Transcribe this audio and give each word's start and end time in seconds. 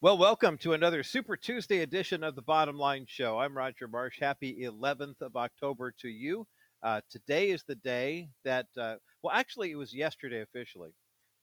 Well, 0.00 0.18
welcome 0.18 0.58
to 0.58 0.74
another 0.74 1.02
Super 1.02 1.36
Tuesday 1.36 1.80
edition 1.80 2.24
of 2.24 2.34
the 2.34 2.42
Bottom 2.42 2.78
Line 2.78 3.06
Show. 3.08 3.38
I'm 3.38 3.56
Roger 3.56 3.88
Marsh. 3.88 4.20
Happy 4.20 4.62
11th 4.62 5.22
of 5.22 5.34
October 5.34 5.94
to 6.00 6.08
you. 6.08 6.46
Uh, 6.82 7.00
today 7.10 7.50
is 7.50 7.64
the 7.66 7.76
day 7.76 8.28
that, 8.44 8.66
uh, 8.76 8.96
well, 9.22 9.34
actually, 9.34 9.70
it 9.70 9.76
was 9.76 9.94
yesterday 9.94 10.42
officially 10.42 10.90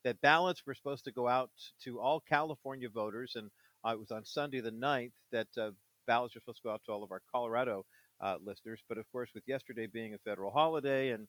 that 0.03 0.21
ballots 0.21 0.61
were 0.65 0.75
supposed 0.75 1.05
to 1.05 1.11
go 1.11 1.27
out 1.27 1.49
to 1.83 1.99
all 1.99 2.19
California 2.19 2.87
voters, 2.87 3.33
and 3.35 3.49
uh, 3.83 3.93
it 3.93 3.99
was 3.99 4.11
on 4.11 4.23
Sunday 4.25 4.61
the 4.61 4.71
9th 4.71 5.13
that 5.31 5.47
uh, 5.57 5.71
ballots 6.05 6.35
were 6.35 6.41
supposed 6.41 6.61
to 6.61 6.67
go 6.67 6.73
out 6.73 6.81
to 6.85 6.91
all 6.91 7.03
of 7.03 7.11
our 7.11 7.21
Colorado 7.33 7.83
uh, 8.21 8.37
listeners. 8.45 8.79
But 8.87 8.99
of 8.99 9.11
course, 9.11 9.31
with 9.33 9.43
yesterday 9.47 9.87
being 9.87 10.13
a 10.13 10.19
federal 10.19 10.51
holiday, 10.51 11.11
and 11.11 11.27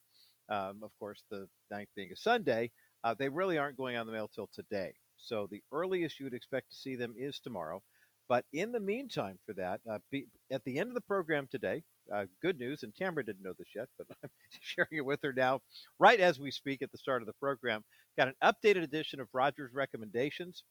um, 0.50 0.80
of 0.82 0.91
course 0.98 1.23
the 1.30 1.48
9th 1.73 1.86
being 1.96 2.12
a 2.12 2.16
Sunday, 2.16 2.70
uh, 3.04 3.14
they 3.18 3.30
really 3.30 3.57
aren't 3.57 3.79
going 3.79 3.96
on 3.96 4.07
the 4.07 4.12
mail 4.12 4.29
till 4.34 4.50
today. 4.52 4.93
So 5.23 5.46
the 5.50 5.62
earliest 5.73 6.18
you 6.18 6.27
would 6.27 6.35
expect 6.35 6.71
to 6.71 6.76
see 6.76 6.96
them 6.96 7.14
is 7.17 7.39
tomorrow. 7.39 7.82
But 8.29 8.44
in 8.53 8.72
the 8.72 8.80
meantime, 8.80 9.39
for 9.46 9.53
that, 9.54 9.80
uh, 9.90 9.99
be, 10.11 10.26
at 10.50 10.64
the 10.64 10.79
end 10.79 10.89
of 10.89 10.94
the 10.94 11.00
program 11.00 11.49
today, 11.50 11.82
uh, 12.13 12.26
good 12.40 12.58
news, 12.58 12.82
and 12.82 12.94
Tamara 12.94 13.25
didn't 13.25 13.43
know 13.43 13.53
this 13.58 13.68
yet, 13.75 13.89
but 13.99 14.07
I'm 14.25 14.30
sharing 14.61 14.89
it 14.93 15.04
with 15.04 15.21
her 15.22 15.32
now, 15.32 15.61
right 15.99 16.18
as 16.18 16.39
we 16.39 16.50
speak 16.50 16.82
at 16.82 16.90
the 16.93 16.99
start 16.99 17.22
of 17.22 17.27
the 17.27 17.35
program. 17.35 17.85
Got 18.16 18.29
an 18.29 18.35
updated 18.43 18.82
edition 18.82 19.21
of 19.21 19.29
Roger's 19.32 19.72
recommendations. 19.75 20.64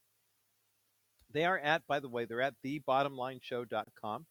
They 1.32 1.44
are 1.44 1.58
at, 1.58 1.86
by 1.86 2.00
the 2.00 2.08
way, 2.08 2.24
they're 2.24 2.42
at 2.42 2.54
thebottomlineshow.com. 2.64 4.26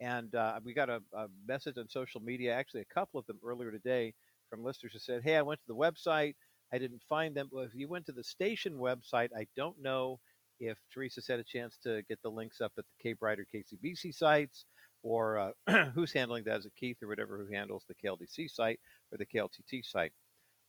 And 0.00 0.34
uh, 0.34 0.60
we 0.64 0.72
got 0.72 0.88
a, 0.88 1.02
a 1.12 1.26
message 1.46 1.76
on 1.76 1.88
social 1.88 2.20
media, 2.20 2.54
actually, 2.54 2.80
a 2.82 2.94
couple 2.94 3.20
of 3.20 3.26
them 3.26 3.38
earlier 3.44 3.70
today 3.70 4.14
from 4.48 4.64
listeners 4.64 4.92
who 4.92 4.98
said, 4.98 5.22
Hey, 5.22 5.36
I 5.36 5.42
went 5.42 5.60
to 5.60 5.66
the 5.68 5.74
website 5.74 6.34
I 6.72 6.78
didn't 6.78 7.02
find 7.08 7.34
them. 7.34 7.50
If 7.52 7.74
you 7.74 7.88
went 7.88 8.06
to 8.06 8.12
the 8.12 8.24
station 8.24 8.74
website, 8.74 9.30
I 9.36 9.46
don't 9.56 9.80
know 9.82 10.20
if 10.60 10.78
Teresa's 10.92 11.26
had 11.26 11.40
a 11.40 11.44
chance 11.44 11.78
to 11.84 12.02
get 12.08 12.20
the 12.22 12.30
links 12.30 12.60
up 12.60 12.72
at 12.78 12.84
the 12.84 13.02
Cape 13.02 13.18
Rider 13.20 13.46
KCBC 13.52 14.14
sites 14.14 14.66
or 15.02 15.52
uh, 15.68 15.84
who's 15.94 16.12
handling 16.12 16.44
that. 16.44 16.60
Is 16.60 16.66
it 16.66 16.72
Keith 16.78 16.98
or 17.02 17.08
whatever 17.08 17.38
who 17.38 17.52
handles 17.52 17.84
the 17.88 17.94
KLDC 17.94 18.50
site 18.50 18.78
or 19.10 19.18
the 19.18 19.26
KLTT 19.26 19.84
site? 19.84 20.12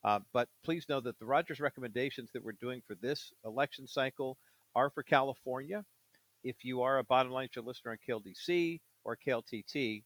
Uh, 0.03 0.19
but 0.33 0.47
please 0.63 0.85
know 0.89 0.99
that 1.01 1.19
the 1.19 1.25
Rogers 1.25 1.59
recommendations 1.59 2.31
that 2.33 2.43
we're 2.43 2.53
doing 2.53 2.81
for 2.87 2.95
this 2.95 3.31
election 3.45 3.87
cycle 3.87 4.37
are 4.75 4.89
for 4.89 5.03
California. 5.03 5.83
If 6.43 6.63
you 6.63 6.81
are 6.81 6.97
a 6.97 7.03
bottom 7.03 7.31
line 7.31 7.49
show 7.51 7.61
listener 7.61 7.91
on 7.91 7.97
KLDC 8.07 8.79
or 9.03 9.17
KLTT, 9.27 10.03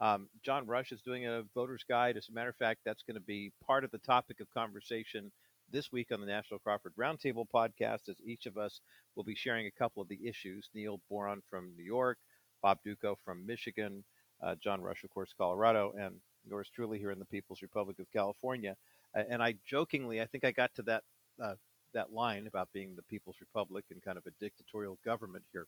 um, 0.00 0.28
John 0.42 0.66
Rush 0.66 0.92
is 0.92 1.02
doing 1.02 1.26
a 1.26 1.42
voter's 1.54 1.84
guide. 1.88 2.16
As 2.16 2.28
a 2.28 2.32
matter 2.32 2.48
of 2.48 2.56
fact, 2.56 2.80
that's 2.84 3.02
going 3.02 3.16
to 3.16 3.20
be 3.20 3.52
part 3.66 3.84
of 3.84 3.90
the 3.90 3.98
topic 3.98 4.40
of 4.40 4.48
conversation 4.50 5.30
this 5.74 5.90
week 5.90 6.12
on 6.12 6.20
the 6.20 6.26
National 6.26 6.60
Crawford 6.60 6.92
Roundtable 6.96 7.46
podcast, 7.52 8.08
as 8.08 8.14
each 8.24 8.46
of 8.46 8.56
us 8.56 8.80
will 9.16 9.24
be 9.24 9.34
sharing 9.34 9.66
a 9.66 9.72
couple 9.72 10.00
of 10.00 10.08
the 10.08 10.20
issues. 10.24 10.70
Neil 10.72 11.00
Boron 11.10 11.42
from 11.50 11.72
New 11.76 11.82
York, 11.82 12.16
Bob 12.62 12.78
Dutko 12.86 13.16
from 13.24 13.44
Michigan, 13.44 14.04
uh, 14.40 14.54
John 14.62 14.80
Rush, 14.80 15.02
of 15.02 15.10
course, 15.10 15.34
Colorado, 15.36 15.92
and 15.98 16.14
yours 16.48 16.70
truly 16.72 17.00
here 17.00 17.10
in 17.10 17.18
the 17.18 17.24
People's 17.24 17.60
Republic 17.60 17.98
of 17.98 18.06
California. 18.12 18.76
And 19.14 19.42
I 19.42 19.56
jokingly, 19.66 20.22
I 20.22 20.26
think 20.26 20.44
I 20.44 20.52
got 20.52 20.72
to 20.76 20.82
that 20.82 21.02
uh, 21.42 21.54
that 21.92 22.12
line 22.12 22.46
about 22.46 22.68
being 22.72 22.94
the 22.94 23.02
People's 23.02 23.40
Republic 23.40 23.84
and 23.90 24.00
kind 24.00 24.16
of 24.16 24.26
a 24.26 24.30
dictatorial 24.40 24.96
government 25.04 25.44
here 25.52 25.66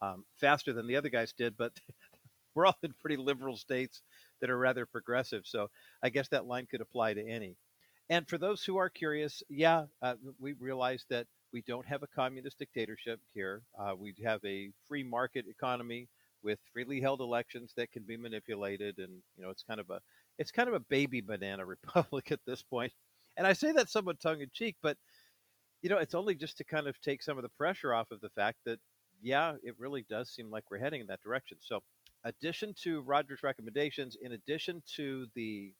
um, 0.00 0.24
faster 0.40 0.72
than 0.72 0.86
the 0.86 0.96
other 0.96 1.10
guys 1.10 1.34
did, 1.36 1.58
but 1.58 1.72
we're 2.54 2.66
all 2.66 2.78
in 2.82 2.94
pretty 3.00 3.16
liberal 3.16 3.58
states 3.58 4.00
that 4.40 4.48
are 4.48 4.58
rather 4.58 4.86
progressive. 4.86 5.42
So 5.44 5.68
I 6.02 6.08
guess 6.08 6.28
that 6.28 6.46
line 6.46 6.66
could 6.70 6.80
apply 6.80 7.14
to 7.14 7.28
any. 7.28 7.56
And 8.12 8.28
for 8.28 8.36
those 8.36 8.62
who 8.62 8.76
are 8.76 8.90
curious, 8.90 9.42
yeah, 9.48 9.86
uh, 10.02 10.16
we 10.38 10.52
realize 10.52 11.06
that 11.08 11.26
we 11.50 11.62
don't 11.62 11.86
have 11.86 12.02
a 12.02 12.06
communist 12.06 12.58
dictatorship 12.58 13.20
here. 13.32 13.62
Uh, 13.78 13.94
we 13.98 14.14
have 14.22 14.44
a 14.44 14.70
free 14.86 15.02
market 15.02 15.46
economy 15.48 16.10
with 16.42 16.58
freely 16.74 17.00
held 17.00 17.22
elections 17.22 17.72
that 17.78 17.90
can 17.90 18.02
be 18.02 18.18
manipulated, 18.18 18.98
and 18.98 19.22
you 19.34 19.42
know 19.42 19.48
it's 19.48 19.62
kind 19.62 19.80
of 19.80 19.88
a 19.88 19.98
it's 20.38 20.50
kind 20.50 20.68
of 20.68 20.74
a 20.74 20.80
baby 20.80 21.22
banana 21.22 21.64
republic 21.74 22.30
at 22.30 22.40
this 22.46 22.62
point. 22.62 22.92
And 23.38 23.46
I 23.46 23.54
say 23.54 23.72
that 23.72 23.88
somewhat 23.88 24.20
tongue 24.20 24.42
in 24.42 24.50
cheek, 24.52 24.76
but 24.82 24.98
you 25.80 25.88
know 25.88 25.96
it's 25.96 26.14
only 26.14 26.34
just 26.34 26.58
to 26.58 26.64
kind 26.64 26.88
of 26.88 27.00
take 27.00 27.22
some 27.22 27.38
of 27.38 27.42
the 27.42 27.56
pressure 27.56 27.94
off 27.94 28.10
of 28.10 28.20
the 28.20 28.28
fact 28.36 28.58
that 28.66 28.78
yeah, 29.22 29.54
it 29.62 29.74
really 29.78 30.04
does 30.10 30.28
seem 30.28 30.50
like 30.50 30.64
we're 30.70 30.76
heading 30.76 31.00
in 31.00 31.06
that 31.06 31.22
direction. 31.22 31.56
So 31.62 31.80
addition 32.24 32.74
to 32.82 33.00
Roger's 33.00 33.42
recommendations, 33.42 34.18
in 34.20 34.32
addition 34.32 34.82
to 34.96 35.28
the 35.34 35.72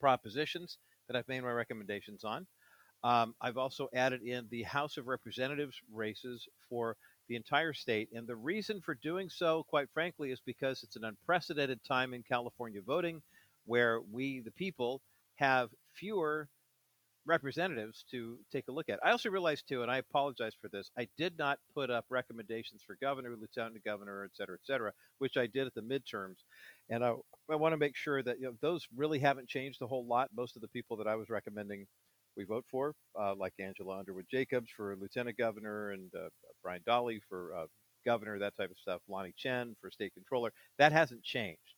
propositions 0.00 0.78
that 1.10 1.18
I've 1.18 1.28
made 1.28 1.42
my 1.42 1.50
recommendations 1.50 2.22
on, 2.22 2.46
um, 3.02 3.34
I've 3.40 3.56
also 3.56 3.88
added 3.92 4.22
in 4.22 4.46
the 4.50 4.62
House 4.62 4.96
of 4.96 5.08
Representatives 5.08 5.76
races 5.92 6.46
for 6.68 6.96
the 7.28 7.34
entire 7.34 7.72
state. 7.72 8.08
And 8.14 8.28
the 8.28 8.36
reason 8.36 8.80
for 8.80 8.94
doing 8.94 9.28
so, 9.28 9.64
quite 9.68 9.88
frankly, 9.92 10.30
is 10.30 10.40
because 10.46 10.84
it's 10.84 10.96
an 10.96 11.04
unprecedented 11.04 11.80
time 11.82 12.14
in 12.14 12.22
California 12.22 12.80
voting 12.86 13.22
where 13.66 14.00
we, 14.12 14.40
the 14.44 14.52
people, 14.52 15.00
have 15.36 15.70
fewer 15.98 16.48
representatives 17.26 18.04
to 18.10 18.38
take 18.52 18.68
a 18.68 18.72
look 18.72 18.88
at. 18.88 18.98
I 19.04 19.10
also 19.10 19.30
realized 19.30 19.68
too, 19.68 19.82
and 19.82 19.90
I 19.90 19.98
apologize 19.98 20.52
for 20.60 20.68
this, 20.68 20.90
I 20.98 21.08
did 21.18 21.36
not 21.38 21.58
put 21.74 21.90
up 21.90 22.04
recommendations 22.08 22.82
for 22.86 22.96
governor, 23.00 23.34
lieutenant 23.38 23.84
governor, 23.84 24.24
et 24.24 24.30
cetera, 24.34 24.56
et 24.60 24.66
cetera, 24.66 24.92
which 25.18 25.36
I 25.36 25.46
did 25.46 25.66
at 25.66 25.74
the 25.74 25.82
midterms. 25.82 26.36
And 26.90 27.04
I, 27.04 27.14
I 27.50 27.56
want 27.56 27.72
to 27.72 27.78
make 27.78 27.96
sure 27.96 28.22
that 28.22 28.38
you 28.38 28.46
know 28.46 28.54
those 28.60 28.86
really 28.96 29.18
haven't 29.18 29.48
changed 29.48 29.80
a 29.82 29.86
whole 29.86 30.06
lot. 30.06 30.30
Most 30.36 30.56
of 30.56 30.62
the 30.62 30.68
people 30.68 30.96
that 30.98 31.06
I 31.06 31.16
was 31.16 31.30
recommending 31.30 31.86
we 32.36 32.44
vote 32.44 32.64
for, 32.70 32.94
uh, 33.20 33.34
like 33.34 33.52
Angela 33.58 33.98
Underwood 33.98 34.26
Jacobs 34.30 34.70
for 34.76 34.96
lieutenant 34.96 35.36
governor 35.36 35.90
and 35.90 36.10
uh, 36.14 36.28
Brian 36.62 36.80
Dahle 36.86 37.18
for 37.28 37.54
uh, 37.54 37.66
governor, 38.04 38.38
that 38.38 38.56
type 38.56 38.70
of 38.70 38.78
stuff, 38.78 39.00
Lanhee 39.10 39.34
Chen 39.36 39.74
for 39.80 39.90
state 39.90 40.14
controller, 40.14 40.52
that 40.78 40.92
hasn't 40.92 41.22
changed. 41.22 41.74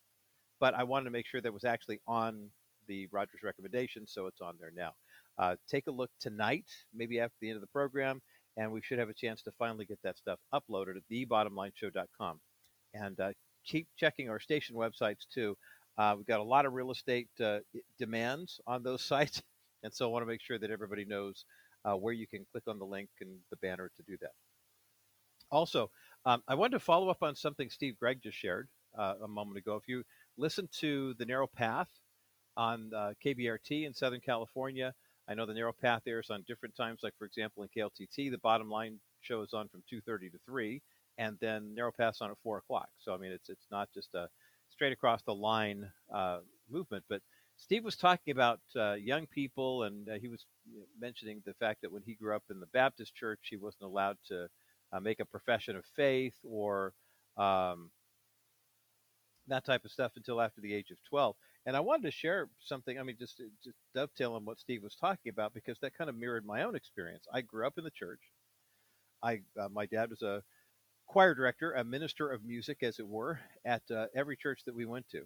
But 0.60 0.74
I 0.74 0.84
wanted 0.84 1.06
to 1.06 1.10
make 1.10 1.26
sure 1.26 1.40
that 1.40 1.52
was 1.52 1.64
actually 1.64 2.00
on 2.06 2.50
the 2.86 3.08
Rogers 3.10 3.40
recommendation, 3.42 4.06
so 4.06 4.26
it's 4.26 4.40
on 4.40 4.54
there 4.60 4.72
now. 4.76 4.92
Uh, 5.38 5.56
take 5.68 5.86
a 5.86 5.90
look 5.90 6.10
tonight, 6.20 6.66
maybe 6.94 7.18
after 7.18 7.34
the 7.40 7.48
end 7.48 7.56
of 7.56 7.62
the 7.62 7.68
program, 7.68 8.20
and 8.56 8.70
we 8.70 8.82
should 8.82 8.98
have 8.98 9.08
a 9.08 9.14
chance 9.14 9.42
to 9.42 9.52
finally 9.58 9.86
get 9.86 9.98
that 10.04 10.18
stuff 10.18 10.38
uploaded 10.54 10.96
at 10.96 11.02
thebottomlineshow.com. 11.10 12.38
And 12.94 13.18
uh, 13.18 13.30
keep 13.64 13.88
checking 13.96 14.28
our 14.28 14.40
station 14.40 14.76
websites 14.76 15.26
too. 15.32 15.56
Uh, 15.98 16.14
we've 16.16 16.26
got 16.26 16.40
a 16.40 16.44
lot 16.44 16.66
of 16.66 16.72
real 16.72 16.90
estate 16.90 17.28
uh, 17.42 17.58
demands 17.98 18.60
on 18.66 18.82
those 18.82 19.02
sites, 19.04 19.42
and 19.82 19.92
so 19.92 20.06
I 20.06 20.12
want 20.12 20.22
to 20.22 20.26
make 20.26 20.40
sure 20.40 20.58
that 20.58 20.70
everybody 20.70 21.04
knows 21.04 21.44
uh, 21.84 21.94
where 21.94 22.14
you 22.14 22.26
can 22.26 22.46
click 22.50 22.64
on 22.66 22.78
the 22.78 22.84
link 22.86 23.08
and 23.20 23.30
the 23.50 23.56
banner 23.56 23.90
to 23.96 24.02
do 24.02 24.16
that. 24.20 24.32
Also, 25.50 25.90
um, 26.24 26.42
I 26.48 26.54
wanted 26.54 26.72
to 26.72 26.80
follow 26.80 27.08
up 27.08 27.22
on 27.22 27.36
something 27.36 27.68
Steve 27.68 27.98
Gregg 27.98 28.20
just 28.22 28.38
shared 28.38 28.68
uh, 28.96 29.14
a 29.22 29.28
moment 29.28 29.58
ago. 29.58 29.76
If 29.76 29.86
you 29.86 30.02
listen 30.38 30.68
to 30.80 31.14
the 31.18 31.26
Narrow 31.26 31.46
Path 31.46 31.88
on 32.56 32.90
uh, 32.96 33.12
KBRT 33.24 33.86
in 33.86 33.92
Southern 33.92 34.20
California, 34.20 34.94
I 35.28 35.34
know 35.34 35.46
the 35.46 35.54
narrow 35.54 35.72
path 35.72 36.02
airs 36.06 36.30
on 36.30 36.44
different 36.46 36.76
times. 36.76 37.00
Like 37.02 37.14
for 37.18 37.24
example, 37.24 37.62
in 37.62 37.68
KLTT, 37.68 38.30
the 38.30 38.38
bottom 38.38 38.68
line 38.68 38.98
show 39.20 39.42
is 39.42 39.52
on 39.52 39.68
from 39.68 39.82
2:30 39.92 40.32
to 40.32 40.38
3, 40.46 40.82
and 41.18 41.36
then 41.40 41.74
narrow 41.74 41.92
path's 41.92 42.20
on 42.20 42.30
at 42.30 42.36
4 42.42 42.58
o'clock. 42.58 42.88
So 42.98 43.14
I 43.14 43.18
mean, 43.18 43.32
it's 43.32 43.48
it's 43.48 43.66
not 43.70 43.88
just 43.94 44.14
a 44.14 44.28
straight 44.70 44.92
across 44.92 45.22
the 45.22 45.34
line 45.34 45.90
uh, 46.14 46.38
movement. 46.70 47.04
But 47.08 47.22
Steve 47.56 47.84
was 47.84 47.96
talking 47.96 48.32
about 48.32 48.60
uh, 48.76 48.94
young 48.94 49.26
people, 49.26 49.84
and 49.84 50.08
uh, 50.08 50.14
he 50.20 50.28
was 50.28 50.46
mentioning 50.98 51.42
the 51.46 51.54
fact 51.54 51.82
that 51.82 51.92
when 51.92 52.02
he 52.04 52.14
grew 52.14 52.34
up 52.34 52.44
in 52.50 52.60
the 52.60 52.66
Baptist 52.66 53.14
church, 53.14 53.40
he 53.50 53.56
wasn't 53.56 53.84
allowed 53.84 54.16
to 54.28 54.48
uh, 54.92 55.00
make 55.00 55.20
a 55.20 55.24
profession 55.24 55.76
of 55.76 55.84
faith 55.96 56.34
or 56.44 56.92
um, 57.36 57.90
that 59.48 59.64
type 59.64 59.84
of 59.84 59.90
stuff 59.90 60.12
until 60.16 60.40
after 60.40 60.60
the 60.60 60.74
age 60.74 60.90
of 60.90 60.98
12. 61.08 61.36
And 61.66 61.76
I 61.76 61.80
wanted 61.80 62.04
to 62.04 62.10
share 62.10 62.48
something. 62.60 62.98
I 62.98 63.04
mean, 63.04 63.16
just 63.18 63.40
just 63.62 63.76
dovetail 63.94 64.34
on 64.34 64.44
what 64.44 64.58
Steve 64.58 64.82
was 64.82 64.96
talking 64.96 65.30
about 65.30 65.54
because 65.54 65.78
that 65.80 65.96
kind 65.96 66.10
of 66.10 66.16
mirrored 66.16 66.44
my 66.44 66.64
own 66.64 66.74
experience. 66.74 67.24
I 67.32 67.40
grew 67.42 67.66
up 67.66 67.74
in 67.78 67.84
the 67.84 67.90
church. 67.90 68.20
I 69.22 69.40
uh, 69.60 69.68
my 69.70 69.86
dad 69.86 70.10
was 70.10 70.22
a 70.22 70.42
choir 71.12 71.34
director, 71.34 71.74
a 71.74 71.84
minister 71.84 72.30
of 72.30 72.42
music, 72.42 72.78
as 72.82 72.98
it 72.98 73.06
were, 73.06 73.38
at 73.66 73.82
uh, 73.94 74.06
every 74.16 74.34
church 74.34 74.62
that 74.64 74.74
we 74.74 74.86
went 74.86 75.06
to. 75.10 75.20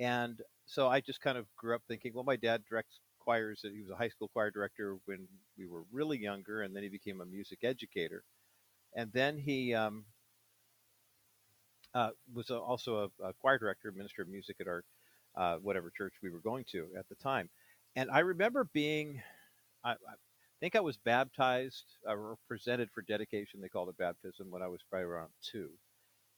And 0.00 0.40
so 0.66 0.88
I 0.88 1.00
just 1.00 1.20
kind 1.20 1.38
of 1.38 1.46
grew 1.56 1.76
up 1.76 1.82
thinking, 1.86 2.12
well, 2.12 2.24
my 2.24 2.34
dad 2.34 2.64
directs 2.68 2.98
choirs. 3.20 3.60
He 3.62 3.80
was 3.80 3.90
a 3.92 3.96
high 3.96 4.08
school 4.08 4.28
choir 4.32 4.50
director 4.50 4.96
when 5.04 5.28
we 5.56 5.66
were 5.66 5.84
really 5.92 6.18
younger, 6.18 6.62
and 6.62 6.74
then 6.74 6.82
he 6.82 6.88
became 6.88 7.20
a 7.20 7.26
music 7.26 7.60
educator. 7.62 8.24
And 8.96 9.12
then 9.12 9.38
he 9.38 9.72
um, 9.72 10.04
uh, 11.94 12.10
was 12.34 12.50
also 12.50 13.10
a, 13.22 13.28
a, 13.28 13.32
choir 13.34 13.58
director, 13.58 13.92
minister 13.92 14.22
of 14.22 14.28
music 14.28 14.56
at 14.60 14.66
our 14.66 14.82
uh, 15.36 15.58
whatever 15.58 15.92
church 15.96 16.14
we 16.24 16.30
were 16.30 16.40
going 16.40 16.64
to 16.72 16.88
at 16.98 17.08
the 17.08 17.14
time. 17.14 17.48
And 17.94 18.10
I 18.10 18.18
remember 18.18 18.68
being, 18.72 19.22
I, 19.84 19.92
I 19.92 20.14
think 20.64 20.76
I 20.76 20.80
was 20.80 20.96
baptized 20.96 21.84
uh, 22.08 22.16
or 22.16 22.38
presented 22.48 22.88
for 22.90 23.02
dedication. 23.02 23.60
They 23.60 23.68
called 23.68 23.90
it 23.90 23.98
baptism 23.98 24.50
when 24.50 24.62
I 24.62 24.68
was 24.68 24.80
probably 24.88 25.04
around 25.04 25.28
two. 25.42 25.68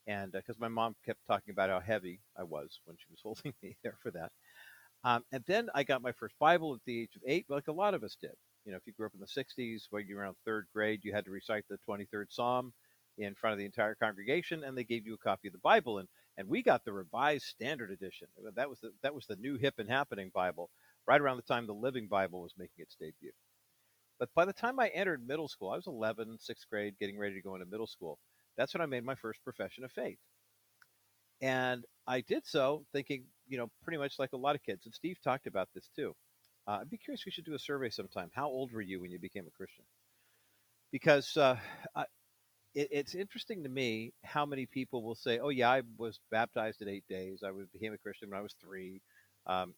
And 0.08 0.32
because 0.32 0.56
uh, 0.56 0.62
my 0.62 0.66
mom 0.66 0.96
kept 1.04 1.20
talking 1.28 1.52
about 1.52 1.70
how 1.70 1.78
heavy 1.78 2.18
I 2.36 2.42
was 2.42 2.80
when 2.86 2.96
she 2.96 3.06
was 3.08 3.20
holding 3.22 3.54
me 3.62 3.76
there 3.84 3.96
for 4.02 4.10
that. 4.10 4.32
Um, 5.04 5.22
and 5.30 5.44
then 5.46 5.68
I 5.76 5.84
got 5.84 6.02
my 6.02 6.10
first 6.10 6.34
Bible 6.40 6.74
at 6.74 6.80
the 6.86 7.02
age 7.02 7.14
of 7.14 7.22
eight, 7.24 7.46
like 7.48 7.68
a 7.68 7.72
lot 7.72 7.94
of 7.94 8.02
us 8.02 8.16
did. 8.20 8.32
You 8.64 8.72
know, 8.72 8.78
if 8.78 8.82
you 8.84 8.94
grew 8.94 9.06
up 9.06 9.12
in 9.14 9.20
the 9.20 9.26
60s, 9.26 9.82
when 9.90 10.08
you 10.08 10.16
were 10.16 10.22
around 10.22 10.34
third 10.44 10.66
grade, 10.74 11.04
you 11.04 11.12
had 11.12 11.24
to 11.26 11.30
recite 11.30 11.64
the 11.70 11.78
23rd 11.88 12.26
Psalm 12.30 12.72
in 13.18 13.36
front 13.36 13.52
of 13.52 13.60
the 13.60 13.64
entire 13.64 13.94
congregation, 13.94 14.64
and 14.64 14.76
they 14.76 14.82
gave 14.82 15.06
you 15.06 15.14
a 15.14 15.18
copy 15.18 15.46
of 15.46 15.52
the 15.52 15.60
Bible. 15.60 15.98
And 15.98 16.08
and 16.36 16.48
we 16.48 16.64
got 16.64 16.84
the 16.84 16.92
Revised 16.92 17.44
Standard 17.44 17.92
Edition. 17.92 18.26
That 18.56 18.68
was 18.68 18.80
the 18.80 18.90
that 19.04 19.14
was 19.14 19.26
the 19.26 19.36
new 19.36 19.56
hip 19.56 19.74
and 19.78 19.88
happening 19.88 20.32
Bible, 20.34 20.68
right 21.06 21.20
around 21.20 21.36
the 21.36 21.42
time 21.44 21.68
the 21.68 21.72
Living 21.72 22.08
Bible 22.08 22.42
was 22.42 22.52
making 22.58 22.82
its 22.82 22.96
debut. 22.96 23.30
But 24.18 24.30
by 24.34 24.44
the 24.46 24.52
time 24.52 24.80
I 24.80 24.88
entered 24.88 25.26
middle 25.26 25.48
school, 25.48 25.70
I 25.70 25.76
was 25.76 25.86
11, 25.86 26.38
sixth 26.40 26.68
grade, 26.70 26.96
getting 26.98 27.18
ready 27.18 27.34
to 27.34 27.42
go 27.42 27.54
into 27.54 27.66
middle 27.66 27.86
school. 27.86 28.18
That's 28.56 28.72
when 28.74 28.80
I 28.80 28.86
made 28.86 29.04
my 29.04 29.14
first 29.14 29.42
profession 29.44 29.84
of 29.84 29.92
faith. 29.92 30.18
And 31.42 31.84
I 32.06 32.22
did 32.22 32.46
so 32.46 32.84
thinking, 32.92 33.24
you 33.48 33.58
know, 33.58 33.70
pretty 33.82 33.98
much 33.98 34.18
like 34.18 34.32
a 34.32 34.36
lot 34.38 34.54
of 34.54 34.62
kids. 34.62 34.86
And 34.86 34.94
Steve 34.94 35.18
talked 35.22 35.46
about 35.46 35.68
this 35.74 35.88
too. 35.94 36.14
Uh, 36.66 36.78
I'd 36.80 36.90
be 36.90 36.96
curious. 36.98 37.24
We 37.26 37.32
should 37.32 37.44
do 37.44 37.54
a 37.54 37.58
survey 37.58 37.90
sometime. 37.90 38.30
How 38.34 38.48
old 38.48 38.72
were 38.72 38.80
you 38.80 39.00
when 39.00 39.10
you 39.10 39.18
became 39.18 39.46
a 39.46 39.50
Christian? 39.50 39.84
Because 40.90 41.36
uh, 41.36 41.58
I, 41.94 42.04
it, 42.74 42.88
it's 42.90 43.14
interesting 43.14 43.62
to 43.64 43.68
me 43.68 44.12
how 44.24 44.46
many 44.46 44.66
people 44.66 45.02
will 45.02 45.14
say, 45.14 45.38
"Oh 45.38 45.50
yeah, 45.50 45.70
I 45.70 45.82
was 45.98 46.20
baptized 46.30 46.82
at 46.82 46.88
eight 46.88 47.04
days. 47.08 47.42
I 47.44 47.50
was 47.50 47.66
became 47.72 47.92
a 47.92 47.98
Christian 47.98 48.30
when 48.30 48.38
I 48.38 48.42
was 48.42 48.54
three. 48.60 49.00
Um, 49.46 49.74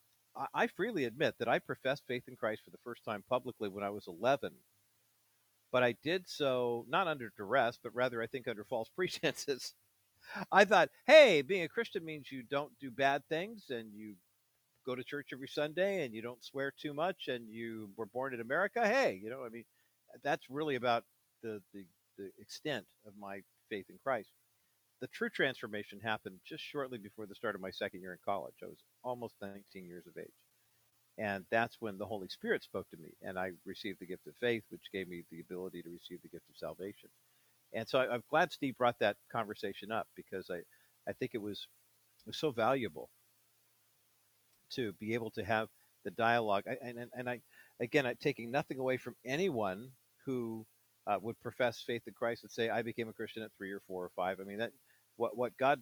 I, 0.55 0.67
freely 0.69 1.05
admit 1.05 1.35
that 1.38 1.49
I 1.49 1.58
professed 1.58 2.05
faith 2.06 2.25
in 2.29 2.37
Christ 2.37 2.62
for 2.64 2.70
the 2.70 2.79
first 2.85 3.05
time 3.05 3.25
publicly 3.29 3.69
when 3.69 3.85
I 3.85 3.90
was 3.90 4.06
11, 4.06 4.52
but 5.73 5.82
I 5.82 5.94
did 6.02 6.29
so 6.29 6.85
not 6.88 7.08
under 7.08 7.32
duress, 7.37 7.79
but 7.82 7.94
rather 7.94 8.23
I 8.23 8.26
think 8.26 8.49
under 8.49 8.64
false 8.64 8.88
pretenses. 8.96 9.75
I 10.52 10.64
thought, 10.64 10.90
hey, 11.06 11.43
being 11.43 11.62
a 11.62 11.69
Christian 11.69 12.05
means 12.05 12.31
you 12.31 12.43
don't 12.43 12.73
do 12.81 12.90
bad 12.90 13.23
things 13.29 13.67
and 13.70 13.93
you 13.94 14.14
go 14.85 14.94
to 14.94 15.05
church 15.05 15.29
every 15.32 15.49
Sunday 15.49 16.05
and 16.05 16.14
you 16.14 16.23
don't 16.23 16.44
swear 16.44 16.73
too 16.81 16.94
much 16.94 17.29
and 17.29 17.49
you 17.49 17.90
were 17.96 18.06
born 18.06 18.35
in 18.35 18.40
America. 18.40 18.87
Hey, 18.87 19.20
you 19.23 19.31
know, 19.31 19.44
I 19.44 19.49
mean, 19.49 19.64
that's 20.23 20.44
really 20.50 20.75
about 20.75 21.05
the, 21.43 21.61
the, 21.73 21.85
the 22.17 22.31
extent 22.38 22.87
of 23.06 23.12
my 23.19 23.40
faith 23.70 23.87
in 23.90 23.99
Christ. 24.02 24.31
The 25.00 25.08
true 25.08 25.30
transformation 25.30 26.00
happened 26.00 26.40
just 26.44 26.64
shortly 26.64 26.98
before 26.98 27.26
the 27.26 27.34
start 27.34 27.54
of 27.54 27.60
my 27.60 27.70
second 27.70 28.00
year 28.00 28.12
in 28.12 28.18
college. 28.24 28.54
I 28.62 28.66
was 28.66 28.82
almost 29.04 29.34
19 29.40 29.62
years 29.86 30.06
of 30.06 30.16
age. 30.18 30.26
And 31.18 31.44
that's 31.50 31.76
when 31.80 31.98
the 31.98 32.06
Holy 32.06 32.28
Spirit 32.28 32.62
spoke 32.62 32.88
to 32.90 32.96
me, 32.96 33.10
and 33.22 33.38
I 33.38 33.50
received 33.66 33.98
the 34.00 34.06
gift 34.06 34.26
of 34.28 34.34
faith, 34.40 34.62
which 34.70 34.92
gave 34.92 35.08
me 35.08 35.24
the 35.30 35.40
ability 35.40 35.82
to 35.82 35.90
receive 35.90 36.22
the 36.22 36.28
gift 36.28 36.44
of 36.48 36.56
salvation. 36.56 37.10
And 37.72 37.88
so 37.88 37.98
I, 37.98 38.14
am 38.14 38.22
glad 38.30 38.52
Steve 38.52 38.76
brought 38.78 38.98
that 39.00 39.16
conversation 39.30 39.90
up 39.90 40.06
because 40.16 40.48
I, 40.50 40.60
I 41.08 41.12
think 41.12 41.32
it 41.34 41.42
was, 41.42 41.66
it 42.24 42.28
was 42.28 42.38
so 42.38 42.52
valuable 42.52 43.10
to 44.74 44.92
be 44.94 45.14
able 45.14 45.30
to 45.32 45.44
have 45.44 45.68
the 46.04 46.10
dialogue. 46.12 46.64
I, 46.68 46.76
and, 46.86 46.98
and 47.12 47.28
I, 47.28 47.40
again, 47.80 48.06
I, 48.06 48.14
taking 48.14 48.50
nothing 48.50 48.78
away 48.78 48.96
from 48.96 49.16
anyone 49.26 49.90
who 50.24 50.64
uh, 51.08 51.18
would 51.20 51.40
profess 51.40 51.82
faith 51.84 52.02
in 52.06 52.14
Christ 52.14 52.44
and 52.44 52.50
say, 52.50 52.68
I 52.68 52.82
became 52.82 53.08
a 53.08 53.12
Christian 53.12 53.42
at 53.42 53.50
three 53.56 53.72
or 53.72 53.80
four 53.88 54.04
or 54.04 54.10
five. 54.14 54.38
I 54.40 54.44
mean, 54.44 54.58
that 54.58 54.72
what, 55.18 55.36
what 55.36 55.58
God 55.58 55.80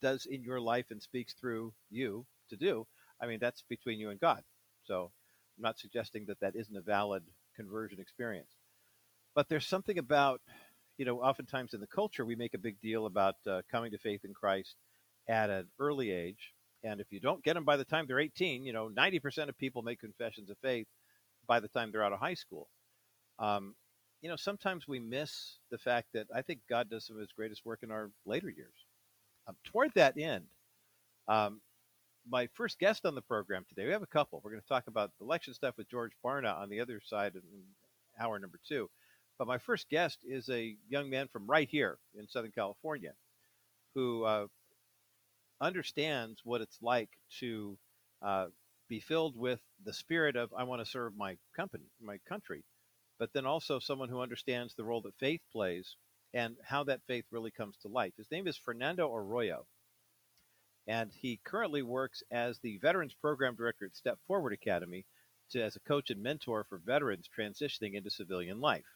does 0.00 0.26
in 0.26 0.44
your 0.44 0.60
life 0.60 0.86
and 0.90 1.02
speaks 1.02 1.34
through 1.34 1.72
you 1.90 2.24
to 2.50 2.56
do, 2.56 2.86
I 3.20 3.26
mean, 3.26 3.38
that's 3.40 3.64
between 3.68 3.98
you 3.98 4.10
and 4.10 4.20
God. 4.20 4.42
So 4.84 5.10
I'm 5.58 5.62
not 5.62 5.78
suggesting 5.78 6.26
that 6.26 6.38
that 6.40 6.54
isn't 6.54 6.76
a 6.76 6.80
valid 6.80 7.24
conversion 7.56 7.98
experience. 7.98 8.52
But 9.34 9.48
there's 9.48 9.66
something 9.66 9.98
about 9.98 10.40
you 11.00 11.06
know, 11.06 11.22
oftentimes 11.22 11.72
in 11.72 11.80
the 11.80 11.86
culture, 11.86 12.26
we 12.26 12.36
make 12.36 12.52
a 12.52 12.58
big 12.58 12.78
deal 12.82 13.06
about 13.06 13.36
uh, 13.50 13.62
coming 13.72 13.90
to 13.90 13.96
faith 13.96 14.20
in 14.22 14.34
Christ 14.34 14.76
at 15.30 15.48
an 15.48 15.66
early 15.78 16.10
age. 16.10 16.52
And 16.84 17.00
if 17.00 17.06
you 17.10 17.20
don't 17.20 17.42
get 17.42 17.54
them 17.54 17.64
by 17.64 17.78
the 17.78 17.86
time 17.86 18.04
they're 18.06 18.20
18, 18.20 18.66
you 18.66 18.74
know, 18.74 18.90
90% 18.90 19.48
of 19.48 19.56
people 19.56 19.80
make 19.80 19.98
confessions 19.98 20.50
of 20.50 20.58
faith 20.60 20.86
by 21.46 21.58
the 21.58 21.68
time 21.68 21.90
they're 21.90 22.04
out 22.04 22.12
of 22.12 22.20
high 22.20 22.34
school. 22.34 22.68
Um, 23.38 23.74
you 24.20 24.28
know, 24.28 24.36
sometimes 24.36 24.86
we 24.86 24.98
miss 24.98 25.56
the 25.70 25.78
fact 25.78 26.08
that 26.14 26.26
I 26.34 26.42
think 26.42 26.60
God 26.68 26.90
does 26.90 27.06
some 27.06 27.16
of 27.16 27.20
his 27.20 27.32
greatest 27.32 27.64
work 27.64 27.80
in 27.82 27.90
our 27.90 28.10
later 28.26 28.50
years. 28.50 28.74
Um, 29.46 29.56
toward 29.64 29.92
that 29.94 30.18
end, 30.18 30.44
um, 31.28 31.60
my 32.28 32.48
first 32.54 32.78
guest 32.78 33.06
on 33.06 33.14
the 33.14 33.22
program 33.22 33.64
today, 33.68 33.86
we 33.86 33.92
have 33.92 34.02
a 34.02 34.06
couple. 34.06 34.40
We're 34.44 34.50
going 34.50 34.62
to 34.62 34.68
talk 34.68 34.88
about 34.88 35.10
election 35.20 35.54
stuff 35.54 35.76
with 35.78 35.88
George 35.90 36.12
Barna 36.24 36.58
on 36.58 36.68
the 36.68 36.80
other 36.80 37.00
side 37.04 37.32
hour 38.20 38.38
number 38.38 38.58
two. 38.68 38.90
But 39.38 39.48
my 39.48 39.56
first 39.56 39.88
guest 39.88 40.18
is 40.22 40.50
a 40.50 40.76
young 40.88 41.08
man 41.08 41.28
from 41.28 41.46
right 41.46 41.68
here 41.68 41.98
in 42.14 42.28
Southern 42.28 42.52
California 42.52 43.12
who 43.94 44.24
uh, 44.24 44.46
understands 45.62 46.40
what 46.44 46.60
it's 46.60 46.78
like 46.82 47.08
to 47.38 47.78
uh, 48.22 48.46
be 48.88 49.00
filled 49.00 49.36
with 49.36 49.60
the 49.84 49.94
spirit 49.94 50.36
of, 50.36 50.52
I 50.56 50.64
want 50.64 50.84
to 50.84 50.90
serve 50.90 51.16
my 51.16 51.38
company, 51.56 51.86
my 52.02 52.18
country, 52.28 52.64
but 53.20 53.32
then 53.34 53.44
also 53.44 53.78
someone 53.78 54.08
who 54.08 54.22
understands 54.22 54.74
the 54.74 54.82
role 54.82 55.02
that 55.02 55.14
faith 55.20 55.42
plays 55.52 55.94
and 56.32 56.56
how 56.64 56.82
that 56.82 57.02
faith 57.06 57.26
really 57.30 57.50
comes 57.50 57.76
to 57.76 57.88
life. 57.88 58.14
His 58.16 58.30
name 58.30 58.48
is 58.48 58.56
Fernando 58.56 59.14
Arroyo, 59.14 59.66
and 60.88 61.12
he 61.12 61.38
currently 61.44 61.82
works 61.82 62.22
as 62.30 62.58
the 62.58 62.78
Veterans 62.78 63.14
Program 63.20 63.54
Director 63.54 63.84
at 63.84 63.94
Step 63.94 64.18
Forward 64.26 64.54
Academy 64.54 65.04
to, 65.50 65.62
as 65.62 65.76
a 65.76 65.80
coach 65.80 66.08
and 66.08 66.22
mentor 66.22 66.64
for 66.66 66.78
veterans 66.78 67.28
transitioning 67.28 67.92
into 67.92 68.10
civilian 68.10 68.58
life. 68.58 68.86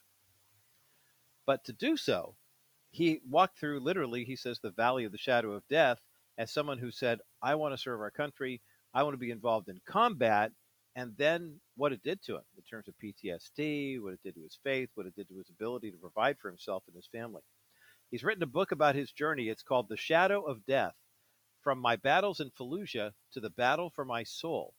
But 1.45 1.63
to 1.65 1.73
do 1.73 1.95
so, 1.95 2.35
he 2.89 3.19
walked 3.29 3.59
through 3.59 3.81
literally, 3.81 4.23
he 4.23 4.35
says, 4.35 4.59
the 4.59 4.71
valley 4.71 5.03
of 5.03 5.11
the 5.11 5.17
shadow 5.19 5.51
of 5.51 5.67
death 5.69 5.99
as 6.37 6.51
someone 6.51 6.79
who 6.79 6.89
said, 6.89 7.19
I 7.43 7.55
want 7.55 7.75
to 7.75 7.81
serve 7.81 7.99
our 8.01 8.11
country, 8.11 8.61
I 8.91 9.03
want 9.03 9.13
to 9.13 9.19
be 9.19 9.29
involved 9.29 9.69
in 9.69 9.79
combat, 9.85 10.51
and 10.95 11.13
then 11.17 11.59
what 11.75 11.91
it 11.91 12.01
did 12.03 12.21
to 12.23 12.35
him 12.35 12.43
in 12.57 12.63
terms 12.63 12.87
of 12.87 12.93
PTSD, 13.03 14.01
what 14.01 14.13
it 14.13 14.23
did 14.23 14.35
to 14.35 14.41
his 14.41 14.57
faith, 14.63 14.89
what 14.95 15.05
it 15.05 15.15
did 15.15 15.27
to 15.29 15.37
his 15.37 15.49
ability 15.49 15.91
to 15.91 15.97
provide 15.97 16.37
for 16.39 16.49
himself 16.49 16.83
and 16.87 16.95
his 16.95 17.07
family. 17.11 17.41
He's 18.11 18.23
written 18.23 18.43
a 18.43 18.47
book 18.47 18.71
about 18.71 18.95
his 18.95 19.11
journey. 19.11 19.49
It's 19.49 19.63
called 19.63 19.89
The 19.89 19.97
Shadow 19.97 20.43
of 20.43 20.65
Death 20.65 20.95
From 21.61 21.79
My 21.79 21.97
Battles 21.97 22.39
in 22.39 22.51
Fallujah 22.51 23.11
to 23.33 23.39
the 23.39 23.49
Battle 23.49 23.89
for 23.89 24.05
My 24.05 24.23
Soul. 24.23 24.73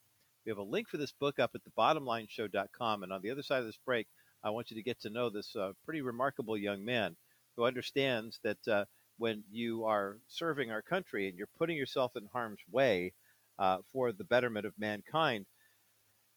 We 0.44 0.50
have 0.50 0.58
a 0.58 0.62
link 0.62 0.88
for 0.88 0.96
this 0.96 1.12
book 1.12 1.38
up 1.38 1.50
at 1.54 1.60
the 1.64 1.70
thebottomlineshow.com. 1.70 3.02
And 3.02 3.12
on 3.12 3.20
the 3.20 3.30
other 3.30 3.42
side 3.42 3.60
of 3.60 3.66
this 3.66 3.78
break, 3.84 4.06
I 4.42 4.50
want 4.50 4.70
you 4.70 4.76
to 4.76 4.82
get 4.82 5.00
to 5.00 5.10
know 5.10 5.28
this 5.28 5.54
uh, 5.56 5.72
pretty 5.84 6.02
remarkable 6.02 6.56
young 6.56 6.84
man 6.84 7.16
who 7.56 7.64
understands 7.64 8.38
that 8.44 8.68
uh, 8.68 8.84
when 9.18 9.42
you 9.50 9.84
are 9.84 10.18
serving 10.28 10.70
our 10.70 10.82
country 10.82 11.28
and 11.28 11.36
you're 11.36 11.48
putting 11.58 11.76
yourself 11.76 12.12
in 12.16 12.28
harm's 12.32 12.60
way 12.70 13.12
uh, 13.58 13.78
for 13.92 14.12
the 14.12 14.24
betterment 14.24 14.66
of 14.66 14.72
mankind, 14.78 15.46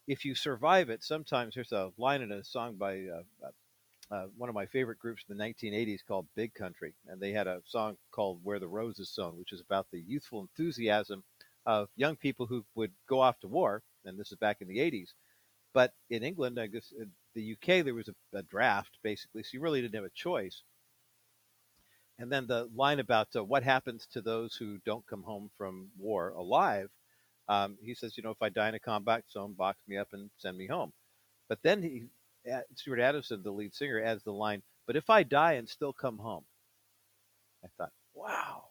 if 0.09 0.25
you 0.25 0.33
survive 0.33 0.89
it, 0.89 1.03
sometimes 1.03 1.53
there's 1.53 1.71
a 1.71 1.91
line 1.99 2.23
in 2.23 2.31
a 2.31 2.43
song 2.43 2.75
by 2.75 2.95
uh, 2.95 3.21
uh, 3.45 4.15
uh, 4.15 4.25
one 4.35 4.49
of 4.49 4.55
my 4.55 4.65
favorite 4.65 4.97
groups 4.97 5.23
in 5.29 5.37
the 5.37 5.43
1980s 5.43 5.99
called 6.05 6.25
Big 6.35 6.51
Country, 6.55 6.95
and 7.07 7.21
they 7.21 7.31
had 7.31 7.45
a 7.45 7.61
song 7.63 7.95
called 8.11 8.39
Where 8.41 8.57
the 8.57 8.67
Rose 8.67 8.97
is 8.97 9.11
Sown, 9.11 9.37
which 9.37 9.53
is 9.53 9.61
about 9.61 9.85
the 9.91 10.01
youthful 10.01 10.41
enthusiasm 10.41 11.23
of 11.67 11.89
young 11.95 12.15
people 12.15 12.47
who 12.47 12.65
would 12.73 12.91
go 13.07 13.21
off 13.21 13.39
to 13.41 13.47
war, 13.47 13.83
and 14.03 14.19
this 14.19 14.31
is 14.31 14.37
back 14.39 14.61
in 14.61 14.67
the 14.67 14.79
80s. 14.79 15.09
But 15.75 15.93
in 16.09 16.23
England, 16.23 16.59
I 16.59 16.65
guess 16.65 16.91
the 17.35 17.53
UK, 17.53 17.85
there 17.85 17.93
was 17.93 18.09
a, 18.09 18.15
a, 18.35 18.41
draft 18.41 18.97
basically, 19.03 19.43
so 19.43 19.49
you 19.53 19.61
really 19.61 19.79
didn't 19.79 19.93
have 19.93 20.05
a 20.05 20.09
choice. 20.09 20.63
And 22.17 22.31
then 22.31 22.47
the 22.47 22.67
line 22.75 22.99
about 22.99 23.27
uh, 23.35 23.43
what 23.43 23.61
happens 23.61 24.07
to 24.13 24.21
those 24.21 24.55
who 24.55 24.79
don't 24.85 25.05
come 25.05 25.21
home 25.21 25.51
from 25.55 25.89
war 25.99 26.29
alive, 26.29 26.89
um, 27.49 27.77
he 27.83 27.95
says, 27.95 28.15
you 28.15 28.23
know, 28.23 28.31
if 28.31 28.41
I 28.41 28.49
die 28.49 28.69
in 28.69 28.75
a 28.75 28.79
combat 28.79 29.23
zone, 29.31 29.53
box 29.53 29.79
me 29.87 29.97
up 29.97 30.09
and 30.13 30.29
send 30.37 30.57
me 30.57 30.67
home. 30.67 30.93
But 31.49 31.59
then 31.63 31.81
he, 31.83 32.03
Stuart 32.75 32.99
Adamson, 32.99 33.43
the 33.43 33.51
lead 33.51 33.73
singer, 33.75 34.01
adds 34.01 34.23
the 34.23 34.31
line, 34.31 34.61
but 34.87 34.95
if 34.95 35.09
I 35.09 35.23
die 35.23 35.53
and 35.53 35.67
still 35.67 35.93
come 35.93 36.19
home, 36.19 36.45
I 37.65 37.67
thought, 37.77 37.91
wow, 38.13 38.65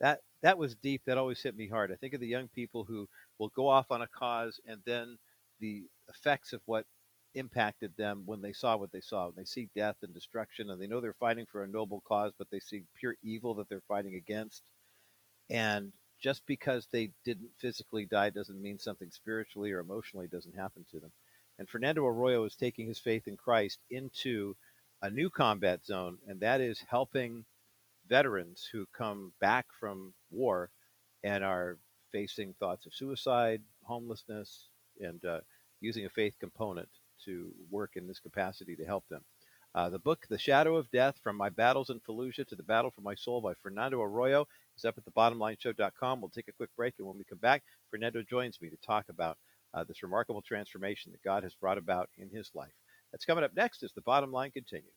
that 0.00 0.20
that 0.42 0.58
was 0.58 0.74
deep. 0.76 1.02
That 1.06 1.18
always 1.18 1.42
hit 1.42 1.56
me 1.56 1.68
hard. 1.68 1.90
I 1.90 1.96
think 1.96 2.14
of 2.14 2.20
the 2.20 2.28
young 2.28 2.48
people 2.48 2.84
who 2.84 3.08
will 3.38 3.48
go 3.50 3.68
off 3.68 3.90
on 3.90 4.02
a 4.02 4.06
cause 4.06 4.60
and 4.66 4.80
then 4.86 5.18
the 5.60 5.84
effects 6.08 6.52
of 6.52 6.60
what 6.66 6.86
impacted 7.34 7.92
them 7.96 8.22
when 8.26 8.42
they 8.42 8.52
saw 8.52 8.76
what 8.76 8.92
they 8.92 9.00
saw. 9.00 9.26
When 9.26 9.34
they 9.36 9.44
see 9.44 9.68
death 9.74 9.96
and 10.02 10.14
destruction, 10.14 10.70
and 10.70 10.80
they 10.80 10.86
know 10.86 11.00
they're 11.00 11.14
fighting 11.18 11.46
for 11.50 11.64
a 11.64 11.68
noble 11.68 12.02
cause, 12.06 12.32
but 12.38 12.48
they 12.50 12.60
see 12.60 12.84
pure 12.98 13.16
evil 13.22 13.54
that 13.54 13.68
they're 13.68 13.82
fighting 13.88 14.14
against. 14.14 14.62
And 15.50 15.92
just 16.20 16.42
because 16.46 16.86
they 16.90 17.10
didn't 17.24 17.50
physically 17.58 18.06
die 18.06 18.30
doesn't 18.30 18.60
mean 18.62 18.78
something 18.78 19.10
spiritually 19.10 19.72
or 19.72 19.80
emotionally 19.80 20.26
doesn't 20.26 20.56
happen 20.56 20.84
to 20.90 21.00
them. 21.00 21.12
And 21.58 21.68
Fernando 21.68 22.04
Arroyo 22.04 22.44
is 22.44 22.56
taking 22.56 22.86
his 22.86 22.98
faith 22.98 23.28
in 23.28 23.36
Christ 23.36 23.78
into 23.90 24.56
a 25.02 25.10
new 25.10 25.30
combat 25.30 25.84
zone, 25.84 26.18
and 26.26 26.40
that 26.40 26.60
is 26.60 26.82
helping 26.88 27.44
veterans 28.08 28.68
who 28.70 28.86
come 28.96 29.32
back 29.40 29.66
from 29.78 30.14
war 30.30 30.70
and 31.22 31.44
are 31.44 31.78
facing 32.12 32.54
thoughts 32.54 32.86
of 32.86 32.94
suicide, 32.94 33.62
homelessness, 33.84 34.68
and 35.00 35.24
uh, 35.24 35.40
using 35.80 36.06
a 36.06 36.10
faith 36.10 36.34
component 36.40 36.88
to 37.24 37.52
work 37.70 37.92
in 37.96 38.06
this 38.06 38.20
capacity 38.20 38.76
to 38.76 38.84
help 38.84 39.04
them. 39.08 39.22
Uh, 39.74 39.90
the 39.90 39.98
book, 39.98 40.24
The 40.28 40.38
Shadow 40.38 40.76
of 40.76 40.90
Death 40.92 41.18
From 41.22 41.36
My 41.36 41.48
Battles 41.48 41.90
in 41.90 42.00
Fallujah 42.00 42.46
to 42.46 42.54
the 42.54 42.62
Battle 42.62 42.92
for 42.92 43.00
My 43.00 43.14
Soul 43.14 43.40
by 43.40 43.54
Fernando 43.54 44.00
Arroyo, 44.00 44.46
is 44.76 44.84
up 44.84 44.96
at 44.98 45.04
thebottomlineshow.com. 45.04 46.20
We'll 46.20 46.30
take 46.30 46.48
a 46.48 46.52
quick 46.52 46.70
break, 46.76 46.94
and 46.98 47.06
when 47.06 47.18
we 47.18 47.24
come 47.24 47.38
back, 47.38 47.62
Fernando 47.90 48.22
joins 48.22 48.60
me 48.60 48.70
to 48.70 48.76
talk 48.84 49.06
about 49.08 49.38
uh, 49.72 49.84
this 49.84 50.02
remarkable 50.02 50.42
transformation 50.42 51.12
that 51.12 51.22
God 51.22 51.42
has 51.42 51.54
brought 51.54 51.78
about 51.78 52.08
in 52.18 52.30
his 52.30 52.50
life. 52.54 52.72
That's 53.12 53.24
coming 53.24 53.44
up 53.44 53.54
next 53.56 53.82
as 53.82 53.92
the 53.92 54.00
bottom 54.00 54.32
line 54.32 54.50
continues. 54.50 54.92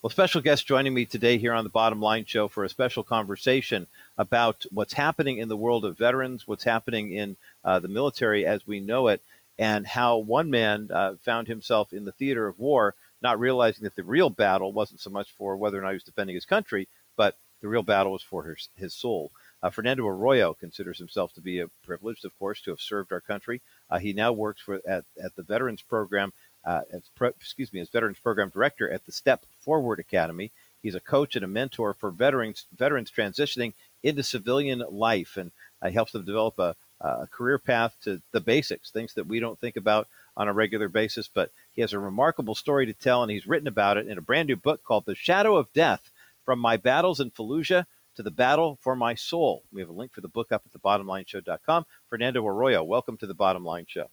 Well, 0.00 0.10
special 0.10 0.40
guest 0.42 0.64
joining 0.64 0.94
me 0.94 1.06
today 1.06 1.38
here 1.38 1.52
on 1.52 1.64
the 1.64 1.70
Bottom 1.70 2.00
Line 2.00 2.24
Show 2.24 2.46
for 2.46 2.62
a 2.62 2.68
special 2.68 3.02
conversation 3.02 3.88
about 4.16 4.64
what's 4.70 4.92
happening 4.92 5.38
in 5.38 5.48
the 5.48 5.56
world 5.56 5.84
of 5.84 5.98
veterans, 5.98 6.46
what's 6.46 6.62
happening 6.62 7.10
in 7.10 7.36
uh, 7.64 7.80
the 7.80 7.88
military 7.88 8.46
as 8.46 8.64
we 8.64 8.78
know 8.78 9.08
it, 9.08 9.20
and 9.58 9.84
how 9.84 10.18
one 10.18 10.50
man 10.50 10.88
uh, 10.92 11.16
found 11.24 11.48
himself 11.48 11.92
in 11.92 12.04
the 12.04 12.12
theater 12.12 12.46
of 12.46 12.60
war, 12.60 12.94
not 13.22 13.40
realizing 13.40 13.84
that 13.84 13.96
the 13.96 14.04
real 14.04 14.30
battle 14.30 14.72
wasn't 14.72 15.00
so 15.00 15.10
much 15.10 15.30
for 15.32 15.56
whether 15.56 15.78
or 15.78 15.82
not 15.82 15.90
he 15.90 15.94
was 15.94 16.04
defending 16.04 16.34
his 16.34 16.46
country, 16.46 16.88
but 17.16 17.36
the 17.60 17.68
real 17.68 17.82
battle 17.82 18.12
was 18.12 18.22
for 18.22 18.44
his, 18.44 18.68
his 18.76 18.94
soul. 18.94 19.32
Uh, 19.62 19.70
Fernando 19.70 20.06
Arroyo 20.06 20.54
considers 20.54 20.98
himself 20.98 21.32
to 21.32 21.40
be 21.40 21.58
a 21.58 21.68
privileged, 21.82 22.24
of 22.24 22.38
course, 22.38 22.60
to 22.62 22.70
have 22.70 22.80
served 22.80 23.12
our 23.12 23.20
country. 23.20 23.60
Uh, 23.90 23.98
he 23.98 24.12
now 24.12 24.32
works 24.32 24.62
for 24.62 24.80
at, 24.86 25.04
at 25.22 25.34
the 25.34 25.42
Veterans 25.42 25.82
Program 25.82 26.32
uh, 26.64 26.82
as 26.92 27.02
excuse 27.40 27.72
me 27.72 27.80
as 27.80 27.88
Veterans 27.88 28.18
Program 28.20 28.50
Director 28.50 28.90
at 28.90 29.04
the 29.06 29.12
Step 29.12 29.44
Forward 29.60 29.98
Academy. 29.98 30.52
He's 30.82 30.94
a 30.94 31.00
coach 31.00 31.34
and 31.34 31.44
a 31.44 31.48
mentor 31.48 31.94
for 31.94 32.10
veterans 32.10 32.66
veterans 32.76 33.10
transitioning 33.10 33.72
into 34.02 34.22
civilian 34.22 34.84
life, 34.90 35.36
and 35.36 35.50
uh, 35.82 35.90
helps 35.90 36.12
them 36.12 36.24
develop 36.24 36.58
a, 36.58 36.76
a 37.00 37.26
career 37.26 37.58
path 37.58 37.96
to 38.04 38.22
the 38.32 38.40
basics, 38.40 38.90
things 38.90 39.14
that 39.14 39.26
we 39.26 39.40
don't 39.40 39.58
think 39.58 39.76
about 39.76 40.06
on 40.38 40.48
a 40.48 40.54
regular 40.54 40.88
basis. 40.88 41.28
But 41.28 41.50
he 41.70 41.82
has 41.82 41.92
a 41.92 41.98
remarkable 41.98 42.54
story 42.54 42.86
to 42.86 42.94
tell, 42.94 43.22
and 43.22 43.30
he's 43.30 43.46
written 43.46 43.68
about 43.68 43.98
it 43.98 44.08
in 44.08 44.16
a 44.16 44.22
brand 44.22 44.48
new 44.48 44.56
book 44.56 44.82
called 44.82 45.04
"The 45.04 45.14
Shadow 45.14 45.56
of 45.56 45.70
Death: 45.74 46.10
From 46.46 46.58
My 46.58 46.78
Battles 46.78 47.20
in 47.20 47.30
Fallujah." 47.30 47.84
To 48.16 48.22
the 48.24 48.30
battle 48.32 48.80
for 48.80 48.96
my 48.96 49.14
soul. 49.14 49.62
We 49.70 49.80
have 49.80 49.90
a 49.90 49.92
link 49.92 50.12
for 50.12 50.20
the 50.20 50.28
book 50.28 50.50
up 50.50 50.64
at 50.66 50.72
thebottomlineshow.com. 50.72 51.86
Fernando 52.10 52.44
Arroyo, 52.44 52.82
welcome 52.82 53.16
to 53.18 53.28
the 53.28 53.34
Bottom 53.34 53.64
Line 53.64 53.84
Show. 53.86 54.08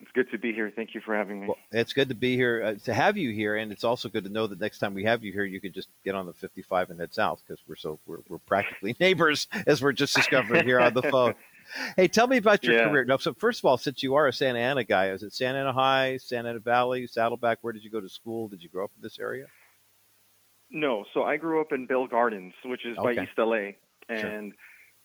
It's 0.00 0.10
good 0.12 0.30
to 0.30 0.38
be 0.38 0.52
here. 0.52 0.72
Thank 0.74 0.94
you 0.94 1.00
for 1.02 1.14
having 1.14 1.40
me. 1.40 1.46
Well, 1.48 1.58
it's 1.72 1.92
good 1.92 2.08
to 2.08 2.14
be 2.14 2.34
here, 2.34 2.62
uh, 2.64 2.74
to 2.84 2.94
have 2.94 3.18
you 3.18 3.32
here, 3.32 3.56
and 3.56 3.70
it's 3.70 3.84
also 3.84 4.08
good 4.08 4.24
to 4.24 4.30
know 4.30 4.46
that 4.46 4.58
next 4.58 4.78
time 4.78 4.94
we 4.94 5.04
have 5.04 5.22
you 5.22 5.30
here, 5.30 5.44
you 5.44 5.60
could 5.60 5.74
just 5.74 5.88
get 6.04 6.14
on 6.14 6.24
the 6.24 6.32
55 6.32 6.88
and 6.90 7.00
head 7.00 7.12
south 7.12 7.42
because 7.46 7.62
we're 7.68 7.76
so 7.76 8.00
we're, 8.06 8.20
we're 8.28 8.38
practically 8.38 8.96
neighbors, 9.00 9.46
as 9.66 9.82
we're 9.82 9.92
just 9.92 10.16
discovering 10.16 10.64
here 10.64 10.80
on 10.80 10.94
the 10.94 11.02
phone. 11.02 11.34
Hey, 11.96 12.08
tell 12.08 12.26
me 12.26 12.36
about 12.36 12.64
your 12.64 12.74
Yeah. 12.74 12.88
career. 12.88 13.04
No, 13.04 13.16
so 13.16 13.34
first 13.34 13.60
of 13.60 13.64
all, 13.64 13.76
since 13.78 14.02
you 14.02 14.14
are 14.14 14.26
a 14.26 14.32
Santa 14.32 14.58
Ana 14.58 14.84
guy, 14.84 15.10
is 15.10 15.22
it 15.22 15.32
Santa 15.32 15.58
Ana 15.60 15.72
High, 15.72 16.16
Santa 16.18 16.50
Ana 16.50 16.58
Valley, 16.58 17.06
Saddleback? 17.06 17.58
Where 17.62 17.72
did 17.72 17.84
you 17.84 17.90
go 17.90 18.00
to 18.00 18.08
school? 18.08 18.48
Did 18.48 18.62
you 18.62 18.68
grow 18.68 18.84
up 18.84 18.92
in 18.96 19.02
this 19.02 19.18
area? 19.18 19.46
No, 20.70 21.04
so 21.14 21.24
I 21.24 21.36
grew 21.36 21.60
up 21.60 21.72
in 21.72 21.86
Bell 21.86 22.06
Gardens, 22.06 22.54
which 22.64 22.86
is 22.86 22.96
by 22.96 23.12
East 23.12 23.32
LA, 23.36 23.72
and 24.08 24.52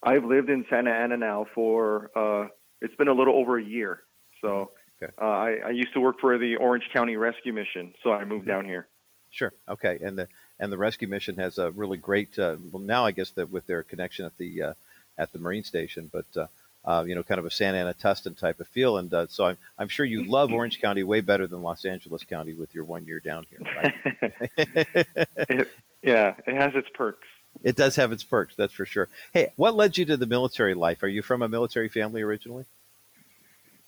I've 0.03 0.23
lived 0.23 0.49
in 0.49 0.65
Santa 0.69 0.91
Ana 0.91 1.17
now 1.17 1.47
for 1.55 2.11
uh, 2.15 2.47
it's 2.81 2.95
been 2.95 3.07
a 3.07 3.13
little 3.13 3.35
over 3.35 3.57
a 3.57 3.63
year. 3.63 4.03
So 4.41 4.71
Okay. 5.01 5.11
uh, 5.19 5.25
I, 5.25 5.55
I 5.65 5.69
used 5.71 5.93
to 5.93 5.99
work 5.99 6.19
for 6.21 6.37
the 6.37 6.55
Orange 6.57 6.89
County 6.93 7.15
Rescue 7.17 7.51
Mission, 7.51 7.93
so 8.03 8.11
I 8.11 8.23
moved 8.25 8.47
down 8.47 8.65
here. 8.65 8.87
Sure. 9.31 9.53
Okay. 9.67 9.99
And 10.01 10.17
the 10.17 10.27
and 10.59 10.71
the 10.71 10.77
rescue 10.77 11.07
mission 11.07 11.35
has 11.37 11.57
a 11.57 11.71
really 11.71 11.97
great. 11.97 12.37
Uh, 12.39 12.55
well, 12.71 12.81
now 12.81 13.05
I 13.05 13.11
guess 13.11 13.31
that 13.31 13.49
with 13.49 13.65
their 13.67 13.83
connection 13.83 14.25
at 14.25 14.37
the 14.37 14.61
uh, 14.61 14.73
at 15.17 15.31
the 15.33 15.39
marine 15.39 15.63
station, 15.63 16.09
but 16.11 16.25
uh, 16.37 16.47
uh, 16.85 17.03
you 17.07 17.15
know, 17.15 17.23
kind 17.23 17.39
of 17.39 17.45
a 17.45 17.51
Santa 17.51 17.77
Ana 17.79 17.93
Tustin 17.93 18.37
type 18.37 18.59
of 18.59 18.67
feel. 18.67 18.97
And 18.97 19.11
uh, 19.13 19.27
so 19.29 19.45
I'm 19.45 19.57
I'm 19.79 19.87
sure 19.87 20.05
you 20.05 20.23
love 20.25 20.51
Orange 20.53 20.79
County 20.81 21.03
way 21.03 21.21
better 21.21 21.47
than 21.47 21.61
Los 21.63 21.85
Angeles 21.85 22.23
County 22.23 22.53
with 22.53 22.75
your 22.75 22.83
one 22.83 23.05
year 23.05 23.19
down 23.19 23.45
here. 23.49 23.59
Right? 23.75 25.07
It- 25.49 25.69
yeah, 26.01 26.35
it 26.45 26.53
has 26.55 26.75
its 26.75 26.87
perks. 26.93 27.27
it 27.63 27.75
does 27.75 27.95
have 27.95 28.11
its 28.11 28.23
perks, 28.23 28.55
that's 28.55 28.73
for 28.73 28.85
sure. 28.85 29.07
Hey, 29.33 29.51
what 29.55 29.73
led 29.75 29.97
you 29.97 30.05
to 30.05 30.17
the 30.17 30.27
military 30.27 30.75
life? 30.75 31.01
Are 31.01 31.07
you 31.07 31.23
from 31.23 31.41
a 31.41 31.49
military 31.49 31.89
family 31.89 32.21
originally? 32.21 32.65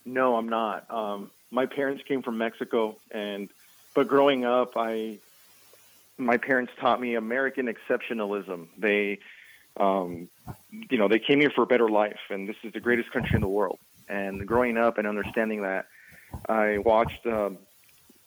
No, 0.04 0.36
I'm 0.36 0.50
not. 0.50 0.90
Um, 0.90 1.30
my 1.52 1.68
parents 1.68 2.02
came 2.08 2.24
from 2.24 2.40
Mexico, 2.40 2.96
and 3.12 3.50
but 3.94 4.08
growing 4.08 4.46
up, 4.46 4.72
I 4.78 5.20
my 6.18 6.38
parents 6.38 6.72
taught 6.80 7.00
me 7.00 7.14
American 7.14 7.68
exceptionalism. 7.68 8.68
They, 8.80 9.20
um, 9.80 10.30
you 10.72 10.98
know, 10.98 11.08
they 11.08 11.20
came 11.20 11.40
here 11.40 11.50
for 11.50 11.64
a 11.64 11.68
better 11.68 11.90
life, 11.90 12.20
and 12.30 12.48
this 12.48 12.56
is 12.64 12.74
the 12.74 12.80
greatest 12.80 13.12
country 13.12 13.36
in 13.36 13.42
the 13.42 13.48
world. 13.48 13.80
And 14.08 14.48
growing 14.48 14.78
up 14.78 14.98
and 14.98 15.08
understanding 15.08 15.62
that, 15.64 15.88
I 16.48 16.78
watched. 16.78 17.26
Um, 17.26 17.58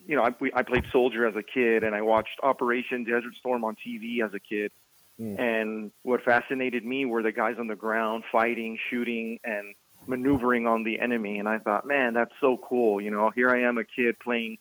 you 0.06 0.16
know, 0.16 0.22
I, 0.22 0.34
we- 0.40 0.52
I 0.54 0.62
played 0.62 0.84
soldier 0.90 1.26
as 1.26 1.36
a 1.36 1.42
kid, 1.42 1.84
and 1.84 1.94
I 1.94 2.02
watched 2.02 2.40
Operation 2.42 3.04
Desert 3.04 3.34
Storm 3.38 3.64
on 3.64 3.76
TV 3.76 4.24
as 4.24 4.34
a 4.34 4.40
kid. 4.40 4.72
Mm. 5.20 5.38
And 5.38 5.92
what 6.02 6.22
fascinated 6.22 6.84
me 6.84 7.04
were 7.04 7.22
the 7.22 7.32
guys 7.32 7.56
on 7.58 7.66
the 7.66 7.76
ground 7.76 8.24
fighting, 8.32 8.78
shooting, 8.88 9.38
and 9.44 9.74
maneuvering 10.06 10.66
on 10.66 10.82
the 10.82 10.98
enemy. 10.98 11.38
And 11.38 11.48
I 11.48 11.58
thought, 11.58 11.86
man, 11.86 12.14
that's 12.14 12.32
so 12.40 12.56
cool. 12.56 13.00
You 13.00 13.10
know, 13.10 13.30
here 13.30 13.50
I 13.50 13.62
am, 13.62 13.76
a 13.78 13.84
kid 13.84 14.18
playing, 14.18 14.58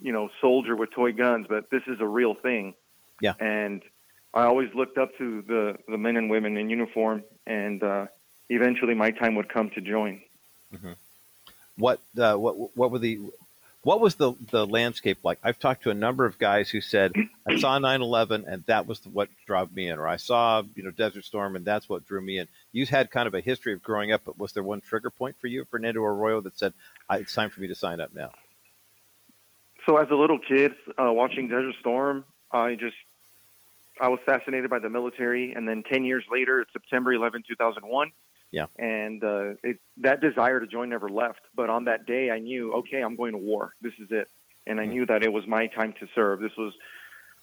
you 0.00 0.12
know, 0.12 0.30
soldier 0.40 0.76
with 0.76 0.92
toy 0.92 1.12
guns, 1.12 1.46
but 1.48 1.68
this 1.70 1.82
is 1.86 2.00
a 2.00 2.06
real 2.06 2.34
thing. 2.34 2.74
Yeah. 3.20 3.34
And 3.40 3.82
I 4.38 4.44
always 4.44 4.72
looked 4.72 4.98
up 4.98 5.10
to 5.18 5.42
the 5.42 5.76
the 5.88 5.98
men 5.98 6.16
and 6.16 6.30
women 6.30 6.56
in 6.56 6.70
uniform, 6.70 7.24
and 7.44 7.82
uh, 7.82 8.06
eventually 8.48 8.94
my 8.94 9.10
time 9.10 9.34
would 9.34 9.48
come 9.48 9.68
to 9.70 9.80
join. 9.80 10.22
what 11.76 12.00
uh, 12.16 12.36
what 12.36 12.76
what 12.76 12.92
were 12.92 13.00
the 13.00 13.18
what 13.82 14.00
was 14.00 14.14
the 14.14 14.34
the 14.52 14.64
landscape 14.64 15.18
like? 15.24 15.40
I've 15.42 15.58
talked 15.58 15.82
to 15.82 15.90
a 15.90 15.94
number 15.94 16.24
of 16.24 16.38
guys 16.38 16.70
who 16.70 16.80
said 16.80 17.14
I 17.48 17.58
saw 17.58 17.80
9/11 17.80 18.44
and 18.46 18.64
that 18.66 18.86
was 18.86 19.04
what 19.12 19.28
drove 19.44 19.74
me 19.74 19.88
in, 19.88 19.98
or 19.98 20.06
I 20.06 20.18
saw 20.18 20.62
you 20.76 20.84
know 20.84 20.92
Desert 20.92 21.24
Storm 21.24 21.56
and 21.56 21.64
that's 21.64 21.88
what 21.88 22.06
drew 22.06 22.20
me 22.20 22.38
in. 22.38 22.46
You 22.70 22.86
had 22.86 23.10
kind 23.10 23.26
of 23.26 23.34
a 23.34 23.40
history 23.40 23.72
of 23.72 23.82
growing 23.82 24.12
up, 24.12 24.22
but 24.24 24.38
was 24.38 24.52
there 24.52 24.62
one 24.62 24.80
trigger 24.80 25.10
point 25.10 25.34
for 25.40 25.48
you, 25.48 25.64
Fernando 25.64 26.04
Arroyo, 26.04 26.40
that 26.42 26.56
said 26.56 26.74
I, 27.08 27.18
it's 27.18 27.34
time 27.34 27.50
for 27.50 27.60
me 27.60 27.66
to 27.66 27.74
sign 27.74 27.98
up 27.98 28.14
now? 28.14 28.30
So 29.84 29.96
as 29.96 30.08
a 30.12 30.14
little 30.14 30.38
kid, 30.38 30.74
uh, 30.96 31.12
watching 31.12 31.48
Desert 31.48 31.74
Storm, 31.80 32.24
I 32.52 32.76
just 32.76 32.94
I 34.00 34.08
was 34.08 34.20
fascinated 34.24 34.70
by 34.70 34.78
the 34.78 34.90
military, 34.90 35.52
and 35.52 35.68
then 35.68 35.82
ten 35.90 36.04
years 36.04 36.24
later, 36.30 36.60
it's 36.60 36.72
September 36.72 37.12
11, 37.12 37.42
2001. 37.48 38.12
Yeah. 38.50 38.66
And 38.78 39.22
uh, 39.22 39.54
it, 39.62 39.78
that 39.98 40.20
desire 40.20 40.60
to 40.60 40.66
join 40.66 40.88
never 40.88 41.08
left. 41.08 41.40
But 41.54 41.68
on 41.68 41.84
that 41.84 42.06
day, 42.06 42.30
I 42.30 42.38
knew, 42.38 42.72
okay, 42.74 43.02
I'm 43.02 43.16
going 43.16 43.32
to 43.32 43.38
war. 43.38 43.74
This 43.82 43.92
is 44.00 44.08
it, 44.10 44.28
and 44.66 44.80
I 44.80 44.84
Mhm. 44.84 44.88
knew 44.90 45.06
that 45.06 45.22
it 45.22 45.32
was 45.32 45.46
my 45.46 45.66
time 45.66 45.92
to 46.00 46.06
serve. 46.14 46.40
This 46.40 46.56
was, 46.56 46.72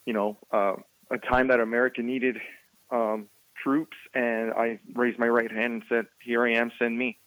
you 0.05 0.13
know, 0.13 0.37
uh, 0.51 0.75
a 1.11 1.17
time 1.17 1.49
that 1.49 1.59
America 1.59 2.01
needed 2.01 2.41
um, 2.89 3.29
troops, 3.61 3.97
and 4.13 4.51
I 4.53 4.79
raised 4.93 5.19
my 5.19 5.27
right 5.27 5.51
hand 5.51 5.73
and 5.73 5.83
said, 5.89 6.07
"Here 6.23 6.45
I 6.45 6.53
am. 6.53 6.71
Send 6.79 6.97
me." 6.97 7.17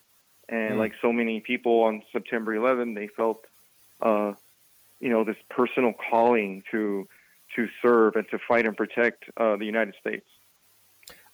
And 0.48 0.74
Mm. 0.74 0.78
like 0.78 0.94
so 1.02 1.12
many 1.12 1.40
people 1.40 1.82
on 1.82 2.02
September 2.12 2.54
11, 2.54 2.94
they 2.94 3.08
felt. 3.08 3.44
Uh, 4.00 4.32
you 5.00 5.08
know 5.10 5.22
this 5.24 5.36
personal 5.48 5.92
calling 6.10 6.62
to 6.72 7.06
to 7.56 7.68
serve 7.82 8.16
and 8.16 8.26
to 8.30 8.38
fight 8.46 8.66
and 8.66 8.76
protect 8.76 9.24
uh, 9.36 9.56
the 9.56 9.64
United 9.64 9.94
States. 10.00 10.26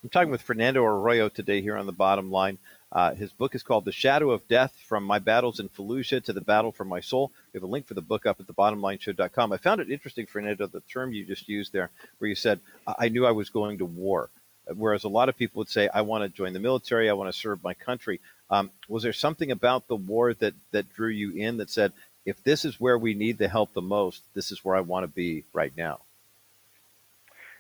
I'm 0.02 0.11
talking 0.11 0.30
with 0.30 0.42
Fernando 0.42 0.85
Arroyo 0.85 1.30
today 1.30 1.62
here 1.62 1.76
on 1.76 1.87
the 1.87 1.92
bottom 1.92 2.30
line. 2.30 2.59
Uh, 2.92 3.14
his 3.14 3.33
book 3.33 3.54
is 3.54 3.62
called 3.62 3.87
The 3.87 3.92
Shadow 3.92 4.30
of 4.30 4.47
Death 4.47 4.75
From 4.87 5.02
My 5.02 5.18
Battles 5.18 5.59
in 5.59 5.68
Fallujah 5.68 6.23
to 6.25 6.33
the 6.33 6.40
Battle 6.42 6.73
for 6.73 6.85
My 6.85 7.00
Soul. 7.00 7.33
We 7.52 7.59
have 7.59 7.64
a 7.64 7.73
link 7.73 7.87
for 7.87 7.94
the 7.94 8.02
book 8.02 8.26
up 8.26 8.38
at 8.38 8.47
thebottomlineshow.com. 8.47 9.52
I 9.52 9.56
found 9.56 9.80
it 9.80 9.90
interesting, 9.90 10.26
Fernando, 10.26 10.66
the 10.66 10.80
term 10.83 11.12
you 11.12 11.25
just 11.25 11.49
used 11.49 11.73
there, 11.73 11.90
where 12.18 12.28
you 12.28 12.35
said, 12.35 12.61
I 12.87 13.09
knew 13.09 13.26
I 13.26 13.33
was 13.33 13.50
going 13.50 13.78
to 13.78 13.87
war. 13.87 14.30
Whereas 14.73 15.04
a 15.04 15.09
lot 15.09 15.28
of 15.28 15.37
people 15.37 15.61
would 15.61 15.68
say, 15.68 15.88
I 15.88 16.02
want 16.02 16.23
to 16.23 16.28
join 16.28 16.52
the 16.52 16.61
military, 16.61 17.11
I 17.11 17.14
want 17.14 17.33
to 17.33 17.38
serve 17.38 17.64
my 17.64 17.75
country. 17.75 18.21
Um, 18.50 18.71
was 18.88 19.02
there 19.02 19.12
something 19.12 19.50
about 19.50 19.88
the 19.88 19.97
war 19.97 20.35
that, 20.35 20.54
that 20.71 20.92
drew 20.92 21.09
you 21.09 21.33
in 21.33 21.56
that 21.56 21.71
said, 21.71 21.92
if 22.25 22.43
this 22.43 22.64
is 22.64 22.81
where 22.81 22.99
we 22.99 23.14
need 23.14 23.38
the 23.38 23.49
help 23.49 23.75
the 23.75 23.83
most, 23.83 24.25
this 24.35 24.50
is 24.50 24.64
where 24.64 24.76
I 24.76 24.81
want 24.81 25.04
to 25.04 25.09
be 25.09 25.45
right 25.52 25.73
now? 25.76 26.00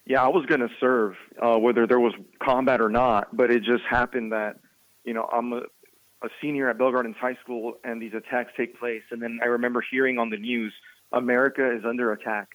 Yeah, 0.06 0.22
I 0.22 0.28
was 0.28 0.44
going 0.46 0.60
to 0.60 0.68
serve 0.80 1.14
uh, 1.40 1.58
whether 1.58 1.86
there 1.86 2.00
was 2.00 2.12
combat 2.42 2.80
or 2.80 2.90
not, 2.90 3.34
but 3.34 3.50
it 3.50 3.62
just 3.62 3.84
happened 3.88 4.32
that 4.32 4.56
you 5.04 5.14
know 5.14 5.28
I'm 5.32 5.52
a, 5.52 5.62
a 6.22 6.28
senior 6.42 6.68
at 6.68 6.78
Bell 6.78 6.92
Gardens 6.92 7.16
High 7.18 7.38
School 7.42 7.74
and 7.84 8.02
these 8.02 8.12
attacks 8.14 8.52
take 8.56 8.78
place, 8.78 9.02
and 9.10 9.22
then 9.22 9.40
I 9.42 9.46
remember 9.46 9.82
hearing 9.90 10.18
on 10.18 10.28
the 10.28 10.36
news 10.36 10.74
America 11.12 11.74
is 11.74 11.84
under 11.86 12.12
attack, 12.12 12.50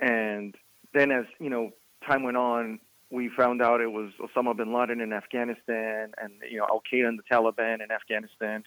and 0.00 0.54
then 0.94 1.10
as 1.10 1.24
you 1.40 1.50
know 1.50 1.70
time 2.06 2.22
went 2.22 2.36
on, 2.36 2.78
we 3.10 3.28
found 3.36 3.60
out 3.60 3.80
it 3.80 3.90
was 3.90 4.12
Osama 4.20 4.56
bin 4.56 4.72
Laden 4.72 5.00
in 5.00 5.12
Afghanistan 5.12 6.12
and 6.18 6.32
you 6.48 6.58
know 6.58 6.66
Al 6.70 6.82
Qaeda 6.92 7.08
and 7.08 7.18
the 7.18 7.24
Taliban 7.30 7.82
in 7.82 7.90
Afghanistan. 7.90 8.62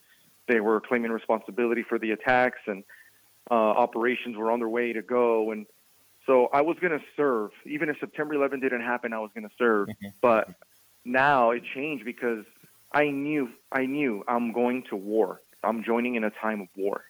They 0.51 0.59
were 0.59 0.81
claiming 0.81 1.11
responsibility 1.11 1.81
for 1.87 1.97
the 1.97 2.11
attacks, 2.11 2.59
and 2.67 2.83
uh, 3.49 3.53
operations 3.53 4.35
were 4.35 4.51
on 4.51 4.59
their 4.59 4.67
way 4.67 4.91
to 4.91 5.01
go. 5.01 5.51
And 5.51 5.65
so 6.25 6.49
I 6.51 6.61
was 6.61 6.75
going 6.81 6.91
to 6.91 7.03
serve, 7.15 7.51
even 7.65 7.87
if 7.87 7.97
September 7.99 8.33
11 8.33 8.59
didn't 8.59 8.81
happen. 8.81 9.13
I 9.13 9.19
was 9.19 9.31
going 9.33 9.47
to 9.47 9.55
serve, 9.57 9.87
Mhm. 9.87 10.11
but 10.21 10.49
now 11.05 11.51
it 11.51 11.63
changed 11.73 12.03
because 12.03 12.43
I 12.91 13.05
knew 13.11 13.49
I 13.71 13.85
knew 13.85 14.25
I'm 14.27 14.51
going 14.51 14.83
to 14.89 14.97
war. 14.97 15.41
I'm 15.63 15.83
joining 15.85 16.15
in 16.15 16.25
a 16.25 16.31
time 16.31 16.59
of 16.59 16.67
war. 16.75 17.05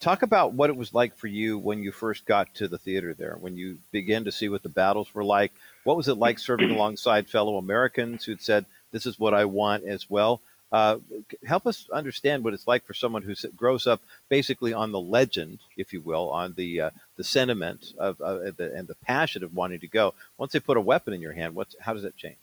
Talk 0.00 0.22
about 0.22 0.52
what 0.52 0.70
it 0.70 0.76
was 0.76 0.94
like 0.94 1.16
for 1.16 1.26
you 1.26 1.58
when 1.58 1.82
you 1.82 1.90
first 1.90 2.24
got 2.24 2.54
to 2.54 2.68
the 2.68 2.78
theater 2.78 3.14
there, 3.14 3.36
when 3.40 3.56
you 3.56 3.78
began 3.90 4.24
to 4.24 4.32
see 4.32 4.48
what 4.48 4.62
the 4.62 4.68
battles 4.68 5.12
were 5.12 5.24
like. 5.24 5.52
What 5.82 5.96
was 5.96 6.06
it 6.06 6.14
like 6.18 6.38
serving 6.38 6.70
alongside 6.78 7.28
fellow 7.28 7.56
Americans 7.56 8.24
who'd 8.24 8.40
said, 8.40 8.66
This 8.92 9.06
is 9.06 9.18
what 9.18 9.34
I 9.34 9.44
want 9.44 9.84
as 9.84 10.08
well? 10.08 10.40
Uh, 10.70 10.98
help 11.46 11.66
us 11.66 11.88
understand 11.92 12.44
what 12.44 12.52
it's 12.52 12.66
like 12.66 12.84
for 12.84 12.92
someone 12.92 13.22
who 13.22 13.34
grows 13.56 13.86
up 13.86 14.02
basically 14.28 14.74
on 14.74 14.92
the 14.92 15.00
legend, 15.00 15.58
if 15.78 15.92
you 15.92 16.00
will, 16.00 16.28
on 16.28 16.52
the 16.56 16.80
uh, 16.80 16.90
the 17.16 17.24
sentiment 17.24 17.94
of 17.98 18.20
uh, 18.20 18.50
the, 18.56 18.72
and 18.76 18.86
the 18.86 18.94
passion 18.96 19.42
of 19.42 19.54
wanting 19.54 19.80
to 19.80 19.88
go. 19.88 20.12
Once 20.36 20.52
they 20.52 20.60
put 20.60 20.76
a 20.76 20.80
weapon 20.80 21.14
in 21.14 21.22
your 21.22 21.32
hand, 21.32 21.54
what's 21.54 21.74
how 21.80 21.94
does 21.94 22.02
that 22.02 22.16
change? 22.16 22.36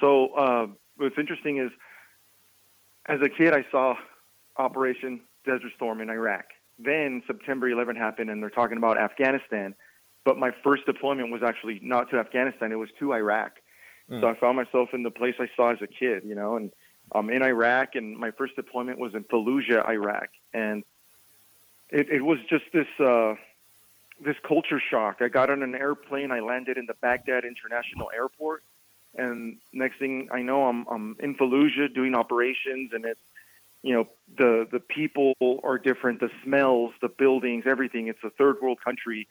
So 0.00 0.28
uh, 0.34 0.66
what's 0.96 1.18
interesting 1.18 1.58
is, 1.58 1.70
as 3.06 3.20
a 3.22 3.28
kid, 3.28 3.52
I 3.52 3.64
saw 3.72 3.96
Operation 4.56 5.20
Desert 5.44 5.72
Storm 5.74 6.00
in 6.00 6.10
Iraq. 6.10 6.44
Then 6.78 7.22
September 7.26 7.68
11 7.68 7.96
happened, 7.96 8.30
and 8.30 8.40
they're 8.40 8.50
talking 8.50 8.76
about 8.76 8.98
Afghanistan. 8.98 9.74
But 10.24 10.38
my 10.38 10.50
first 10.62 10.86
deployment 10.86 11.32
was 11.32 11.42
actually 11.42 11.80
not 11.82 12.10
to 12.10 12.18
Afghanistan; 12.18 12.70
it 12.70 12.76
was 12.76 12.90
to 13.00 13.14
Iraq. 13.14 13.52
Mm. 14.10 14.20
So 14.20 14.28
I 14.28 14.34
found 14.34 14.56
myself 14.56 14.90
in 14.92 15.02
the 15.02 15.10
place 15.10 15.34
I 15.38 15.48
saw 15.56 15.72
as 15.72 15.78
a 15.82 15.86
kid, 15.86 16.22
you 16.24 16.34
know, 16.34 16.56
and 16.56 16.70
I'm 17.12 17.30
in 17.30 17.42
Iraq, 17.42 17.94
and 17.94 18.16
my 18.16 18.30
first 18.32 18.56
deployment 18.56 18.98
was 18.98 19.14
in 19.14 19.24
Fallujah, 19.24 19.88
Iraq, 19.88 20.28
and 20.52 20.84
it, 21.90 22.08
it 22.10 22.22
was 22.22 22.38
just 22.50 22.64
this 22.72 22.88
uh, 22.98 23.34
this 24.20 24.36
culture 24.46 24.80
shock. 24.90 25.18
I 25.20 25.28
got 25.28 25.50
on 25.50 25.62
an 25.62 25.74
airplane, 25.74 26.30
I 26.30 26.40
landed 26.40 26.78
in 26.78 26.86
the 26.86 26.94
Baghdad 26.94 27.44
International 27.44 28.10
Airport, 28.14 28.64
and 29.14 29.58
next 29.72 29.98
thing 29.98 30.28
I 30.32 30.42
know, 30.42 30.64
I'm 30.64 30.86
I'm 30.88 31.16
in 31.20 31.36
Fallujah 31.36 31.94
doing 31.94 32.14
operations, 32.14 32.90
and 32.92 33.04
it's 33.04 33.20
you 33.82 33.94
know 33.94 34.08
the 34.36 34.66
the 34.70 34.80
people 34.80 35.34
are 35.62 35.78
different, 35.78 36.20
the 36.20 36.30
smells, 36.42 36.92
the 37.00 37.08
buildings, 37.08 37.64
everything. 37.66 38.08
It's 38.08 38.24
a 38.24 38.30
third 38.30 38.56
world 38.60 38.78
country, 38.84 39.28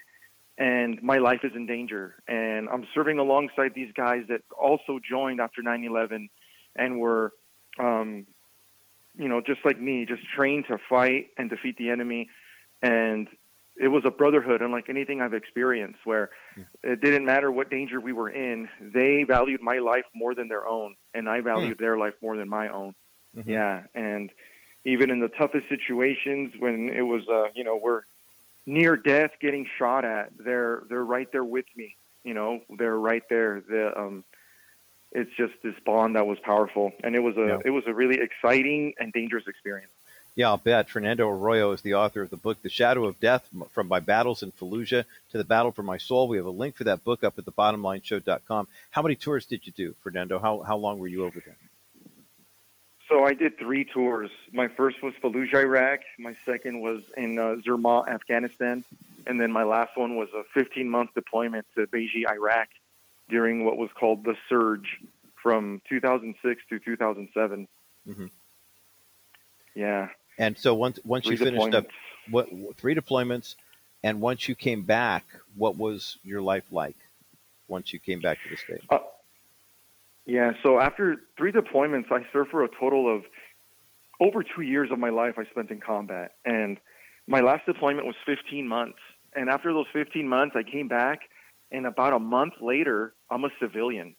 and 0.58 1.02
my 1.02 1.18
life 1.18 1.42
is 1.44 1.52
in 1.56 1.66
danger. 1.66 2.16
And 2.28 2.70
I'm 2.70 2.88
serving 2.94 3.20
alongside 3.20 3.74
these 3.76 3.92
guys 3.96 4.24
that 4.30 4.42
also 4.58 5.00
joined 5.00 5.40
after 5.40 5.62
9/11, 5.62 6.30
and 6.76 7.00
were, 7.00 7.34
um, 7.80 8.26
you 9.18 9.28
know, 9.28 9.42
just 9.42 9.66
like 9.66 9.80
me, 9.80 10.06
just 10.06 10.24
trained 10.36 10.66
to 10.68 10.78
fight 10.90 11.28
and 11.38 11.50
defeat 11.50 11.78
the 11.78 11.90
enemy. 11.90 12.30
And 12.82 13.28
it 13.78 13.90
was 13.90 14.04
a 14.06 14.12
brotherhood 14.12 14.62
unlike 14.62 14.90
anything 14.90 15.22
I've 15.22 15.34
experienced, 15.34 16.00
where 16.06 16.30
hmm. 16.56 16.62
it 16.84 17.02
didn't 17.02 17.26
matter 17.26 17.52
what 17.52 17.70
danger 17.70 18.00
we 18.00 18.14
were 18.14 18.30
in. 18.30 18.70
They 18.80 19.24
valued 19.24 19.62
my 19.62 19.80
life 19.80 20.06
more 20.14 20.34
than 20.34 20.48
their 20.48 20.66
own, 20.66 20.96
and 21.14 21.28
I 21.28 21.42
valued 21.42 21.78
mm. 21.78 21.82
their 21.82 21.98
life 21.98 22.14
more 22.22 22.38
than 22.38 22.48
my 22.48 22.70
own. 22.70 22.96
Mm-hmm. 23.36 23.50
Yeah, 23.50 23.84
and 23.94 24.32
even 24.86 25.10
in 25.10 25.20
the 25.20 25.28
toughest 25.28 25.68
situations, 25.68 26.54
when 26.58 26.90
it 26.90 27.02
was, 27.02 27.24
uh, 27.28 27.50
you 27.54 27.66
know, 27.66 27.76
we're 27.76 28.04
near 28.66 28.98
death, 28.98 29.32
getting 29.40 29.68
shot 29.78 30.06
at, 30.06 30.32
they're 30.38 30.84
they're 30.90 31.04
right 31.04 31.32
there 31.32 31.44
with 31.44 31.66
me. 31.76 31.96
You 32.24 32.34
know, 32.34 32.62
they're 32.78 32.98
right 32.98 33.24
there. 33.30 33.62
The 33.68 33.98
um, 33.98 34.24
it's 35.12 35.32
just 35.38 35.54
this 35.64 35.76
bond 35.86 36.16
that 36.16 36.28
was 36.28 36.40
powerful, 36.40 36.92
and 37.04 37.16
it 37.16 37.20
was 37.20 37.38
a 37.38 37.48
yeah. 37.48 37.60
it 37.66 37.70
was 37.70 37.84
a 37.88 37.94
really 37.94 38.20
exciting 38.20 38.94
and 39.00 39.14
dangerous 39.14 39.46
experience. 39.48 39.92
Yeah, 40.36 40.50
I'll 40.50 40.58
bet. 40.58 40.90
Fernando 40.90 41.30
Arroyo 41.30 41.72
is 41.72 41.82
the 41.82 41.94
author 41.94 42.22
of 42.22 42.30
the 42.30 42.36
book 42.36 42.62
The 42.62 42.70
Shadow 42.70 43.06
of 43.06 43.22
Death 43.22 43.48
From 43.72 43.88
My 43.88 44.02
Battles 44.02 44.44
in 44.44 44.52
Fallujah 44.52 45.06
to 45.32 45.38
the 45.38 45.46
Battle 45.46 45.72
for 45.72 45.82
My 45.82 45.98
Soul. 45.98 46.28
We 46.28 46.36
have 46.36 46.46
a 46.46 46.52
link 46.52 46.76
for 46.76 46.84
that 46.84 47.06
book 47.06 47.24
up 47.24 47.40
at 47.40 47.46
thebottomlineshow.com. 47.46 48.68
How 48.92 49.02
many 49.02 49.16
tours 49.16 49.46
did 49.46 49.66
you 49.66 49.72
do, 49.72 49.96
Fernando? 50.04 50.38
How, 50.38 50.62
how 50.62 50.76
long 50.76 51.00
were 51.00 51.08
you 51.08 51.24
over 51.24 51.42
there? 51.46 51.56
So 53.08 53.24
I 53.24 53.34
did 53.34 53.58
three 53.60 53.86
tours. 53.86 54.32
My 54.52 54.68
first 54.68 55.04
was 55.04 55.14
Fallujah, 55.22 55.64
Iraq. 55.64 56.00
My 56.18 56.36
second 56.46 56.82
was 56.82 57.04
in 57.16 57.38
uh, 57.38 57.58
Zurmat, 57.66 58.08
Afghanistan. 58.08 58.84
And 59.28 59.40
then 59.40 59.52
my 59.52 59.64
last 59.64 59.96
one 59.96 60.16
was 60.16 60.30
a 60.36 60.44
15 60.54 60.90
month 60.90 61.14
deployment 61.14 61.66
to 61.76 61.88
Beiji, 61.88 62.30
Iraq 62.30 62.70
during 63.30 63.66
what 63.66 63.78
was 63.78 63.90
called 63.94 64.24
the 64.24 64.36
Surge 64.50 65.00
from 65.42 65.82
2006 65.90 66.62
to 66.70 66.80
2007. 66.80 67.68
Mm-hmm. 68.08 68.26
Yeah. 69.76 70.10
And 70.38 70.58
so 70.58 70.74
once 70.74 71.00
once 71.04 71.26
three 71.26 71.38
you 71.38 71.44
finished 71.44 71.74
up, 71.74 71.86
what 72.30 72.50
three 72.78 72.96
deployments, 72.96 73.56
and 74.04 74.22
once 74.22 74.48
you 74.50 74.56
came 74.56 74.84
back, 74.84 75.26
what 75.56 75.78
was 75.78 76.18
your 76.24 76.42
life 76.42 76.66
like? 76.72 76.96
Once 77.68 77.94
you 77.94 78.00
came 78.00 78.20
back 78.20 78.38
to 78.44 78.50
the 78.50 78.58
state. 78.58 78.82
Uh, 78.90 79.00
yeah. 80.26 80.52
So 80.64 80.80
after 80.80 81.18
three 81.38 81.52
deployments, 81.52 82.12
I 82.12 82.26
served 82.32 82.52
for 82.52 82.64
a 82.64 82.70
total 82.80 83.14
of 83.14 83.24
over 84.20 84.44
two 84.44 84.62
years 84.62 84.90
of 84.92 85.00
my 85.00 85.10
life 85.10 85.36
I 85.38 85.46
spent 85.52 85.72
in 85.72 85.80
combat, 85.80 86.32
and 86.46 86.78
my 87.28 87.42
last 87.42 87.66
deployment 87.66 88.06
was 88.06 88.16
15 88.26 88.68
months. 88.68 89.00
And 89.36 89.50
after 89.50 89.74
those 89.74 89.88
15 89.92 90.28
months, 90.28 90.56
I 90.58 90.64
came 90.64 90.88
back, 90.88 91.20
and 91.72 91.86
about 91.86 92.14
a 92.14 92.20
month 92.20 92.54
later, 92.62 93.14
I'm 93.30 93.44
a 93.44 93.50
civilian. 93.60 94.16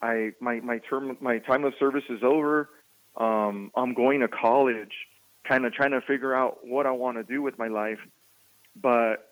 I 0.00 0.30
my 0.40 0.60
my 0.60 0.78
term 0.78 1.16
my 1.20 1.38
time 1.38 1.64
of 1.64 1.74
service 1.78 2.04
is 2.08 2.22
over. 2.22 2.70
Um, 3.16 3.70
I'm 3.76 3.94
going 3.94 4.20
to 4.20 4.28
college 4.28 4.92
kind 5.46 5.66
of 5.66 5.72
trying 5.72 5.90
to 5.90 6.00
figure 6.00 6.34
out 6.34 6.58
what 6.62 6.86
I 6.86 6.92
want 6.92 7.16
to 7.16 7.24
do 7.24 7.42
with 7.42 7.58
my 7.58 7.68
life. 7.68 7.98
But 8.80 9.28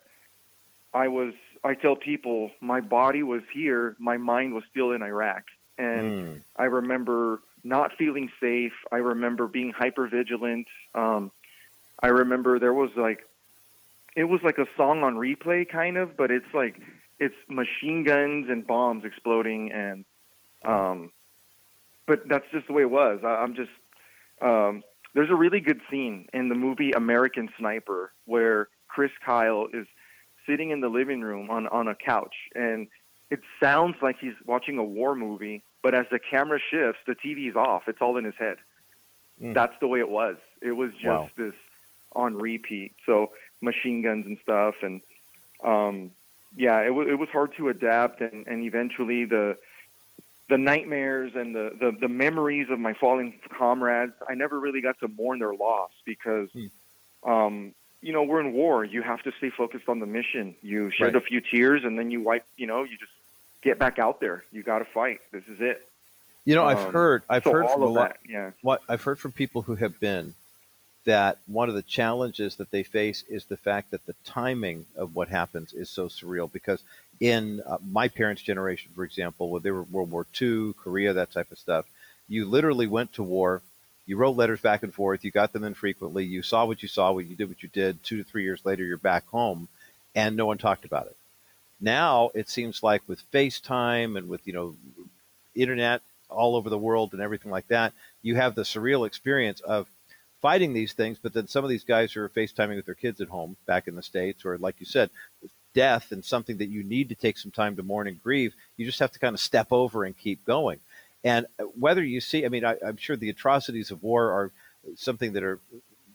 I 0.92 1.08
was, 1.08 1.32
I 1.64 1.74
tell 1.74 1.96
people, 1.96 2.50
my 2.60 2.80
body 2.80 3.22
was 3.22 3.42
here, 3.54 3.96
my 3.98 4.16
mind 4.16 4.54
was 4.54 4.64
still 4.70 4.92
in 4.92 5.02
Iraq. 5.02 5.44
And 5.80 6.12
mm. 6.12 6.42
I 6.56 6.64
remember 6.64 7.40
not 7.64 7.92
feeling 7.96 8.30
safe. 8.40 8.72
I 8.92 8.96
remember 8.96 9.46
being 9.46 9.72
hyper 9.76 10.06
vigilant. 10.08 10.66
Um, 10.94 11.30
I 12.02 12.08
remember 12.08 12.58
there 12.58 12.74
was 12.74 12.90
like, 12.96 13.20
it 14.14 14.24
was 14.24 14.40
like 14.42 14.58
a 14.58 14.66
song 14.76 15.02
on 15.02 15.14
replay 15.14 15.66
kind 15.66 15.96
of, 15.96 16.16
but 16.18 16.30
it's 16.30 16.52
like, 16.52 16.76
it's 17.18 17.34
machine 17.48 18.04
guns 18.04 18.46
and 18.50 18.66
bombs 18.66 19.04
exploding 19.04 19.72
and, 19.72 20.04
um, 20.64 21.12
but 22.06 22.28
that's 22.28 22.44
just 22.52 22.66
the 22.66 22.72
way 22.74 22.82
it 22.82 22.90
was. 22.90 23.20
I, 23.24 23.36
I'm 23.36 23.54
just, 23.54 23.70
um, 24.42 24.82
there's 25.14 25.30
a 25.30 25.34
really 25.34 25.60
good 25.60 25.80
scene 25.90 26.28
in 26.34 26.50
the 26.50 26.54
movie 26.54 26.92
American 26.92 27.48
Sniper 27.58 28.12
where 28.26 28.68
Chris 28.88 29.12
Kyle 29.24 29.66
is 29.72 29.86
sitting 30.46 30.70
in 30.70 30.80
the 30.80 30.88
living 30.88 31.22
room 31.22 31.50
on, 31.50 31.68
on 31.68 31.88
a 31.88 31.94
couch 31.94 32.34
and 32.54 32.88
it 33.30 33.40
sounds 33.62 33.94
like 34.02 34.16
he's 34.20 34.34
watching 34.44 34.78
a 34.78 34.84
war 34.84 35.14
movie, 35.14 35.62
but 35.82 35.94
as 35.94 36.06
the 36.10 36.18
camera 36.18 36.58
shifts, 36.70 37.00
the 37.06 37.14
TV's 37.14 37.56
off. 37.56 37.84
It's 37.86 38.00
all 38.00 38.16
in 38.16 38.24
his 38.24 38.34
head. 38.38 38.56
Mm. 39.42 39.54
That's 39.54 39.74
the 39.80 39.86
way 39.86 40.00
it 40.00 40.10
was. 40.10 40.36
It 40.60 40.72
was 40.72 40.92
just 40.92 41.06
wow. 41.06 41.30
this 41.36 41.54
on 42.12 42.36
repeat. 42.36 42.92
So 43.06 43.30
machine 43.60 44.02
guns 44.02 44.26
and 44.26 44.38
stuff, 44.42 44.74
and 44.82 45.00
um, 45.64 46.10
yeah, 46.56 46.80
it, 46.80 46.88
w- 46.88 47.08
it 47.08 47.18
was 47.18 47.28
hard 47.30 47.54
to 47.56 47.68
adapt, 47.68 48.20
and, 48.20 48.46
and 48.46 48.64
eventually 48.64 49.24
the 49.24 49.56
the 50.50 50.58
nightmares 50.58 51.32
and 51.34 51.54
the, 51.54 51.70
the, 51.78 51.92
the 52.00 52.08
memories 52.08 52.66
of 52.70 52.78
my 52.78 52.92
fallen 52.92 53.32
comrades, 53.56 54.12
I 54.28 54.34
never 54.34 54.58
really 54.58 54.80
got 54.80 54.98
to 54.98 55.08
mourn 55.08 55.38
their 55.38 55.54
loss 55.54 55.92
because, 56.04 56.48
hmm. 56.52 57.30
um, 57.30 57.74
you 58.02 58.12
know, 58.12 58.24
we're 58.24 58.40
in 58.40 58.52
war. 58.52 58.84
You 58.84 59.02
have 59.02 59.22
to 59.22 59.32
stay 59.38 59.50
focused 59.56 59.88
on 59.88 60.00
the 60.00 60.06
mission. 60.06 60.56
You 60.60 60.90
shed 60.90 61.14
right. 61.14 61.16
a 61.16 61.20
few 61.20 61.40
tears 61.40 61.82
and 61.84 61.96
then 61.96 62.10
you 62.10 62.20
wipe, 62.20 62.44
you 62.56 62.66
know, 62.66 62.82
you 62.82 62.98
just 62.98 63.12
get 63.62 63.78
back 63.78 63.98
out 63.98 64.20
there. 64.20 64.44
You 64.52 64.62
got 64.62 64.78
to 64.78 64.84
fight. 64.84 65.20
This 65.32 65.44
is 65.44 65.58
it. 65.60 65.86
You 66.44 66.54
know, 66.54 66.64
I've 66.64 66.78
um, 66.78 66.92
heard, 66.92 67.22
I've 67.28 67.44
so 67.44 67.52
heard 67.52 67.68
from 67.68 67.82
a 67.82 67.86
lot, 67.86 68.08
that, 68.08 68.18
yeah. 68.28 68.50
what 68.62 68.82
I've 68.88 69.02
heard 69.02 69.18
from 69.18 69.32
people 69.32 69.62
who 69.62 69.74
have 69.76 70.00
been 70.00 70.34
that 71.04 71.38
one 71.46 71.68
of 71.68 71.74
the 71.74 71.82
challenges 71.82 72.56
that 72.56 72.70
they 72.70 72.82
face 72.82 73.24
is 73.28 73.44
the 73.44 73.56
fact 73.56 73.90
that 73.90 74.04
the 74.06 74.14
timing 74.24 74.86
of 74.96 75.14
what 75.14 75.28
happens 75.28 75.72
is 75.72 75.88
so 75.88 76.08
surreal 76.08 76.50
because 76.50 76.82
in 77.20 77.62
uh, 77.66 77.78
my 77.90 78.08
parents' 78.08 78.42
generation, 78.42 78.90
for 78.94 79.04
example, 79.04 79.50
when 79.50 79.62
they 79.62 79.70
were 79.70 79.82
World 79.82 80.10
War 80.10 80.26
II, 80.40 80.74
Korea, 80.74 81.12
that 81.12 81.32
type 81.32 81.52
of 81.52 81.58
stuff, 81.58 81.86
you 82.28 82.46
literally 82.46 82.86
went 82.86 83.12
to 83.14 83.22
war. 83.22 83.62
You 84.06 84.16
wrote 84.16 84.36
letters 84.36 84.60
back 84.60 84.82
and 84.82 84.92
forth. 84.92 85.24
You 85.24 85.30
got 85.30 85.52
them 85.52 85.64
infrequently. 85.64 86.24
You 86.24 86.42
saw 86.42 86.64
what 86.64 86.82
you 86.82 86.88
saw. 86.88 87.12
What 87.12 87.26
you 87.26 87.36
did, 87.36 87.48
what 87.48 87.62
you 87.62 87.68
did. 87.68 88.02
Two 88.02 88.18
to 88.18 88.24
three 88.24 88.42
years 88.42 88.64
later, 88.64 88.82
you're 88.84 88.96
back 88.96 89.26
home, 89.28 89.68
and 90.14 90.36
no 90.36 90.46
one 90.46 90.58
talked 90.58 90.84
about 90.84 91.06
it. 91.06 91.16
Now 91.80 92.30
it 92.34 92.48
seems 92.48 92.82
like 92.82 93.02
with 93.06 93.30
FaceTime 93.30 94.16
and 94.18 94.28
with 94.28 94.46
you 94.46 94.52
know 94.52 94.74
internet 95.54 96.02
all 96.28 96.56
over 96.56 96.70
the 96.70 96.78
world 96.78 97.12
and 97.12 97.20
everything 97.20 97.50
like 97.50 97.68
that, 97.68 97.92
you 98.22 98.36
have 98.36 98.54
the 98.54 98.62
surreal 98.62 99.06
experience 99.06 99.60
of 99.60 99.88
fighting 100.40 100.72
these 100.72 100.92
things. 100.92 101.18
But 101.20 101.32
then 101.32 101.48
some 101.48 101.64
of 101.64 101.70
these 101.70 101.84
guys 101.84 102.16
are 102.16 102.28
FaceTiming 102.28 102.76
with 102.76 102.86
their 102.86 102.94
kids 102.94 103.20
at 103.20 103.28
home 103.28 103.56
back 103.66 103.88
in 103.88 103.96
the 103.96 104.02
states, 104.02 104.44
or 104.44 104.58
like 104.58 104.76
you 104.78 104.86
said, 104.86 105.10
death 105.74 106.12
and 106.12 106.24
something 106.24 106.58
that 106.58 106.68
you 106.68 106.82
need 106.82 107.08
to 107.08 107.14
take 107.14 107.38
some 107.38 107.50
time 107.50 107.76
to 107.76 107.82
mourn 107.82 108.08
and 108.08 108.22
grieve, 108.22 108.54
you 108.76 108.86
just 108.86 108.98
have 108.98 109.12
to 109.12 109.18
kind 109.18 109.34
of 109.34 109.40
step 109.40 109.68
over 109.70 110.04
and 110.04 110.16
keep 110.16 110.44
going. 110.44 110.80
And 111.22 111.46
uh, 111.58 111.64
whether 111.78 112.02
you 112.02 112.20
see, 112.20 112.44
I 112.44 112.48
mean, 112.48 112.64
I, 112.64 112.76
am 112.82 112.96
sure 112.96 113.16
the 113.16 113.30
atrocities 113.30 113.90
of 113.90 114.02
war 114.02 114.30
are 114.32 114.50
something 114.96 115.32
that 115.34 115.42
are 115.42 115.60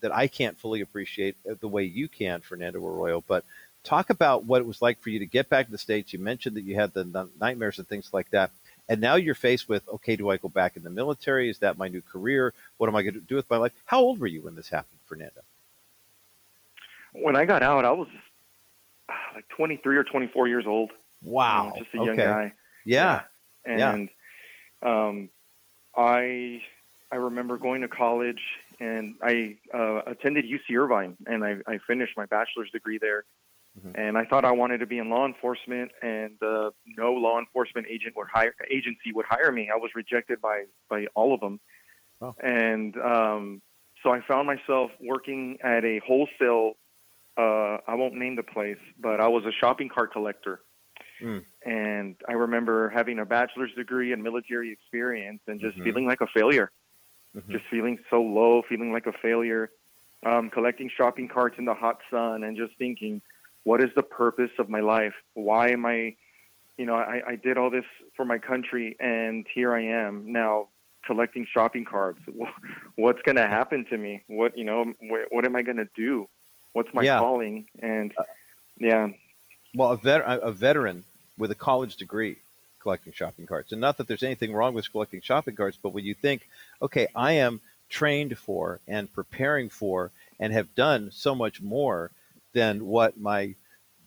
that 0.01 0.13
I 0.13 0.27
can't 0.27 0.59
fully 0.59 0.81
appreciate 0.81 1.35
uh, 1.49 1.55
the 1.59 1.67
way 1.67 1.83
you 1.83 2.07
can, 2.07 2.41
Fernando 2.41 2.85
Arroyo. 2.85 3.23
But 3.25 3.45
talk 3.85 4.09
about 4.09 4.43
what 4.43 4.61
it 4.61 4.67
was 4.67 4.81
like 4.81 4.99
for 4.99 5.09
you 5.09 5.19
to 5.19 5.25
get 5.25 5.47
back 5.47 5.67
to 5.67 5.71
the 5.71 5.77
states. 5.77 6.11
You 6.11 6.19
mentioned 6.19 6.57
that 6.57 6.63
you 6.63 6.75
had 6.75 6.93
the 6.93 7.29
nightmares 7.39 7.79
and 7.79 7.87
things 7.87 8.09
like 8.11 8.29
that, 8.31 8.51
and 8.89 8.99
now 8.99 9.15
you're 9.15 9.35
faced 9.35 9.69
with, 9.69 9.87
okay, 9.87 10.15
do 10.15 10.29
I 10.29 10.37
go 10.37 10.49
back 10.49 10.75
in 10.75 10.83
the 10.83 10.89
military? 10.89 11.49
Is 11.49 11.59
that 11.59 11.77
my 11.77 11.87
new 11.87 12.01
career? 12.01 12.53
What 12.77 12.87
am 12.87 12.95
I 12.95 13.03
going 13.03 13.15
to 13.15 13.21
do 13.21 13.35
with 13.35 13.49
my 13.49 13.57
life? 13.57 13.71
How 13.85 13.99
old 13.99 14.19
were 14.19 14.27
you 14.27 14.41
when 14.41 14.55
this 14.55 14.69
happened, 14.69 14.99
Fernando? 15.05 15.41
When 17.13 17.35
I 17.35 17.45
got 17.45 17.63
out, 17.63 17.85
I 17.85 17.91
was 17.91 18.07
like 19.33 19.47
23 19.49 19.97
or 19.97 20.03
24 20.03 20.47
years 20.47 20.65
old. 20.67 20.91
Wow. 21.23 21.65
You 21.65 21.69
know, 21.69 21.75
just 21.79 21.93
a 21.93 22.05
young 22.05 22.15
guy. 22.17 22.53
Yeah. 22.83 23.21
yeah. 23.65 23.93
And 23.93 24.09
yeah. 24.83 25.07
Um, 25.07 25.29
I 25.97 26.61
I 27.11 27.15
remember 27.15 27.57
going 27.57 27.81
to 27.81 27.87
college 27.87 28.41
and 28.79 29.15
I 29.21 29.55
uh, 29.73 30.01
attended 30.05 30.45
UC 30.45 30.77
Irvine 30.77 31.15
and 31.25 31.43
I, 31.43 31.57
I 31.65 31.79
finished 31.87 32.17
my 32.17 32.25
bachelor's 32.25 32.69
degree 32.71 32.97
there. 32.97 33.23
Mm-hmm. 33.77 33.99
And 33.99 34.17
I 34.17 34.25
thought 34.25 34.45
I 34.45 34.51
wanted 34.51 34.79
to 34.79 34.85
be 34.85 34.99
in 34.99 35.09
law 35.09 35.25
enforcement, 35.25 35.91
and 36.01 36.41
uh, 36.41 36.71
no 36.97 37.13
law 37.13 37.39
enforcement 37.39 37.87
agent 37.89 38.15
would 38.15 38.27
hire 38.33 38.55
agency 38.71 39.11
would 39.13 39.25
hire 39.27 39.51
me. 39.51 39.69
I 39.73 39.77
was 39.77 39.91
rejected 39.95 40.41
by 40.41 40.65
by 40.89 41.07
all 41.13 41.33
of 41.33 41.41
them, 41.41 41.59
oh. 42.21 42.33
and 42.41 42.95
um, 42.97 43.61
so 44.01 44.11
I 44.11 44.21
found 44.21 44.47
myself 44.47 44.91
working 45.01 45.57
at 45.63 45.83
a 45.83 45.99
wholesale. 46.05 46.73
Uh, 47.37 47.79
I 47.85 47.95
won't 47.95 48.13
name 48.13 48.37
the 48.37 48.43
place, 48.43 48.77
but 48.97 49.19
I 49.19 49.27
was 49.27 49.43
a 49.43 49.51
shopping 49.51 49.89
cart 49.89 50.13
collector. 50.13 50.61
Mm. 51.21 51.43
And 51.65 52.15
I 52.29 52.33
remember 52.33 52.89
having 52.89 53.19
a 53.19 53.25
bachelor's 53.25 53.73
degree 53.73 54.13
and 54.13 54.23
military 54.23 54.71
experience 54.71 55.41
and 55.47 55.59
just 55.59 55.75
mm-hmm. 55.75 55.83
feeling 55.83 56.05
like 56.05 56.21
a 56.21 56.27
failure 56.27 56.71
mm-hmm. 57.35 57.51
just 57.51 57.65
feeling 57.69 57.99
so 58.09 58.21
low, 58.21 58.61
feeling 58.67 58.91
like 58.91 59.05
a 59.05 59.13
failure, 59.21 59.71
um, 60.25 60.49
collecting 60.49 60.89
shopping 60.95 61.27
carts 61.27 61.55
in 61.57 61.65
the 61.65 61.73
hot 61.73 61.99
sun, 62.09 62.43
and 62.43 62.57
just 62.57 62.73
thinking, 62.77 63.21
what 63.65 63.83
is 63.83 63.89
the 63.95 64.03
purpose 64.03 64.51
of 64.57 64.69
my 64.69 64.79
life? 64.79 65.13
Why 65.33 65.71
am 65.71 65.85
I, 65.85 66.15
you 66.77 66.85
know, 66.85 66.95
I, 66.95 67.21
I 67.27 67.35
did 67.35 67.57
all 67.57 67.69
this 67.69 67.83
for 68.15 68.23
my 68.23 68.37
country, 68.37 68.95
and 68.99 69.45
here 69.53 69.75
I 69.75 69.83
am 69.83 70.31
now 70.31 70.69
collecting 71.05 71.45
shopping 71.51 71.83
carts. 71.83 72.19
What's 72.95 73.21
going 73.23 73.35
to 73.35 73.47
happen 73.47 73.85
to 73.89 73.97
me? 73.97 74.23
What, 74.27 74.57
you 74.57 74.63
know, 74.63 74.93
what, 75.01 75.21
what 75.31 75.45
am 75.45 75.55
I 75.55 75.63
going 75.63 75.77
to 75.77 75.89
do? 75.95 76.29
What's 76.73 76.93
my 76.93 77.03
yeah. 77.03 77.19
calling? 77.19 77.65
And 77.81 78.13
uh, 78.17 78.23
yeah. 78.77 79.07
Well, 79.73 79.91
a, 79.91 79.97
vet- 79.97 80.23
a 80.25 80.51
veteran 80.51 81.03
with 81.37 81.51
a 81.51 81.55
college 81.55 81.97
degree 81.97 82.37
collecting 82.79 83.13
shopping 83.13 83.47
carts. 83.47 83.71
And 83.71 83.81
not 83.81 83.97
that 83.97 84.07
there's 84.07 84.21
anything 84.21 84.53
wrong 84.53 84.75
with 84.75 84.91
collecting 84.91 85.21
shopping 85.21 85.55
carts, 85.55 85.77
but 85.81 85.89
when 85.89 86.05
you 86.05 86.13
think, 86.13 86.47
okay, 86.83 87.07
I 87.15 87.33
am 87.33 87.61
trained 87.89 88.37
for 88.37 88.79
and 88.87 89.11
preparing 89.11 89.69
for 89.69 90.11
and 90.39 90.53
have 90.53 90.75
done 90.75 91.09
so 91.11 91.33
much 91.33 91.61
more 91.61 92.11
than 92.55 92.85
what 92.85 93.19
my 93.19 93.53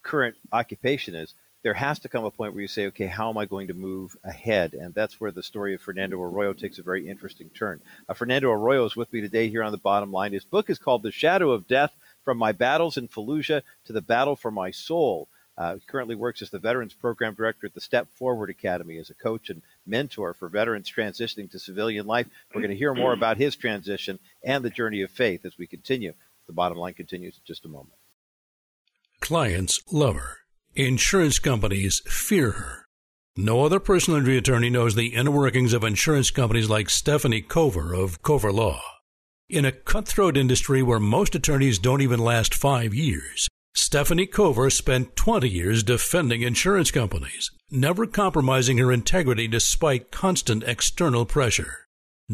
current 0.02 0.34
occupation 0.50 1.14
is, 1.14 1.34
there 1.62 1.74
has 1.74 1.98
to 1.98 2.08
come 2.08 2.24
a 2.24 2.30
point 2.30 2.54
where 2.54 2.62
you 2.62 2.68
say, 2.68 2.86
okay, 2.86 3.06
how 3.06 3.28
am 3.28 3.36
I 3.36 3.44
going 3.44 3.68
to 3.68 3.74
move 3.74 4.16
ahead? 4.24 4.72
And 4.74 4.94
that's 4.94 5.20
where 5.20 5.30
the 5.30 5.42
story 5.42 5.74
of 5.74 5.82
Fernando 5.82 6.20
Arroyo 6.20 6.54
takes 6.54 6.78
a 6.78 6.82
very 6.82 7.06
interesting 7.06 7.50
turn. 7.50 7.80
Uh, 8.08 8.14
Fernando 8.14 8.50
Arroyo 8.50 8.84
is 8.86 8.96
with 8.96 9.12
me 9.12 9.20
today 9.20 9.48
here 9.48 9.62
on 9.62 9.72
the 9.72 9.78
bottom 9.78 10.10
line. 10.10 10.32
His 10.32 10.44
book 10.44 10.70
is 10.70 10.78
called 10.78 11.02
The 11.02 11.12
Shadow 11.12 11.50
of 11.50 11.68
Death 11.68 11.92
From 12.24 12.38
My 12.38 12.52
Battles 12.52 12.96
in 12.96 13.06
Fallujah 13.08 13.62
to 13.84 13.92
the 13.92 14.00
Battle 14.00 14.34
for 14.34 14.50
My 14.50 14.70
Soul. 14.70 15.28
Uh, 15.58 15.74
he 15.74 15.80
currently 15.88 16.14
works 16.14 16.40
as 16.40 16.50
the 16.50 16.60
Veterans 16.60 16.94
Program 16.94 17.34
Director 17.34 17.66
at 17.66 17.74
the 17.74 17.80
Step 17.80 18.06
Forward 18.14 18.48
Academy 18.48 18.96
as 18.96 19.10
a 19.10 19.14
coach 19.14 19.50
and 19.50 19.60
mentor 19.84 20.32
for 20.32 20.48
veterans 20.48 20.90
transitioning 20.90 21.50
to 21.50 21.58
civilian 21.58 22.06
life. 22.06 22.28
We're 22.54 22.60
going 22.60 22.70
to 22.70 22.76
hear 22.76 22.94
more 22.94 23.12
about 23.12 23.36
his 23.36 23.56
transition 23.56 24.20
and 24.44 24.64
the 24.64 24.70
journey 24.70 25.02
of 25.02 25.10
faith 25.10 25.44
as 25.44 25.58
we 25.58 25.66
continue. 25.66 26.14
The 26.46 26.52
bottom 26.52 26.78
line 26.78 26.94
continues 26.94 27.34
in 27.34 27.42
just 27.44 27.64
a 27.64 27.68
moment. 27.68 27.97
Clients 29.28 29.78
love 29.92 30.14
her. 30.14 30.38
Insurance 30.74 31.38
companies 31.38 32.00
fear 32.06 32.52
her. 32.52 32.86
No 33.36 33.62
other 33.62 33.78
personal 33.78 34.20
injury 34.20 34.38
attorney 34.38 34.70
knows 34.70 34.94
the 34.94 35.08
inner 35.08 35.30
workings 35.30 35.74
of 35.74 35.84
insurance 35.84 36.30
companies 36.30 36.70
like 36.70 36.88
Stephanie 36.88 37.42
Cover 37.42 37.92
of 37.92 38.22
Cover 38.22 38.50
Law. 38.50 38.80
In 39.50 39.66
a 39.66 39.72
cutthroat 39.72 40.38
industry 40.38 40.82
where 40.82 40.98
most 40.98 41.34
attorneys 41.34 41.78
don't 41.78 42.00
even 42.00 42.20
last 42.20 42.54
five 42.54 42.94
years, 42.94 43.48
Stephanie 43.74 44.24
Cover 44.24 44.70
spent 44.70 45.14
20 45.14 45.46
years 45.46 45.82
defending 45.82 46.40
insurance 46.40 46.90
companies, 46.90 47.50
never 47.70 48.06
compromising 48.06 48.78
her 48.78 48.90
integrity 48.90 49.46
despite 49.46 50.10
constant 50.10 50.64
external 50.64 51.26
pressure. 51.26 51.84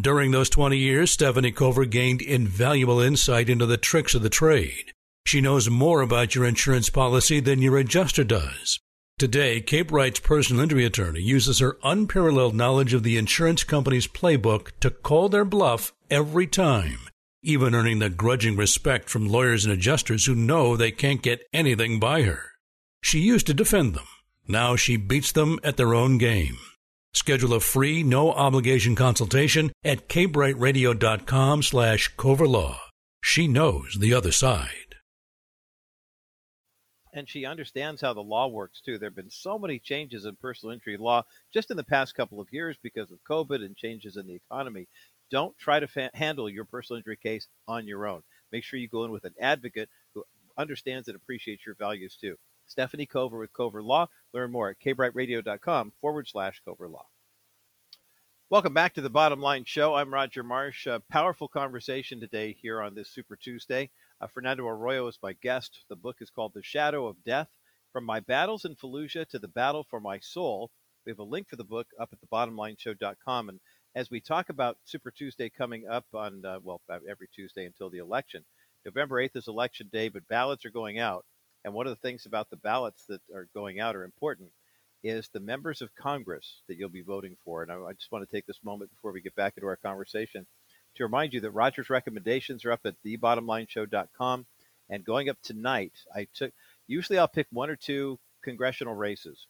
During 0.01 0.31
those 0.31 0.49
20 0.49 0.79
years, 0.79 1.11
Stephanie 1.11 1.51
Cover 1.51 1.87
gained 1.87 2.23
invaluable 2.23 3.01
insight 3.01 3.51
into 3.51 3.67
the 3.67 3.79
tricks 3.79 4.15
of 4.15 4.23
the 4.23 4.31
trade. 4.31 4.94
She 5.27 5.41
knows 5.41 5.71
more 5.71 6.01
about 6.01 6.35
your 6.35 6.45
insurance 6.45 6.91
policy 6.91 7.41
than 7.41 7.63
your 7.63 7.79
adjuster 7.79 8.25
does. 8.25 8.79
Today, 9.19 9.61
K-Bright's 9.61 10.21
personal 10.21 10.63
injury 10.63 10.85
attorney 10.85 11.21
uses 11.21 11.61
her 11.61 11.79
unparalleled 11.83 12.55
knowledge 12.55 12.95
of 12.95 13.03
the 13.03 13.17
insurance 13.17 13.65
company's 13.65 14.09
playbook 14.09 14.73
to 14.81 14.91
call 14.91 15.29
their 15.29 15.45
bluff 15.45 15.93
every 16.11 16.47
time 16.47 16.99
even 17.45 17.75
earning 17.75 17.99
the 17.99 18.09
grudging 18.09 18.57
respect 18.57 19.11
from 19.11 19.29
lawyers 19.29 19.67
and 19.67 19.75
adjusters 19.75 20.25
who 20.25 20.35
know 20.35 20.77
they 20.77 20.91
can't 20.91 21.23
get 21.23 21.47
anything 21.53 22.01
by 22.01 22.23
her. 22.23 22.53
She 23.03 23.19
used 23.19 23.47
to 23.49 23.55
defend 23.55 23.95
them. 23.95 24.09
Now 24.49 24.77
she 24.77 24.97
beats 24.97 25.31
them 25.31 25.59
at 25.63 25.77
their 25.77 25.95
own 25.95 26.17
game. 26.17 26.59
Schedule 27.13 27.53
a 27.53 27.61
free, 27.61 28.03
no 28.03 28.33
obligation 28.33 28.97
consultation 28.97 29.73
at 29.85 30.09
kbrightradio.com 30.09 31.63
slash 31.63 32.15
coverlaw. 32.17 32.79
She 33.23 33.47
knows 33.47 33.99
the 34.01 34.15
other 34.15 34.33
side. 34.33 34.84
And 37.15 37.29
she 37.29 37.47
understands 37.47 38.01
how 38.01 38.13
the 38.13 38.21
law 38.23 38.49
works 38.49 38.81
too. 38.81 38.99
There 38.99 39.09
have 39.09 39.15
been 39.15 39.31
so 39.31 39.57
many 39.57 39.79
changes 39.79 40.25
in 40.25 40.35
personal 40.35 40.73
injury 40.73 40.97
law 40.97 41.23
just 41.53 41.71
in 41.71 41.77
the 41.77 41.85
past 41.85 42.17
couple 42.17 42.41
of 42.41 42.53
years 42.53 42.77
because 42.83 43.13
of 43.13 43.23
COVID 43.23 43.65
and 43.65 43.77
changes 43.77 44.17
in 44.17 44.27
the 44.27 44.35
economy. 44.35 44.89
Don't 45.31 45.57
try 45.57 45.79
to 45.79 45.87
fa- 45.87 46.11
handle 46.13 46.51
your 46.51 46.65
personal 46.65 46.99
injury 46.99 47.17
case 47.17 47.47
on 47.69 47.87
your 47.87 48.07
own. 48.07 48.23
Make 48.51 48.65
sure 48.65 48.81
you 48.81 48.89
go 48.89 49.05
in 49.05 49.13
with 49.13 49.25
an 49.25 49.35
advocate 49.41 49.89
who 50.13 50.25
understands 50.59 51.07
and 51.07 51.17
appreciates 51.17 51.65
your 51.65 51.77
values 51.77 52.17
too. 52.21 52.37
Stephanie 52.67 53.07
Cover 53.07 53.39
with 53.39 53.53
Cover 53.53 53.83
Law. 53.83 54.09
Learn 54.33 54.51
more 54.51 54.71
at 54.71 54.81
kbrightradio.com 54.85 55.93
forward 56.01 56.27
slash 56.27 56.61
Cover 56.65 56.89
Law. 56.89 57.07
Welcome 58.51 58.75
back 58.75 58.95
to 58.95 59.01
the 59.01 59.11
Bottom 59.11 59.41
Line 59.41 59.65
Show. 59.65 59.95
I'm 59.95 60.13
Roger 60.13 60.43
Marsh. 60.43 60.87
A 60.87 61.03
powerful 61.11 61.49
conversation 61.49 62.21
today 62.21 62.57
here 62.61 62.83
on 62.83 62.95
this 62.95 63.09
Super 63.09 63.37
Tuesday. 63.37 63.91
Uh, 64.21 64.29
Fernando 64.29 64.67
Arroyo 64.67 65.09
is 65.09 65.19
my 65.23 65.33
guest. 65.43 65.85
The 65.89 65.97
book 65.97 66.17
is 66.21 66.31
called 66.31 66.53
The 66.55 66.63
Shadow 66.63 67.07
of 67.07 67.23
Death 67.25 67.49
From 67.93 68.05
My 68.05 68.21
Battles 68.21 68.65
in 68.65 68.77
Fallujah 68.77 69.29
to 69.29 69.39
the 69.39 69.49
Battle 69.49 69.85
for 69.91 70.01
My 70.01 70.21
Soul. 70.21 70.71
We 71.05 71.11
have 71.11 71.19
a 71.19 71.25
link 71.25 71.49
for 71.49 71.57
the 71.57 71.65
book 71.65 71.89
up 72.01 72.11
at 72.13 72.21
thebottomlineshow.com. 72.21 73.49
And 73.49 73.61
as 73.95 74.11
we 74.11 74.21
talk 74.21 74.49
about 74.49 74.79
Super 74.85 75.11
Tuesday 75.11 75.51
coming 75.51 75.89
up 75.89 76.07
on, 76.15 76.45
uh, 76.45 76.61
well, 76.63 76.81
every 77.09 77.29
Tuesday 77.35 77.67
until 77.67 77.91
the 77.91 77.99
election. 77.99 78.45
November 78.87 79.17
8th 79.23 79.37
is 79.37 79.49
election 79.49 79.89
day, 79.93 80.09
but 80.09 80.27
ballots 80.29 80.65
are 80.65 80.71
going 80.71 80.99
out. 80.99 81.25
And 81.65 81.75
one 81.75 81.87
of 81.87 81.93
the 81.93 82.09
things 82.09 82.27
about 82.27 82.51
the 82.51 82.57
ballots 82.57 83.05
that 83.09 83.21
are 83.35 83.49
going 83.55 83.81
out 83.81 83.97
are 83.97 84.05
important 84.05 84.51
is 85.03 85.29
the 85.29 85.41
members 85.41 85.83
of 85.83 85.95
Congress 85.97 86.63
that 86.69 86.77
you'll 86.79 86.89
be 86.89 87.03
voting 87.03 87.37
for. 87.45 87.63
And 87.63 87.73
I, 87.73 87.77
I 87.77 87.93
just 87.93 88.13
want 88.13 88.29
to 88.29 88.35
take 88.35 88.47
this 88.47 88.61
moment 88.65 88.91
before 88.91 89.13
we 89.13 89.21
get 89.21 89.35
back 89.35 89.55
into 89.57 89.67
our 89.67 89.77
conversation 89.77 90.47
to 90.97 91.05
remind 91.05 91.33
you 91.33 91.41
that 91.41 91.51
Roger's 91.51 91.91
recommendations 91.91 92.65
are 92.65 92.73
up 92.73 92.85
at 92.85 93.03
thebottomlineshow.com. 93.05 94.47
And 94.91 95.05
going 95.05 95.29
up 95.29 95.39
tonight, 95.43 95.93
I 96.15 96.27
took, 96.35 96.53
usually 96.87 97.19
I'll 97.19 97.29
pick 97.29 97.47
one 97.51 97.71
or 97.71 97.77
two 97.77 98.19
congressional 98.43 98.95
races 98.95 99.47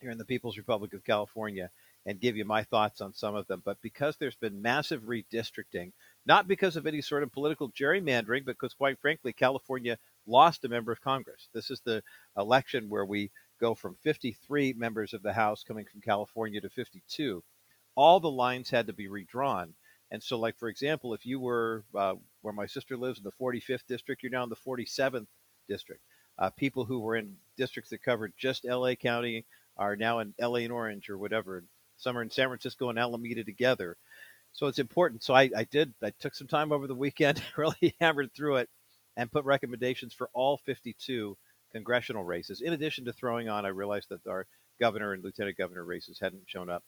here 0.00 0.10
in 0.10 0.18
the 0.18 0.24
People's 0.24 0.56
Republic 0.56 0.94
of 0.94 1.04
California 1.04 1.70
and 2.06 2.20
give 2.20 2.36
you 2.36 2.44
my 2.44 2.62
thoughts 2.62 3.00
on 3.00 3.12
some 3.12 3.34
of 3.34 3.46
them. 3.46 3.60
But 3.64 3.82
because 3.82 4.16
there's 4.16 4.36
been 4.36 4.62
massive 4.62 5.02
redistricting, 5.02 5.92
not 6.24 6.46
because 6.46 6.76
of 6.76 6.86
any 6.86 7.02
sort 7.02 7.24
of 7.24 7.32
political 7.32 7.70
gerrymandering, 7.70 8.44
because 8.44 8.74
quite 8.74 8.98
frankly, 9.00 9.32
California 9.32 9.98
lost 10.26 10.64
a 10.64 10.68
member 10.68 10.92
of 10.92 11.00
Congress. 11.00 11.48
This 11.52 11.70
is 11.70 11.80
the 11.80 12.02
election 12.36 12.88
where 12.88 13.04
we 13.04 13.30
go 13.60 13.74
from 13.74 13.96
53 14.02 14.74
members 14.74 15.14
of 15.14 15.22
the 15.22 15.32
House 15.32 15.64
coming 15.64 15.84
from 15.84 16.00
California 16.00 16.60
to 16.60 16.70
52. 16.70 17.42
All 17.96 18.20
the 18.20 18.30
lines 18.30 18.70
had 18.70 18.86
to 18.86 18.92
be 18.92 19.08
redrawn. 19.08 19.74
And 20.10 20.22
so, 20.22 20.38
like, 20.38 20.58
for 20.58 20.68
example, 20.68 21.14
if 21.14 21.26
you 21.26 21.40
were 21.40 21.84
uh, 21.94 22.14
where 22.42 22.54
my 22.54 22.66
sister 22.66 22.96
lives 22.96 23.18
in 23.18 23.24
the 23.24 23.32
45th 23.32 23.86
district, 23.88 24.22
you're 24.22 24.30
now 24.32 24.44
in 24.44 24.48
the 24.48 24.56
47th 24.56 25.26
district. 25.68 26.02
Uh, 26.38 26.50
people 26.50 26.84
who 26.84 27.00
were 27.00 27.16
in 27.16 27.34
districts 27.56 27.90
that 27.90 28.02
covered 28.02 28.32
just 28.36 28.64
LA 28.64 28.94
County 28.94 29.44
are 29.76 29.96
now 29.96 30.20
in 30.20 30.34
LA 30.40 30.56
and 30.60 30.72
Orange 30.72 31.10
or 31.10 31.18
whatever. 31.18 31.64
Some 31.96 32.16
are 32.16 32.22
in 32.22 32.30
San 32.30 32.48
Francisco 32.48 32.90
and 32.90 32.98
Alameda 32.98 33.42
together. 33.42 33.96
So 34.52 34.66
it's 34.66 34.78
important. 34.78 35.22
So 35.22 35.34
I, 35.34 35.50
I 35.56 35.64
did, 35.64 35.92
I 36.02 36.10
took 36.18 36.34
some 36.34 36.46
time 36.46 36.72
over 36.72 36.86
the 36.86 36.94
weekend, 36.94 37.42
really 37.56 37.94
hammered 38.00 38.32
through 38.34 38.56
it, 38.56 38.68
and 39.16 39.32
put 39.32 39.44
recommendations 39.44 40.14
for 40.14 40.30
all 40.34 40.58
52 40.58 41.36
congressional 41.72 42.24
races. 42.24 42.60
In 42.60 42.72
addition 42.72 43.04
to 43.06 43.12
throwing 43.12 43.48
on, 43.48 43.66
I 43.66 43.70
realized 43.70 44.08
that 44.10 44.26
our 44.26 44.46
governor 44.80 45.12
and 45.14 45.24
lieutenant 45.24 45.56
governor 45.58 45.84
races 45.84 46.18
hadn't 46.20 46.44
shown 46.46 46.70
up 46.70 46.84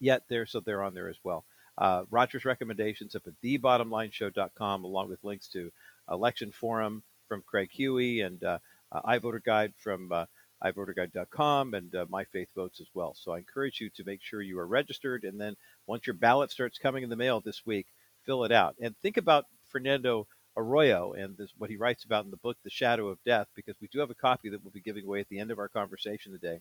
yet 0.00 0.22
there, 0.28 0.46
so 0.46 0.60
they're 0.60 0.82
on 0.82 0.94
there 0.94 1.08
as 1.08 1.18
well. 1.24 1.44
Uh, 1.76 2.04
Roger's 2.10 2.44
recommendations 2.44 3.14
up 3.14 3.26
at 3.26 3.34
thebottomlineshow.com, 3.42 4.84
along 4.84 5.08
with 5.08 5.24
links 5.24 5.48
to 5.48 5.70
election 6.10 6.52
forum 6.52 7.02
from 7.28 7.42
Craig 7.46 7.70
Huey 7.72 8.20
and 8.20 8.42
uh, 8.44 8.58
uh, 8.92 9.02
iVoter 9.02 9.42
Guide 9.42 9.72
from 9.76 10.12
uh, 10.12 10.26
iVoterGuide.com 10.62 11.74
and 11.74 11.94
uh, 11.94 12.06
My 12.08 12.24
Faith 12.24 12.48
Votes 12.54 12.80
as 12.80 12.86
well. 12.94 13.14
So 13.14 13.32
I 13.32 13.38
encourage 13.38 13.80
you 13.80 13.90
to 13.90 14.04
make 14.04 14.22
sure 14.22 14.40
you 14.40 14.58
are 14.58 14.66
registered, 14.66 15.24
and 15.24 15.40
then 15.40 15.56
once 15.86 16.06
your 16.06 16.14
ballot 16.14 16.50
starts 16.50 16.78
coming 16.78 17.02
in 17.02 17.10
the 17.10 17.16
mail 17.16 17.40
this 17.40 17.66
week, 17.66 17.86
fill 18.24 18.44
it 18.44 18.52
out. 18.52 18.76
And 18.80 18.96
think 19.02 19.16
about 19.16 19.46
Fernando 19.70 20.26
Arroyo 20.56 21.12
and 21.12 21.36
this, 21.36 21.52
what 21.58 21.70
he 21.70 21.76
writes 21.76 22.04
about 22.04 22.24
in 22.24 22.30
the 22.30 22.36
book, 22.36 22.56
The 22.62 22.70
Shadow 22.70 23.08
of 23.08 23.22
Death, 23.24 23.48
because 23.54 23.76
we 23.80 23.88
do 23.88 23.98
have 23.98 24.10
a 24.10 24.14
copy 24.14 24.48
that 24.50 24.62
we'll 24.62 24.70
be 24.70 24.80
giving 24.80 25.04
away 25.04 25.20
at 25.20 25.28
the 25.28 25.40
end 25.40 25.50
of 25.50 25.58
our 25.58 25.68
conversation 25.68 26.32
today 26.32 26.60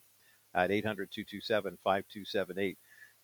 at 0.56 0.71
800 0.71 1.12
227 1.12 1.78
5278. 1.84 2.78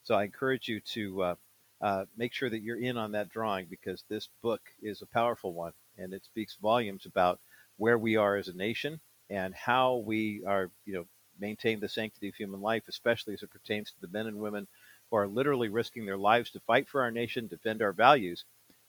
So 0.04 0.16
I 0.16 0.24
encourage 0.24 0.68
you 0.68 0.80
to 0.80 1.22
uh, 1.24 1.36
uh, 1.82 2.06
make 2.18 2.34
sure 2.34 2.50
that 2.50 2.62
you're 2.62 2.82
in 2.82 2.98
on 2.98 3.14
that 3.14 3.30
drawing 3.30 3.68
because 3.70 4.04
this 4.10 4.30
book 4.42 4.62
is 4.82 5.02
a 5.02 5.08
powerful 5.08 5.54
one 5.54 5.74
and 5.98 6.14
it 6.14 6.26
speaks 6.26 6.58
volumes 6.62 7.06
about 7.06 7.40
where 7.78 7.98
we 7.98 8.16
are 8.16 8.36
as 8.36 8.48
a 8.48 8.54
nation 8.54 9.00
and 9.30 9.54
how 9.56 9.98
we 9.98 10.44
are, 10.46 10.70
you 10.86 10.94
know, 10.94 11.06
maintain 11.40 11.80
the 11.80 11.88
sanctity 11.88 12.28
of 12.28 12.36
human 12.36 12.62
life, 12.62 12.84
especially 12.90 13.34
as 13.34 13.44
it 13.44 13.52
pertains 13.52 13.92
to 13.92 14.02
the 14.02 14.10
men 14.10 14.28
and 14.28 14.38
women 14.38 14.68
who 15.10 15.18
are 15.18 15.28
literally 15.28 15.70
risking 15.70 16.06
their 16.06 16.18
lives 16.18 16.52
to 16.52 16.60
fight 16.62 16.88
for 16.90 17.02
our 17.02 17.12
nation, 17.12 17.48
defend 17.48 17.82
our 17.82 17.94
values, 17.94 18.44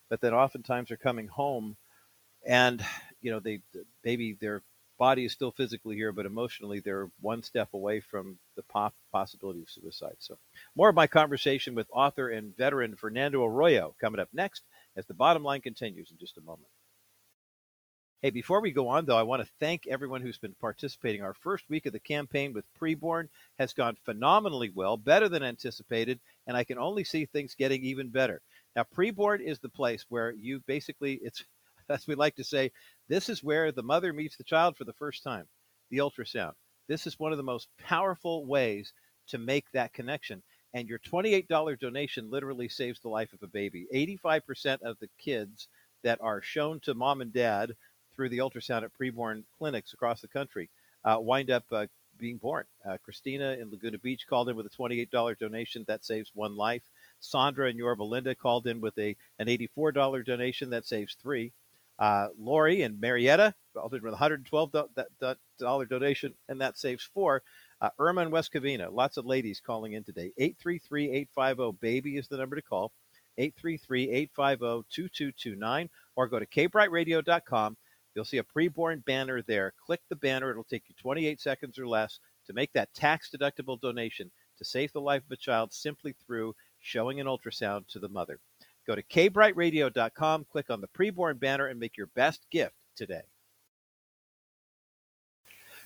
but 0.09 0.20
then 0.20 0.35
oftentimes 0.35 0.90
are 0.90 0.96
coming 0.96 1.29
home 1.29 1.76
and, 2.46 2.85
you 3.20 3.31
know, 3.31 3.38
they 3.38 3.61
maybe 4.05 4.33
their 4.33 4.62
body 5.00 5.24
is 5.24 5.32
still 5.32 5.50
physically 5.50 5.96
here, 5.96 6.12
but 6.12 6.26
emotionally 6.26 6.78
they're 6.78 7.08
one 7.22 7.42
step 7.42 7.70
away 7.72 8.00
from 8.00 8.38
the 8.54 8.92
possibility 9.10 9.62
of 9.62 9.70
suicide. 9.70 10.16
So, 10.18 10.38
more 10.76 10.90
of 10.90 10.94
my 10.94 11.06
conversation 11.06 11.74
with 11.74 11.88
author 11.90 12.28
and 12.28 12.54
veteran 12.54 12.94
Fernando 12.96 13.42
Arroyo 13.42 13.96
coming 13.98 14.20
up 14.20 14.28
next 14.34 14.62
as 14.94 15.06
the 15.06 15.14
bottom 15.14 15.42
line 15.42 15.62
continues 15.62 16.10
in 16.10 16.18
just 16.18 16.36
a 16.36 16.42
moment. 16.42 16.68
Hey, 18.20 18.28
before 18.28 18.60
we 18.60 18.70
go 18.70 18.88
on, 18.88 19.06
though, 19.06 19.16
I 19.16 19.22
want 19.22 19.42
to 19.42 19.50
thank 19.58 19.86
everyone 19.86 20.20
who's 20.20 20.36
been 20.36 20.54
participating. 20.60 21.22
Our 21.22 21.32
first 21.32 21.64
week 21.70 21.86
of 21.86 21.94
the 21.94 21.98
campaign 21.98 22.52
with 22.52 22.66
Preborn 22.78 23.30
has 23.58 23.72
gone 23.72 23.96
phenomenally 24.04 24.70
well, 24.74 24.98
better 24.98 25.30
than 25.30 25.42
anticipated, 25.42 26.20
and 26.46 26.54
I 26.54 26.64
can 26.64 26.76
only 26.76 27.04
see 27.04 27.24
things 27.24 27.54
getting 27.54 27.82
even 27.82 28.10
better. 28.10 28.42
Now, 28.76 28.84
Preborn 28.94 29.40
is 29.40 29.60
the 29.60 29.70
place 29.70 30.04
where 30.10 30.32
you 30.32 30.60
basically, 30.66 31.14
it's 31.22 31.42
as 31.88 32.06
we 32.06 32.14
like 32.14 32.36
to 32.36 32.44
say, 32.44 32.72
this 33.11 33.29
is 33.29 33.42
where 33.42 33.73
the 33.73 33.83
mother 33.83 34.12
meets 34.12 34.37
the 34.37 34.44
child 34.44 34.77
for 34.77 34.85
the 34.85 34.92
first 34.92 35.25
time, 35.25 35.46
the 35.90 35.99
ultrasound. 35.99 36.53
This 36.87 37.09
is 37.09 37.18
one 37.18 37.33
of 37.33 37.38
the 37.38 37.42
most 37.42 37.66
powerful 37.77 38.46
ways 38.46 38.92
to 39.27 39.38
make 39.38 39.64
that 39.73 39.92
connection. 39.92 40.44
And 40.75 40.88
your 40.88 41.01
$28 41.01 41.81
donation 41.81 42.31
literally 42.31 42.68
saves 42.68 43.01
the 43.01 43.09
life 43.09 43.33
of 43.33 43.42
a 43.42 43.49
baby. 43.49 43.88
85% 43.92 44.83
of 44.83 44.96
the 45.01 45.09
kids 45.18 45.66
that 46.05 46.20
are 46.20 46.40
shown 46.40 46.79
to 46.81 46.94
mom 46.94 47.20
and 47.20 47.33
dad 47.33 47.73
through 48.14 48.29
the 48.29 48.38
ultrasound 48.38 48.85
at 48.85 48.92
preborn 48.94 49.42
clinics 49.59 49.92
across 49.92 50.20
the 50.20 50.29
country 50.29 50.70
uh, 51.05 51.16
wind 51.18 51.51
up 51.51 51.64
uh, 51.73 51.87
being 52.16 52.37
born. 52.37 52.64
Uh, 52.88 52.96
Christina 53.05 53.57
in 53.61 53.70
Laguna 53.73 53.99
Beach 53.99 54.25
called 54.29 54.49
in 54.49 54.55
with 54.55 54.66
a 54.66 54.70
$28 54.70 55.37
donation 55.37 55.85
that 55.88 56.05
saves 56.05 56.31
one 56.33 56.57
life. 56.57 56.88
Sandra 57.18 57.68
in 57.70 57.77
Yorba 57.77 58.05
Linda 58.05 58.37
called 58.37 58.68
in 58.68 58.81
with 58.81 58.96
a 58.99 59.16
an 59.40 59.49
$84 59.49 60.25
donation 60.25 60.70
that 60.70 60.87
saves 60.87 61.16
three. 61.20 61.53
Uh, 62.00 62.28
Lori 62.38 62.82
and 62.82 63.00
Marietta 63.00 63.54
called 63.74 63.94
in 63.94 64.02
with 64.02 64.14
a 64.14 64.16
$112 64.16 65.88
donation 65.88 66.34
and 66.48 66.60
that 66.60 66.78
saves 66.78 67.08
four. 67.14 67.42
Uh, 67.80 67.90
Irma 67.98 68.22
in 68.22 68.30
West 68.30 68.52
Covina, 68.52 68.92
lots 68.92 69.16
of 69.16 69.26
ladies 69.26 69.60
calling 69.64 69.92
in 69.92 70.02
today. 70.02 70.32
833-850-BABY 70.40 72.18
is 72.18 72.26
the 72.28 72.38
number 72.38 72.56
to 72.56 72.62
call. 72.62 72.90
833-850-2229 73.38 75.88
or 76.16 76.26
go 76.26 76.40
to 76.40 76.46
kbrightradio.com 76.46 77.76
You'll 78.14 78.24
see 78.24 78.38
a 78.38 78.42
preborn 78.42 79.04
banner 79.04 79.42
there. 79.42 79.72
Click 79.86 80.00
the 80.08 80.16
banner. 80.16 80.50
It'll 80.50 80.64
take 80.64 80.88
you 80.88 80.94
28 80.96 81.40
seconds 81.40 81.78
or 81.78 81.86
less 81.86 82.18
to 82.46 82.52
make 82.52 82.72
that 82.72 82.92
tax 82.92 83.30
deductible 83.30 83.80
donation 83.80 84.32
to 84.58 84.64
save 84.64 84.92
the 84.92 85.00
life 85.00 85.24
of 85.24 85.30
a 85.30 85.36
child 85.36 85.72
simply 85.72 86.12
through 86.12 86.56
showing 86.80 87.20
an 87.20 87.26
ultrasound 87.26 87.86
to 87.88 88.00
the 88.00 88.08
mother. 88.08 88.40
Go 88.87 88.95
to 88.95 89.03
kbrightradio.com, 89.03 90.47
click 90.51 90.71
on 90.71 90.81
the 90.81 90.88
preborn 90.88 91.38
banner, 91.38 91.66
and 91.66 91.79
make 91.79 91.97
your 91.97 92.09
best 92.09 92.47
gift 92.51 92.75
today. 92.97 93.23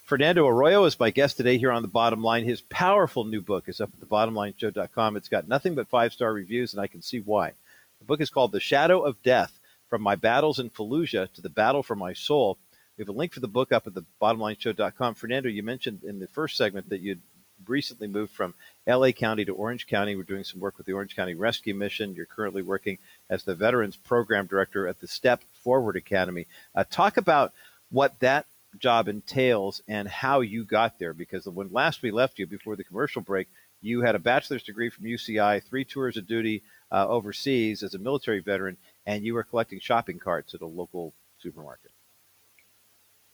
Fernando 0.04 0.46
Arroyo 0.46 0.84
is 0.84 1.00
my 1.00 1.10
guest 1.10 1.38
today 1.38 1.56
here 1.56 1.72
on 1.72 1.80
The 1.80 1.88
Bottom 1.88 2.22
Line. 2.22 2.44
His 2.44 2.60
powerful 2.60 3.24
new 3.24 3.40
book 3.40 3.68
is 3.68 3.80
up 3.80 3.90
at 3.94 4.06
thebottomlineshow.com. 4.06 5.16
It's 5.16 5.30
got 5.30 5.48
nothing 5.48 5.74
but 5.74 5.88
five 5.88 6.12
star 6.12 6.32
reviews, 6.32 6.74
and 6.74 6.80
I 6.82 6.86
can 6.86 7.00
see 7.00 7.20
why. 7.20 7.52
The 8.00 8.04
book 8.04 8.20
is 8.20 8.28
called 8.28 8.52
The 8.52 8.60
Shadow 8.60 9.00
of 9.00 9.22
Death 9.22 9.58
from 9.88 10.02
my 10.02 10.14
battles 10.14 10.58
in 10.58 10.68
Fallujah 10.68 11.32
to 11.32 11.40
the 11.40 11.48
battle 11.48 11.82
for 11.82 11.96
my 11.96 12.12
soul. 12.12 12.58
We 12.98 13.02
have 13.02 13.08
a 13.08 13.12
link 13.12 13.32
for 13.32 13.40
the 13.40 13.48
book 13.48 13.72
up 13.72 13.86
at 13.86 13.94
the 13.94 14.04
bottomlineshow.com. 14.20 15.14
Fernando, 15.14 15.48
you 15.48 15.62
mentioned 15.62 16.04
in 16.04 16.18
the 16.18 16.28
first 16.28 16.58
segment 16.58 16.90
that 16.90 17.00
you'd 17.00 17.22
recently 17.68 18.06
moved 18.06 18.32
from 18.32 18.54
LA 18.86 19.12
County 19.12 19.44
to 19.44 19.54
Orange 19.54 19.86
County. 19.86 20.16
We're 20.16 20.22
doing 20.22 20.44
some 20.44 20.60
work 20.60 20.76
with 20.76 20.86
the 20.86 20.92
Orange 20.92 21.16
County 21.16 21.34
Rescue 21.34 21.74
Mission. 21.74 22.14
You're 22.14 22.26
currently 22.26 22.62
working 22.62 22.98
as 23.30 23.44
the 23.44 23.54
Veterans 23.54 23.96
Program 23.96 24.46
Director 24.46 24.86
at 24.86 25.00
the 25.00 25.06
Step 25.06 25.42
Forward 25.62 25.96
Academy. 25.96 26.46
Uh, 26.74 26.84
talk 26.88 27.16
about 27.16 27.52
what 27.90 28.18
that 28.20 28.46
job 28.78 29.08
entails 29.08 29.82
and 29.86 30.08
how 30.08 30.40
you 30.40 30.64
got 30.64 30.98
there, 30.98 31.12
because 31.12 31.46
when 31.46 31.72
last 31.72 32.02
we 32.02 32.10
left 32.10 32.38
you 32.38 32.46
before 32.46 32.76
the 32.76 32.84
commercial 32.84 33.22
break, 33.22 33.48
you 33.80 34.00
had 34.00 34.14
a 34.14 34.18
bachelor's 34.18 34.62
degree 34.62 34.90
from 34.90 35.04
UCI, 35.04 35.62
three 35.62 35.84
tours 35.84 36.16
of 36.16 36.26
duty 36.26 36.62
uh, 36.90 37.06
overseas 37.06 37.82
as 37.82 37.94
a 37.94 37.98
military 37.98 38.40
veteran, 38.40 38.76
and 39.06 39.24
you 39.24 39.34
were 39.34 39.44
collecting 39.44 39.78
shopping 39.80 40.18
carts 40.18 40.54
at 40.54 40.62
a 40.62 40.66
local 40.66 41.12
supermarket. 41.38 41.90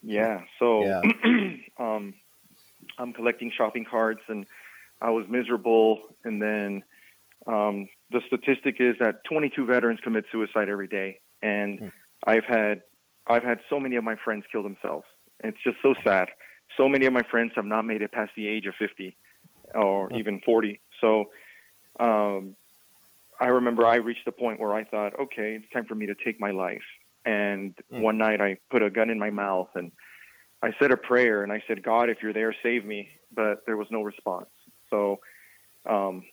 Yeah. 0.02 0.42
So 0.58 0.84
yeah. 0.84 1.02
um, 1.78 2.14
I'm 3.00 3.12
collecting 3.12 3.50
shopping 3.56 3.84
carts, 3.88 4.22
and 4.28 4.46
I 5.00 5.10
was 5.10 5.26
miserable. 5.28 6.00
And 6.24 6.40
then 6.40 6.82
um, 7.46 7.88
the 8.10 8.20
statistic 8.26 8.76
is 8.78 8.96
that 9.00 9.24
22 9.24 9.64
veterans 9.64 10.00
commit 10.02 10.24
suicide 10.30 10.68
every 10.68 10.88
day, 10.88 11.20
and 11.42 11.78
hmm. 11.78 11.88
I've 12.24 12.44
had 12.44 12.82
I've 13.26 13.44
had 13.44 13.60
so 13.68 13.80
many 13.80 13.96
of 13.96 14.04
my 14.04 14.16
friends 14.16 14.44
kill 14.50 14.62
themselves. 14.62 15.06
It's 15.42 15.58
just 15.64 15.76
so 15.82 15.94
sad. 16.04 16.28
So 16.76 16.88
many 16.88 17.06
of 17.06 17.12
my 17.12 17.22
friends 17.22 17.52
have 17.56 17.64
not 17.64 17.84
made 17.84 18.02
it 18.02 18.12
past 18.12 18.32
the 18.36 18.46
age 18.46 18.66
of 18.66 18.74
50 18.78 19.16
or 19.74 20.08
hmm. 20.08 20.16
even 20.16 20.40
40. 20.40 20.80
So 21.00 21.30
um, 21.98 22.56
I 23.40 23.46
remember 23.46 23.86
I 23.86 23.96
reached 23.96 24.24
the 24.26 24.32
point 24.32 24.60
where 24.60 24.74
I 24.74 24.84
thought, 24.84 25.18
okay, 25.18 25.54
it's 25.54 25.72
time 25.72 25.86
for 25.86 25.94
me 25.94 26.06
to 26.06 26.14
take 26.14 26.38
my 26.38 26.50
life. 26.50 26.82
And 27.24 27.74
mm. 27.92 28.00
one 28.00 28.18
night 28.18 28.40
I 28.40 28.58
put 28.70 28.82
a 28.82 28.90
gun 28.90 29.10
in 29.10 29.18
my 29.18 29.30
mouth 29.30 29.68
and 29.74 29.92
I 30.62 30.70
said 30.78 30.90
a 30.90 30.96
prayer 30.96 31.42
and 31.42 31.52
I 31.52 31.62
said, 31.66 31.82
God, 31.82 32.10
if 32.10 32.18
you're 32.22 32.32
there, 32.32 32.54
save 32.62 32.84
me. 32.84 33.08
But 33.34 33.64
there 33.66 33.76
was 33.76 33.88
no 33.90 34.02
response. 34.02 34.48
So, 34.90 35.20
um, 35.88 36.24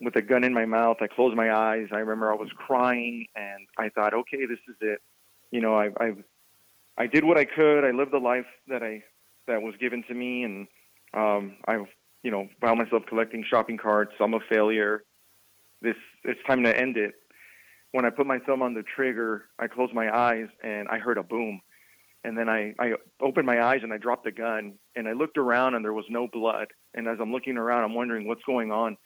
with 0.00 0.16
a 0.16 0.22
gun 0.22 0.44
in 0.44 0.52
my 0.52 0.66
mouth, 0.66 0.98
I 1.00 1.06
closed 1.06 1.36
my 1.36 1.54
eyes. 1.54 1.88
I 1.92 1.98
remember 1.98 2.32
I 2.32 2.36
was 2.36 2.50
crying 2.56 3.26
and 3.34 3.66
I 3.78 3.88
thought, 3.88 4.14
okay, 4.14 4.46
this 4.46 4.58
is 4.68 4.76
it. 4.80 5.00
You 5.50 5.60
know, 5.60 5.74
I, 5.74 5.90
I, 6.00 6.12
I 6.96 7.06
did 7.06 7.24
what 7.24 7.38
I 7.38 7.44
could. 7.44 7.84
I 7.84 7.90
lived 7.90 8.12
the 8.12 8.18
life 8.18 8.46
that 8.68 8.82
I, 8.82 9.02
that 9.46 9.62
was 9.62 9.74
given 9.80 10.04
to 10.08 10.14
me. 10.14 10.44
And, 10.44 10.66
um, 11.12 11.56
I, 11.66 11.84
you 12.22 12.30
know, 12.30 12.48
found 12.60 12.78
myself 12.78 13.04
collecting 13.08 13.44
shopping 13.48 13.78
carts. 13.78 14.12
I'm 14.20 14.34
a 14.34 14.40
failure 14.48 15.04
this 15.84 15.96
it's 16.24 16.40
time 16.46 16.64
to 16.64 16.76
end 16.76 16.96
it. 16.96 17.14
When 17.92 18.04
I 18.04 18.10
put 18.10 18.26
my 18.26 18.38
thumb 18.40 18.62
on 18.62 18.74
the 18.74 18.82
trigger, 18.82 19.44
I 19.58 19.68
closed 19.68 19.94
my 19.94 20.12
eyes 20.12 20.48
and 20.64 20.88
I 20.88 20.98
heard 20.98 21.18
a 21.18 21.22
boom. 21.22 21.60
And 22.24 22.36
then 22.36 22.48
I, 22.48 22.74
I 22.78 22.94
opened 23.20 23.46
my 23.46 23.62
eyes 23.62 23.80
and 23.82 23.92
I 23.92 23.98
dropped 23.98 24.24
the 24.24 24.32
gun 24.32 24.74
and 24.96 25.06
I 25.06 25.12
looked 25.12 25.36
around 25.36 25.74
and 25.74 25.84
there 25.84 25.92
was 25.92 26.06
no 26.08 26.26
blood. 26.26 26.68
And 26.94 27.06
as 27.06 27.18
I'm 27.20 27.32
looking 27.32 27.58
around, 27.58 27.84
I'm 27.84 27.94
wondering 27.94 28.26
what's 28.26 28.42
going 28.44 28.72
on. 28.72 28.96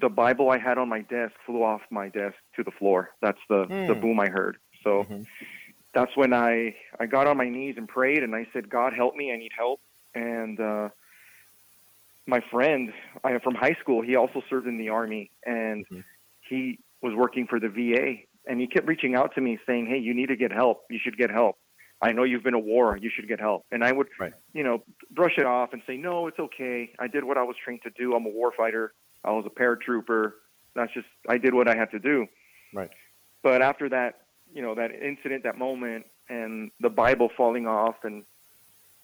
The 0.00 0.10
Bible 0.10 0.50
I 0.50 0.58
had 0.58 0.76
on 0.76 0.88
my 0.88 1.00
desk 1.00 1.32
flew 1.46 1.62
off 1.62 1.80
my 1.90 2.08
desk 2.08 2.34
to 2.56 2.62
the 2.62 2.70
floor. 2.72 3.10
That's 3.22 3.38
the, 3.48 3.64
mm. 3.64 3.88
the 3.88 3.94
boom 3.94 4.20
I 4.20 4.28
heard. 4.28 4.58
So 4.82 5.04
mm-hmm. 5.04 5.22
that's 5.94 6.14
when 6.16 6.34
I, 6.34 6.74
I 7.00 7.06
got 7.06 7.26
on 7.26 7.38
my 7.38 7.48
knees 7.48 7.76
and 7.78 7.88
prayed 7.88 8.22
and 8.22 8.34
I 8.34 8.46
said, 8.52 8.68
God 8.68 8.92
help 8.92 9.14
me. 9.14 9.32
I 9.32 9.36
need 9.36 9.52
help. 9.56 9.80
And, 10.14 10.60
uh, 10.60 10.88
my 12.26 12.40
friend 12.50 12.92
I, 13.22 13.38
from 13.38 13.54
high 13.54 13.76
school, 13.80 14.02
he 14.02 14.16
also 14.16 14.42
served 14.48 14.66
in 14.66 14.78
the 14.78 14.88
army, 14.88 15.30
and 15.44 15.84
mm-hmm. 15.86 16.00
he 16.48 16.78
was 17.02 17.14
working 17.14 17.46
for 17.46 17.60
the 17.60 17.68
VA. 17.68 18.22
And 18.46 18.60
he 18.60 18.66
kept 18.66 18.86
reaching 18.86 19.14
out 19.14 19.34
to 19.34 19.40
me 19.40 19.58
saying, 19.66 19.86
"Hey, 19.86 19.98
you 19.98 20.14
need 20.14 20.26
to 20.26 20.36
get 20.36 20.52
help. 20.52 20.84
You 20.90 20.98
should 21.02 21.16
get 21.16 21.30
help. 21.30 21.56
I 22.04 22.12
know 22.12 22.24
you've 22.24 22.42
been 22.42 22.54
a 22.54 22.58
war. 22.58 22.96
You 22.96 23.10
should 23.14 23.28
get 23.28 23.40
help." 23.40 23.64
And 23.70 23.84
I 23.84 23.92
would, 23.92 24.08
right. 24.18 24.32
you 24.52 24.62
know, 24.62 24.82
brush 25.10 25.38
it 25.38 25.46
off 25.46 25.72
and 25.72 25.82
say, 25.86 25.96
"No, 25.96 26.26
it's 26.26 26.38
okay. 26.38 26.90
I 26.98 27.06
did 27.06 27.24
what 27.24 27.38
I 27.38 27.42
was 27.42 27.56
trained 27.62 27.82
to 27.82 27.90
do. 27.90 28.14
I'm 28.14 28.26
a 28.26 28.30
war 28.30 28.52
fighter. 28.56 28.92
I 29.24 29.30
was 29.30 29.44
a 29.46 29.50
paratrooper. 29.50 30.32
That's 30.74 30.92
just 30.92 31.06
I 31.28 31.38
did 31.38 31.54
what 31.54 31.68
I 31.68 31.76
had 31.76 31.90
to 31.92 31.98
do." 31.98 32.26
Right. 32.72 32.90
But 33.42 33.62
after 33.62 33.88
that, 33.90 34.20
you 34.52 34.62
know, 34.62 34.74
that 34.74 34.90
incident, 34.92 35.44
that 35.44 35.58
moment, 35.58 36.06
and 36.28 36.70
the 36.80 36.90
Bible 36.90 37.30
falling 37.36 37.66
off, 37.66 37.96
and 38.04 38.24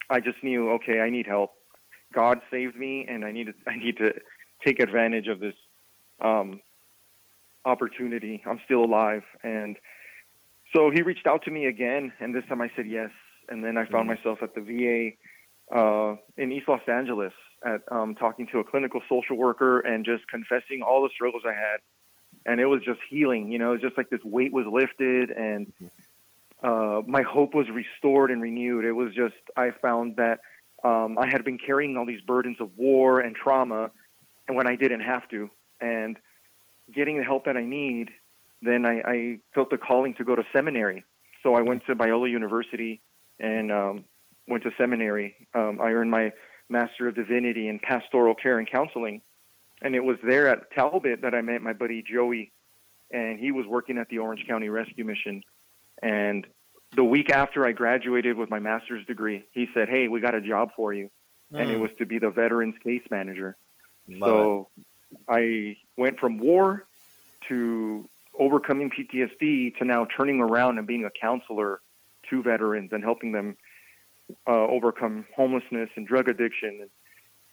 I 0.09 0.21
just 0.21 0.43
knew, 0.43 0.71
okay, 0.73 1.01
I 1.01 1.11
need 1.11 1.27
help. 1.27 1.53
God 2.13 2.41
saved 2.51 2.77
me, 2.77 3.07
and 3.09 3.25
I 3.25 3.33
need 3.33 3.47
to 3.47 3.55
I 3.67 3.77
need 3.77 3.97
to 3.99 4.13
take 4.65 4.81
advantage 4.81 5.29
of 5.29 5.41
this 5.41 5.55
um, 6.21 6.61
opportunity. 7.65 8.43
I'm 8.47 8.61
still 8.65 8.85
alive, 8.85 9.23
and 9.43 9.77
so 10.72 10.90
he 10.90 11.02
reached 11.02 11.26
out 11.26 11.42
to 11.44 11.50
me 11.50 11.66
again, 11.66 12.12
and 12.20 12.35
this 12.35 12.44
time 12.48 12.61
I 12.61 12.70
said 12.76 12.87
yes. 12.87 13.11
And 13.48 13.64
then 13.64 13.76
I 13.76 13.85
found 13.85 14.09
mm-hmm. 14.09 14.20
myself 14.20 14.38
at 14.42 14.54
the 14.54 14.61
VA 14.61 15.76
uh, 15.76 16.16
in 16.37 16.52
East 16.52 16.68
Los 16.68 16.80
Angeles, 16.87 17.33
at 17.64 17.80
um, 17.90 18.14
talking 18.14 18.46
to 18.52 18.59
a 18.61 18.64
clinical 18.64 19.00
social 19.09 19.37
worker 19.37 19.80
and 19.80 20.04
just 20.04 20.26
confessing 20.28 20.83
all 20.83 21.02
the 21.02 21.11
struggles 21.14 21.42
I 21.44 21.52
had, 21.52 21.80
and 22.46 22.61
it 22.61 22.66
was 22.66 22.80
just 22.85 23.00
healing. 23.09 23.50
You 23.50 23.59
know, 23.59 23.70
it 23.70 23.74
was 23.74 23.80
just 23.83 23.98
like 23.98 24.09
this 24.11 24.22
weight 24.24 24.52
was 24.52 24.66
lifted, 24.70 25.30
and 25.30 25.66
mm-hmm. 25.83 26.66
uh, 26.66 27.02
my 27.06 27.22
hope 27.22 27.54
was 27.54 27.66
restored 27.70 28.30
and 28.30 28.40
renewed. 28.40 28.85
It 28.85 28.92
was 28.92 29.14
just 29.14 29.35
I 29.56 29.72
found 29.83 30.16
that 30.16 30.40
um, 30.85 31.18
I 31.18 31.26
had 31.26 31.44
been 31.44 31.59
carrying 31.59 31.96
all 31.96 32.06
these 32.06 32.22
burdens 32.22 32.56
of 32.61 32.70
war 32.76 33.20
and 33.20 33.35
trauma, 33.35 33.90
and 34.48 34.56
when 34.56 34.66
I 34.66 34.76
didn't 34.76 35.00
have 35.00 35.28
to, 35.30 35.50
and 35.80 36.16
getting 36.94 37.18
the 37.18 37.24
help 37.24 37.44
that 37.44 37.56
I 37.56 37.64
need, 37.64 38.11
then 38.62 38.85
I, 38.87 39.01
I 39.05 39.38
felt 39.55 39.73
a 39.73 39.79
calling 39.79 40.14
to 40.14 40.25
go 40.25 40.37
to 40.37 40.44
seminary. 40.53 41.05
So 41.42 41.55
I 41.55 41.62
went 41.62 41.87
to 41.87 41.94
Biola 41.94 42.31
University 42.31 43.01
and 43.38 43.73
um, 43.73 44.05
went 44.46 44.62
to 44.64 44.70
seminary. 44.77 45.35
Um, 45.55 45.81
I 45.81 45.92
earned 45.92 46.11
my 46.11 46.33
Master 46.68 47.09
of 47.09 47.14
Divinity 47.14 47.68
in 47.68 47.79
Pastoral 47.79 48.35
Care 48.35 48.59
and 48.59 48.70
Counseling. 48.70 49.23
And 49.83 49.94
it 49.94 50.05
was 50.05 50.16
there 50.23 50.49
at 50.49 50.70
Talbot 50.73 51.23
that 51.23 51.35
I 51.35 51.40
met 51.40 51.62
my 51.62 51.73
buddy 51.73 52.03
Joey, 52.03 52.53
and 53.11 53.38
he 53.38 53.51
was 53.51 53.66
working 53.66 53.99
at 53.99 54.09
the 54.09 54.18
Orange 54.18 54.46
County 54.46 54.68
Rescue 54.68 55.05
Mission. 55.05 55.42
And 56.03 56.46
the 56.94 57.05
week 57.05 57.31
after 57.31 57.66
I 57.66 57.73
graduated 57.73 58.37
with 58.37 58.51
my 58.51 58.59
master's 58.59 59.05
degree, 59.07 59.44
he 59.53 59.68
said, 59.73 59.88
Hey, 59.88 60.09
we 60.09 60.20
got 60.20 60.35
a 60.35 60.40
job 60.40 60.70
for 60.77 60.92
you. 60.92 61.11
Mm. 61.53 61.62
And 61.62 61.70
it 61.70 61.77
hmm. 61.77 61.83
was 61.83 61.90
to 61.99 62.07
be 62.07 62.18
the 62.18 62.31
Veterans 62.31 62.77
Case 62.85 63.03
Manager. 63.11 63.57
Love 64.09 64.29
so 64.29 64.68
it. 64.77 65.18
I 65.29 65.77
went 66.01 66.18
from 66.20 66.38
war 66.38 66.87
to 67.49 68.09
overcoming 68.40 68.90
PTSD 68.90 69.76
to 69.76 69.85
now 69.85 70.07
turning 70.16 70.40
around 70.40 70.79
and 70.79 70.87
being 70.87 71.05
a 71.05 71.11
counselor 71.11 71.81
to 72.31 72.42
veterans 72.42 72.90
and 72.92 73.05
helping 73.05 73.33
them 73.33 73.57
uh, 74.48 74.66
overcome 74.66 75.26
homelessness 75.37 75.90
and 75.94 76.07
drug 76.07 76.29
addiction 76.29 76.79
and 76.81 76.90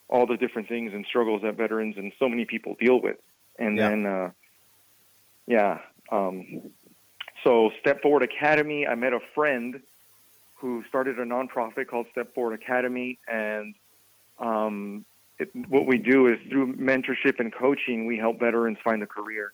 all 0.10 0.26
the 0.26 0.38
different 0.38 0.70
things 0.70 0.94
and 0.94 1.06
struggles 1.06 1.42
that 1.44 1.58
veterans 1.58 1.96
and 1.98 2.14
so 2.18 2.30
many 2.30 2.46
people 2.46 2.76
deal 2.80 3.02
with. 3.02 3.18
And 3.60 3.78
yeah. 3.78 3.90
then, 3.90 4.06
uh, 4.06 4.30
yeah. 5.46 5.80
Um, 6.10 6.72
so 7.44 7.72
Step 7.82 8.02
Forward 8.02 8.24
Academy, 8.24 8.88
I 8.88 8.96
met 8.96 9.14
a 9.14 9.20
friend 9.36 9.82
who 10.56 10.84
started 10.88 11.20
a 11.20 11.26
nonprofit 11.26 11.88
called 11.88 12.08
Step 12.12 12.34
Forward 12.34 12.54
Academy, 12.54 13.20
and 13.28 13.76
um, 14.40 15.06
it, 15.38 15.50
what 15.68 15.86
we 15.86 15.98
do 15.98 16.28
is 16.28 16.40
through 16.50 16.76
mentorship 16.76 17.40
and 17.40 17.54
coaching, 17.54 18.06
we 18.06 18.18
help 18.18 18.40
veterans 18.40 18.78
find 18.84 19.04
a 19.04 19.08
career. 19.08 19.54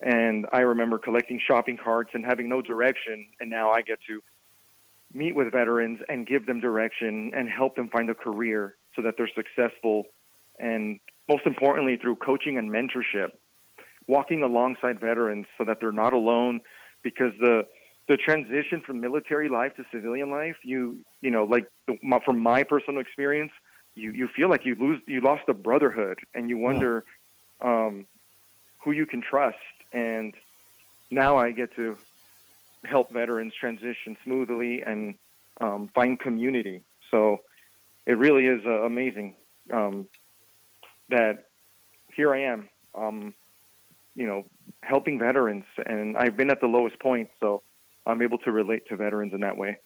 And 0.00 0.46
I 0.52 0.60
remember 0.60 0.98
collecting 0.98 1.40
shopping 1.44 1.76
carts 1.82 2.10
and 2.14 2.24
having 2.24 2.48
no 2.48 2.62
direction, 2.62 3.26
and 3.40 3.50
now 3.50 3.70
I 3.70 3.82
get 3.82 3.98
to 4.08 4.22
meet 5.12 5.34
with 5.34 5.50
veterans 5.50 6.00
and 6.08 6.26
give 6.26 6.46
them 6.46 6.60
direction 6.60 7.32
and 7.34 7.48
help 7.48 7.74
them 7.76 7.88
find 7.88 8.08
a 8.10 8.14
career 8.14 8.76
so 8.94 9.02
that 9.02 9.14
they're 9.16 9.30
successful. 9.34 10.04
And 10.58 11.00
most 11.28 11.46
importantly, 11.46 11.96
through 11.96 12.16
coaching 12.16 12.58
and 12.58 12.70
mentorship, 12.70 13.30
walking 14.06 14.42
alongside 14.42 15.00
veterans 15.00 15.46
so 15.56 15.64
that 15.64 15.78
they're 15.80 15.92
not 15.92 16.12
alone 16.12 16.60
because 17.02 17.32
the 17.40 17.62
the 18.08 18.16
transition 18.16 18.80
from 18.86 19.02
military 19.02 19.50
life 19.50 19.76
to 19.76 19.84
civilian 19.92 20.30
life, 20.30 20.56
you 20.64 20.98
you 21.20 21.30
know, 21.30 21.44
like 21.44 21.66
my, 22.02 22.18
from 22.24 22.38
my 22.38 22.62
personal 22.62 23.00
experience, 23.00 23.52
you 23.94 24.12
you 24.12 24.28
feel 24.34 24.48
like 24.48 24.64
you 24.64 24.74
lose 24.74 25.00
you 25.06 25.20
lost 25.20 25.42
the 25.46 25.54
brotherhood, 25.54 26.18
and 26.34 26.48
you 26.48 26.56
wonder 26.58 27.04
um, 27.60 28.06
who 28.82 28.92
you 28.92 29.06
can 29.06 29.20
trust. 29.20 29.56
And 29.92 30.34
now 31.10 31.36
I 31.36 31.52
get 31.52 31.74
to 31.76 31.96
help 32.84 33.10
veterans 33.10 33.54
transition 33.54 34.16
smoothly 34.24 34.82
and 34.82 35.14
um, 35.60 35.88
find 35.94 36.18
community. 36.18 36.82
So 37.10 37.40
it 38.06 38.18
really 38.18 38.46
is 38.46 38.64
uh, 38.64 38.82
amazing 38.82 39.34
um, 39.72 40.06
that 41.08 41.46
here 42.14 42.34
I 42.34 42.42
am, 42.42 42.68
um, 42.94 43.34
you 44.14 44.26
know, 44.26 44.44
helping 44.82 45.18
veterans, 45.18 45.64
and 45.84 46.16
I've 46.16 46.36
been 46.36 46.50
at 46.50 46.60
the 46.60 46.66
lowest 46.66 46.98
point, 46.98 47.30
so 47.40 47.62
I'm 48.06 48.22
able 48.22 48.38
to 48.38 48.52
relate 48.52 48.88
to 48.88 48.96
veterans 48.96 49.32
in 49.34 49.40
that 49.40 49.56
way. 49.56 49.78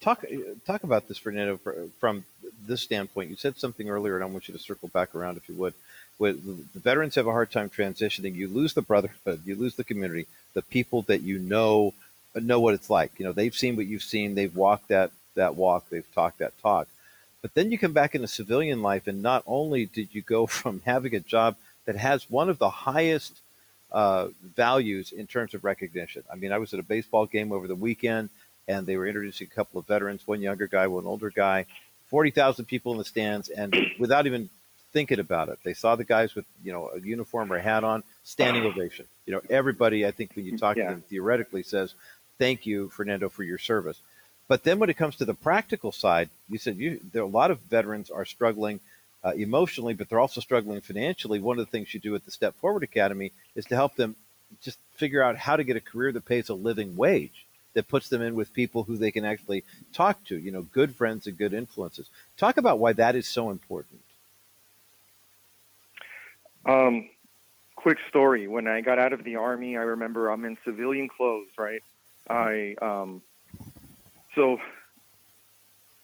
Talk 0.00 0.24
talk 0.66 0.82
about 0.82 1.06
this, 1.06 1.18
Fernando, 1.18 1.60
from 2.00 2.24
this 2.66 2.80
standpoint. 2.80 3.30
You 3.30 3.36
said 3.36 3.56
something 3.56 3.88
earlier, 3.88 4.16
and 4.16 4.24
I 4.24 4.26
want 4.26 4.48
you 4.48 4.54
to 4.54 4.60
circle 4.60 4.88
back 4.88 5.14
around 5.14 5.36
if 5.36 5.48
you 5.48 5.54
would. 5.54 5.74
When 6.18 6.68
the 6.72 6.80
veterans 6.80 7.14
have 7.16 7.26
a 7.26 7.32
hard 7.32 7.50
time 7.50 7.70
transitioning, 7.70 8.34
you 8.34 8.48
lose 8.48 8.74
the 8.74 8.82
brotherhood, 8.82 9.42
you 9.44 9.56
lose 9.56 9.74
the 9.76 9.84
community, 9.84 10.26
the 10.54 10.62
people 10.62 11.02
that 11.02 11.22
you 11.22 11.38
know 11.38 11.94
know 12.34 12.60
what 12.60 12.74
it's 12.74 12.90
like. 12.90 13.12
You 13.18 13.26
know, 13.26 13.32
they've 13.32 13.54
seen 13.54 13.76
what 13.76 13.86
you've 13.86 14.02
seen, 14.02 14.34
they've 14.34 14.54
walked 14.54 14.88
that 14.88 15.10
that 15.34 15.56
walk, 15.56 15.88
they've 15.90 16.14
talked 16.14 16.38
that 16.38 16.58
talk. 16.60 16.88
But 17.40 17.54
then 17.54 17.72
you 17.72 17.78
come 17.78 17.92
back 17.92 18.14
into 18.14 18.28
civilian 18.28 18.82
life, 18.82 19.06
and 19.06 19.22
not 19.22 19.42
only 19.46 19.86
did 19.86 20.14
you 20.14 20.22
go 20.22 20.46
from 20.58 20.82
having 20.84 21.14
a 21.14 21.20
job 21.20 21.56
that 21.84 21.96
has 21.96 22.30
one 22.30 22.48
of 22.48 22.58
the 22.58 22.70
highest 22.70 23.40
uh, 23.90 24.28
values 24.56 25.12
in 25.12 25.26
terms 25.26 25.54
of 25.54 25.64
recognition. 25.64 26.22
I 26.32 26.36
mean, 26.36 26.52
I 26.52 26.58
was 26.58 26.72
at 26.72 26.80
a 26.80 26.84
baseball 26.84 27.26
game 27.26 27.52
over 27.52 27.66
the 27.66 27.74
weekend 27.74 28.30
and 28.68 28.86
they 28.86 28.96
were 28.96 29.06
introducing 29.06 29.48
a 29.50 29.54
couple 29.54 29.78
of 29.78 29.86
veterans, 29.86 30.26
one 30.26 30.40
younger 30.40 30.66
guy, 30.66 30.86
one 30.86 31.04
older 31.04 31.30
guy, 31.30 31.66
40,000 32.08 32.64
people 32.64 32.92
in 32.92 32.98
the 32.98 33.04
stands, 33.04 33.48
and 33.48 33.76
without 33.98 34.26
even 34.26 34.48
thinking 34.92 35.18
about 35.18 35.48
it, 35.48 35.58
they 35.64 35.74
saw 35.74 35.96
the 35.96 36.04
guys 36.04 36.34
with, 36.34 36.44
you 36.62 36.72
know, 36.72 36.90
a 36.94 37.00
uniform 37.00 37.52
or 37.52 37.56
a 37.56 37.62
hat 37.62 37.84
on, 37.84 38.02
standing 38.24 38.64
ovation. 38.64 39.06
You 39.26 39.34
know, 39.34 39.42
everybody, 39.50 40.06
I 40.06 40.10
think, 40.10 40.32
when 40.34 40.44
you 40.44 40.58
talk 40.58 40.76
yeah. 40.76 40.88
to 40.88 40.90
them, 40.90 41.04
theoretically 41.08 41.62
says, 41.62 41.94
thank 42.38 42.66
you, 42.66 42.88
Fernando, 42.90 43.28
for 43.28 43.42
your 43.42 43.58
service. 43.58 44.00
But 44.48 44.64
then 44.64 44.78
when 44.78 44.90
it 44.90 44.96
comes 44.96 45.16
to 45.16 45.24
the 45.24 45.34
practical 45.34 45.92
side, 45.92 46.28
you 46.48 46.58
said 46.58 46.76
you, 46.76 47.00
there 47.12 47.22
a 47.22 47.26
lot 47.26 47.50
of 47.50 47.60
veterans 47.60 48.10
are 48.10 48.24
struggling 48.24 48.80
uh, 49.24 49.30
emotionally, 49.30 49.94
but 49.94 50.08
they're 50.08 50.20
also 50.20 50.40
struggling 50.40 50.80
financially. 50.80 51.40
One 51.40 51.58
of 51.58 51.64
the 51.64 51.70
things 51.70 51.94
you 51.94 52.00
do 52.00 52.14
at 52.14 52.24
the 52.24 52.30
Step 52.30 52.54
Forward 52.56 52.82
Academy 52.82 53.32
is 53.54 53.64
to 53.66 53.74
help 53.74 53.96
them 53.96 54.16
just 54.60 54.78
figure 54.96 55.22
out 55.22 55.36
how 55.36 55.56
to 55.56 55.64
get 55.64 55.76
a 55.76 55.80
career 55.80 56.12
that 56.12 56.26
pays 56.26 56.48
a 56.48 56.54
living 56.54 56.96
wage 56.96 57.46
that 57.74 57.88
puts 57.88 58.10
them 58.10 58.20
in 58.20 58.34
with 58.34 58.52
people 58.52 58.82
who 58.82 58.98
they 58.98 59.10
can 59.10 59.24
actually 59.24 59.64
talk 59.94 60.22
to, 60.24 60.36
you 60.36 60.50
know, 60.50 60.62
good 60.62 60.94
friends 60.94 61.26
and 61.26 61.38
good 61.38 61.54
influences. 61.54 62.10
Talk 62.36 62.58
about 62.58 62.78
why 62.78 62.92
that 62.92 63.16
is 63.16 63.26
so 63.26 63.48
important. 63.48 64.00
Um, 66.66 67.08
quick 67.76 67.98
story. 68.08 68.46
When 68.48 68.66
I 68.66 68.80
got 68.80 68.98
out 68.98 69.12
of 69.12 69.24
the 69.24 69.36
army, 69.36 69.76
I 69.76 69.82
remember 69.82 70.30
I'm 70.30 70.44
in 70.44 70.56
civilian 70.64 71.08
clothes, 71.08 71.48
right? 71.58 71.82
I, 72.28 72.76
um, 72.80 73.22
so 74.34 74.58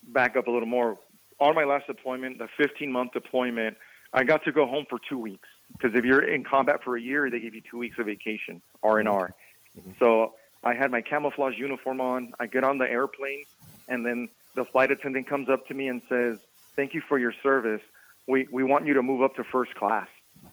back 0.08 0.36
up 0.36 0.46
a 0.46 0.50
little 0.50 0.68
more. 0.68 0.98
On 1.40 1.54
my 1.54 1.64
last 1.64 1.86
deployment, 1.86 2.38
the 2.38 2.48
15 2.56 2.90
month 2.90 3.12
deployment, 3.12 3.76
I 4.12 4.24
got 4.24 4.44
to 4.44 4.52
go 4.52 4.66
home 4.66 4.86
for 4.88 4.98
two 5.08 5.18
weeks 5.18 5.48
because 5.72 5.94
if 5.94 6.04
you're 6.04 6.22
in 6.22 6.44
combat 6.44 6.82
for 6.82 6.96
a 6.96 7.00
year, 7.00 7.30
they 7.30 7.40
give 7.40 7.54
you 7.54 7.62
two 7.70 7.78
weeks 7.78 7.98
of 7.98 8.06
vacation, 8.06 8.60
R 8.82 8.98
and 8.98 9.08
R. 9.08 9.34
Mm-hmm. 9.78 9.92
So 9.98 10.34
I 10.64 10.74
had 10.74 10.90
my 10.90 11.00
camouflage 11.00 11.56
uniform 11.56 12.00
on. 12.00 12.32
I 12.40 12.46
get 12.46 12.64
on 12.64 12.78
the 12.78 12.90
airplane, 12.90 13.44
and 13.88 14.04
then 14.04 14.28
the 14.54 14.64
flight 14.64 14.90
attendant 14.90 15.28
comes 15.28 15.48
up 15.48 15.66
to 15.68 15.74
me 15.74 15.88
and 15.88 16.02
says, 16.08 16.38
"Thank 16.74 16.94
you 16.94 17.02
for 17.08 17.18
your 17.18 17.32
service. 17.42 17.82
We 18.26 18.48
we 18.50 18.64
want 18.64 18.86
you 18.86 18.94
to 18.94 19.02
move 19.02 19.22
up 19.22 19.36
to 19.36 19.44
first 19.44 19.74
class." 19.74 20.08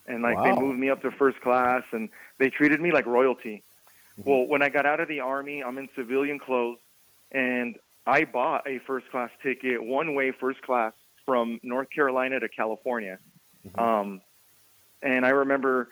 And 0.07 0.21
like 0.21 0.37
wow. 0.37 0.43
they 0.43 0.61
moved 0.61 0.79
me 0.79 0.89
up 0.89 1.01
to 1.01 1.11
first 1.11 1.41
class, 1.41 1.83
and 1.91 2.09
they 2.37 2.49
treated 2.49 2.79
me 2.79 2.91
like 2.91 3.05
royalty. 3.05 3.63
Mm-hmm. 4.19 4.29
Well, 4.29 4.47
when 4.47 4.61
I 4.61 4.69
got 4.69 4.85
out 4.85 4.99
of 4.99 5.07
the 5.07 5.19
army, 5.19 5.63
I'm 5.63 5.77
in 5.77 5.89
civilian 5.95 6.39
clothes, 6.39 6.77
and 7.31 7.75
I 8.05 8.25
bought 8.25 8.67
a 8.67 8.79
first 8.85 9.09
class 9.09 9.31
ticket, 9.41 9.83
one 9.83 10.13
way 10.13 10.31
first 10.31 10.61
class 10.61 10.93
from 11.25 11.59
North 11.63 11.89
Carolina 11.89 12.39
to 12.39 12.47
California. 12.47 13.17
Mm-hmm. 13.67 13.79
Um, 13.79 14.21
and 15.01 15.25
I 15.25 15.29
remember 15.29 15.89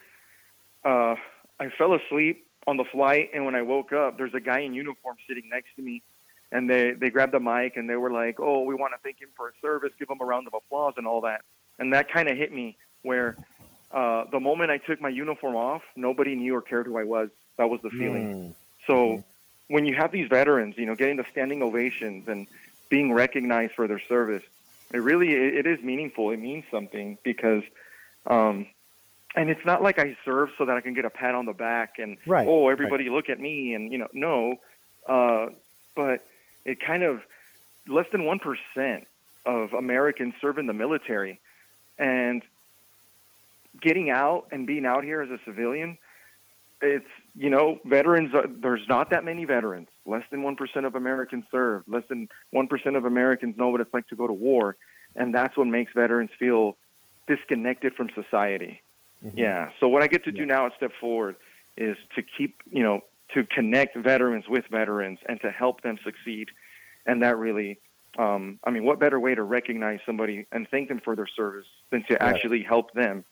uh, 0.85 1.15
I 1.59 1.69
fell 1.77 1.93
asleep 1.93 2.45
on 2.67 2.77
the 2.77 2.85
flight, 2.91 3.31
and 3.33 3.45
when 3.45 3.55
I 3.55 3.61
woke 3.61 3.93
up, 3.93 4.17
there's 4.17 4.33
a 4.33 4.39
guy 4.39 4.59
in 4.59 4.73
uniform 4.73 5.17
sitting 5.27 5.49
next 5.49 5.75
to 5.75 5.81
me, 5.81 6.01
and 6.51 6.69
they 6.69 6.91
they 6.91 7.09
grabbed 7.09 7.33
the 7.33 7.39
mic 7.39 7.77
and 7.77 7.89
they 7.89 7.95
were 7.95 8.11
like, 8.11 8.39
"Oh, 8.39 8.63
we 8.63 8.75
want 8.75 8.93
to 8.93 8.99
thank 9.03 9.21
him 9.21 9.29
for 9.35 9.47
his 9.47 9.55
service, 9.61 9.91
give 9.97 10.09
him 10.09 10.19
a 10.21 10.25
round 10.25 10.47
of 10.47 10.53
applause 10.53 10.93
and 10.97 11.07
all 11.07 11.21
that." 11.21 11.41
And 11.79 11.93
that 11.93 12.11
kind 12.11 12.29
of 12.29 12.37
hit 12.37 12.53
me 12.53 12.77
where 13.01 13.37
uh, 13.93 14.25
the 14.31 14.39
moment 14.39 14.71
I 14.71 14.79
took 14.79 14.99
my 14.99 15.09
uniform 15.09 15.55
off, 15.55 15.83
nobody 15.95 16.35
knew 16.35 16.55
or 16.55 16.61
cared 16.61 16.87
who 16.87 16.97
I 16.97 17.03
was. 17.03 17.29
That 17.57 17.69
was 17.69 17.79
the 17.81 17.91
feeling. 17.91 18.33
Mm. 18.33 18.53
So 18.87 18.93
mm. 18.93 19.23
when 19.67 19.85
you 19.85 19.93
have 19.95 20.11
these 20.11 20.27
veterans, 20.27 20.75
you 20.77 20.87
know, 20.87 20.95
getting 20.95 21.17
the 21.17 21.25
standing 21.31 21.61
ovations 21.61 22.27
and 22.27 22.47
being 22.89 23.13
recognized 23.13 23.73
for 23.73 23.87
their 23.87 23.99
service, 23.99 24.43
it 24.91 24.97
really 24.97 25.33
it, 25.33 25.65
it 25.65 25.67
is 25.67 25.83
meaningful. 25.83 26.31
It 26.31 26.37
means 26.37 26.65
something 26.71 27.19
because 27.23 27.63
um, 28.25 28.65
and 29.35 29.49
it's 29.49 29.65
not 29.65 29.81
like 29.83 29.99
I 29.99 30.17
serve 30.25 30.49
so 30.57 30.65
that 30.65 30.75
I 30.75 30.81
can 30.81 30.93
get 30.93 31.05
a 31.05 31.09
pat 31.09 31.35
on 31.35 31.45
the 31.45 31.53
back 31.53 31.99
and 31.99 32.17
right, 32.25 32.47
oh 32.47 32.69
everybody 32.69 33.09
right. 33.09 33.15
look 33.15 33.29
at 33.29 33.39
me 33.39 33.75
and 33.75 33.91
you 33.91 33.99
know 33.99 34.07
no, 34.13 34.55
uh, 35.07 35.47
but 35.95 36.25
it 36.65 36.79
kind 36.79 37.03
of 37.03 37.21
less 37.87 38.05
than 38.11 38.25
one 38.25 38.39
percent 38.39 39.07
of 39.45 39.73
Americans 39.73 40.33
serve 40.41 40.57
in 40.57 40.65
the 40.65 40.73
military, 40.73 41.39
and 41.99 42.41
getting 43.83 44.09
out 44.09 44.47
and 44.51 44.65
being 44.65 44.85
out 44.85 45.03
here 45.03 45.21
as 45.21 45.29
a 45.29 45.37
civilian, 45.45 45.97
it's 46.81 47.05
you 47.35 47.49
know 47.49 47.79
veterans. 47.85 48.33
Are, 48.33 48.45
there's 48.47 48.87
not 48.87 49.09
that 49.11 49.23
many 49.23 49.45
veterans. 49.45 49.87
Less 50.05 50.23
than 50.31 50.41
one 50.43 50.55
percent 50.55 50.85
of 50.85 50.95
Americans 50.95 51.45
serve. 51.51 51.83
Less 51.87 52.03
than 52.09 52.29
one 52.51 52.67
percent 52.67 52.95
of 52.95 53.05
Americans 53.05 53.55
know 53.57 53.69
what 53.69 53.81
it's 53.81 53.93
like 53.93 54.07
to 54.07 54.15
go 54.15 54.27
to 54.27 54.33
war, 54.33 54.75
and 55.15 55.33
that's 55.33 55.55
what 55.55 55.67
makes 55.67 55.91
veterans 55.93 56.31
feel 56.39 56.77
disconnected 57.27 57.93
from 57.95 58.09
society. 58.15 58.81
Mm-hmm. 59.25 59.37
Yeah. 59.37 59.69
So 59.79 59.87
what 59.87 60.03
I 60.03 60.07
get 60.07 60.23
to 60.25 60.31
do 60.31 60.41
yeah. 60.41 60.55
now 60.55 60.65
at 60.65 60.73
Step 60.75 60.91
Forward 60.99 61.35
is 61.77 61.97
to 62.15 62.21
keep, 62.21 62.61
you 62.69 62.83
know, 62.83 63.01
to 63.33 63.43
connect 63.45 63.97
veterans 63.97 64.45
with 64.47 64.65
veterans 64.69 65.19
and 65.27 65.39
to 65.41 65.49
help 65.49 65.81
them 65.81 65.97
succeed. 66.03 66.49
And 67.05 67.23
that 67.23 67.37
really, 67.37 67.79
um, 68.17 68.59
I 68.63 68.69
mean, 68.69 68.83
what 68.83 68.99
better 68.99 69.19
way 69.19 69.35
to 69.35 69.43
recognize 69.43 69.99
somebody 70.05 70.45
and 70.51 70.67
thank 70.69 70.89
them 70.89 71.01
for 71.03 71.15
their 71.15 71.27
service 71.27 71.65
than 71.89 72.03
to 72.09 72.21
actually 72.21 72.63
help 72.63 72.93
them, 72.93 73.25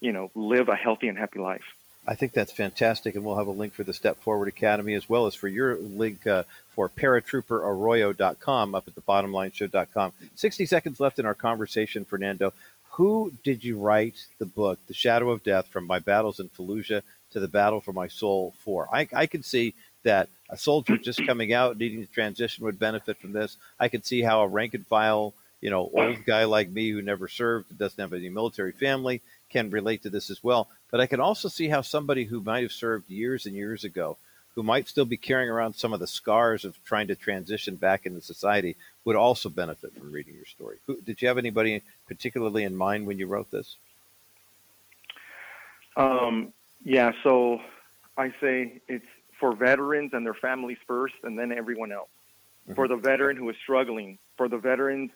you 0.00 0.12
know, 0.12 0.30
live 0.34 0.68
a 0.68 0.76
healthy 0.76 1.08
and 1.08 1.18
happy 1.18 1.38
life. 1.38 1.64
I 2.06 2.14
think 2.14 2.32
that's 2.32 2.52
fantastic, 2.52 3.14
and 3.14 3.24
we'll 3.24 3.36
have 3.36 3.46
a 3.46 3.52
link 3.52 3.74
for 3.74 3.84
the 3.84 3.92
Step 3.92 4.18
Forward 4.20 4.48
Academy 4.48 4.94
as 4.94 5.08
well 5.08 5.26
as 5.26 5.34
for 5.34 5.48
your 5.48 5.76
link 5.76 6.26
uh, 6.26 6.44
for 6.74 6.88
paratrooperarroyo.com 6.88 8.74
up 8.74 8.88
at 8.88 8.94
the 8.94 9.02
bottomlineshow.com. 9.02 10.12
60 10.34 10.66
seconds 10.66 10.98
left 10.98 11.18
in 11.18 11.26
our 11.26 11.34
conversation, 11.34 12.04
Fernando. 12.04 12.52
Who 12.92 13.32
did 13.44 13.62
you 13.62 13.78
write 13.78 14.26
the 14.38 14.46
book, 14.46 14.78
The 14.86 14.94
Shadow 14.94 15.30
of 15.30 15.44
Death, 15.44 15.68
from 15.68 15.86
my 15.86 15.98
battles 15.98 16.40
in 16.40 16.48
Fallujah 16.48 17.02
to 17.32 17.40
the 17.40 17.48
battle 17.48 17.80
for 17.80 17.92
my 17.92 18.08
soul 18.08 18.54
for? 18.64 18.88
I, 18.92 19.06
I 19.14 19.26
can 19.26 19.42
see 19.42 19.74
that 20.02 20.28
a 20.48 20.56
soldier 20.56 20.96
just 20.96 21.24
coming 21.26 21.52
out 21.52 21.78
needing 21.78 22.04
to 22.04 22.12
transition 22.12 22.64
would 22.64 22.78
benefit 22.78 23.18
from 23.18 23.32
this. 23.32 23.56
I 23.78 23.88
could 23.88 24.04
see 24.04 24.22
how 24.22 24.42
a 24.42 24.48
rank 24.48 24.74
and 24.74 24.86
file, 24.86 25.34
you 25.60 25.70
know, 25.70 25.90
old 25.92 26.24
guy 26.26 26.44
like 26.44 26.70
me 26.70 26.90
who 26.90 27.02
never 27.02 27.28
served, 27.28 27.76
doesn't 27.76 28.00
have 28.00 28.12
any 28.12 28.28
military 28.28 28.72
family, 28.72 29.22
can 29.48 29.70
relate 29.70 30.02
to 30.02 30.10
this 30.10 30.30
as 30.30 30.42
well. 30.42 30.68
But 30.90 31.00
I 31.00 31.06
can 31.06 31.20
also 31.20 31.48
see 31.48 31.68
how 31.68 31.82
somebody 31.82 32.24
who 32.24 32.40
might 32.40 32.62
have 32.62 32.72
served 32.72 33.10
years 33.10 33.46
and 33.46 33.54
years 33.54 33.84
ago, 33.84 34.16
who 34.54 34.62
might 34.62 34.88
still 34.88 35.04
be 35.04 35.16
carrying 35.16 35.50
around 35.50 35.74
some 35.74 35.92
of 35.92 36.00
the 36.00 36.06
scars 36.06 36.64
of 36.64 36.82
trying 36.84 37.08
to 37.08 37.14
transition 37.14 37.76
back 37.76 38.06
into 38.06 38.20
society, 38.20 38.76
would 39.04 39.16
also 39.16 39.48
benefit 39.48 39.94
from 39.96 40.12
reading 40.12 40.34
your 40.34 40.46
story. 40.46 40.78
Who, 40.86 41.00
did 41.00 41.22
you 41.22 41.28
have 41.28 41.38
anybody 41.38 41.82
particularly 42.08 42.64
in 42.64 42.76
mind 42.76 43.06
when 43.06 43.18
you 43.18 43.26
wrote 43.26 43.50
this? 43.50 43.76
Um, 45.96 46.52
yeah, 46.84 47.12
so 47.22 47.60
I 48.16 48.32
say 48.40 48.80
it's 48.88 49.04
for 49.38 49.54
veterans 49.54 50.10
and 50.12 50.24
their 50.24 50.34
families 50.34 50.78
first, 50.86 51.14
and 51.22 51.38
then 51.38 51.52
everyone 51.52 51.92
else. 51.92 52.08
Mm-hmm. 52.64 52.74
For 52.74 52.88
the 52.88 52.96
veteran 52.96 53.36
who 53.36 53.48
is 53.48 53.56
struggling, 53.62 54.18
for 54.36 54.48
the 54.48 54.58
veterans 54.58 55.10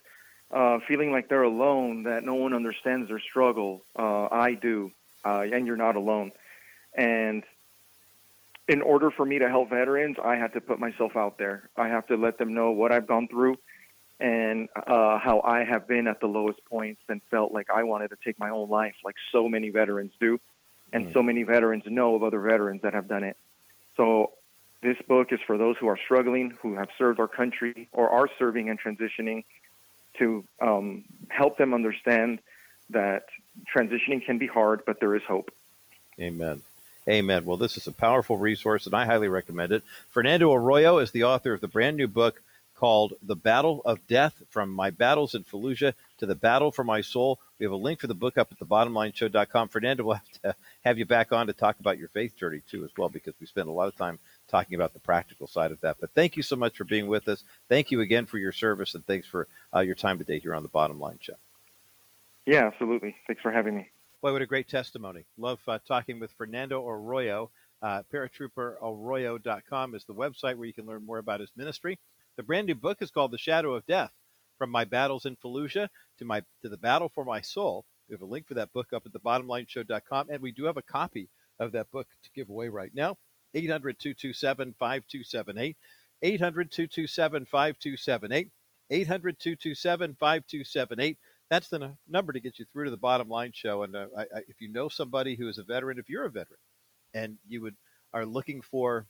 uh, 0.55 0.79
feeling 0.87 1.11
like 1.11 1.29
they're 1.29 1.43
alone, 1.43 2.05
that 2.05 2.25
no 2.25 2.35
one 2.35 2.55
understands 2.55 3.09
their 3.09 3.19
struggle. 3.19 3.83
Uh, 3.99 4.29
I 4.31 4.55
do, 4.55 4.93
uh, 5.25 5.45
and 5.53 5.67
you're 5.67 5.77
not 5.77 5.97
alone. 5.97 6.31
And 6.95 7.43
in 8.69 8.81
order 8.81 9.11
for 9.11 9.27
me 9.27 9.41
to 9.41 9.49
help 9.49 9.71
veterans, 9.71 10.17
I 10.23 10.37
have 10.37 10.53
to 10.53 10.61
put 10.61 10.79
myself 10.79 11.17
out 11.17 11.39
there. 11.39 11.69
I 11.77 11.89
have 11.89 12.07
to 12.07 12.17
let 12.17 12.39
them 12.39 12.55
know 12.55 12.71
what 12.71 12.93
I've 12.93 13.07
gone 13.07 13.27
through 13.27 13.57
and 14.21 14.69
uh, 14.77 15.19
how 15.19 15.43
I 15.45 15.65
have 15.65 15.89
been 15.89 16.07
at 16.07 16.21
the 16.21 16.29
lowest 16.29 16.65
points 16.67 17.01
and 17.09 17.21
felt 17.33 17.53
like 17.53 17.69
I 17.69 17.83
wanted 17.83 18.11
to 18.11 18.17
take 18.25 18.39
my 18.39 18.51
own 18.51 18.71
life, 18.71 18.95
like 19.05 19.17
so 19.33 19.49
many 19.49 19.71
veterans 19.71 20.13
do. 20.21 20.41
And 20.93 21.09
mm. 21.09 21.13
so 21.13 21.23
many 21.23 21.43
veterans 21.43 21.83
know 21.87 22.15
of 22.15 22.23
other 22.23 22.41
veterans 22.41 22.83
that 22.83 22.95
have 22.95 23.09
done 23.09 23.25
it. 23.25 23.37
So 23.97 24.31
this 24.83 24.97
book 25.09 25.33
is 25.33 25.41
for 25.45 25.59
those 25.59 25.77
who 25.81 25.89
are 25.89 25.99
struggling, 26.05 26.57
who 26.63 26.77
have 26.77 26.89
served 26.97 27.19
our 27.19 27.27
country 27.27 27.89
or 27.93 28.09
are 28.09 28.29
serving 28.39 28.71
and 28.71 28.81
transitioning 28.81 29.43
to 30.19 30.45
um, 30.61 31.05
help 31.29 31.59
them 31.59 31.75
understand 31.75 32.41
that 32.91 33.25
transitioning 33.75 34.25
can 34.25 34.39
be 34.39 34.47
hard, 34.47 34.83
but 34.87 35.01
there 35.01 35.15
is 35.15 35.23
hope. 35.27 35.51
Amen. 36.21 36.63
Amen. 37.09 37.45
Well, 37.45 37.57
this 37.57 37.77
is 37.77 37.87
a 37.87 37.93
powerful 37.93 38.39
resource, 38.39 38.87
and 38.87 38.95
I 38.95 39.05
highly 39.05 39.29
recommend 39.29 39.73
it. 39.73 39.83
Fernando 40.11 40.53
Arroyo 40.53 40.99
is 40.99 41.11
the 41.11 41.25
author 41.25 41.53
of 41.53 41.61
the 41.61 41.69
brand 41.69 41.97
new 41.97 42.09
book 42.09 42.41
called 42.75 43.15
The 43.23 43.37
Battle 43.37 43.83
of 43.85 44.07
Death 44.07 44.43
From 44.51 44.71
My 44.71 44.91
Battles 44.91 45.35
in 45.35 45.45
Fallujah 45.45 45.95
to 46.19 46.27
the 46.27 46.35
Battle 46.35 46.71
for 46.71 46.83
My 46.83 47.03
Soul. 47.03 47.39
We 47.59 47.65
have 47.65 47.73
a 47.73 47.77
link 47.77 48.01
for 48.01 48.07
the 48.07 48.15
book 48.15 48.39
up 48.39 48.49
at 48.53 48.59
the 48.59 48.67
bottomlineshow.com. 48.67 49.69
Fernando, 49.69 50.05
we'll 50.05 50.15
have 50.17 50.43
to 50.43 50.55
have 50.85 50.99
you 50.99 51.05
back 51.05 51.33
on 51.33 51.47
to 51.47 51.53
talk 51.53 51.79
about 51.79 51.99
your 51.99 52.09
faith 52.09 52.37
journey 52.37 52.63
too, 52.71 52.85
as 52.85 52.91
well, 52.97 53.09
because 53.09 53.35
we 53.41 53.47
spend 53.47 53.69
a 53.69 53.73
lot 53.73 53.89
of 53.89 53.97
time 53.97 54.19
talking 54.49 54.75
about 54.75 54.93
the 54.93 55.01
practical 55.01 55.47
side 55.47 55.73
of 55.73 55.81
that. 55.81 55.97
But 56.01 56.11
thank 56.15 56.37
you 56.37 56.43
so 56.43 56.57
much 56.57 56.77
for 56.77 56.85
being 56.85 57.07
with 57.07 57.29
us. 57.29 57.45
Thank 57.69 57.91
you 57.91 58.01
again 58.01 58.27
for 58.27 58.39
your 58.39 58.53
service, 58.53 58.95
and 58.95 59.07
thanks 59.07 59.27
for 59.27 59.49
uh, 59.75 59.81
your 59.81 59.95
time 59.95 60.19
today 60.19 60.39
here 60.39 60.55
on 60.55 60.63
the 60.63 60.69
Bottom 60.69 61.01
Line 61.01 61.19
Show. 61.21 61.35
Yeah, 62.47 62.67
absolutely. 62.67 63.17
Thanks 63.27 63.43
for 63.43 63.51
having 63.51 63.77
me. 63.77 63.91
Boy, 64.23 64.33
what 64.33 64.43
a 64.43 64.47
great 64.47 64.69
testimony. 64.69 65.25
Love 65.39 65.61
uh, 65.67 65.79
talking 65.87 66.21
with 66.21 66.33
Fernando 66.33 66.87
Arroyo. 66.87 67.51
Uh, 67.83 68.03
paratrooperarroyo.com 68.13 69.95
is 69.95 70.05
the 70.05 70.15
website 70.15 70.57
where 70.57 70.67
you 70.67 70.73
can 70.73 70.87
learn 70.87 71.05
more 71.05 71.19
about 71.19 71.41
his 71.41 71.51
ministry. 71.57 71.99
The 72.37 72.43
brand 72.43 72.67
new 72.67 72.75
book 72.75 73.03
is 73.03 73.11
called 73.11 73.31
The 73.31 73.39
Shadow 73.39 73.75
of 73.75 73.87
Death 73.87 74.13
From 74.59 74.71
My 74.71 74.85
Battles 74.85 75.27
in 75.27 75.37
Fallujah 75.37 75.89
to, 76.19 76.25
my, 76.25 76.41
to 76.63 76.69
the 76.69 76.77
Battle 76.77 77.11
for 77.15 77.25
My 77.25 77.41
Soul. 77.43 77.85
We 78.09 78.15
have 78.15 78.23
a 78.23 78.27
link 78.27 78.49
for 78.49 78.55
that 78.55 78.73
book 78.73 78.93
up 78.93 79.05
at 79.07 79.13
thebottomlineshow.com, 79.13 80.29
and 80.31 80.41
we 80.43 80.53
do 80.53 80.65
have 80.65 80.77
a 80.77 80.83
copy 80.83 81.29
of 81.61 81.73
that 81.73 81.91
book 81.91 82.07
to 82.23 82.31
give 82.35 82.49
away 82.49 82.69
right 82.69 82.95
now. 82.95 83.17
800 83.55 83.99
227 83.99 84.75
5278. 84.79 85.77
800 86.23 86.71
227 86.71 87.47
5278. 87.47 88.51
800 88.91 89.39
227 89.41 90.17
5278. 90.21 91.19
That's 91.51 91.69
the 91.69 91.83
n- 91.83 91.99
number 92.09 92.33
to 92.33 92.41
get 92.41 92.59
you 92.59 92.67
through 92.73 92.87
to 92.87 92.91
the 92.91 92.97
bottom 92.97 93.29
line 93.29 93.53
show. 93.55 93.83
And 93.83 93.97
uh, 93.97 94.07
I, 94.17 94.23
I, 94.23 94.41
if 94.49 94.61
you 94.61 94.73
know 94.73 94.89
somebody 94.89 95.37
who 95.37 95.49
is 95.49 95.59
a 95.59 95.65
veteran, 95.65 95.99
if 95.99 96.09
you're 96.09 96.27
a 96.27 96.31
veteran 96.31 96.59
and 97.15 97.39
you 97.49 97.63
would 97.63 97.77
are 98.13 98.27
looking 98.27 98.63
for 98.63 99.07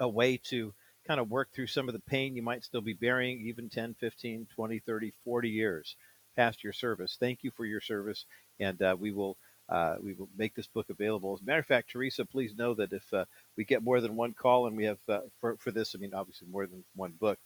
a 0.00 0.08
way 0.08 0.36
to 0.36 0.74
kind 1.06 1.20
of 1.20 1.30
work 1.30 1.48
through 1.54 1.66
some 1.68 1.88
of 1.88 1.94
the 1.94 2.00
pain 2.00 2.34
you 2.36 2.42
might 2.42 2.64
still 2.64 2.80
be 2.80 2.92
bearing 2.92 3.40
even 3.46 3.68
10, 3.68 3.94
15, 4.00 4.46
20, 4.54 4.78
30, 4.80 5.12
40 5.24 5.48
years 5.48 5.96
past 6.36 6.64
your 6.64 6.72
service. 6.72 7.16
Thank 7.18 7.42
you 7.42 7.50
for 7.56 7.64
your 7.64 7.80
service. 7.80 8.26
And 8.60 8.80
uh, 8.82 8.96
we 8.98 9.12
will 9.12 9.38
uh, 9.68 9.96
we 10.02 10.14
will 10.14 10.28
make 10.36 10.54
this 10.54 10.66
book 10.66 10.90
available. 10.90 11.34
As 11.34 11.42
a 11.42 11.44
matter 11.44 11.58
of 11.58 11.66
fact, 11.66 11.90
Teresa, 11.90 12.24
please 12.24 12.54
know 12.56 12.74
that 12.74 12.92
if 12.92 13.12
uh, 13.12 13.24
we 13.56 13.64
get 13.64 13.82
more 13.82 14.00
than 14.00 14.16
one 14.16 14.32
call 14.32 14.66
and 14.66 14.76
we 14.76 14.84
have 14.84 14.98
uh, 15.08 15.20
for, 15.40 15.56
for 15.56 15.70
this, 15.70 15.94
I 15.94 15.98
mean, 15.98 16.14
obviously 16.14 16.48
more 16.50 16.66
than 16.66 16.84
one 16.94 17.12
book, 17.12 17.38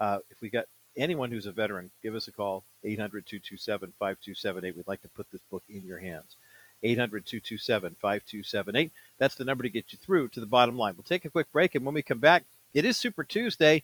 uh, 0.00 0.18
if 0.30 0.40
we 0.40 0.50
got 0.50 0.66
anyone 0.96 1.30
who's 1.30 1.46
a 1.46 1.52
veteran, 1.52 1.90
give 2.02 2.14
us 2.14 2.28
a 2.28 2.32
call, 2.32 2.64
800 2.84 3.26
227 3.26 3.92
5278. 3.98 4.76
We'd 4.76 4.88
like 4.88 5.02
to 5.02 5.08
put 5.08 5.30
this 5.30 5.42
book 5.50 5.62
in 5.68 5.84
your 5.84 5.98
hands. 5.98 6.36
800 6.82 7.26
227 7.26 7.96
5278. 8.00 8.92
That's 9.18 9.34
the 9.34 9.44
number 9.44 9.62
to 9.62 9.70
get 9.70 9.92
you 9.92 9.98
through 9.98 10.28
to 10.28 10.40
the 10.40 10.46
bottom 10.46 10.76
line. 10.76 10.94
We'll 10.96 11.04
take 11.04 11.24
a 11.24 11.30
quick 11.30 11.50
break, 11.52 11.74
and 11.74 11.84
when 11.84 11.94
we 11.94 12.02
come 12.02 12.18
back, 12.18 12.44
it 12.74 12.84
is 12.84 12.96
Super 12.96 13.24
Tuesday. 13.24 13.82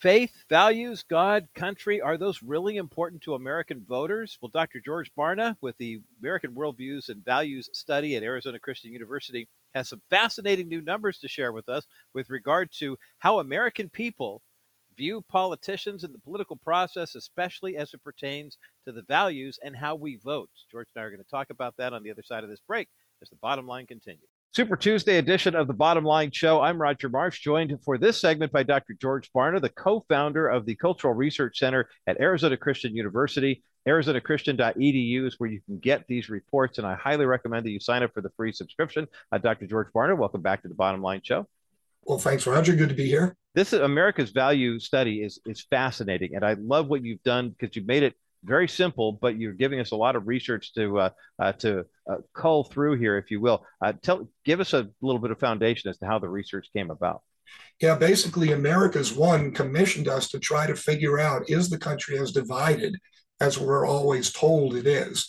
Faith, 0.00 0.44
values, 0.50 1.04
God, 1.08 1.48
country, 1.54 2.02
are 2.02 2.18
those 2.18 2.42
really 2.42 2.76
important 2.76 3.22
to 3.22 3.34
American 3.34 3.82
voters? 3.82 4.36
Well, 4.42 4.50
Dr. 4.52 4.78
George 4.78 5.10
Barna, 5.14 5.56
with 5.62 5.78
the 5.78 6.02
American 6.20 6.54
Worldviews 6.54 7.08
and 7.08 7.24
Values 7.24 7.70
Study 7.72 8.14
at 8.14 8.22
Arizona 8.22 8.58
Christian 8.58 8.92
University, 8.92 9.48
has 9.74 9.88
some 9.88 10.02
fascinating 10.10 10.68
new 10.68 10.82
numbers 10.82 11.18
to 11.20 11.28
share 11.28 11.50
with 11.50 11.70
us 11.70 11.86
with 12.12 12.28
regard 12.28 12.70
to 12.72 12.98
how 13.20 13.38
American 13.38 13.88
people 13.88 14.42
view 14.98 15.24
politicians 15.30 16.04
and 16.04 16.12
the 16.12 16.18
political 16.18 16.56
process, 16.56 17.14
especially 17.14 17.78
as 17.78 17.94
it 17.94 18.04
pertains 18.04 18.58
to 18.84 18.92
the 18.92 19.02
values 19.02 19.58
and 19.62 19.74
how 19.74 19.94
we 19.94 20.16
vote. 20.16 20.50
George 20.70 20.88
and 20.94 21.00
I 21.00 21.06
are 21.06 21.10
going 21.10 21.24
to 21.24 21.30
talk 21.30 21.48
about 21.48 21.74
that 21.78 21.94
on 21.94 22.02
the 22.02 22.10
other 22.10 22.22
side 22.22 22.44
of 22.44 22.50
this 22.50 22.60
break 22.60 22.88
as 23.22 23.30
the 23.30 23.36
bottom 23.36 23.66
line 23.66 23.86
continues. 23.86 24.28
Super 24.56 24.74
Tuesday 24.74 25.18
edition 25.18 25.54
of 25.54 25.66
the 25.66 25.74
Bottom 25.74 26.02
Line 26.02 26.30
Show. 26.30 26.62
I'm 26.62 26.80
Roger 26.80 27.10
Marsh, 27.10 27.40
joined 27.40 27.78
for 27.84 27.98
this 27.98 28.18
segment 28.18 28.52
by 28.52 28.62
Dr. 28.62 28.94
George 28.94 29.30
Barna, 29.30 29.60
the 29.60 29.68
co 29.68 30.02
founder 30.08 30.48
of 30.48 30.64
the 30.64 30.74
Cultural 30.74 31.12
Research 31.12 31.58
Center 31.58 31.90
at 32.06 32.18
Arizona 32.18 32.56
Christian 32.56 32.96
University. 32.96 33.62
ArizonaChristian.edu 33.86 35.26
is 35.26 35.34
where 35.38 35.50
you 35.50 35.60
can 35.66 35.78
get 35.78 36.06
these 36.08 36.30
reports, 36.30 36.78
and 36.78 36.86
I 36.86 36.94
highly 36.94 37.26
recommend 37.26 37.66
that 37.66 37.70
you 37.70 37.80
sign 37.80 38.02
up 38.02 38.14
for 38.14 38.22
the 38.22 38.30
free 38.34 38.50
subscription. 38.50 39.06
Uh, 39.30 39.36
Dr. 39.36 39.66
George 39.66 39.88
Barna, 39.94 40.16
welcome 40.16 40.40
back 40.40 40.62
to 40.62 40.68
the 40.68 40.74
Bottom 40.74 41.02
Line 41.02 41.20
Show. 41.22 41.46
Well, 42.04 42.16
thanks, 42.16 42.46
Roger. 42.46 42.74
Good 42.74 42.88
to 42.88 42.94
be 42.94 43.08
here. 43.08 43.36
This 43.54 43.74
is 43.74 43.80
America's 43.80 44.30
value 44.30 44.78
study 44.78 45.22
is 45.22 45.38
is 45.44 45.66
fascinating, 45.68 46.34
and 46.34 46.42
I 46.42 46.54
love 46.54 46.88
what 46.88 47.04
you've 47.04 47.22
done 47.24 47.50
because 47.50 47.76
you've 47.76 47.86
made 47.86 48.04
it 48.04 48.14
very 48.46 48.68
simple, 48.68 49.12
but 49.12 49.38
you're 49.38 49.52
giving 49.52 49.80
us 49.80 49.90
a 49.90 49.96
lot 49.96 50.16
of 50.16 50.26
research 50.26 50.72
to 50.74 50.98
uh, 50.98 51.10
uh, 51.38 51.52
to 51.52 51.84
uh, 52.10 52.16
cull 52.32 52.64
through 52.64 52.96
here, 52.96 53.18
if 53.18 53.30
you 53.30 53.40
will. 53.40 53.66
Uh, 53.84 53.92
tell, 54.00 54.28
give 54.44 54.60
us 54.60 54.72
a 54.72 54.88
little 55.02 55.20
bit 55.20 55.30
of 55.30 55.38
foundation 55.38 55.90
as 55.90 55.98
to 55.98 56.06
how 56.06 56.18
the 56.18 56.28
research 56.28 56.68
came 56.72 56.90
about. 56.90 57.22
Yeah, 57.80 57.96
basically, 57.96 58.52
America's 58.52 59.12
One 59.12 59.52
commissioned 59.52 60.08
us 60.08 60.28
to 60.30 60.38
try 60.38 60.66
to 60.66 60.74
figure 60.74 61.18
out 61.18 61.50
is 61.50 61.68
the 61.68 61.78
country 61.78 62.18
as 62.18 62.32
divided 62.32 62.96
as 63.40 63.58
we're 63.58 63.86
always 63.86 64.32
told 64.32 64.74
it 64.74 64.86
is. 64.86 65.26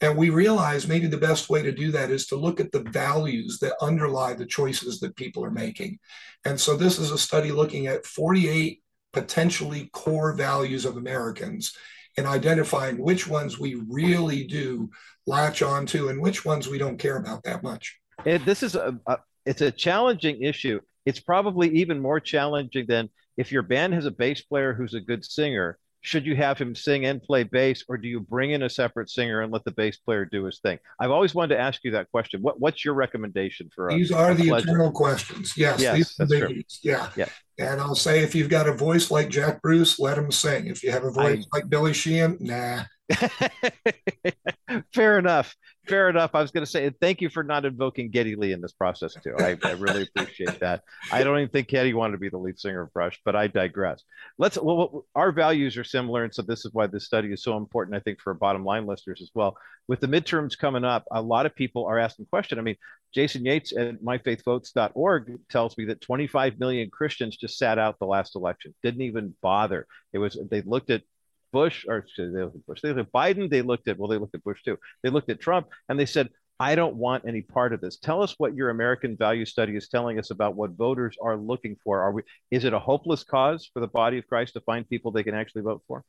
And 0.00 0.16
we 0.16 0.30
realized 0.30 0.88
maybe 0.88 1.08
the 1.08 1.16
best 1.16 1.50
way 1.50 1.60
to 1.62 1.72
do 1.72 1.90
that 1.90 2.10
is 2.10 2.26
to 2.26 2.36
look 2.36 2.60
at 2.60 2.70
the 2.70 2.84
values 2.84 3.58
that 3.60 3.74
underlie 3.82 4.34
the 4.34 4.46
choices 4.46 5.00
that 5.00 5.16
people 5.16 5.44
are 5.44 5.50
making. 5.50 5.98
And 6.44 6.60
so 6.60 6.76
this 6.76 7.00
is 7.00 7.10
a 7.10 7.18
study 7.18 7.50
looking 7.50 7.88
at 7.88 8.06
48 8.06 8.80
potentially 9.12 9.90
core 9.92 10.34
values 10.34 10.84
of 10.84 10.96
Americans 10.96 11.74
and 12.18 12.26
identifying 12.26 12.98
which 12.98 13.26
ones 13.26 13.58
we 13.58 13.76
really 13.88 14.44
do 14.44 14.90
latch 15.26 15.62
on 15.62 15.86
to 15.86 16.08
and 16.08 16.20
which 16.20 16.44
ones 16.44 16.68
we 16.68 16.78
don't 16.78 16.98
care 16.98 17.16
about 17.16 17.42
that 17.44 17.62
much. 17.62 17.98
And 18.26 18.44
this 18.44 18.62
is 18.62 18.74
a, 18.74 18.98
a 19.06 19.18
it's 19.46 19.62
a 19.62 19.70
challenging 19.70 20.42
issue. 20.42 20.80
It's 21.06 21.20
probably 21.20 21.68
even 21.78 22.00
more 22.00 22.20
challenging 22.20 22.86
than 22.86 23.08
if 23.36 23.50
your 23.52 23.62
band 23.62 23.94
has 23.94 24.04
a 24.04 24.10
bass 24.10 24.42
player 24.42 24.74
who's 24.74 24.94
a 24.94 25.00
good 25.00 25.24
singer 25.24 25.78
should 26.00 26.26
you 26.26 26.36
have 26.36 26.58
him 26.58 26.74
sing 26.74 27.06
and 27.06 27.22
play 27.22 27.42
bass 27.42 27.84
or 27.88 27.96
do 27.96 28.08
you 28.08 28.20
bring 28.20 28.52
in 28.52 28.62
a 28.62 28.70
separate 28.70 29.10
singer 29.10 29.40
and 29.40 29.52
let 29.52 29.64
the 29.64 29.70
bass 29.72 29.96
player 29.96 30.24
do 30.24 30.44
his 30.44 30.60
thing 30.60 30.78
i've 31.00 31.10
always 31.10 31.34
wanted 31.34 31.54
to 31.54 31.60
ask 31.60 31.82
you 31.82 31.90
that 31.90 32.08
question 32.10 32.40
what, 32.40 32.60
what's 32.60 32.84
your 32.84 32.94
recommendation 32.94 33.68
for 33.74 33.90
us? 33.90 33.96
these 33.96 34.12
are 34.12 34.32
the 34.32 34.50
legend? 34.50 34.70
eternal 34.70 34.92
questions 34.92 35.54
yes, 35.56 35.80
yes 35.80 35.96
these 35.96 36.14
that's 36.16 36.30
true. 36.30 36.62
yeah 36.82 37.10
yeah 37.16 37.28
and 37.58 37.80
i'll 37.80 37.94
say 37.94 38.22
if 38.22 38.34
you've 38.34 38.48
got 38.48 38.68
a 38.68 38.72
voice 38.72 39.10
like 39.10 39.28
jack 39.28 39.60
bruce 39.62 39.98
let 39.98 40.18
him 40.18 40.30
sing 40.30 40.66
if 40.66 40.82
you 40.82 40.90
have 40.90 41.04
a 41.04 41.10
voice 41.10 41.46
I, 41.52 41.58
like 41.58 41.68
billy 41.68 41.92
sheehan 41.92 42.36
nah 42.40 42.84
Fair 44.92 45.18
enough. 45.18 45.54
Fair 45.88 46.10
enough. 46.10 46.34
I 46.34 46.42
was 46.42 46.50
going 46.50 46.64
to 46.64 46.70
say 46.70 46.90
thank 47.00 47.22
you 47.22 47.30
for 47.30 47.42
not 47.42 47.64
invoking 47.64 48.10
Geddy 48.10 48.36
Lee 48.36 48.52
in 48.52 48.60
this 48.60 48.72
process 48.72 49.14
too. 49.14 49.34
I, 49.38 49.56
I, 49.64 49.72
really 49.72 50.02
appreciate 50.02 50.60
that. 50.60 50.82
I 51.10 51.24
don't 51.24 51.38
even 51.38 51.48
think 51.48 51.68
Geddy 51.68 51.94
wanted 51.94 52.12
to 52.12 52.18
be 52.18 52.28
the 52.28 52.36
lead 52.36 52.58
singer 52.58 52.82
of 52.82 52.90
Rush, 52.94 53.18
but 53.24 53.34
I 53.34 53.46
digress. 53.46 54.02
Let's. 54.36 54.58
Well, 54.58 55.06
our 55.14 55.32
values 55.32 55.78
are 55.78 55.84
similar, 55.84 56.24
and 56.24 56.34
so 56.34 56.42
this 56.42 56.66
is 56.66 56.72
why 56.74 56.86
this 56.86 57.06
study 57.06 57.32
is 57.32 57.42
so 57.42 57.56
important. 57.56 57.96
I 57.96 58.00
think 58.00 58.20
for 58.20 58.34
bottom 58.34 58.64
line 58.64 58.86
listeners 58.86 59.22
as 59.22 59.30
well. 59.34 59.56
With 59.86 60.00
the 60.00 60.06
midterms 60.06 60.58
coming 60.58 60.84
up, 60.84 61.04
a 61.10 61.22
lot 61.22 61.46
of 61.46 61.54
people 61.54 61.86
are 61.86 61.98
asking 61.98 62.26
question. 62.26 62.58
I 62.58 62.62
mean, 62.62 62.76
Jason 63.18 63.44
Yates 63.44 63.76
at 63.76 64.00
myfaithvotes.org 64.00 65.40
tells 65.50 65.76
me 65.76 65.86
that 65.86 66.00
25 66.00 66.60
million 66.60 66.88
Christians 66.88 67.36
just 67.36 67.58
sat 67.58 67.76
out 67.76 67.98
the 67.98 68.06
last 68.06 68.36
election, 68.36 68.76
didn't 68.84 69.02
even 69.02 69.34
bother. 69.42 69.88
It 70.12 70.18
was 70.18 70.38
they 70.48 70.62
looked 70.62 70.88
at 70.90 71.02
Bush, 71.52 71.84
or 71.88 72.06
they 72.16 72.24
looked 72.26 72.54
at 72.54 72.66
Bush, 72.66 72.80
they 72.80 72.92
looked 72.92 73.08
at 73.08 73.12
Biden, 73.12 73.50
they 73.50 73.62
looked 73.62 73.88
at, 73.88 73.98
well, 73.98 74.08
they 74.08 74.18
looked 74.18 74.36
at 74.36 74.44
Bush 74.44 74.62
too. 74.62 74.78
They 75.02 75.10
looked 75.10 75.30
at 75.30 75.40
Trump 75.40 75.66
and 75.88 75.98
they 75.98 76.06
said, 76.06 76.28
I 76.60 76.76
don't 76.76 76.94
want 76.94 77.24
any 77.26 77.42
part 77.42 77.72
of 77.72 77.80
this. 77.80 77.98
Tell 77.98 78.22
us 78.22 78.36
what 78.38 78.54
your 78.54 78.70
American 78.70 79.16
value 79.16 79.46
study 79.46 79.74
is 79.74 79.88
telling 79.88 80.20
us 80.20 80.30
about 80.30 80.54
what 80.54 80.76
voters 80.76 81.16
are 81.20 81.36
looking 81.36 81.74
for. 81.82 82.00
Are 82.00 82.12
we 82.12 82.22
is 82.52 82.64
it 82.64 82.72
a 82.72 82.78
hopeless 82.78 83.24
cause 83.24 83.68
for 83.74 83.80
the 83.80 83.88
body 83.88 84.18
of 84.18 84.28
Christ 84.28 84.52
to 84.52 84.60
find 84.60 84.88
people 84.88 85.10
they 85.10 85.24
can 85.24 85.34
actually 85.34 85.62
vote 85.62 85.82
for? 85.88 86.04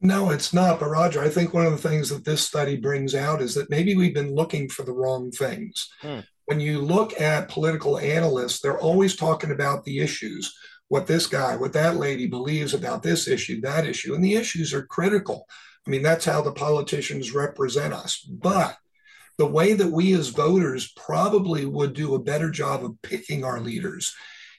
No, 0.00 0.30
it's 0.30 0.52
not. 0.52 0.78
But 0.78 0.90
Roger, 0.90 1.22
I 1.22 1.28
think 1.28 1.54
one 1.54 1.66
of 1.66 1.72
the 1.72 1.88
things 1.88 2.08
that 2.10 2.24
this 2.24 2.46
study 2.46 2.76
brings 2.76 3.16
out 3.16 3.42
is 3.42 3.54
that 3.54 3.70
maybe 3.70 3.96
we've 3.96 4.14
been 4.14 4.34
looking 4.34 4.68
for 4.68 4.84
the 4.84 4.92
wrong 4.92 5.32
things. 5.32 5.88
Hmm. 6.00 6.20
When 6.46 6.60
you 6.60 6.80
look 6.80 7.20
at 7.20 7.48
political 7.48 7.98
analysts, 7.98 8.60
they're 8.60 8.78
always 8.78 9.16
talking 9.16 9.52
about 9.52 9.84
the 9.84 10.00
issues 10.00 10.54
what 10.92 11.06
this 11.06 11.26
guy, 11.26 11.56
what 11.56 11.72
that 11.72 11.96
lady 11.96 12.26
believes 12.26 12.74
about 12.74 13.02
this 13.02 13.26
issue, 13.26 13.62
that 13.62 13.86
issue. 13.86 14.14
And 14.14 14.22
the 14.22 14.34
issues 14.34 14.74
are 14.74 14.84
critical. 14.84 15.46
I 15.86 15.90
mean, 15.90 16.02
that's 16.02 16.26
how 16.26 16.42
the 16.42 16.52
politicians 16.52 17.34
represent 17.34 17.94
us. 17.94 18.18
But 18.18 18.76
the 19.38 19.46
way 19.46 19.72
that 19.72 19.90
we 19.90 20.12
as 20.12 20.28
voters 20.28 20.92
probably 20.94 21.64
would 21.64 21.94
do 21.94 22.14
a 22.14 22.22
better 22.22 22.50
job 22.50 22.84
of 22.84 23.00
picking 23.00 23.42
our 23.42 23.58
leaders 23.58 24.14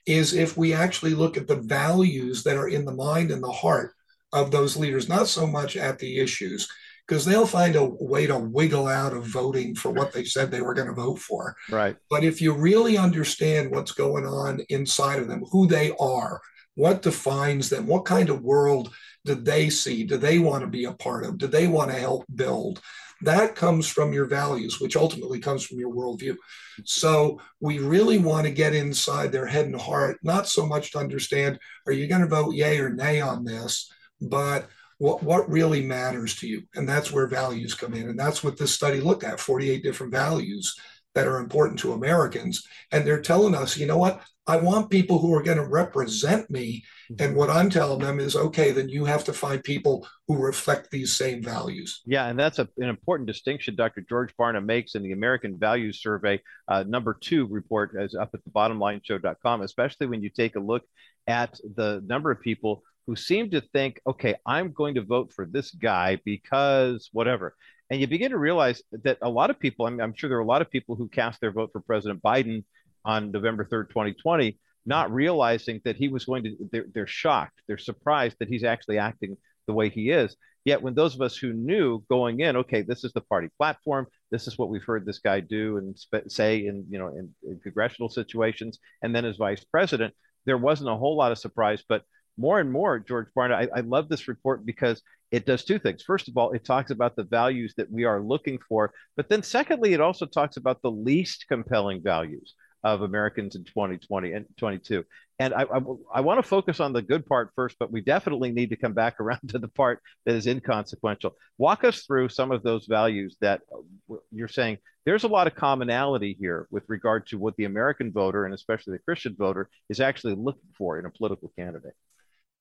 is 0.08 0.34
if 0.34 0.58
we 0.58 0.74
actually 0.74 1.14
look 1.14 1.38
at 1.38 1.46
the 1.46 1.58
values 1.58 2.42
that 2.46 2.58
are 2.58 2.68
in 2.68 2.86
the 2.86 2.96
mind 2.96 3.30
and 3.30 3.44
the 3.44 3.52
heart 3.52 3.94
of 4.32 4.50
those 4.50 4.76
leaders, 4.76 5.08
not 5.08 5.28
so 5.28 5.46
much 5.46 5.78
at 5.78 6.00
the 6.00 6.18
issues 6.18 6.68
because 7.14 7.26
they'll 7.26 7.45
find 7.45 7.76
a 7.76 7.86
way 7.86 8.26
to 8.26 8.36
wiggle 8.36 8.88
out 8.88 9.14
of 9.14 9.24
voting 9.24 9.76
for 9.76 9.91
what 9.91 10.11
they 10.11 10.24
said 10.24 10.49
they 10.49 10.64
were 10.64 10.74
going 10.74 10.88
to 10.88 10.95
vote 10.95 11.20
for. 11.20 11.55
Right. 11.70 11.95
But 12.09 12.24
if 12.24 12.41
you 12.41 12.53
really 12.53 12.97
understand 12.97 13.70
what's 13.70 13.91
going 13.91 14.26
on 14.26 14.61
inside 14.70 15.20
of 15.20 15.28
them, 15.28 15.43
who 15.51 15.68
they 15.68 15.91
are, 15.99 16.41
what 16.74 17.03
defines 17.03 17.70
them, 17.70 17.86
what 17.86 18.05
kind 18.05 18.32
of 18.32 18.41
world 18.41 18.91
do 19.26 19.36
they 19.36 19.70
see? 19.70 20.03
Do 20.05 20.18
they 20.18 20.39
want 20.39 20.61
to 20.61 20.68
be 20.68 20.86
a 20.86 20.93
part 20.93 21.24
of? 21.24 21.38
Do 21.38 21.45
they 21.45 21.68
want 21.68 21.91
to 21.91 21.99
help 21.99 22.26
build? 22.34 22.82
That 23.22 23.55
comes 23.55 23.88
from 23.88 24.11
your 24.11 24.26
values, 24.26 24.82
which 24.82 24.95
ultimately 24.95 25.38
comes 25.38 25.64
from 25.64 25.78
your 25.78 25.93
worldview. 25.93 26.36
So 26.84 27.39
we 27.59 27.78
really 27.78 28.18
want 28.18 28.47
to 28.47 28.51
get 28.51 28.74
inside 28.74 29.32
their 29.32 29.45
head 29.45 29.68
and 29.68 29.80
heart, 29.80 30.18
not 30.24 30.47
so 30.47 30.66
much 30.66 30.93
to 30.93 30.97
understand, 30.97 31.59
are 31.86 31.93
you 31.93 32.07
going 32.07 32.22
to 32.22 32.28
vote 32.28 32.55
yay 32.55 32.80
or 32.80 32.89
nay 32.89 33.22
on 33.22 33.45
this, 33.45 33.91
but 34.20 34.68
what, 35.04 35.22
what 35.22 35.51
really 35.51 35.86
matters 35.86 36.34
to 36.38 36.47
you. 36.47 36.64
And 36.76 36.88
that's 36.88 37.12
where 37.12 37.28
values 37.28 37.74
come 37.74 37.93
in. 37.93 38.08
And 38.08 38.18
that's 38.18 38.41
what 38.41 38.58
this 38.58 38.74
study 38.74 39.01
looked 39.01 39.26
at 39.26 39.38
48 39.38 39.84
different 39.84 40.14
values 40.14 40.80
that 41.14 41.28
are 41.28 41.39
important 41.39 41.78
to 41.80 41.91
Americans. 41.91 42.66
And 42.89 43.06
they're 43.06 43.22
telling 43.22 43.54
us, 43.54 43.78
you 43.78 43.86
know 43.86 43.97
what? 43.97 44.22
I 44.47 44.56
want 44.56 44.89
people 44.89 45.20
who 45.20 45.34
are 45.34 45.43
going 45.43 45.58
to 45.58 45.68
represent 45.68 46.49
me. 46.49 46.86
And 47.20 47.36
what 47.36 47.49
I'm 47.49 47.70
telling 47.70 47.99
them 47.99 48.22
is, 48.22 48.38
okay, 48.38 48.72
then 48.72 48.88
you 48.88 49.04
have 49.04 49.26
to 49.26 49.34
find 49.34 49.62
people 49.62 50.08
who 50.30 50.38
reflect 50.38 50.89
these 50.89 51.14
same 51.14 51.43
values. 51.43 52.01
Yeah, 52.06 52.28
and 52.28 52.39
that's 52.39 52.60
a, 52.60 52.70
an 52.78 52.88
important 52.88 53.28
distinction 53.28 53.76
Dr. 53.76 54.06
George 54.08 54.34
Barna 54.39 54.64
makes 54.64 54.95
in 54.95 55.04
the 55.04 55.12
American 55.12 55.60
Values 55.60 56.01
Survey, 56.01 56.41
uh, 56.70 56.84
number 56.88 57.18
two 57.20 57.45
report, 57.47 57.93
as 57.99 58.16
up 58.16 58.30
at 58.34 58.43
the 58.45 58.51
bottomlineshow.com, 58.51 59.64
especially 59.64 60.08
when 60.08 60.24
you 60.24 60.30
take 60.30 60.56
a 60.56 60.62
look 60.62 60.84
at 61.28 61.60
the 61.76 62.01
number 62.06 62.32
of 62.32 62.39
people 62.39 62.84
who 63.08 63.16
seem 63.16 63.51
to 63.51 63.62
think, 63.62 63.99
okay, 64.08 64.36
I'm 64.45 64.72
going 64.72 64.95
to 64.95 65.01
vote 65.01 65.34
for 65.34 65.45
this 65.45 65.72
guy 65.72 66.20
because 66.24 67.10
whatever. 67.12 67.56
And 67.89 67.99
you 67.99 68.08
begin 68.08 68.32
to 68.32 68.38
realize 68.38 68.82
that 69.04 69.18
a 69.22 69.30
lot 69.30 69.49
of 69.49 69.60
people, 69.60 69.86
I'm, 69.86 69.99
I'm 69.99 70.14
sure 70.16 70.30
there 70.30 70.38
are 70.38 70.41
a 70.41 70.45
lot 70.45 70.62
of 70.62 70.72
people 70.72 70.95
who 70.95 71.08
cast 71.10 71.41
their 71.41 71.51
vote 71.51 71.72
for 71.74 71.82
President 71.82 72.22
Biden 72.22 72.64
on 73.06 73.32
November 73.32 73.66
3rd, 73.66 73.89
2020, 73.89 74.58
not 74.86 75.12
realizing 75.12 75.82
that 75.84 75.97
he 75.97 76.08
was 76.08 76.26
going 76.26 76.43
to, 76.43 76.56
they're, 76.72 76.86
they're 76.93 77.08
shocked, 77.08 77.62
they're 77.68 77.78
surprised 77.78 78.38
that 78.39 78.47
he's 78.47 78.64
actually 78.64 78.97
acting 78.97 79.38
the 79.68 79.74
way 79.74 79.89
he 79.89 80.10
is. 80.10 80.36
Yet, 80.66 80.82
when 80.82 80.93
those 80.93 81.14
of 81.14 81.22
us 81.22 81.36
who 81.36 81.51
knew 81.51 82.04
going 82.10 82.39
in, 82.39 82.56
okay, 82.58 82.82
this 82.82 83.04
is 83.04 83.12
the 83.12 83.22
party 83.22 83.49
platform, 83.58 84.08
this 84.32 84.47
is 84.47 84.58
what 84.58 84.70
we've 84.70 84.84
heard 84.84 85.06
this 85.06 85.20
guy 85.20 85.41
do 85.41 85.78
and 85.78 85.97
sp- 85.99 86.30
say 86.30 86.66
in 86.66 86.86
you 86.89 86.99
know 86.99 87.10
in, 87.10 87.30
in, 87.43 87.60
congressional 87.60 88.08
situations, 88.08 88.80
and 89.01 89.14
then 89.14 89.26
as 89.26 89.36
vice 89.36 89.64
president, 89.66 90.14
there 90.45 90.58
wasn't 90.58 90.89
a 90.89 90.95
whole 90.95 91.18
lot 91.18 91.34
of 91.34 91.38
surprise. 91.38 91.84
But 91.88 92.04
more 92.38 92.60
and 92.60 92.72
more, 92.72 93.00
George 93.00 93.28
Barna, 93.36 93.56
I, 93.56 93.68
I 93.78 93.82
love 93.82 94.10
this 94.10 94.28
report 94.28 94.66
because 94.66 95.02
it 95.32 95.46
does 95.46 95.64
two 95.64 95.80
things. 95.80 96.04
First 96.04 96.28
of 96.28 96.38
all, 96.38 96.52
it 96.52 96.64
talks 96.64 96.92
about 96.92 97.16
the 97.16 97.24
values 97.24 97.74
that 97.78 97.92
we 97.92 98.04
are 98.04 98.22
looking 98.22 98.60
for, 98.70 98.94
but 99.16 99.30
then 99.30 99.44
secondly, 99.44 99.94
it 99.94 100.02
also 100.02 100.26
talks 100.26 100.58
about 100.58 100.82
the 100.82 100.92
least 100.92 101.46
compelling 101.48 102.02
values 102.04 102.54
of 102.84 103.02
Americans 103.02 103.56
in 103.56 103.64
2020 103.64 104.34
and 104.34 104.46
22. 104.58 105.06
And 105.40 105.54
I, 105.54 105.64
I, 105.64 105.80
I, 106.14 106.22
want 106.22 106.38
to 106.38 106.48
focus 106.48 106.80
on 106.80 106.94
the 106.94 107.02
good 107.02 107.26
part 107.26 107.52
first, 107.56 107.78
but 107.80 107.92
we 107.92 108.02
definitely 108.02 108.52
need 108.52 108.70
to 108.70 108.76
come 108.76 108.94
back 108.94 109.16
around 109.20 109.50
to 109.50 109.60
the 109.60 109.70
part 109.70 110.02
that 110.26 110.36
is 110.36 110.48
inconsequential. 110.48 111.36
Walk 111.58 111.84
us 111.84 112.04
through 112.04 112.30
some 112.30 112.52
of 112.52 112.62
those 112.62 112.86
values 112.86 113.38
that 113.42 113.62
uh, 113.74 114.16
you're 114.32 114.48
saying 114.48 114.78
there's 115.06 115.24
a 115.24 115.30
lot 115.30 115.48
of 115.48 115.56
commonality 115.56 116.36
here 116.40 116.68
with 116.72 116.84
regard 116.88 117.28
to 117.28 117.38
what 117.38 117.56
the 117.58 117.66
American 117.66 118.12
voter 118.12 118.46
and 118.46 118.54
especially 118.54 118.94
the 118.94 119.04
Christian 119.04 119.36
voter 119.38 119.70
is 119.90 120.00
actually 120.00 120.36
looking 120.36 120.70
for 120.78 121.00
in 121.00 121.06
a 121.06 121.10
political 121.10 121.52
candidate. 121.58 121.94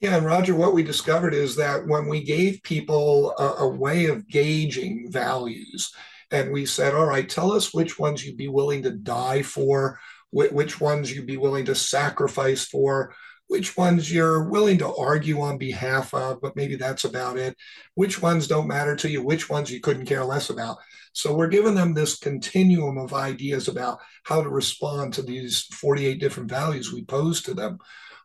Yeah, 0.03 0.17
and 0.17 0.27
Roger, 0.27 0.57
what 0.57 0.75
we 0.75 0.83
discovered 0.83 1.33
is 1.33 1.55
that 1.55 1.87
when 1.87 2.09
we 2.09 2.25
gave 2.25 2.65
people 2.65 3.37
a, 3.39 3.63
a, 3.63 3.69
way 3.69 4.07
of 4.07 4.27
gauging 4.27 5.07
values, 5.13 5.95
and 6.33 6.51
we 6.51 6.67
said, 6.67 6.93
all 6.93 7.07
right, 7.07 7.29
tell 7.29 7.53
us 7.53 7.73
which 7.73 8.01
ones 8.01 8.27
you'd 8.27 8.37
be 8.37 8.49
willing 8.49 8.83
to 8.83 8.91
die 8.91 9.43
for, 9.43 10.01
which 10.33 10.81
ones 10.81 11.15
you'd 11.15 11.29
be 11.29 11.37
willing 11.37 11.67
to 11.67 11.77
sacrifice 11.77 12.65
for, 12.65 13.15
which 13.47 13.77
ones 13.77 14.13
you're 14.13 14.49
willing 14.49 14.79
to 14.79 14.93
argue 14.97 15.41
on 15.41 15.57
behalf 15.57 16.13
of, 16.13 16.41
but 16.41 16.57
maybe 16.57 16.75
that's 16.75 17.05
about 17.05 17.37
it, 17.39 17.57
which 17.95 18.21
ones 18.21 18.49
don't 18.49 18.67
matter 18.67 18.97
to 18.97 19.09
you, 19.09 19.23
which 19.23 19.49
ones 19.49 19.71
you 19.71 19.79
couldn't 19.79 20.07
care 20.07 20.25
less 20.25 20.51
about. 20.51 20.79
So 21.13 21.33
we're 21.33 21.47
giving 21.47 21.77
them 21.77 21.95
this 21.95 22.19
continuum 22.19 22.99
of 22.99 23.15
ideas 23.15 23.69
about 23.69 24.01
how 24.25 24.43
to 24.43 24.49
respond 24.49 25.13
to 25.13 25.23
these 25.23 25.63
48 25.75 26.19
different 26.19 26.51
values 26.51 26.93
we 26.93 27.05
pose 27.05 27.41
to 27.43 27.55
them 27.55 27.79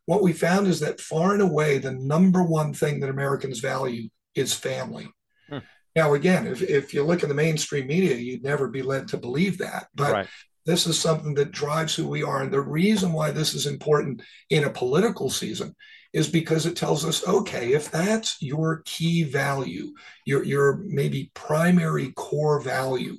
what 0.08 0.24
we 0.24 0.32
found 0.32 0.68
is 0.68 0.80
that 0.80 1.02
far 1.02 1.34
and 1.34 1.42
away, 1.42 1.78
the 1.78 1.92
number 1.92 2.42
one 2.42 2.74
thing 2.74 3.02
that 3.02 3.10
Americans 3.10 3.60
value 3.60 4.10
is 4.36 4.54
family. 4.54 5.10
Hmm. 5.50 5.60
Now, 5.98 6.14
again, 6.14 6.48
if, 6.48 6.62
if 6.62 6.94
you 6.94 7.04
look 7.04 7.24
at 7.24 7.30
the 7.30 7.36
mainstream 7.36 7.88
media, 7.88 8.16
you'd 8.16 8.42
never 8.42 8.70
be 8.70 8.82
led 8.82 9.10
to 9.10 9.18
believe 9.18 9.58
that. 9.58 9.88
But 9.94 10.14
right. 10.14 10.28
this 10.66 10.88
is 10.88 10.98
something 10.98 11.34
that 11.34 11.52
drives 11.52 11.94
who 11.94 12.08
we 12.08 12.24
are. 12.24 12.42
And 12.42 12.54
the 12.54 12.62
reason 12.62 13.12
why 13.12 13.32
this 13.32 13.54
is 13.54 13.66
important 13.66 14.22
in 14.50 14.64
a 14.64 14.70
political 14.70 15.30
season 15.30 15.76
is 16.14 16.30
because 16.30 16.66
it 16.66 16.78
tells 16.78 17.04
us 17.04 17.28
okay, 17.28 17.74
if 17.74 17.92
that's 17.92 18.42
your 18.42 18.84
key 18.86 19.24
value, 19.24 19.94
your, 20.24 20.42
your 20.46 20.78
maybe 20.86 21.32
primary 21.34 22.14
core 22.14 22.62
value, 22.62 23.18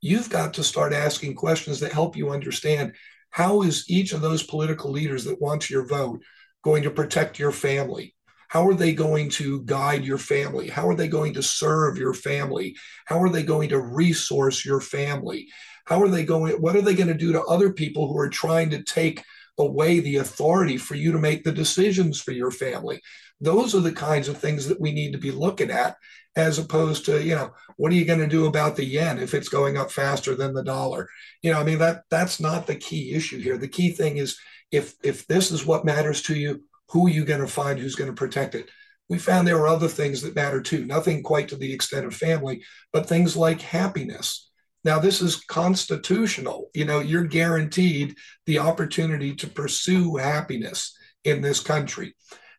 you've 0.00 0.30
got 0.30 0.54
to 0.54 0.64
start 0.64 0.94
asking 0.94 1.34
questions 1.34 1.78
that 1.80 1.92
help 1.92 2.16
you 2.16 2.30
understand 2.30 2.94
how 3.32 3.62
is 3.62 3.88
each 3.88 4.12
of 4.12 4.20
those 4.20 4.42
political 4.42 4.90
leaders 4.90 5.24
that 5.24 5.40
wants 5.40 5.68
your 5.68 5.86
vote 5.86 6.22
going 6.62 6.84
to 6.84 6.90
protect 6.90 7.38
your 7.38 7.50
family? 7.50 8.14
How 8.48 8.68
are 8.68 8.74
they 8.74 8.92
going 8.92 9.30
to 9.30 9.62
guide 9.62 10.04
your 10.04 10.18
family? 10.18 10.68
How 10.68 10.86
are 10.86 10.94
they 10.94 11.08
going 11.08 11.32
to 11.34 11.42
serve 11.42 11.96
your 11.96 12.12
family? 12.12 12.76
How 13.06 13.22
are 13.22 13.30
they 13.30 13.42
going 13.42 13.70
to 13.70 13.80
resource 13.80 14.62
your 14.66 14.80
family? 14.82 15.48
How 15.86 16.02
are 16.02 16.08
they 16.08 16.26
going? 16.26 16.56
What 16.60 16.76
are 16.76 16.82
they 16.82 16.94
going 16.94 17.08
to 17.08 17.14
do 17.14 17.32
to 17.32 17.42
other 17.44 17.72
people 17.72 18.06
who 18.06 18.18
are 18.18 18.28
trying 18.28 18.68
to 18.70 18.82
take 18.82 19.24
away 19.56 20.00
the 20.00 20.16
authority 20.16 20.76
for 20.76 20.94
you 20.94 21.12
to 21.12 21.18
make 21.18 21.44
the 21.44 21.52
decisions 21.52 22.20
for 22.20 22.32
your 22.32 22.50
family? 22.50 23.00
Those 23.42 23.74
are 23.74 23.80
the 23.80 23.92
kinds 23.92 24.28
of 24.28 24.38
things 24.38 24.68
that 24.68 24.80
we 24.80 24.92
need 24.92 25.12
to 25.12 25.18
be 25.18 25.32
looking 25.32 25.70
at 25.70 25.96
as 26.36 26.58
opposed 26.58 27.04
to 27.04 27.22
you 27.22 27.34
know 27.34 27.52
what 27.76 27.92
are 27.92 27.96
you 27.96 28.04
going 28.04 28.20
to 28.20 28.26
do 28.26 28.46
about 28.46 28.76
the 28.76 28.84
yen 28.84 29.18
if 29.18 29.34
it's 29.34 29.48
going 29.48 29.76
up 29.76 29.90
faster 29.90 30.34
than 30.34 30.54
the 30.54 30.62
dollar? 30.62 31.08
You 31.42 31.52
know 31.52 31.60
i 31.60 31.64
mean 31.64 31.78
that 31.78 32.04
that's 32.08 32.40
not 32.40 32.66
the 32.66 32.76
key 32.76 33.12
issue 33.12 33.40
here. 33.40 33.58
The 33.58 33.68
key 33.68 33.90
thing 33.90 34.16
is 34.18 34.38
if 34.70 34.94
if 35.02 35.26
this 35.26 35.50
is 35.50 35.66
what 35.66 35.84
matters 35.84 36.22
to 36.22 36.36
you 36.36 36.62
who 36.88 37.06
are 37.06 37.10
you 37.10 37.24
going 37.24 37.40
to 37.40 37.48
find 37.48 37.78
who's 37.78 37.96
going 37.96 38.10
to 38.10 38.16
protect 38.16 38.54
it? 38.54 38.70
We 39.08 39.18
found 39.18 39.46
there 39.46 39.58
were 39.58 39.68
other 39.68 39.88
things 39.88 40.22
that 40.22 40.36
matter 40.36 40.62
too 40.62 40.86
nothing 40.86 41.24
quite 41.24 41.48
to 41.48 41.56
the 41.56 41.72
extent 41.72 42.06
of 42.06 42.14
family 42.14 42.62
but 42.92 43.08
things 43.08 43.36
like 43.36 43.60
happiness. 43.60 44.50
Now 44.84 45.00
this 45.00 45.20
is 45.20 45.44
constitutional. 45.44 46.70
You 46.74 46.84
know 46.84 47.00
you're 47.00 47.24
guaranteed 47.24 48.14
the 48.46 48.60
opportunity 48.60 49.34
to 49.34 49.48
pursue 49.48 50.16
happiness 50.16 50.96
in 51.24 51.40
this 51.40 51.58
country 51.58 52.14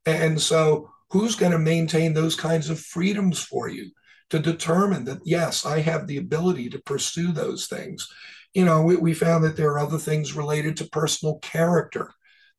and 0.05 0.39
so 0.39 0.89
who's 1.09 1.35
going 1.35 1.51
to 1.51 1.59
maintain 1.59 2.13
those 2.13 2.35
kinds 2.35 2.69
of 2.69 2.79
freedoms 2.79 3.39
for 3.39 3.67
you 3.67 3.91
to 4.29 4.39
determine 4.39 5.05
that, 5.05 5.19
yes, 5.23 5.65
I 5.65 5.79
have 5.81 6.07
the 6.07 6.17
ability 6.17 6.69
to 6.69 6.79
pursue 6.79 7.31
those 7.31 7.67
things. 7.67 8.07
You 8.53 8.65
know, 8.65 8.81
we, 8.81 8.95
we 8.95 9.13
found 9.13 9.43
that 9.43 9.55
there 9.55 9.71
are 9.71 9.79
other 9.79 9.99
things 9.99 10.35
related 10.35 10.77
to 10.77 10.89
personal 10.89 11.37
character 11.39 12.11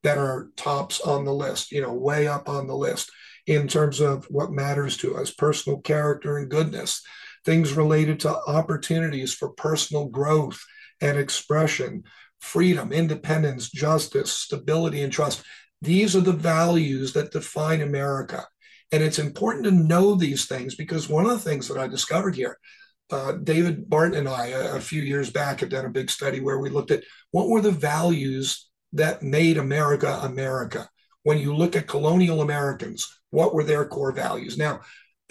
that 0.05 0.19
are 0.19 0.51
tops 0.57 1.01
on 1.01 1.25
the 1.25 1.35
list, 1.35 1.73
you 1.73 1.81
know, 1.81 1.93
way 1.93 2.29
up 2.29 2.49
on 2.49 2.67
the 2.67 2.77
list 2.77 3.11
in 3.47 3.67
terms 3.67 4.01
of 4.01 4.25
what 4.27 4.53
matters 4.53 4.97
to 4.99 5.17
us 5.17 5.31
personal 5.31 5.81
character 5.81 6.39
and 6.39 6.51
goodness, 6.51 7.03
things 7.45 7.73
related 7.73 8.21
to 8.21 8.37
opportunities 8.47 9.35
for 9.35 9.51
personal 9.51 10.07
growth 10.07 10.61
and 11.01 11.19
expression, 11.19 12.05
freedom, 12.39 12.93
independence, 12.93 13.71
justice, 13.71 14.33
stability, 14.33 15.03
and 15.03 15.13
trust. 15.13 15.43
These 15.85 16.16
are 16.16 16.20
the 16.20 16.32
values 16.32 17.12
that 17.12 17.32
define 17.32 17.82
America. 17.82 18.47
And 18.91 19.03
it's 19.03 19.18
important 19.18 19.64
to 19.64 19.70
know 19.70 20.14
these 20.14 20.47
things 20.47 20.74
because 20.74 21.09
one 21.09 21.24
of 21.24 21.30
the 21.30 21.39
things 21.39 21.68
that 21.68 21.78
I 21.78 21.87
discovered 21.89 22.35
here, 22.35 22.59
uh, 23.11 23.32
David 23.32 23.89
Barton 23.91 24.18
and 24.18 24.28
I, 24.28 24.49
a, 24.49 24.76
a 24.76 24.80
few 24.80 25.03
years 25.03 25.30
back, 25.30 25.61
had 25.61 25.68
done 25.68 25.85
a 25.85 25.91
big 25.91 26.11
study 26.11 26.41
where 26.41 26.59
we 26.59 26.70
looked 26.70 26.91
at 26.91 27.03
what 27.32 27.49
were 27.49 27.61
the 27.61 27.70
values 27.70 28.70
that 28.93 29.22
made 29.22 29.59
America 29.59 30.20
America. 30.22 30.89
When 31.22 31.39
you 31.39 31.55
look 31.55 31.76
at 31.76 31.87
colonial 31.87 32.41
Americans, 32.41 33.20
what 33.30 33.55
were 33.55 33.64
their 33.64 33.85
core 33.87 34.12
values? 34.12 34.57
Now, 34.57 34.80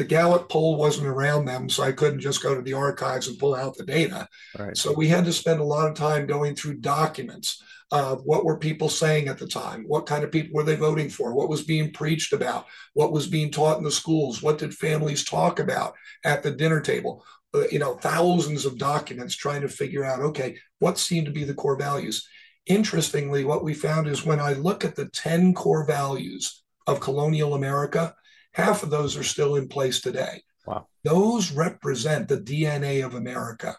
the 0.03 0.09
Gallup 0.09 0.49
poll 0.49 0.75
wasn't 0.75 1.07
around 1.07 1.45
them, 1.45 1.69
so 1.69 1.81
I 1.81 1.93
couldn't 1.93 2.19
just 2.19 2.43
go 2.43 2.53
to 2.53 2.61
the 2.61 2.73
archives 2.73 3.29
and 3.29 3.39
pull 3.39 3.55
out 3.55 3.77
the 3.77 3.85
data. 3.85 4.27
Right. 4.59 4.75
So 4.75 4.91
we 4.91 5.07
had 5.07 5.23
to 5.23 5.31
spend 5.31 5.61
a 5.61 5.63
lot 5.63 5.89
of 5.89 5.95
time 5.95 6.27
going 6.27 6.55
through 6.55 6.81
documents. 6.81 7.63
Uh, 7.89 8.17
what 8.17 8.43
were 8.43 8.57
people 8.57 8.89
saying 8.89 9.29
at 9.29 9.37
the 9.37 9.47
time? 9.47 9.85
What 9.87 10.05
kind 10.05 10.25
of 10.25 10.31
people 10.31 10.55
were 10.55 10.63
they 10.63 10.75
voting 10.75 11.09
for? 11.09 11.33
What 11.33 11.47
was 11.47 11.63
being 11.63 11.93
preached 11.93 12.33
about? 12.33 12.65
What 12.95 13.13
was 13.13 13.27
being 13.27 13.49
taught 13.49 13.77
in 13.77 13.85
the 13.85 13.91
schools? 13.91 14.41
What 14.41 14.57
did 14.57 14.73
families 14.73 15.23
talk 15.23 15.59
about 15.59 15.93
at 16.25 16.43
the 16.43 16.51
dinner 16.51 16.81
table? 16.81 17.23
Uh, 17.53 17.63
you 17.71 17.79
know, 17.79 17.93
thousands 17.93 18.65
of 18.65 18.77
documents 18.77 19.37
trying 19.37 19.61
to 19.61 19.69
figure 19.69 20.03
out, 20.03 20.19
okay, 20.19 20.57
what 20.79 20.97
seemed 20.97 21.27
to 21.27 21.31
be 21.31 21.45
the 21.45 21.53
core 21.53 21.77
values. 21.77 22.27
Interestingly, 22.65 23.45
what 23.45 23.63
we 23.63 23.73
found 23.73 24.09
is 24.09 24.25
when 24.25 24.41
I 24.41 24.51
look 24.51 24.83
at 24.83 24.97
the 24.97 25.05
10 25.05 25.53
core 25.53 25.85
values 25.85 26.61
of 26.87 26.99
colonial 26.99 27.53
America, 27.53 28.15
half 28.53 28.83
of 28.83 28.89
those 28.89 29.17
are 29.17 29.23
still 29.23 29.55
in 29.55 29.67
place 29.67 30.01
today. 30.01 30.41
Wow. 30.65 30.87
Those 31.03 31.51
represent 31.51 32.27
the 32.27 32.37
DNA 32.37 33.05
of 33.05 33.15
America. 33.15 33.75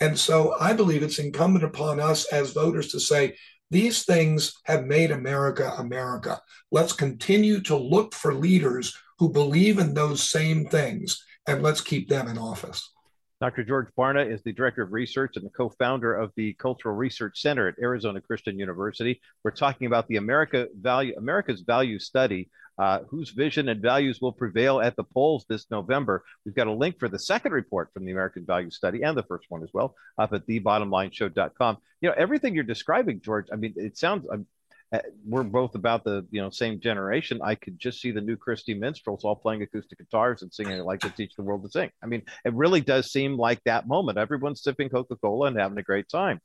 And 0.00 0.16
so 0.18 0.54
I 0.60 0.72
believe 0.72 1.02
it's 1.02 1.18
incumbent 1.18 1.64
upon 1.64 1.98
us 1.98 2.26
as 2.32 2.52
voters 2.52 2.92
to 2.92 3.00
say, 3.00 3.36
these 3.70 4.04
things 4.04 4.54
have 4.64 4.86
made 4.86 5.10
America 5.10 5.74
America. 5.78 6.40
Let's 6.70 6.92
continue 6.92 7.60
to 7.62 7.76
look 7.76 8.14
for 8.14 8.32
leaders 8.32 8.96
who 9.18 9.30
believe 9.30 9.78
in 9.78 9.94
those 9.94 10.28
same 10.28 10.66
things, 10.66 11.22
and 11.46 11.62
let's 11.62 11.80
keep 11.80 12.08
them 12.08 12.28
in 12.28 12.38
office. 12.38 12.92
Dr. 13.40 13.62
George 13.62 13.88
Barna 13.96 14.28
is 14.28 14.42
the 14.42 14.52
Director 14.52 14.82
of 14.82 14.92
Research 14.92 15.36
and 15.36 15.44
the 15.44 15.50
co 15.50 15.68
founder 15.68 16.14
of 16.14 16.32
the 16.36 16.54
Cultural 16.54 16.94
Research 16.94 17.40
Center 17.40 17.68
at 17.68 17.78
Arizona 17.80 18.20
Christian 18.20 18.58
University. 18.58 19.20
We're 19.44 19.52
talking 19.52 19.86
about 19.86 20.08
the 20.08 20.16
America 20.16 20.66
value, 20.76 21.14
America's 21.16 21.60
Value 21.60 21.98
Study, 21.98 22.48
uh, 22.78 23.00
whose 23.08 23.30
vision 23.30 23.68
and 23.68 23.82
values 23.82 24.20
will 24.20 24.32
prevail 24.32 24.80
at 24.80 24.96
the 24.96 25.04
polls 25.04 25.44
this 25.48 25.66
November. 25.70 26.24
We've 26.44 26.54
got 26.54 26.68
a 26.68 26.72
link 26.72 26.98
for 26.98 27.08
the 27.08 27.18
second 27.18 27.52
report 27.52 27.90
from 27.92 28.04
the 28.04 28.12
American 28.12 28.44
Value 28.44 28.70
Study 28.70 29.02
and 29.02 29.16
the 29.16 29.24
first 29.24 29.46
one 29.48 29.62
as 29.62 29.70
well 29.72 29.94
up 30.16 30.32
at 30.32 30.46
thebottomlineshow.com. 30.46 31.78
You 32.00 32.08
know, 32.08 32.14
everything 32.16 32.54
you're 32.54 32.64
describing, 32.64 33.20
George, 33.20 33.46
I 33.52 33.56
mean, 33.56 33.74
it 33.76 33.98
sounds, 33.98 34.26
um, 34.32 34.46
uh, 34.90 35.00
we're 35.26 35.42
both 35.42 35.74
about 35.74 36.02
the 36.02 36.26
you 36.30 36.40
know 36.40 36.48
same 36.48 36.80
generation. 36.80 37.40
I 37.44 37.56
could 37.56 37.78
just 37.78 38.00
see 38.00 38.10
the 38.10 38.22
new 38.22 38.36
Christy 38.36 38.72
minstrels 38.72 39.22
all 39.22 39.36
playing 39.36 39.62
acoustic 39.62 39.98
guitars 39.98 40.40
and 40.40 40.52
singing 40.52 40.82
like 40.82 41.00
to 41.00 41.10
teach 41.10 41.34
the 41.36 41.42
world 41.42 41.62
to 41.64 41.70
sing. 41.70 41.90
I 42.02 42.06
mean, 42.06 42.22
it 42.44 42.54
really 42.54 42.80
does 42.80 43.12
seem 43.12 43.36
like 43.36 43.62
that 43.64 43.86
moment. 43.86 44.16
Everyone's 44.16 44.62
sipping 44.62 44.88
Coca 44.88 45.16
Cola 45.16 45.48
and 45.48 45.58
having 45.58 45.76
a 45.76 45.82
great 45.82 46.08
time. 46.08 46.40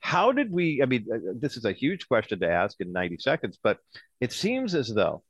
How 0.00 0.32
did 0.32 0.50
we? 0.50 0.82
I 0.82 0.86
mean, 0.86 1.06
uh, 1.12 1.34
this 1.36 1.56
is 1.56 1.64
a 1.64 1.72
huge 1.72 2.08
question 2.08 2.40
to 2.40 2.50
ask 2.50 2.80
in 2.80 2.92
90 2.92 3.18
seconds, 3.18 3.60
but 3.62 3.78
it 4.20 4.32
seems 4.32 4.74
as 4.74 4.92
though 4.92 5.22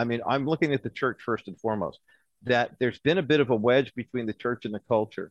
I 0.00 0.04
mean, 0.04 0.22
I'm 0.26 0.46
looking 0.46 0.72
at 0.72 0.82
the 0.82 0.90
church 0.90 1.18
first 1.24 1.46
and 1.46 1.58
foremost, 1.60 2.00
that 2.44 2.72
there's 2.78 2.98
been 2.98 3.18
a 3.18 3.22
bit 3.22 3.40
of 3.40 3.50
a 3.50 3.56
wedge 3.56 3.94
between 3.94 4.26
the 4.26 4.32
church 4.32 4.64
and 4.64 4.74
the 4.74 4.80
culture 4.88 5.30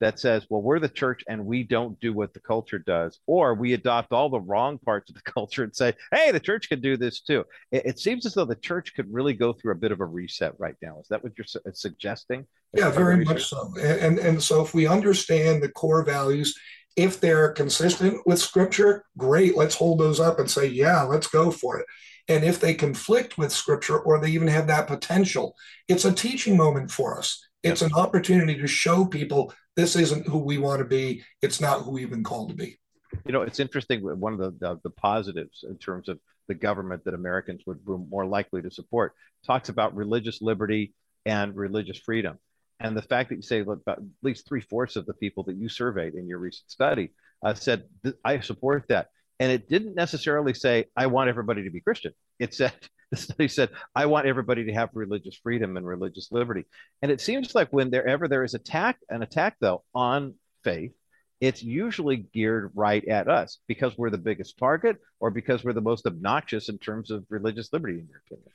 that 0.00 0.18
says, 0.18 0.46
well, 0.50 0.60
we're 0.60 0.78
the 0.78 0.88
church 0.88 1.22
and 1.28 1.46
we 1.46 1.62
don't 1.62 1.98
do 2.00 2.12
what 2.12 2.34
the 2.34 2.40
culture 2.40 2.78
does, 2.78 3.18
or 3.26 3.54
we 3.54 3.72
adopt 3.72 4.12
all 4.12 4.28
the 4.28 4.40
wrong 4.40 4.78
parts 4.78 5.10
of 5.10 5.16
the 5.16 5.22
culture 5.32 5.64
and 5.64 5.74
say, 5.74 5.94
hey, 6.12 6.30
the 6.30 6.40
church 6.40 6.68
can 6.68 6.80
do 6.80 6.96
this 6.96 7.20
too. 7.20 7.44
It, 7.70 7.86
it 7.86 7.98
seems 7.98 8.26
as 8.26 8.34
though 8.34 8.44
the 8.44 8.56
church 8.56 8.94
could 8.94 9.12
really 9.12 9.34
go 9.34 9.52
through 9.52 9.72
a 9.72 9.76
bit 9.76 9.92
of 9.92 10.00
a 10.00 10.06
reset 10.06 10.52
right 10.58 10.76
now. 10.82 10.98
Is 11.00 11.08
that 11.08 11.22
what 11.22 11.32
you're 11.36 11.46
su- 11.46 11.60
uh, 11.66 11.72
suggesting? 11.72 12.46
Yeah, 12.74 12.90
very 12.90 13.24
much 13.24 13.44
so. 13.44 13.72
And, 13.80 14.18
and 14.18 14.42
so 14.42 14.62
if 14.62 14.74
we 14.74 14.86
understand 14.86 15.62
the 15.62 15.70
core 15.70 16.04
values, 16.04 16.54
if 16.96 17.20
they're 17.20 17.52
consistent 17.52 18.26
with 18.26 18.38
scripture, 18.38 19.04
great, 19.16 19.56
let's 19.56 19.74
hold 19.74 20.00
those 20.00 20.18
up 20.18 20.38
and 20.38 20.50
say, 20.50 20.66
yeah, 20.66 21.02
let's 21.02 21.26
go 21.26 21.50
for 21.50 21.78
it. 21.78 21.86
And 22.28 22.44
if 22.44 22.60
they 22.60 22.74
conflict 22.74 23.38
with 23.38 23.52
scripture 23.52 23.98
or 23.98 24.18
they 24.18 24.30
even 24.30 24.48
have 24.48 24.66
that 24.66 24.86
potential, 24.86 25.54
it's 25.88 26.04
a 26.04 26.12
teaching 26.12 26.56
moment 26.56 26.90
for 26.90 27.18
us. 27.18 27.46
It's 27.62 27.82
an 27.82 27.92
opportunity 27.94 28.56
to 28.58 28.66
show 28.66 29.04
people 29.04 29.52
this 29.76 29.96
isn't 29.96 30.26
who 30.26 30.38
we 30.38 30.58
want 30.58 30.78
to 30.78 30.84
be. 30.84 31.22
It's 31.42 31.60
not 31.60 31.82
who 31.82 31.92
we've 31.92 32.10
been 32.10 32.24
called 32.24 32.50
to 32.50 32.54
be. 32.54 32.78
You 33.24 33.32
know, 33.32 33.42
it's 33.42 33.60
interesting. 33.60 34.00
One 34.02 34.32
of 34.32 34.38
the, 34.38 34.50
the, 34.58 34.80
the 34.84 34.90
positives 34.90 35.64
in 35.68 35.76
terms 35.78 36.08
of 36.08 36.18
the 36.48 36.54
government 36.54 37.04
that 37.04 37.14
Americans 37.14 37.62
would 37.66 37.84
be 37.84 37.92
more 38.08 38.26
likely 38.26 38.62
to 38.62 38.70
support 38.70 39.14
talks 39.44 39.68
about 39.68 39.96
religious 39.96 40.40
liberty 40.40 40.94
and 41.24 41.56
religious 41.56 41.98
freedom. 41.98 42.38
And 42.78 42.96
the 42.96 43.02
fact 43.02 43.30
that 43.30 43.36
you 43.36 43.42
say 43.42 43.62
look, 43.62 43.80
about 43.80 43.98
at 43.98 44.04
least 44.22 44.46
three 44.46 44.60
fourths 44.60 44.96
of 44.96 45.06
the 45.06 45.14
people 45.14 45.44
that 45.44 45.56
you 45.56 45.68
surveyed 45.68 46.14
in 46.14 46.28
your 46.28 46.38
recent 46.38 46.70
study 46.70 47.10
uh, 47.44 47.54
said, 47.54 47.84
I 48.24 48.40
support 48.40 48.84
that. 48.88 49.08
And 49.38 49.52
it 49.52 49.68
didn't 49.68 49.94
necessarily 49.94 50.54
say, 50.54 50.86
I 50.96 51.06
want 51.06 51.28
everybody 51.28 51.64
to 51.64 51.70
be 51.70 51.80
Christian. 51.80 52.12
It 52.38 52.54
said, 52.54 52.72
the 53.10 53.16
study 53.16 53.48
said, 53.48 53.70
I 53.94 54.06
want 54.06 54.26
everybody 54.26 54.64
to 54.64 54.72
have 54.72 54.90
religious 54.94 55.36
freedom 55.36 55.76
and 55.76 55.86
religious 55.86 56.28
liberty. 56.32 56.64
And 57.02 57.12
it 57.12 57.20
seems 57.20 57.54
like 57.54 57.72
whenever 57.72 58.28
there 58.28 58.44
is 58.44 58.54
attack, 58.54 58.98
an 59.08 59.22
attack 59.22 59.56
though 59.60 59.84
on 59.94 60.34
faith, 60.64 60.92
it's 61.40 61.62
usually 61.62 62.16
geared 62.16 62.72
right 62.74 63.06
at 63.06 63.28
us 63.28 63.58
because 63.68 63.96
we're 63.96 64.10
the 64.10 64.18
biggest 64.18 64.56
target 64.58 64.96
or 65.20 65.30
because 65.30 65.62
we're 65.62 65.74
the 65.74 65.80
most 65.80 66.06
obnoxious 66.06 66.68
in 66.68 66.78
terms 66.78 67.10
of 67.10 67.24
religious 67.28 67.72
liberty, 67.72 67.98
in 67.98 68.08
your 68.08 68.22
opinion. 68.26 68.50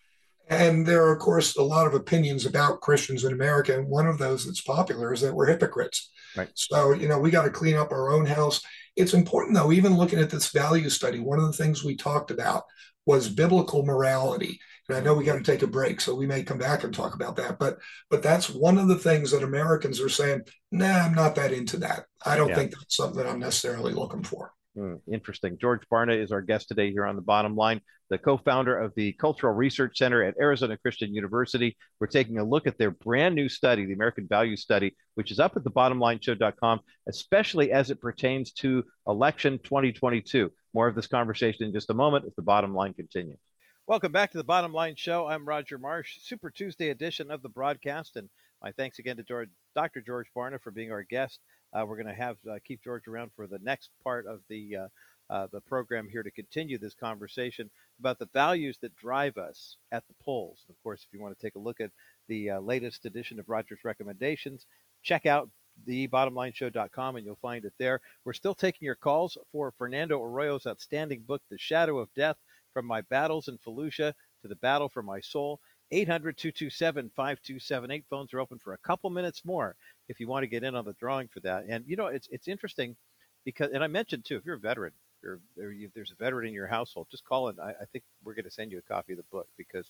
And 0.49 0.85
there 0.85 1.05
are, 1.05 1.13
of 1.13 1.19
course, 1.19 1.55
a 1.55 1.63
lot 1.63 1.87
of 1.87 1.93
opinions 1.93 2.45
about 2.45 2.81
Christians 2.81 3.23
in 3.23 3.31
America. 3.31 3.77
And 3.77 3.87
one 3.87 4.07
of 4.07 4.17
those 4.17 4.45
that's 4.45 4.61
popular 4.61 5.13
is 5.13 5.21
that 5.21 5.33
we're 5.33 5.47
hypocrites. 5.47 6.11
Right. 6.35 6.49
So, 6.55 6.91
you 6.91 7.07
know, 7.07 7.19
we 7.19 7.29
got 7.31 7.43
to 7.43 7.49
clean 7.51 7.77
up 7.77 7.91
our 7.91 8.11
own 8.11 8.25
house. 8.25 8.61
It's 9.01 9.13
important, 9.13 9.55
though, 9.55 9.71
even 9.71 9.97
looking 9.97 10.19
at 10.19 10.29
this 10.29 10.51
value 10.51 10.89
study, 10.89 11.19
one 11.19 11.39
of 11.39 11.45
the 11.45 11.53
things 11.53 11.83
we 11.83 11.95
talked 11.95 12.31
about 12.31 12.63
was 13.05 13.27
biblical 13.29 13.83
morality. 13.83 14.59
And 14.87 14.97
I 14.97 15.01
know 15.01 15.13
we 15.13 15.23
got 15.23 15.37
to 15.37 15.43
take 15.43 15.63
a 15.63 15.67
break, 15.67 15.99
so 15.99 16.13
we 16.13 16.27
may 16.27 16.43
come 16.43 16.57
back 16.57 16.83
and 16.83 16.93
talk 16.93 17.15
about 17.15 17.35
that. 17.37 17.57
But 17.57 17.79
but 18.09 18.21
that's 18.21 18.49
one 18.49 18.77
of 18.77 18.87
the 18.87 18.97
things 18.97 19.31
that 19.31 19.43
Americans 19.43 19.99
are 20.01 20.09
saying, 20.09 20.41
nah, 20.71 20.99
I'm 20.99 21.15
not 21.15 21.35
that 21.35 21.51
into 21.51 21.77
that. 21.77 22.05
I 22.25 22.35
don't 22.35 22.49
yeah. 22.49 22.55
think 22.55 22.71
that's 22.71 22.95
something 22.95 23.17
that 23.17 23.27
I'm 23.27 23.39
necessarily 23.39 23.93
looking 23.93 24.23
for. 24.23 24.51
Mm, 24.77 25.01
interesting. 25.11 25.57
George 25.59 25.81
Barna 25.91 26.17
is 26.17 26.31
our 26.31 26.41
guest 26.41 26.69
today 26.69 26.91
here 26.91 27.05
on 27.05 27.17
the 27.17 27.21
bottom 27.21 27.57
line, 27.57 27.81
the 28.09 28.17
co 28.17 28.37
founder 28.37 28.77
of 28.77 28.93
the 28.95 29.11
Cultural 29.13 29.53
Research 29.53 29.97
Center 29.97 30.23
at 30.23 30.35
Arizona 30.39 30.77
Christian 30.77 31.13
University. 31.13 31.75
We're 31.99 32.07
taking 32.07 32.37
a 32.37 32.43
look 32.43 32.67
at 32.67 32.77
their 32.77 32.91
brand 32.91 33.35
new 33.35 33.49
study, 33.49 33.85
the 33.85 33.93
American 33.93 34.27
Value 34.27 34.55
Study, 34.55 34.95
which 35.15 35.29
is 35.29 35.39
up 35.39 35.57
at 35.57 35.65
the 35.65 35.71
thebottomlineshow.com, 35.71 36.79
especially 37.09 37.73
as 37.73 37.89
it 37.91 37.99
pertains 37.99 38.53
to 38.53 38.85
election 39.07 39.59
2022. 39.61 40.49
More 40.73 40.87
of 40.87 40.95
this 40.95 41.07
conversation 41.07 41.65
in 41.65 41.73
just 41.73 41.89
a 41.89 41.93
moment 41.93 42.25
as 42.25 42.35
the 42.35 42.41
bottom 42.41 42.73
line 42.73 42.93
continues. 42.93 43.39
Welcome 43.87 44.13
back 44.13 44.31
to 44.31 44.37
the 44.37 44.43
Bottom 44.45 44.71
Line 44.71 44.95
Show. 44.95 45.27
I'm 45.27 45.45
Roger 45.45 45.77
Marsh, 45.77 46.19
Super 46.21 46.49
Tuesday 46.49 46.91
edition 46.91 47.29
of 47.29 47.41
the 47.41 47.49
broadcast. 47.49 48.15
And 48.15 48.29
my 48.63 48.71
thanks 48.71 48.99
again 48.99 49.17
to 49.17 49.23
George, 49.23 49.49
Dr. 49.75 49.99
George 49.99 50.27
Barna 50.37 50.61
for 50.61 50.71
being 50.71 50.93
our 50.93 51.03
guest. 51.03 51.41
Uh, 51.73 51.85
we're 51.85 51.95
going 52.01 52.07
to 52.07 52.13
have 52.13 52.37
uh, 52.49 52.55
keep 52.65 52.83
George 52.83 53.07
around 53.07 53.31
for 53.35 53.47
the 53.47 53.59
next 53.63 53.89
part 54.03 54.25
of 54.27 54.41
the 54.49 54.75
uh, 54.77 54.87
uh, 55.31 55.47
the 55.53 55.61
program 55.61 56.09
here 56.11 56.23
to 56.23 56.31
continue 56.31 56.77
this 56.77 56.93
conversation 56.93 57.69
about 57.99 58.19
the 58.19 58.27
values 58.33 58.77
that 58.81 58.95
drive 58.97 59.37
us 59.37 59.77
at 59.91 60.03
the 60.07 60.13
polls. 60.21 60.65
Of 60.69 60.75
course, 60.83 61.03
if 61.03 61.13
you 61.13 61.21
want 61.21 61.37
to 61.37 61.41
take 61.41 61.55
a 61.55 61.59
look 61.59 61.79
at 61.79 61.91
the 62.27 62.51
uh, 62.51 62.59
latest 62.59 63.05
edition 63.05 63.39
of 63.39 63.47
Roger's 63.47 63.85
recommendations, 63.85 64.65
check 65.03 65.25
out 65.25 65.49
thebottomlineshow.com 65.87 67.15
and 67.15 67.25
you'll 67.25 67.37
find 67.41 67.63
it 67.63 67.73
there. 67.79 68.01
We're 68.25 68.33
still 68.33 68.53
taking 68.53 68.85
your 68.85 68.95
calls 68.95 69.37
for 69.53 69.71
Fernando 69.77 70.21
Arroyo's 70.21 70.67
outstanding 70.67 71.21
book, 71.25 71.41
The 71.49 71.57
Shadow 71.57 71.99
of 71.99 72.13
Death 72.13 72.37
From 72.73 72.85
My 72.85 73.01
Battles 73.01 73.47
in 73.47 73.57
Fallujah 73.57 74.13
to 74.41 74.47
the 74.47 74.55
Battle 74.57 74.89
for 74.89 75.01
My 75.01 75.21
Soul. 75.21 75.61
800 75.93 76.37
227 76.37 77.11
5278. 77.15 78.05
Phones 78.09 78.33
are 78.33 78.39
open 78.39 78.59
for 78.59 78.73
a 78.73 78.77
couple 78.77 79.09
minutes 79.09 79.43
more 79.43 79.75
if 80.11 80.19
you 80.19 80.27
want 80.27 80.43
to 80.43 80.47
get 80.47 80.63
in 80.63 80.75
on 80.75 80.85
the 80.85 80.93
drawing 80.93 81.27
for 81.27 81.39
that. 81.39 81.65
And 81.67 81.83
you 81.87 81.95
know, 81.95 82.07
it's 82.07 82.27
it's 82.31 82.47
interesting 82.47 82.95
because, 83.45 83.71
and 83.71 83.83
I 83.83 83.87
mentioned 83.87 84.25
too, 84.25 84.35
if 84.35 84.45
you're 84.45 84.55
a 84.55 84.59
veteran, 84.59 84.93
if 85.57 85.93
there's 85.93 86.11
a 86.11 86.23
veteran 86.23 86.47
in 86.47 86.53
your 86.53 86.67
household, 86.67 87.07
just 87.09 87.25
call 87.25 87.49
in. 87.49 87.59
I, 87.59 87.69
I 87.69 87.85
think 87.91 88.03
we're 88.23 88.33
going 88.33 88.45
to 88.45 88.51
send 88.51 88.71
you 88.71 88.79
a 88.79 88.93
copy 88.93 89.13
of 89.13 89.17
the 89.17 89.23
book 89.31 89.47
because 89.57 89.87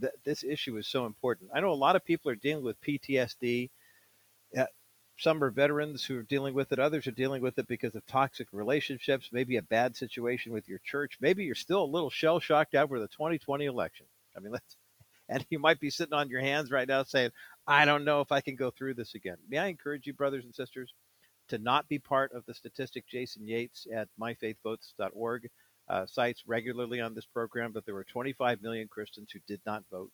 th- 0.00 0.12
this 0.24 0.44
issue 0.44 0.76
is 0.76 0.86
so 0.86 1.06
important. 1.06 1.50
I 1.54 1.60
know 1.60 1.72
a 1.72 1.74
lot 1.74 1.96
of 1.96 2.04
people 2.04 2.30
are 2.30 2.36
dealing 2.36 2.64
with 2.64 2.80
PTSD. 2.80 3.70
Uh, 4.56 4.64
some 5.18 5.42
are 5.42 5.50
veterans 5.50 6.04
who 6.04 6.18
are 6.18 6.22
dealing 6.22 6.54
with 6.54 6.72
it. 6.72 6.78
Others 6.78 7.06
are 7.06 7.12
dealing 7.12 7.40
with 7.42 7.58
it 7.58 7.66
because 7.66 7.94
of 7.94 8.06
toxic 8.06 8.48
relationships, 8.52 9.30
maybe 9.32 9.56
a 9.56 9.62
bad 9.62 9.96
situation 9.96 10.52
with 10.52 10.68
your 10.68 10.80
church. 10.84 11.16
Maybe 11.20 11.44
you're 11.44 11.54
still 11.54 11.82
a 11.82 11.86
little 11.86 12.10
shell 12.10 12.38
shocked 12.38 12.74
after 12.74 12.98
the 12.98 13.08
2020 13.08 13.64
election. 13.64 14.06
I 14.36 14.40
mean, 14.40 14.54
and 15.28 15.44
you 15.48 15.58
might 15.58 15.80
be 15.80 15.90
sitting 15.90 16.12
on 16.12 16.28
your 16.28 16.40
hands 16.42 16.70
right 16.70 16.86
now 16.86 17.02
saying, 17.02 17.30
I 17.66 17.84
don't 17.84 18.04
know 18.04 18.20
if 18.20 18.30
I 18.30 18.40
can 18.40 18.56
go 18.56 18.70
through 18.70 18.94
this 18.94 19.14
again. 19.14 19.38
May 19.48 19.58
I 19.58 19.66
encourage 19.66 20.06
you, 20.06 20.14
brothers 20.14 20.44
and 20.44 20.54
sisters, 20.54 20.94
to 21.48 21.58
not 21.58 21.88
be 21.88 21.98
part 21.98 22.32
of 22.32 22.44
the 22.46 22.54
statistic 22.54 23.06
Jason 23.08 23.46
Yates 23.46 23.86
at 23.92 24.08
myfaithvotes.org 24.20 25.48
uh, 25.88 26.06
cites 26.06 26.42
regularly 26.46 27.00
on 27.00 27.14
this 27.14 27.26
program 27.26 27.72
that 27.72 27.84
there 27.86 27.94
were 27.94 28.04
25 28.04 28.62
million 28.62 28.88
Christians 28.88 29.30
who 29.32 29.40
did 29.46 29.60
not 29.66 29.84
vote. 29.90 30.12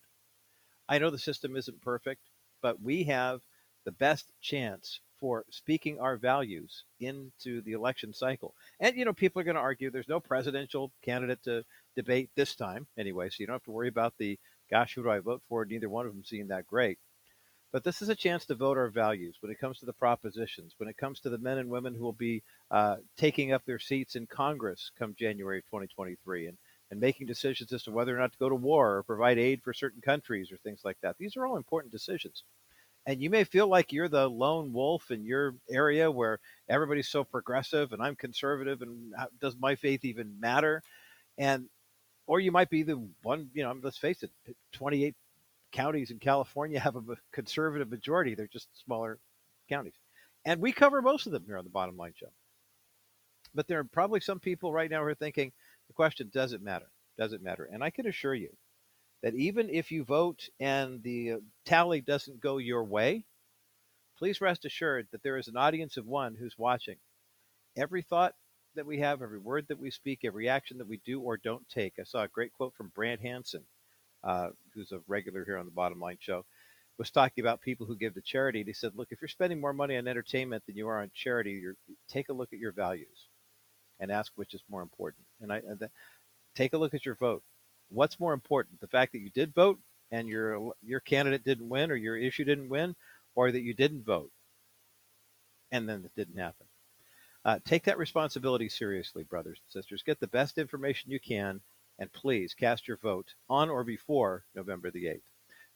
I 0.87 0.99
know 0.99 1.09
the 1.09 1.17
system 1.17 1.55
isn't 1.55 1.81
perfect, 1.81 2.21
but 2.61 2.81
we 2.81 3.03
have 3.03 3.41
the 3.85 3.91
best 3.91 4.31
chance 4.41 4.99
for 5.19 5.45
speaking 5.49 5.99
our 5.99 6.17
values 6.17 6.83
into 6.99 7.61
the 7.61 7.71
election 7.71 8.13
cycle. 8.13 8.53
And, 8.79 8.95
you 8.95 9.05
know, 9.05 9.13
people 9.13 9.41
are 9.41 9.45
going 9.45 9.55
to 9.55 9.61
argue 9.61 9.89
there's 9.89 10.07
no 10.07 10.19
presidential 10.19 10.91
candidate 11.03 11.43
to 11.43 11.63
debate 11.95 12.29
this 12.35 12.55
time 12.55 12.87
anyway, 12.97 13.29
so 13.29 13.37
you 13.39 13.47
don't 13.47 13.55
have 13.55 13.63
to 13.63 13.71
worry 13.71 13.87
about 13.87 14.13
the, 14.17 14.37
gosh, 14.69 14.95
who 14.95 15.03
do 15.03 15.09
I 15.09 15.19
vote 15.19 15.41
for? 15.47 15.65
Neither 15.65 15.89
one 15.89 16.05
of 16.05 16.13
them 16.13 16.23
seem 16.23 16.49
that 16.49 16.67
great. 16.67 16.99
But 17.73 17.83
this 17.83 18.03
is 18.03 18.09
a 18.09 18.15
chance 18.15 18.45
to 18.45 18.55
vote 18.55 18.77
our 18.77 18.89
values 18.89 19.37
when 19.41 19.51
it 19.51 19.59
comes 19.59 19.79
to 19.79 19.87
the 19.87 19.93
propositions, 19.93 20.75
when 20.77 20.87
it 20.87 20.95
comes 20.95 21.19
to 21.21 21.31
the 21.31 21.39
men 21.39 21.57
and 21.57 21.69
women 21.71 21.95
who 21.95 22.03
will 22.03 22.13
be 22.13 22.43
uh, 22.69 22.97
taking 23.17 23.51
up 23.51 23.65
their 23.65 23.79
seats 23.79 24.15
in 24.15 24.27
Congress 24.27 24.91
come 24.97 25.15
January 25.17 25.57
of 25.57 25.65
2023 25.65 26.47
and, 26.47 26.57
and 26.91 26.99
making 26.99 27.25
decisions 27.25 27.73
as 27.73 27.81
to 27.83 27.91
whether 27.91 28.15
or 28.15 28.19
not 28.19 28.31
to 28.31 28.37
go 28.37 28.47
to 28.47 28.53
war 28.53 28.97
or 28.97 29.03
provide 29.03 29.39
aid 29.39 29.63
for 29.63 29.73
certain 29.73 30.01
countries 30.01 30.51
or 30.51 30.57
things 30.57 30.81
like 30.85 30.97
that. 31.01 31.17
These 31.17 31.35
are 31.35 31.47
all 31.47 31.57
important 31.57 31.91
decisions. 31.91 32.43
And 33.07 33.19
you 33.19 33.31
may 33.31 33.43
feel 33.43 33.67
like 33.67 33.91
you're 33.91 34.07
the 34.07 34.29
lone 34.29 34.71
wolf 34.71 35.09
in 35.09 35.25
your 35.25 35.55
area 35.67 36.11
where 36.11 36.39
everybody's 36.69 37.09
so 37.09 37.23
progressive 37.23 37.91
and 37.91 38.03
I'm 38.03 38.15
conservative 38.15 38.83
and 38.83 39.13
how, 39.17 39.29
does 39.41 39.57
my 39.57 39.73
faith 39.75 40.05
even 40.05 40.39
matter? 40.39 40.83
And 41.39 41.67
or 42.27 42.39
you 42.39 42.51
might 42.51 42.69
be 42.69 42.83
the 42.83 43.03
one, 43.23 43.49
you 43.53 43.63
know, 43.63 43.75
let's 43.81 43.97
face 43.97 44.23
it, 44.23 44.31
28 44.73 45.15
counties 45.73 46.11
in 46.11 46.19
California 46.19 46.79
have 46.81 46.95
a 46.95 47.01
conservative 47.33 47.89
majority. 47.89 48.35
They're 48.35 48.47
just 48.47 48.69
smaller 48.85 49.19
counties. 49.69 49.95
And 50.45 50.61
we 50.61 50.71
cover 50.71 51.01
most 51.01 51.25
of 51.25 51.33
them 51.33 51.43
here 51.45 51.57
on 51.57 51.63
the 51.63 51.69
Bottom 51.69 51.97
Line 51.97 52.13
Show. 52.15 52.31
But 53.53 53.67
there 53.67 53.79
are 53.79 53.83
probably 53.83 54.19
some 54.19 54.39
people 54.39 54.71
right 54.71 54.89
now 54.89 54.99
who 54.99 55.07
are 55.07 55.15
thinking 55.15 55.51
the 55.87 55.93
question 55.93 56.29
does 56.33 56.53
it 56.53 56.61
matter? 56.61 56.89
Does 57.17 57.33
it 57.33 57.43
matter? 57.43 57.67
And 57.71 57.83
I 57.83 57.89
can 57.89 58.07
assure 58.07 58.33
you 58.33 58.49
that 59.21 59.35
even 59.35 59.69
if 59.69 59.91
you 59.91 60.03
vote 60.03 60.49
and 60.59 61.01
the 61.03 61.33
uh, 61.33 61.37
tally 61.65 62.01
doesn't 62.01 62.41
go 62.41 62.57
your 62.57 62.83
way, 62.83 63.25
please 64.17 64.41
rest 64.41 64.65
assured 64.65 65.07
that 65.11 65.23
there 65.23 65.37
is 65.37 65.47
an 65.47 65.57
audience 65.57 65.97
of 65.97 66.05
one 66.05 66.35
who's 66.35 66.57
watching. 66.57 66.97
Every 67.77 68.01
thought 68.01 68.33
that 68.75 68.85
we 68.85 68.99
have, 68.99 69.21
every 69.21 69.39
word 69.39 69.65
that 69.69 69.79
we 69.79 69.91
speak, 69.91 70.21
every 70.23 70.49
action 70.49 70.79
that 70.79 70.87
we 70.87 70.99
do 71.05 71.21
or 71.21 71.37
don't 71.37 71.67
take. 71.69 71.93
I 71.99 72.03
saw 72.03 72.23
a 72.23 72.27
great 72.27 72.53
quote 72.53 72.73
from 72.75 72.91
Brant 72.95 73.21
Hansen 73.21 73.63
uh, 74.23 74.49
who's 74.73 74.91
a 74.91 75.01
regular 75.07 75.43
here 75.45 75.57
on 75.57 75.65
the 75.65 75.71
Bottom 75.71 75.99
Line 75.99 76.17
Show, 76.19 76.45
was 76.97 77.11
talking 77.11 77.43
about 77.43 77.61
people 77.61 77.85
who 77.85 77.95
give 77.97 78.13
to 78.13 78.21
charity. 78.21 78.59
And 78.59 78.67
he 78.67 78.73
said, 78.73 78.93
look, 78.95 79.09
if 79.11 79.21
you're 79.21 79.27
spending 79.27 79.59
more 79.59 79.73
money 79.73 79.97
on 79.97 80.07
entertainment 80.07 80.63
than 80.65 80.77
you 80.77 80.87
are 80.87 81.01
on 81.01 81.11
charity, 81.13 81.61
take 82.07 82.29
a 82.29 82.33
look 82.33 82.53
at 82.53 82.59
your 82.59 82.71
values 82.71 83.27
and 83.99 84.11
ask 84.11 84.31
which 84.35 84.53
is 84.53 84.61
more 84.69 84.81
important. 84.81 85.25
And 85.41 85.51
I 85.51 85.57
and 85.57 85.81
take 86.55 86.73
a 86.73 86.77
look 86.77 86.93
at 86.93 87.05
your 87.05 87.15
vote. 87.15 87.43
What's 87.89 88.19
more 88.19 88.33
important, 88.33 88.79
the 88.79 88.87
fact 88.87 89.11
that 89.11 89.19
you 89.19 89.29
did 89.29 89.53
vote 89.53 89.79
and 90.11 90.27
your 90.27 90.73
your 90.81 90.99
candidate 90.99 91.43
didn't 91.43 91.69
win 91.69 91.91
or 91.91 91.95
your 91.95 92.17
issue 92.17 92.43
didn't 92.43 92.69
win, 92.69 92.95
or 93.35 93.51
that 93.51 93.61
you 93.61 93.73
didn't 93.73 94.05
vote 94.05 94.31
and 95.71 95.87
then 95.87 96.03
it 96.05 96.11
didn't 96.15 96.37
happen? 96.37 96.67
Uh, 97.45 97.59
take 97.65 97.83
that 97.83 97.97
responsibility 97.97 98.69
seriously, 98.69 99.23
brothers 99.23 99.59
and 99.59 99.81
sisters. 99.81 100.03
Get 100.03 100.19
the 100.19 100.27
best 100.27 100.57
information 100.57 101.11
you 101.11 101.19
can 101.19 101.59
and 101.99 102.11
please 102.11 102.53
cast 102.53 102.87
your 102.87 102.97
vote 102.97 103.33
on 103.49 103.69
or 103.69 103.83
before 103.83 104.45
November 104.55 104.91
the 104.91 105.05
8th. 105.05 105.21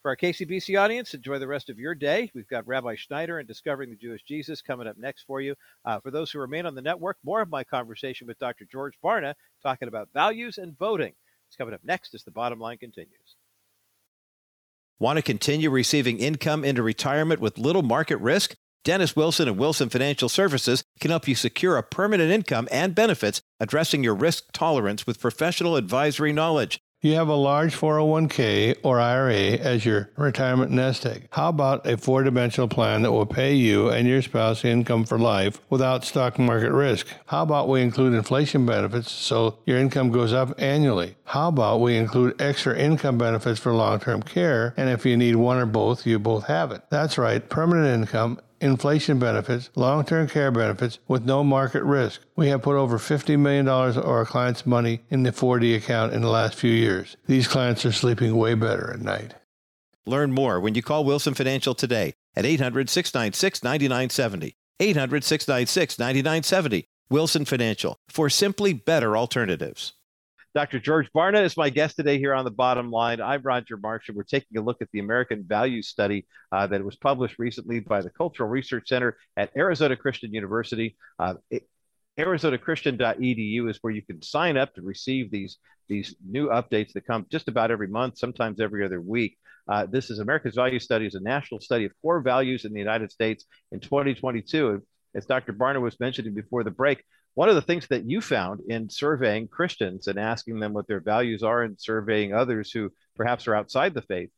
For 0.02 0.10
our 0.10 0.16
KCBC 0.16 0.80
audience, 0.80 1.12
enjoy 1.12 1.40
the 1.40 1.48
rest 1.48 1.70
of 1.70 1.78
your 1.78 1.94
day. 1.94 2.30
We've 2.32 2.48
got 2.48 2.66
Rabbi 2.68 2.94
Schneider 2.94 3.40
and 3.40 3.48
Discovering 3.48 3.90
the 3.90 3.96
Jewish 3.96 4.22
Jesus 4.22 4.62
coming 4.62 4.86
up 4.86 4.96
next 4.96 5.24
for 5.26 5.40
you. 5.40 5.56
Uh, 5.84 5.98
for 5.98 6.12
those 6.12 6.30
who 6.30 6.38
remain 6.38 6.66
on 6.66 6.76
the 6.76 6.82
network, 6.82 7.16
more 7.24 7.40
of 7.40 7.50
my 7.50 7.64
conversation 7.64 8.26
with 8.26 8.38
Dr. 8.38 8.64
George 8.70 8.94
Barna 9.04 9.34
talking 9.62 9.88
about 9.88 10.08
values 10.14 10.58
and 10.58 10.78
voting. 10.78 11.14
It's 11.48 11.56
coming 11.56 11.74
up 11.74 11.80
next 11.82 12.14
as 12.14 12.22
the 12.22 12.30
bottom 12.30 12.60
line 12.60 12.78
continues. 12.78 13.36
Want 15.00 15.16
to 15.16 15.22
continue 15.22 15.70
receiving 15.70 16.18
income 16.18 16.64
into 16.64 16.82
retirement 16.82 17.40
with 17.40 17.58
little 17.58 17.82
market 17.82 18.18
risk? 18.18 18.56
Dennis 18.88 19.14
Wilson 19.14 19.48
and 19.48 19.58
Wilson 19.58 19.90
Financial 19.90 20.30
Services 20.30 20.82
can 20.98 21.10
help 21.10 21.28
you 21.28 21.34
secure 21.34 21.76
a 21.76 21.82
permanent 21.82 22.30
income 22.30 22.66
and 22.72 22.94
benefits 22.94 23.42
addressing 23.60 24.02
your 24.02 24.14
risk 24.14 24.44
tolerance 24.54 25.06
with 25.06 25.20
professional 25.20 25.76
advisory 25.76 26.32
knowledge. 26.32 26.80
You 27.02 27.12
have 27.16 27.28
a 27.28 27.34
large 27.34 27.76
401k 27.76 28.76
or 28.82 28.98
IRA 28.98 29.58
as 29.58 29.84
your 29.84 30.10
retirement 30.16 30.70
nest 30.70 31.04
egg. 31.04 31.28
How 31.32 31.50
about 31.50 31.86
a 31.86 31.98
four 31.98 32.22
dimensional 32.22 32.66
plan 32.66 33.02
that 33.02 33.12
will 33.12 33.26
pay 33.26 33.52
you 33.52 33.90
and 33.90 34.08
your 34.08 34.22
spouse 34.22 34.64
income 34.64 35.04
for 35.04 35.18
life 35.18 35.60
without 35.68 36.06
stock 36.06 36.38
market 36.38 36.72
risk? 36.72 37.06
How 37.26 37.42
about 37.42 37.68
we 37.68 37.82
include 37.82 38.14
inflation 38.14 38.64
benefits 38.64 39.12
so 39.12 39.58
your 39.66 39.76
income 39.76 40.10
goes 40.10 40.32
up 40.32 40.54
annually? 40.56 41.14
How 41.24 41.48
about 41.48 41.82
we 41.82 41.98
include 41.98 42.40
extra 42.40 42.74
income 42.74 43.18
benefits 43.18 43.60
for 43.60 43.74
long 43.74 44.00
term 44.00 44.22
care? 44.22 44.72
And 44.78 44.88
if 44.88 45.04
you 45.04 45.18
need 45.18 45.36
one 45.36 45.58
or 45.58 45.66
both, 45.66 46.06
you 46.06 46.18
both 46.18 46.46
have 46.46 46.72
it. 46.72 46.82
That's 46.88 47.18
right, 47.18 47.46
permanent 47.50 48.02
income 48.02 48.40
inflation 48.60 49.18
benefits, 49.18 49.70
long 49.74 50.04
term 50.04 50.28
care 50.28 50.50
benefits 50.50 50.98
with 51.08 51.24
no 51.24 51.44
market 51.44 51.82
risk. 51.82 52.20
We 52.36 52.48
have 52.48 52.62
put 52.62 52.76
over 52.76 52.98
$50 52.98 53.38
million 53.38 53.68
of 53.68 53.98
our 53.98 54.24
clients' 54.24 54.66
money 54.66 55.00
in 55.10 55.22
the 55.22 55.32
4D 55.32 55.76
account 55.76 56.12
in 56.12 56.22
the 56.22 56.28
last 56.28 56.54
few 56.54 56.72
years. 56.72 57.16
These 57.26 57.48
clients 57.48 57.84
are 57.86 57.92
sleeping 57.92 58.36
way 58.36 58.54
better 58.54 58.92
at 58.92 59.00
night. 59.00 59.34
Learn 60.06 60.32
more 60.32 60.58
when 60.60 60.74
you 60.74 60.82
call 60.82 61.04
Wilson 61.04 61.34
Financial 61.34 61.74
today 61.74 62.14
at 62.34 62.46
800 62.46 62.88
696 62.88 63.62
9970. 63.62 64.56
800 64.80 65.24
696 65.24 65.98
9970. 65.98 66.88
Wilson 67.10 67.44
Financial 67.44 67.98
for 68.08 68.30
simply 68.30 68.72
better 68.72 69.16
alternatives. 69.16 69.94
Dr. 70.58 70.80
George 70.80 71.08
Barna 71.12 71.44
is 71.44 71.56
my 71.56 71.70
guest 71.70 71.94
today 71.94 72.18
here 72.18 72.34
on 72.34 72.44
the 72.44 72.50
bottom 72.50 72.90
line. 72.90 73.20
I'm 73.20 73.42
Roger 73.42 73.76
Marsh, 73.76 74.08
and 74.08 74.16
we're 74.16 74.24
taking 74.24 74.58
a 74.58 74.60
look 74.60 74.82
at 74.82 74.88
the 74.92 74.98
American 74.98 75.44
Values 75.46 75.86
Study 75.86 76.26
uh, 76.50 76.66
that 76.66 76.84
was 76.84 76.96
published 76.96 77.38
recently 77.38 77.78
by 77.78 78.00
the 78.00 78.10
Cultural 78.10 78.48
Research 78.48 78.88
Center 78.88 79.16
at 79.36 79.52
Arizona 79.56 79.94
Christian 79.94 80.34
University. 80.34 80.96
Uh, 81.16 81.34
ArizonaChristian.edu 82.18 83.70
is 83.70 83.78
where 83.82 83.92
you 83.92 84.02
can 84.02 84.20
sign 84.20 84.56
up 84.56 84.74
to 84.74 84.82
receive 84.82 85.30
these 85.30 85.58
these 85.86 86.16
new 86.28 86.48
updates 86.48 86.92
that 86.94 87.06
come 87.06 87.24
just 87.30 87.46
about 87.46 87.70
every 87.70 87.86
month, 87.86 88.18
sometimes 88.18 88.60
every 88.60 88.84
other 88.84 89.00
week. 89.00 89.38
Uh, 89.68 89.86
this 89.86 90.10
is 90.10 90.18
America's 90.18 90.56
Value 90.56 90.80
Study, 90.80 91.06
is 91.06 91.14
a 91.14 91.20
national 91.20 91.60
study 91.60 91.84
of 91.84 91.92
core 92.02 92.20
values 92.20 92.64
in 92.64 92.72
the 92.72 92.80
United 92.80 93.12
States 93.12 93.44
in 93.70 93.78
2022. 93.78 94.82
As 95.14 95.24
Dr. 95.24 95.52
Barna 95.52 95.80
was 95.80 95.98
mentioning 96.00 96.34
before 96.34 96.64
the 96.64 96.70
break, 96.72 97.04
one 97.34 97.48
of 97.48 97.54
the 97.54 97.62
things 97.62 97.86
that 97.88 98.08
you 98.08 98.20
found 98.20 98.60
in 98.68 98.90
surveying 98.90 99.48
Christians 99.48 100.08
and 100.08 100.18
asking 100.18 100.60
them 100.60 100.72
what 100.72 100.88
their 100.88 101.00
values 101.00 101.42
are 101.42 101.62
and 101.62 101.80
surveying 101.80 102.34
others 102.34 102.70
who 102.72 102.90
perhaps 103.16 103.46
are 103.46 103.54
outside 103.54 103.94
the 103.94 104.02
faith, 104.02 104.30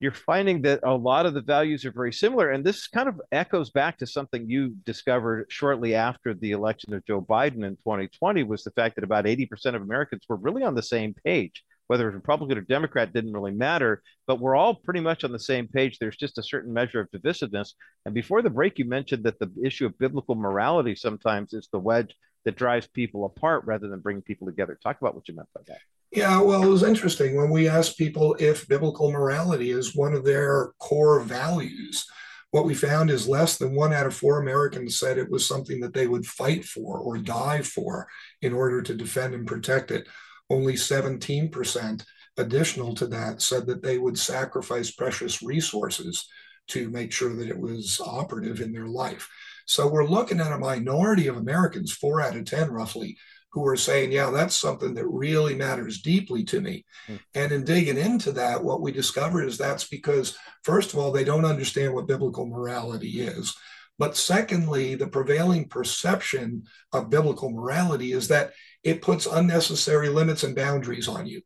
you're 0.00 0.12
finding 0.12 0.62
that 0.62 0.80
a 0.82 0.94
lot 0.94 1.26
of 1.26 1.34
the 1.34 1.40
values 1.40 1.84
are 1.84 1.92
very 1.92 2.12
similar. 2.12 2.50
And 2.50 2.64
this 2.64 2.88
kind 2.88 3.08
of 3.08 3.20
echoes 3.32 3.70
back 3.70 3.98
to 3.98 4.06
something 4.06 4.48
you 4.48 4.74
discovered 4.84 5.46
shortly 5.48 5.94
after 5.94 6.34
the 6.34 6.52
election 6.52 6.92
of 6.94 7.04
Joe 7.06 7.22
Biden 7.22 7.64
in 7.64 7.76
2020 7.76 8.42
was 8.42 8.64
the 8.64 8.70
fact 8.72 8.96
that 8.96 9.04
about 9.04 9.24
80% 9.24 9.74
of 9.74 9.82
Americans 9.82 10.24
were 10.28 10.36
really 10.36 10.62
on 10.62 10.74
the 10.74 10.82
same 10.82 11.14
page 11.24 11.64
whether 11.86 12.08
it's 12.08 12.14
Republican 12.14 12.58
or 12.58 12.62
Democrat 12.62 13.12
didn't 13.12 13.32
really 13.32 13.52
matter, 13.52 14.02
but 14.26 14.40
we're 14.40 14.56
all 14.56 14.74
pretty 14.74 15.00
much 15.00 15.24
on 15.24 15.32
the 15.32 15.38
same 15.38 15.68
page. 15.68 15.98
There's 15.98 16.16
just 16.16 16.38
a 16.38 16.42
certain 16.42 16.72
measure 16.72 17.00
of 17.00 17.10
divisiveness. 17.10 17.74
And 18.06 18.14
before 18.14 18.42
the 18.42 18.50
break, 18.50 18.78
you 18.78 18.84
mentioned 18.86 19.24
that 19.24 19.38
the 19.38 19.50
issue 19.62 19.86
of 19.86 19.98
biblical 19.98 20.34
morality 20.34 20.94
sometimes 20.94 21.52
is 21.52 21.68
the 21.72 21.78
wedge 21.78 22.14
that 22.44 22.56
drives 22.56 22.86
people 22.86 23.24
apart 23.24 23.64
rather 23.66 23.88
than 23.88 24.00
bringing 24.00 24.22
people 24.22 24.46
together. 24.46 24.78
Talk 24.82 25.00
about 25.00 25.14
what 25.14 25.28
you 25.28 25.34
meant 25.34 25.48
by 25.54 25.62
that. 25.68 25.78
Yeah, 26.12 26.40
well, 26.40 26.62
it 26.62 26.68
was 26.68 26.84
interesting 26.84 27.36
when 27.36 27.50
we 27.50 27.68
asked 27.68 27.98
people 27.98 28.36
if 28.38 28.68
biblical 28.68 29.10
morality 29.10 29.70
is 29.70 29.96
one 29.96 30.14
of 30.14 30.24
their 30.24 30.72
core 30.78 31.20
values. 31.20 32.06
What 32.52 32.66
we 32.66 32.74
found 32.74 33.10
is 33.10 33.26
less 33.26 33.56
than 33.56 33.74
one 33.74 33.92
out 33.92 34.06
of 34.06 34.14
four 34.14 34.40
Americans 34.40 34.96
said 34.96 35.18
it 35.18 35.30
was 35.30 35.44
something 35.44 35.80
that 35.80 35.92
they 35.92 36.06
would 36.06 36.24
fight 36.24 36.64
for 36.64 36.98
or 36.98 37.18
die 37.18 37.62
for 37.62 38.06
in 38.42 38.52
order 38.52 38.80
to 38.80 38.94
defend 38.94 39.34
and 39.34 39.44
protect 39.44 39.90
it 39.90 40.06
only 40.50 40.74
17% 40.74 42.04
additional 42.36 42.94
to 42.94 43.06
that 43.06 43.40
said 43.40 43.66
that 43.66 43.82
they 43.82 43.98
would 43.98 44.18
sacrifice 44.18 44.90
precious 44.90 45.42
resources 45.42 46.26
to 46.68 46.90
make 46.90 47.12
sure 47.12 47.34
that 47.34 47.48
it 47.48 47.58
was 47.58 48.00
operative 48.04 48.60
in 48.60 48.72
their 48.72 48.86
life. 48.86 49.28
So 49.66 49.86
we're 49.86 50.06
looking 50.06 50.40
at 50.40 50.52
a 50.52 50.58
minority 50.58 51.26
of 51.26 51.36
Americans, 51.36 51.92
four 51.92 52.20
out 52.20 52.36
of 52.36 52.44
10 52.44 52.70
roughly, 52.70 53.16
who 53.52 53.66
are 53.66 53.76
saying, 53.76 54.10
yeah, 54.10 54.30
that's 54.30 54.56
something 54.56 54.94
that 54.94 55.06
really 55.06 55.54
matters 55.54 56.02
deeply 56.02 56.42
to 56.44 56.60
me. 56.60 56.84
Mm. 57.06 57.20
And 57.34 57.52
in 57.52 57.64
digging 57.64 57.98
into 57.98 58.32
that, 58.32 58.62
what 58.62 58.80
we 58.80 58.90
discovered 58.90 59.44
is 59.44 59.56
that's 59.56 59.86
because, 59.86 60.36
first 60.64 60.92
of 60.92 60.98
all, 60.98 61.12
they 61.12 61.24
don't 61.24 61.44
understand 61.44 61.94
what 61.94 62.08
biblical 62.08 62.46
morality 62.46 63.22
is. 63.22 63.54
But 63.96 64.16
secondly, 64.16 64.96
the 64.96 65.06
prevailing 65.06 65.68
perception 65.68 66.64
of 66.92 67.10
biblical 67.10 67.50
morality 67.50 68.12
is 68.12 68.26
that 68.28 68.52
it 68.84 69.02
puts 69.02 69.26
unnecessary 69.26 70.08
limits 70.08 70.42
and 70.42 70.54
boundaries 70.54 71.08
on 71.08 71.26
you. 71.26 71.40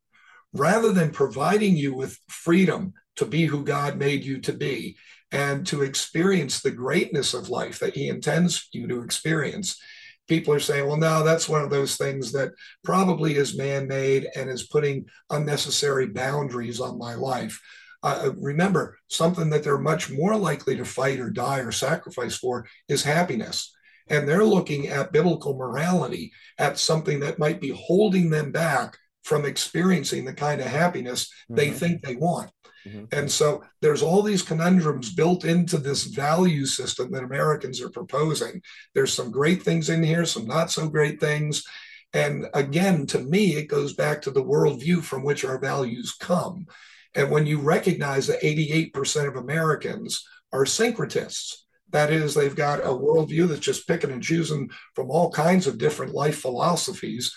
Rather 0.52 0.92
than 0.92 1.10
providing 1.10 1.76
you 1.76 1.94
with 1.94 2.18
freedom 2.28 2.92
to 3.16 3.24
be 3.24 3.46
who 3.46 3.64
God 3.64 3.96
made 3.96 4.24
you 4.24 4.40
to 4.40 4.52
be 4.52 4.96
and 5.30 5.66
to 5.66 5.82
experience 5.82 6.60
the 6.60 6.70
greatness 6.70 7.34
of 7.34 7.50
life 7.50 7.78
that 7.78 7.94
He 7.94 8.08
intends 8.08 8.68
you 8.72 8.88
to 8.88 9.02
experience, 9.02 9.80
people 10.26 10.52
are 10.54 10.60
saying, 10.60 10.86
well, 10.86 10.96
no, 10.96 11.22
that's 11.22 11.48
one 11.48 11.62
of 11.62 11.70
those 11.70 11.96
things 11.96 12.32
that 12.32 12.52
probably 12.82 13.36
is 13.36 13.56
man 13.56 13.88
made 13.88 14.26
and 14.36 14.50
is 14.50 14.66
putting 14.66 15.06
unnecessary 15.30 16.06
boundaries 16.06 16.80
on 16.80 16.98
my 16.98 17.14
life. 17.14 17.60
Uh, 18.02 18.30
remember, 18.36 18.96
something 19.08 19.50
that 19.50 19.64
they're 19.64 19.78
much 19.78 20.10
more 20.10 20.36
likely 20.36 20.76
to 20.76 20.84
fight 20.84 21.18
or 21.18 21.30
die 21.30 21.58
or 21.58 21.72
sacrifice 21.72 22.36
for 22.36 22.66
is 22.88 23.02
happiness. 23.02 23.74
And 24.10 24.28
they're 24.28 24.44
looking 24.44 24.88
at 24.88 25.12
biblical 25.12 25.54
morality, 25.54 26.32
at 26.58 26.78
something 26.78 27.20
that 27.20 27.38
might 27.38 27.60
be 27.60 27.70
holding 27.70 28.30
them 28.30 28.52
back 28.52 28.96
from 29.24 29.44
experiencing 29.44 30.24
the 30.24 30.32
kind 30.32 30.60
of 30.60 30.66
happiness 30.66 31.24
mm-hmm. 31.24 31.56
they 31.56 31.70
think 31.70 32.02
they 32.02 32.16
want. 32.16 32.50
Mm-hmm. 32.86 33.04
And 33.12 33.30
so 33.30 33.62
there's 33.80 34.02
all 34.02 34.22
these 34.22 34.42
conundrums 34.42 35.12
built 35.12 35.44
into 35.44 35.78
this 35.78 36.04
value 36.04 36.64
system 36.64 37.10
that 37.12 37.24
Americans 37.24 37.82
are 37.82 37.90
proposing. 37.90 38.62
There's 38.94 39.12
some 39.12 39.30
great 39.30 39.62
things 39.62 39.90
in 39.90 40.02
here, 40.02 40.24
some 40.24 40.46
not 40.46 40.70
so 40.70 40.88
great 40.88 41.20
things. 41.20 41.64
And 42.12 42.46
again, 42.54 43.06
to 43.08 43.18
me, 43.18 43.56
it 43.56 43.68
goes 43.68 43.92
back 43.92 44.22
to 44.22 44.30
the 44.30 44.44
worldview 44.44 45.02
from 45.02 45.22
which 45.24 45.44
our 45.44 45.58
values 45.58 46.16
come. 46.18 46.66
And 47.14 47.30
when 47.30 47.46
you 47.46 47.58
recognize 47.60 48.26
that 48.28 48.42
88% 48.42 49.28
of 49.28 49.36
Americans 49.36 50.24
are 50.52 50.64
syncretists, 50.64 51.56
that 51.90 52.12
is, 52.12 52.34
they've 52.34 52.54
got 52.54 52.80
a 52.80 52.88
worldview 52.88 53.48
that's 53.48 53.60
just 53.60 53.88
picking 53.88 54.10
and 54.10 54.22
choosing 54.22 54.70
from 54.94 55.10
all 55.10 55.30
kinds 55.30 55.66
of 55.66 55.78
different 55.78 56.14
life 56.14 56.38
philosophies, 56.40 57.34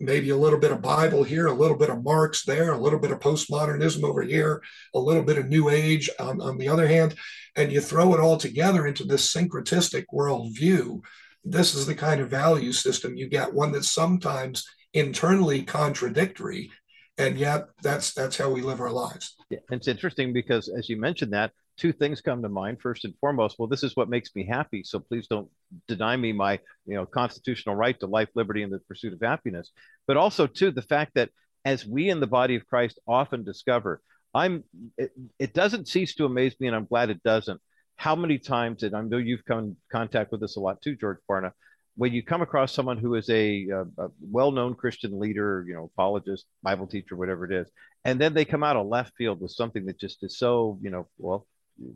maybe 0.00 0.30
a 0.30 0.36
little 0.36 0.58
bit 0.58 0.72
of 0.72 0.82
Bible 0.82 1.22
here, 1.22 1.46
a 1.46 1.52
little 1.52 1.76
bit 1.76 1.90
of 1.90 2.02
Marx 2.02 2.44
there, 2.44 2.72
a 2.72 2.78
little 2.78 2.98
bit 2.98 3.10
of 3.10 3.20
postmodernism 3.20 4.02
over 4.02 4.22
here, 4.22 4.62
a 4.94 4.98
little 4.98 5.22
bit 5.22 5.38
of 5.38 5.48
New 5.48 5.68
Age 5.68 6.10
on, 6.18 6.40
on 6.40 6.58
the 6.58 6.68
other 6.68 6.86
hand, 6.86 7.14
and 7.56 7.72
you 7.72 7.80
throw 7.80 8.14
it 8.14 8.20
all 8.20 8.36
together 8.36 8.86
into 8.86 9.04
this 9.04 9.32
syncretistic 9.32 10.04
worldview. 10.12 11.00
This 11.44 11.74
is 11.74 11.86
the 11.86 11.94
kind 11.94 12.20
of 12.20 12.30
value 12.30 12.72
system 12.72 13.16
you 13.16 13.28
get, 13.28 13.54
one 13.54 13.72
that's 13.72 13.90
sometimes 13.90 14.64
internally 14.94 15.62
contradictory 15.62 16.70
and 17.18 17.36
yet 17.36 17.66
that's 17.82 18.14
that's 18.14 18.36
how 18.36 18.48
we 18.48 18.62
live 18.62 18.80
our 18.80 18.92
lives. 18.92 19.34
Yeah, 19.50 19.58
it's 19.70 19.88
interesting 19.88 20.32
because 20.32 20.68
as 20.68 20.88
you 20.88 20.96
mentioned 20.96 21.32
that, 21.32 21.50
two 21.78 21.92
things 21.92 22.20
come 22.20 22.42
to 22.42 22.48
mind. 22.48 22.80
First 22.80 23.04
and 23.04 23.14
foremost, 23.20 23.56
well, 23.58 23.68
this 23.68 23.82
is 23.82 23.96
what 23.96 24.10
makes 24.10 24.34
me 24.34 24.44
happy. 24.44 24.82
So 24.82 24.98
please 24.98 25.26
don't 25.28 25.48
deny 25.86 26.16
me 26.16 26.32
my, 26.32 26.58
you 26.86 26.94
know, 26.94 27.06
constitutional 27.06 27.76
right 27.76 27.98
to 28.00 28.06
life, 28.06 28.28
liberty, 28.34 28.62
and 28.62 28.72
the 28.72 28.80
pursuit 28.80 29.12
of 29.12 29.20
happiness. 29.20 29.70
But 30.06 30.16
also, 30.16 30.46
too, 30.46 30.70
the 30.70 30.82
fact 30.82 31.12
that 31.14 31.30
as 31.64 31.86
we 31.86 32.10
in 32.10 32.20
the 32.20 32.26
body 32.26 32.56
of 32.56 32.66
Christ 32.66 32.98
often 33.06 33.44
discover, 33.44 34.00
I'm 34.34 34.64
it, 34.96 35.12
it 35.38 35.54
doesn't 35.54 35.88
cease 35.88 36.14
to 36.16 36.26
amaze 36.26 36.54
me, 36.60 36.66
and 36.66 36.76
I'm 36.76 36.86
glad 36.86 37.10
it 37.10 37.22
doesn't. 37.22 37.60
How 37.96 38.14
many 38.14 38.38
times, 38.38 38.82
and 38.82 38.94
I 38.94 39.00
know 39.02 39.16
you've 39.16 39.44
come 39.44 39.58
in 39.58 39.76
contact 39.90 40.30
with 40.30 40.40
this 40.40 40.56
a 40.56 40.60
lot 40.60 40.82
too, 40.82 40.96
George 40.96 41.18
Barna, 41.28 41.52
when 41.96 42.12
you 42.12 42.22
come 42.22 42.42
across 42.42 42.72
someone 42.72 42.98
who 42.98 43.16
is 43.16 43.28
a, 43.28 43.66
a, 43.70 43.80
a, 44.04 44.10
well-known 44.20 44.76
Christian 44.76 45.18
leader, 45.18 45.64
you 45.66 45.74
know, 45.74 45.90
apologist, 45.92 46.46
Bible 46.62 46.86
teacher, 46.86 47.16
whatever 47.16 47.44
it 47.44 47.52
is, 47.52 47.68
and 48.04 48.20
then 48.20 48.34
they 48.34 48.44
come 48.44 48.62
out 48.62 48.76
of 48.76 48.86
left 48.86 49.14
field 49.16 49.40
with 49.40 49.50
something 49.50 49.84
that 49.86 49.98
just 49.98 50.22
is 50.22 50.38
so, 50.38 50.78
you 50.80 50.90
know, 50.90 51.08
well, 51.18 51.46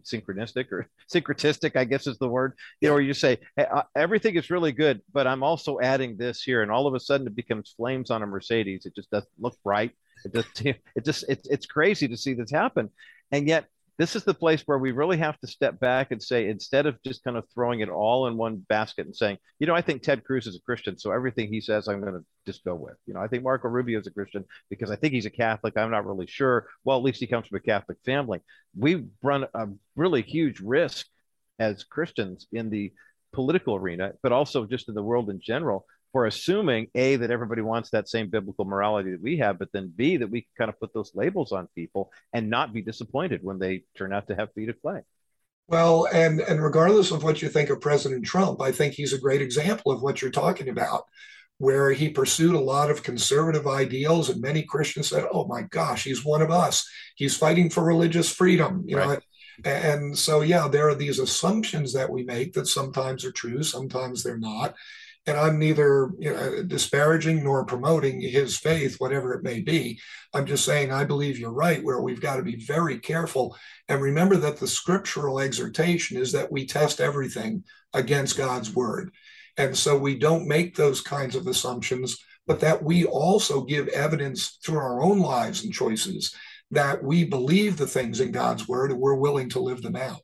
synchronistic 0.02 0.70
or 0.72 0.88
syncretistic, 1.12 1.76
I 1.76 1.84
guess 1.84 2.06
is 2.06 2.18
the 2.18 2.28
word. 2.28 2.54
You 2.80 2.88
know, 2.88 2.94
where 2.94 3.02
you 3.02 3.14
say 3.14 3.38
hey, 3.56 3.66
uh, 3.66 3.82
everything 3.96 4.36
is 4.36 4.50
really 4.50 4.72
good, 4.72 5.02
but 5.12 5.26
I'm 5.26 5.42
also 5.42 5.80
adding 5.80 6.16
this 6.16 6.42
here, 6.42 6.62
and 6.62 6.70
all 6.70 6.86
of 6.86 6.94
a 6.94 7.00
sudden 7.00 7.26
it 7.26 7.36
becomes 7.36 7.74
flames 7.76 8.10
on 8.10 8.22
a 8.22 8.26
Mercedes. 8.26 8.86
It 8.86 8.94
just 8.94 9.10
doesn't 9.10 9.30
look 9.38 9.56
right. 9.64 9.92
It 10.24 10.34
just, 10.34 10.60
it 10.66 11.04
just, 11.04 11.24
it's 11.28 11.48
it's 11.48 11.66
crazy 11.66 12.08
to 12.08 12.16
see 12.16 12.34
this 12.34 12.50
happen, 12.50 12.90
and 13.30 13.46
yet 13.46 13.66
this 13.98 14.16
is 14.16 14.24
the 14.24 14.34
place 14.34 14.62
where 14.62 14.78
we 14.78 14.92
really 14.92 15.18
have 15.18 15.38
to 15.40 15.46
step 15.46 15.78
back 15.78 16.10
and 16.10 16.22
say, 16.22 16.48
instead 16.48 16.86
of 16.86 17.00
just 17.02 17.22
kind 17.24 17.36
of 17.36 17.44
throwing 17.52 17.80
it 17.80 17.88
all 17.88 18.26
in 18.26 18.36
one 18.36 18.56
basket 18.68 19.06
and 19.06 19.14
saying, 19.14 19.38
you 19.58 19.66
know, 19.66 19.74
I 19.74 19.82
think 19.82 20.02
Ted 20.02 20.24
Cruz 20.24 20.46
is 20.46 20.56
a 20.56 20.60
Christian, 20.60 20.98
so 20.98 21.12
everything 21.12 21.48
he 21.48 21.60
says, 21.60 21.88
I'm 21.88 22.00
going 22.00 22.14
to 22.14 22.24
just 22.46 22.64
go 22.64 22.74
with. 22.74 22.96
You 23.06 23.14
know, 23.14 23.20
I 23.20 23.28
think 23.28 23.42
Marco 23.42 23.68
Rubio 23.68 24.00
is 24.00 24.06
a 24.06 24.10
Christian 24.10 24.44
because 24.70 24.90
I 24.90 24.96
think 24.96 25.12
he's 25.12 25.26
a 25.26 25.30
Catholic. 25.30 25.76
I'm 25.76 25.90
not 25.90 26.06
really 26.06 26.26
sure. 26.26 26.66
Well, 26.84 26.96
at 26.96 27.04
least 27.04 27.20
he 27.20 27.26
comes 27.26 27.46
from 27.46 27.56
a 27.56 27.60
Catholic 27.60 27.98
family. 28.04 28.40
We 28.76 29.04
run 29.22 29.46
a 29.54 29.68
really 29.96 30.22
huge 30.22 30.60
risk 30.60 31.06
as 31.58 31.84
Christians 31.84 32.46
in 32.52 32.70
the 32.70 32.92
political 33.32 33.76
arena, 33.76 34.12
but 34.22 34.32
also 34.32 34.66
just 34.66 34.88
in 34.88 34.94
the 34.94 35.02
world 35.02 35.30
in 35.30 35.40
general 35.40 35.86
for 36.12 36.26
assuming 36.26 36.88
a 36.94 37.16
that 37.16 37.30
everybody 37.30 37.62
wants 37.62 37.90
that 37.90 38.08
same 38.08 38.28
biblical 38.28 38.64
morality 38.64 39.10
that 39.10 39.22
we 39.22 39.38
have, 39.38 39.58
but 39.58 39.68
then 39.72 39.92
b 39.94 40.18
that 40.18 40.30
we 40.30 40.42
can 40.42 40.50
kind 40.58 40.68
of 40.68 40.78
put 40.78 40.92
those 40.92 41.12
labels 41.14 41.52
on 41.52 41.68
people 41.74 42.12
and 42.32 42.50
not 42.50 42.72
be 42.72 42.82
disappointed 42.82 43.40
when 43.42 43.58
they 43.58 43.84
turn 43.96 44.12
out 44.12 44.28
to 44.28 44.34
have 44.34 44.52
feet 44.52 44.68
of 44.68 44.80
clay. 44.82 45.00
Well, 45.68 46.06
and 46.12 46.40
and 46.40 46.62
regardless 46.62 47.10
of 47.10 47.22
what 47.22 47.40
you 47.40 47.48
think 47.48 47.70
of 47.70 47.80
President 47.80 48.26
Trump, 48.26 48.60
I 48.60 48.72
think 48.72 48.94
he's 48.94 49.14
a 49.14 49.18
great 49.18 49.40
example 49.40 49.90
of 49.90 50.02
what 50.02 50.20
you're 50.20 50.30
talking 50.30 50.68
about, 50.68 51.04
where 51.58 51.92
he 51.92 52.10
pursued 52.10 52.54
a 52.54 52.60
lot 52.60 52.90
of 52.90 53.02
conservative 53.02 53.66
ideals, 53.66 54.28
and 54.28 54.40
many 54.40 54.64
Christians 54.64 55.08
said, 55.08 55.26
"Oh 55.32 55.46
my 55.46 55.62
gosh, 55.62 56.04
he's 56.04 56.24
one 56.24 56.42
of 56.42 56.50
us. 56.50 56.86
He's 57.16 57.36
fighting 57.36 57.70
for 57.70 57.82
religious 57.82 58.30
freedom," 58.30 58.84
you 58.86 58.98
right. 58.98 59.08
know. 59.08 59.18
And 59.64 60.18
so, 60.18 60.40
yeah, 60.40 60.66
there 60.68 60.88
are 60.88 60.94
these 60.94 61.18
assumptions 61.18 61.92
that 61.92 62.10
we 62.10 62.24
make 62.24 62.54
that 62.54 62.66
sometimes 62.66 63.24
are 63.24 63.32
true, 63.32 63.62
sometimes 63.62 64.22
they're 64.22 64.38
not 64.38 64.74
and 65.26 65.36
I'm 65.36 65.58
neither 65.58 66.10
you 66.18 66.32
know, 66.32 66.62
disparaging 66.64 67.44
nor 67.44 67.64
promoting 67.64 68.20
his 68.20 68.58
faith, 68.58 68.96
whatever 68.98 69.34
it 69.34 69.44
may 69.44 69.60
be. 69.60 70.00
I'm 70.34 70.46
just 70.46 70.64
saying 70.64 70.90
I 70.90 71.04
believe 71.04 71.38
you're 71.38 71.52
right, 71.52 71.82
where 71.82 72.00
we've 72.00 72.20
got 72.20 72.36
to 72.36 72.42
be 72.42 72.56
very 72.56 72.98
careful 72.98 73.56
and 73.88 74.02
remember 74.02 74.36
that 74.36 74.56
the 74.56 74.66
scriptural 74.66 75.38
exhortation 75.38 76.16
is 76.16 76.32
that 76.32 76.50
we 76.50 76.66
test 76.66 77.00
everything 77.00 77.62
against 77.94 78.36
God's 78.36 78.74
word. 78.74 79.12
And 79.56 79.76
so 79.76 79.96
we 79.96 80.18
don't 80.18 80.48
make 80.48 80.74
those 80.74 81.00
kinds 81.00 81.36
of 81.36 81.46
assumptions, 81.46 82.18
but 82.46 82.60
that 82.60 82.82
we 82.82 83.04
also 83.04 83.62
give 83.62 83.88
evidence 83.88 84.58
through 84.64 84.78
our 84.78 85.02
own 85.02 85.20
lives 85.20 85.62
and 85.62 85.72
choices 85.72 86.34
that 86.70 87.04
we 87.04 87.24
believe 87.24 87.76
the 87.76 87.86
things 87.86 88.20
in 88.20 88.32
God's 88.32 88.66
word 88.66 88.90
and 88.90 88.98
we're 88.98 89.14
willing 89.14 89.50
to 89.50 89.60
live 89.60 89.82
them 89.82 89.94
out. 89.94 90.22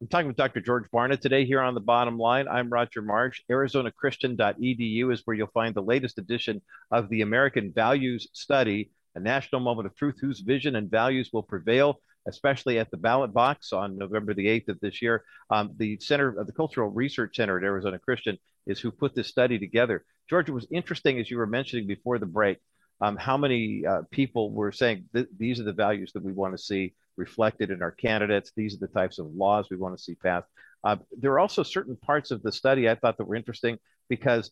I'm 0.00 0.08
talking 0.08 0.26
with 0.26 0.36
Dr. 0.36 0.60
George 0.60 0.90
Barna 0.92 1.18
today 1.18 1.46
here 1.46 1.62
on 1.62 1.72
the 1.72 1.80
bottom 1.80 2.18
line. 2.18 2.48
I'm 2.48 2.68
Roger 2.68 3.00
Marsh. 3.00 3.40
ArizonaChristian.edu 3.50 5.10
is 5.10 5.22
where 5.24 5.34
you'll 5.34 5.46
find 5.54 5.74
the 5.74 5.82
latest 5.82 6.18
edition 6.18 6.60
of 6.90 7.08
the 7.08 7.22
American 7.22 7.72
Values 7.72 8.28
Study, 8.34 8.90
a 9.14 9.20
national 9.20 9.62
moment 9.62 9.86
of 9.86 9.96
truth 9.96 10.16
whose 10.20 10.40
vision 10.40 10.76
and 10.76 10.90
values 10.90 11.30
will 11.32 11.42
prevail, 11.42 12.02
especially 12.28 12.78
at 12.78 12.90
the 12.90 12.98
ballot 12.98 13.32
box 13.32 13.72
on 13.72 13.96
November 13.96 14.34
the 14.34 14.48
8th 14.48 14.68
of 14.68 14.80
this 14.80 15.00
year. 15.00 15.24
Um, 15.48 15.70
the 15.78 15.98
Center 15.98 16.38
of 16.38 16.46
the 16.46 16.52
Cultural 16.52 16.90
Research 16.90 17.34
Center 17.34 17.56
at 17.56 17.64
Arizona 17.64 17.98
Christian 17.98 18.36
is 18.66 18.78
who 18.78 18.90
put 18.90 19.14
this 19.14 19.28
study 19.28 19.58
together. 19.58 20.04
George, 20.28 20.50
it 20.50 20.52
was 20.52 20.66
interesting 20.70 21.18
as 21.18 21.30
you 21.30 21.38
were 21.38 21.46
mentioning 21.46 21.86
before 21.86 22.18
the 22.18 22.26
break 22.26 22.58
um, 23.00 23.16
how 23.16 23.38
many 23.38 23.86
uh, 23.86 24.02
people 24.10 24.50
were 24.52 24.72
saying 24.72 25.06
th- 25.14 25.28
these 25.38 25.58
are 25.58 25.64
the 25.64 25.72
values 25.72 26.12
that 26.12 26.22
we 26.22 26.32
want 26.32 26.52
to 26.52 26.62
see 26.62 26.92
reflected 27.16 27.70
in 27.70 27.82
our 27.82 27.90
candidates. 27.90 28.52
These 28.56 28.74
are 28.74 28.86
the 28.86 28.88
types 28.88 29.18
of 29.18 29.34
laws 29.34 29.68
we 29.70 29.76
want 29.76 29.96
to 29.96 30.02
see 30.02 30.14
passed. 30.14 30.48
Uh, 30.84 30.96
there 31.18 31.32
are 31.32 31.38
also 31.38 31.62
certain 31.62 31.96
parts 31.96 32.30
of 32.30 32.42
the 32.42 32.52
study 32.52 32.88
I 32.88 32.94
thought 32.94 33.18
that 33.18 33.26
were 33.26 33.36
interesting 33.36 33.78
because 34.08 34.50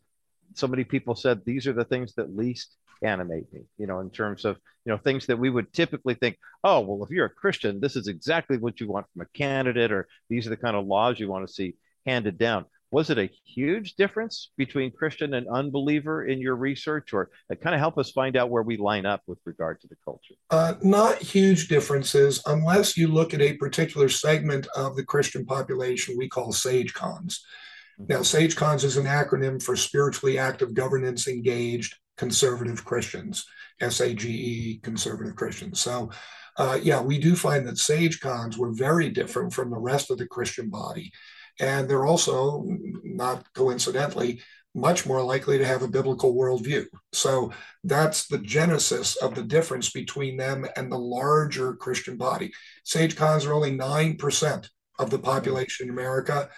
so 0.55 0.67
many 0.67 0.85
people 0.85 1.15
said 1.15 1.45
these 1.45 1.67
are 1.67 1.73
the 1.73 1.85
things 1.85 2.15
that 2.15 2.37
least 2.37 2.77
animate 3.03 3.53
me, 3.53 3.61
you 3.79 3.87
know, 3.87 4.01
in 4.01 4.11
terms 4.11 4.45
of, 4.45 4.57
you 4.85 4.93
know, 4.93 4.99
things 4.99 5.27
that 5.27 5.39
we 5.39 5.51
would 5.51 5.73
typically 5.73 6.15
think, 6.15 6.39
oh, 6.63 6.81
well, 6.81 7.05
if 7.05 7.11
you're 7.11 7.27
a 7.27 7.31
Christian, 7.31 7.81
this 7.81 7.97
is 7.97 8.09
exactly 8.09 8.57
what 8.57 8.81
you 8.81 8.89
want 8.89 9.07
from 9.13 9.23
a 9.23 9.39
candidate, 9.39 9.93
or 9.93 10.09
these 10.29 10.47
are 10.47 10.51
the 10.51 10.57
kind 10.57 10.77
of 10.77 10.87
laws 10.87 11.19
you 11.19 11.29
want 11.29 11.47
to 11.47 11.53
see 11.53 11.75
handed 12.07 12.39
down 12.39 12.67
was 12.95 13.11
it 13.11 13.19
a 13.19 13.29
huge 13.45 13.97
difference 13.97 14.53
between 14.57 14.93
Christian 14.93 15.35
and 15.35 15.49
unbeliever 15.49 16.27
in 16.27 16.39
your 16.41 16.55
research, 16.55 17.13
or 17.13 17.29
kind 17.61 17.75
of 17.75 17.81
help 17.81 17.99
us 17.99 18.13
find 18.13 18.37
out 18.37 18.51
where 18.51 18.63
we 18.63 18.77
line 18.77 19.05
up 19.05 19.23
with 19.27 19.41
regard 19.45 19.81
to 19.81 19.89
the 19.89 19.97
culture? 20.05 20.37
Uh, 20.51 20.75
not 20.81 21.19
huge 21.19 21.67
differences, 21.67 22.41
unless 22.47 22.97
you 22.97 23.09
look 23.09 23.35
at 23.35 23.41
a 23.41 23.55
particular 23.55 24.09
segment 24.09 24.69
of 24.77 24.95
the 24.95 25.05
Christian 25.05 25.45
population 25.45 26.15
we 26.17 26.29
call 26.29 26.53
SageCons. 26.53 27.33
Mm-hmm. 27.99 28.05
Now, 28.07 28.21
SageCons 28.21 28.85
is 28.85 28.97
an 28.97 29.07
acronym 29.07 29.61
for 29.61 29.75
Spiritually 29.75 30.39
Active 30.39 30.73
Governance 30.73 31.27
Engaged 31.27 31.97
Conservative 32.17 32.85
Christians, 32.85 33.45
S 33.81 33.99
A 33.99 34.15
G 34.15 34.29
E, 34.31 34.79
Conservative 34.85 35.35
Christians. 35.35 35.81
So, 35.81 36.11
uh, 36.59 36.79
yeah, 36.81 37.01
we 37.03 37.19
do 37.19 37.35
find 37.35 37.67
that 37.67 37.75
SageCons 37.75 38.57
were 38.57 38.73
very 38.73 39.09
different 39.11 39.53
from 39.53 39.71
the 39.71 39.81
rest 39.81 40.13
of 40.13 40.19
the 40.19 40.29
Christian 40.29 40.71
body. 40.71 41.11
And 41.61 41.89
they're 41.89 42.07
also, 42.07 42.65
not 43.03 43.45
coincidentally, 43.55 44.41
much 44.75 45.07
more 45.07 45.23
likely 45.23 45.57
to 45.57 45.67
have 45.67 45.83
a 45.83 45.89
biblical 45.89 46.35
worldview. 46.35 46.87
So 47.13 47.53
that's 47.85 48.27
the 48.27 48.39
genesis 48.39 49.17
of 49.17 49.35
the 49.35 49.43
difference 49.43 49.91
between 49.91 50.37
them 50.37 50.67
and 50.77 50.91
the 50.91 50.99
larger 50.99 51.75
Christian 51.75 52.17
body. 52.17 52.53
Sage 52.83 53.15
cons 53.15 53.47
are 53.47 53.53
only 53.53 53.77
9% 53.77 54.69
of 54.99 55.11
the 55.11 55.19
population 55.19 55.87
in 55.87 55.93
America. 55.93 56.49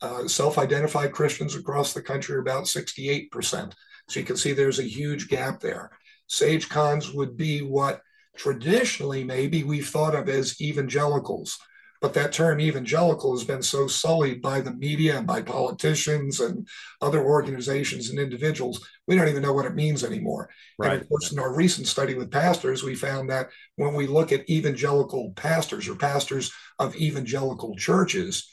Uh, 0.00 0.28
Self 0.28 0.58
identified 0.58 1.12
Christians 1.12 1.56
across 1.56 1.92
the 1.92 2.02
country 2.02 2.36
are 2.36 2.40
about 2.40 2.64
68%. 2.64 3.72
So 4.08 4.20
you 4.20 4.26
can 4.26 4.36
see 4.36 4.52
there's 4.52 4.78
a 4.78 4.84
huge 4.84 5.28
gap 5.28 5.60
there. 5.60 5.90
Sage 6.28 6.68
cons 6.68 7.12
would 7.12 7.36
be 7.36 7.60
what 7.60 8.02
traditionally 8.36 9.24
maybe 9.24 9.64
we've 9.64 9.88
thought 9.88 10.14
of 10.14 10.28
as 10.28 10.60
evangelicals. 10.60 11.58
But 12.04 12.12
that 12.12 12.34
term 12.34 12.60
evangelical 12.60 13.32
has 13.32 13.44
been 13.44 13.62
so 13.62 13.86
sullied 13.86 14.42
by 14.42 14.60
the 14.60 14.74
media 14.74 15.16
and 15.16 15.26
by 15.26 15.40
politicians 15.40 16.38
and 16.38 16.68
other 17.00 17.24
organizations 17.24 18.10
and 18.10 18.18
individuals, 18.18 18.86
we 19.06 19.16
don't 19.16 19.28
even 19.28 19.42
know 19.42 19.54
what 19.54 19.64
it 19.64 19.74
means 19.74 20.04
anymore. 20.04 20.50
Right. 20.78 20.92
And 20.92 21.00
of 21.00 21.08
course, 21.08 21.32
in 21.32 21.38
our 21.38 21.54
recent 21.54 21.86
study 21.86 22.12
with 22.12 22.30
pastors, 22.30 22.82
we 22.82 22.94
found 22.94 23.30
that 23.30 23.48
when 23.76 23.94
we 23.94 24.06
look 24.06 24.32
at 24.32 24.50
evangelical 24.50 25.32
pastors 25.34 25.88
or 25.88 25.94
pastors 25.96 26.52
of 26.78 26.94
evangelical 26.94 27.74
churches, 27.74 28.50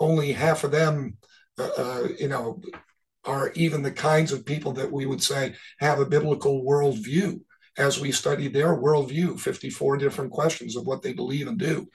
only 0.00 0.32
half 0.32 0.64
of 0.64 0.72
them, 0.72 1.18
uh, 1.56 1.70
uh, 1.78 2.08
you 2.18 2.26
know, 2.26 2.60
are 3.24 3.52
even 3.52 3.80
the 3.80 3.92
kinds 3.92 4.32
of 4.32 4.44
people 4.44 4.72
that 4.72 4.90
we 4.90 5.06
would 5.06 5.22
say 5.22 5.54
have 5.78 6.00
a 6.00 6.04
biblical 6.04 6.64
worldview 6.64 7.40
as 7.76 8.00
we 8.00 8.10
studied 8.10 8.52
their 8.52 8.76
worldview 8.76 9.38
54 9.38 9.98
different 9.98 10.32
questions 10.32 10.74
of 10.74 10.84
what 10.84 11.00
they 11.00 11.12
believe 11.12 11.46
and 11.46 11.58
do 11.58 11.86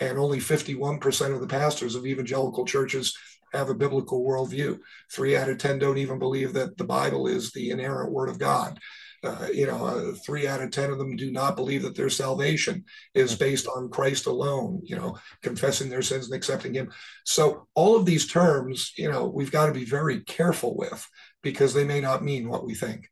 and 0.00 0.18
only 0.18 0.38
51% 0.38 1.34
of 1.34 1.40
the 1.40 1.46
pastors 1.46 1.94
of 1.94 2.06
evangelical 2.06 2.64
churches 2.64 3.16
have 3.52 3.70
a 3.70 3.74
biblical 3.74 4.24
worldview. 4.24 4.78
Three 5.10 5.36
out 5.36 5.48
of 5.48 5.58
10 5.58 5.78
don't 5.78 5.98
even 5.98 6.18
believe 6.18 6.52
that 6.54 6.76
the 6.76 6.84
Bible 6.84 7.26
is 7.26 7.52
the 7.52 7.70
inerrant 7.70 8.12
word 8.12 8.28
of 8.28 8.38
God. 8.38 8.78
Uh, 9.24 9.48
you 9.52 9.66
know, 9.66 9.84
uh, 9.84 10.12
three 10.24 10.46
out 10.46 10.62
of 10.62 10.70
10 10.70 10.90
of 10.90 10.98
them 10.98 11.16
do 11.16 11.32
not 11.32 11.56
believe 11.56 11.82
that 11.82 11.96
their 11.96 12.10
salvation 12.10 12.84
is 13.14 13.32
hmm. 13.32 13.38
based 13.38 13.66
on 13.66 13.88
Christ 13.88 14.26
alone, 14.26 14.80
you 14.84 14.96
know, 14.96 15.16
confessing 15.42 15.88
their 15.88 16.02
sins 16.02 16.26
and 16.26 16.34
accepting 16.34 16.74
Him. 16.74 16.92
So, 17.24 17.66
all 17.74 17.96
of 17.96 18.04
these 18.04 18.26
terms, 18.26 18.92
you 18.96 19.10
know, 19.10 19.26
we've 19.26 19.50
got 19.50 19.66
to 19.66 19.72
be 19.72 19.84
very 19.84 20.20
careful 20.20 20.76
with 20.76 21.08
because 21.42 21.72
they 21.72 21.84
may 21.84 22.00
not 22.00 22.24
mean 22.24 22.48
what 22.48 22.64
we 22.64 22.74
think 22.74 23.08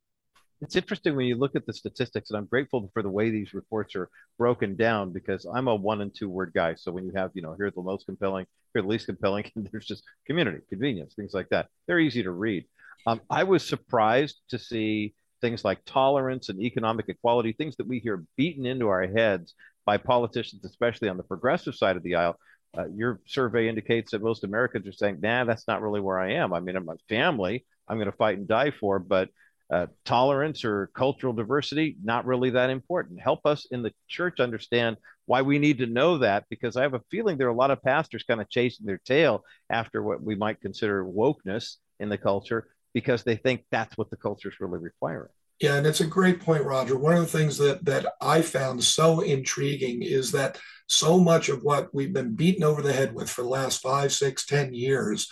it's 0.64 0.76
interesting 0.76 1.14
when 1.14 1.26
you 1.26 1.36
look 1.36 1.54
at 1.54 1.66
the 1.66 1.72
statistics, 1.72 2.30
and 2.30 2.38
I'm 2.38 2.46
grateful 2.46 2.90
for 2.94 3.02
the 3.02 3.10
way 3.10 3.30
these 3.30 3.54
reports 3.54 3.94
are 3.94 4.08
broken 4.38 4.76
down 4.76 5.12
because 5.12 5.44
I'm 5.44 5.68
a 5.68 5.74
one 5.74 6.00
and 6.00 6.14
two 6.14 6.28
word 6.28 6.52
guy. 6.54 6.74
So 6.74 6.90
when 6.90 7.04
you 7.04 7.12
have, 7.14 7.30
you 7.34 7.42
know, 7.42 7.54
here's 7.56 7.74
the 7.74 7.82
most 7.82 8.06
compelling, 8.06 8.46
here 8.72 8.82
the 8.82 8.88
least 8.88 9.06
compelling, 9.06 9.50
there's 9.56 9.86
just 9.86 10.02
community, 10.26 10.60
convenience, 10.68 11.14
things 11.14 11.34
like 11.34 11.48
that. 11.50 11.68
They're 11.86 12.00
easy 12.00 12.22
to 12.22 12.30
read. 12.30 12.64
Um, 13.06 13.20
I 13.28 13.44
was 13.44 13.66
surprised 13.66 14.40
to 14.48 14.58
see 14.58 15.14
things 15.40 15.64
like 15.64 15.84
tolerance 15.84 16.48
and 16.48 16.60
economic 16.60 17.06
equality, 17.08 17.52
things 17.52 17.76
that 17.76 17.86
we 17.86 17.98
hear 17.98 18.24
beaten 18.36 18.64
into 18.64 18.88
our 18.88 19.06
heads 19.06 19.54
by 19.84 19.98
politicians, 19.98 20.64
especially 20.64 21.10
on 21.10 21.18
the 21.18 21.22
progressive 21.22 21.74
side 21.74 21.96
of 21.96 22.02
the 22.02 22.14
aisle. 22.14 22.36
Uh, 22.76 22.86
your 22.88 23.20
survey 23.26 23.68
indicates 23.68 24.12
that 24.12 24.22
most 24.22 24.42
Americans 24.42 24.88
are 24.88 24.92
saying, 24.92 25.18
nah, 25.20 25.44
that's 25.44 25.68
not 25.68 25.82
really 25.82 26.00
where 26.00 26.18
I 26.18 26.32
am. 26.32 26.52
I 26.52 26.60
mean, 26.60 26.74
I'm 26.74 26.88
a 26.88 26.96
family 27.08 27.64
I'm 27.88 27.98
going 27.98 28.10
to 28.10 28.16
fight 28.16 28.38
and 28.38 28.48
die 28.48 28.70
for, 28.70 28.98
but 28.98 29.28
uh, 29.70 29.86
tolerance 30.04 30.64
or 30.64 30.90
cultural 30.94 31.32
diversity, 31.32 31.96
not 32.02 32.26
really 32.26 32.50
that 32.50 32.70
important. 32.70 33.20
Help 33.20 33.40
us 33.46 33.66
in 33.70 33.82
the 33.82 33.92
church 34.08 34.40
understand 34.40 34.96
why 35.26 35.42
we 35.42 35.58
need 35.58 35.78
to 35.78 35.86
know 35.86 36.18
that 36.18 36.44
because 36.50 36.76
I 36.76 36.82
have 36.82 36.94
a 36.94 37.00
feeling 37.10 37.38
there 37.38 37.46
are 37.46 37.50
a 37.50 37.56
lot 37.56 37.70
of 37.70 37.82
pastors 37.82 38.24
kind 38.24 38.40
of 38.40 38.50
chasing 38.50 38.86
their 38.86 39.00
tail 39.04 39.42
after 39.70 40.02
what 40.02 40.22
we 40.22 40.34
might 40.34 40.60
consider 40.60 41.04
wokeness 41.04 41.76
in 41.98 42.08
the 42.08 42.18
culture 42.18 42.68
because 42.92 43.22
they 43.22 43.36
think 43.36 43.64
that's 43.70 43.96
what 43.96 44.10
the 44.10 44.16
culture 44.16 44.48
is 44.48 44.60
really 44.60 44.78
requiring. 44.78 45.30
Yeah, 45.60 45.76
and 45.76 45.86
it's 45.86 46.00
a 46.00 46.06
great 46.06 46.40
point, 46.40 46.64
Roger. 46.64 46.98
One 46.98 47.14
of 47.14 47.20
the 47.20 47.38
things 47.38 47.56
that 47.58 47.84
that 47.84 48.06
I 48.20 48.42
found 48.42 48.82
so 48.82 49.20
intriguing 49.20 50.02
is 50.02 50.32
that 50.32 50.58
so 50.88 51.18
much 51.18 51.48
of 51.48 51.62
what 51.62 51.94
we've 51.94 52.12
been 52.12 52.34
beaten 52.34 52.64
over 52.64 52.82
the 52.82 52.92
head 52.92 53.14
with 53.14 53.30
for 53.30 53.42
the 53.42 53.48
last 53.48 53.80
five, 53.80 54.12
six, 54.12 54.44
ten 54.44 54.74
years 54.74 55.30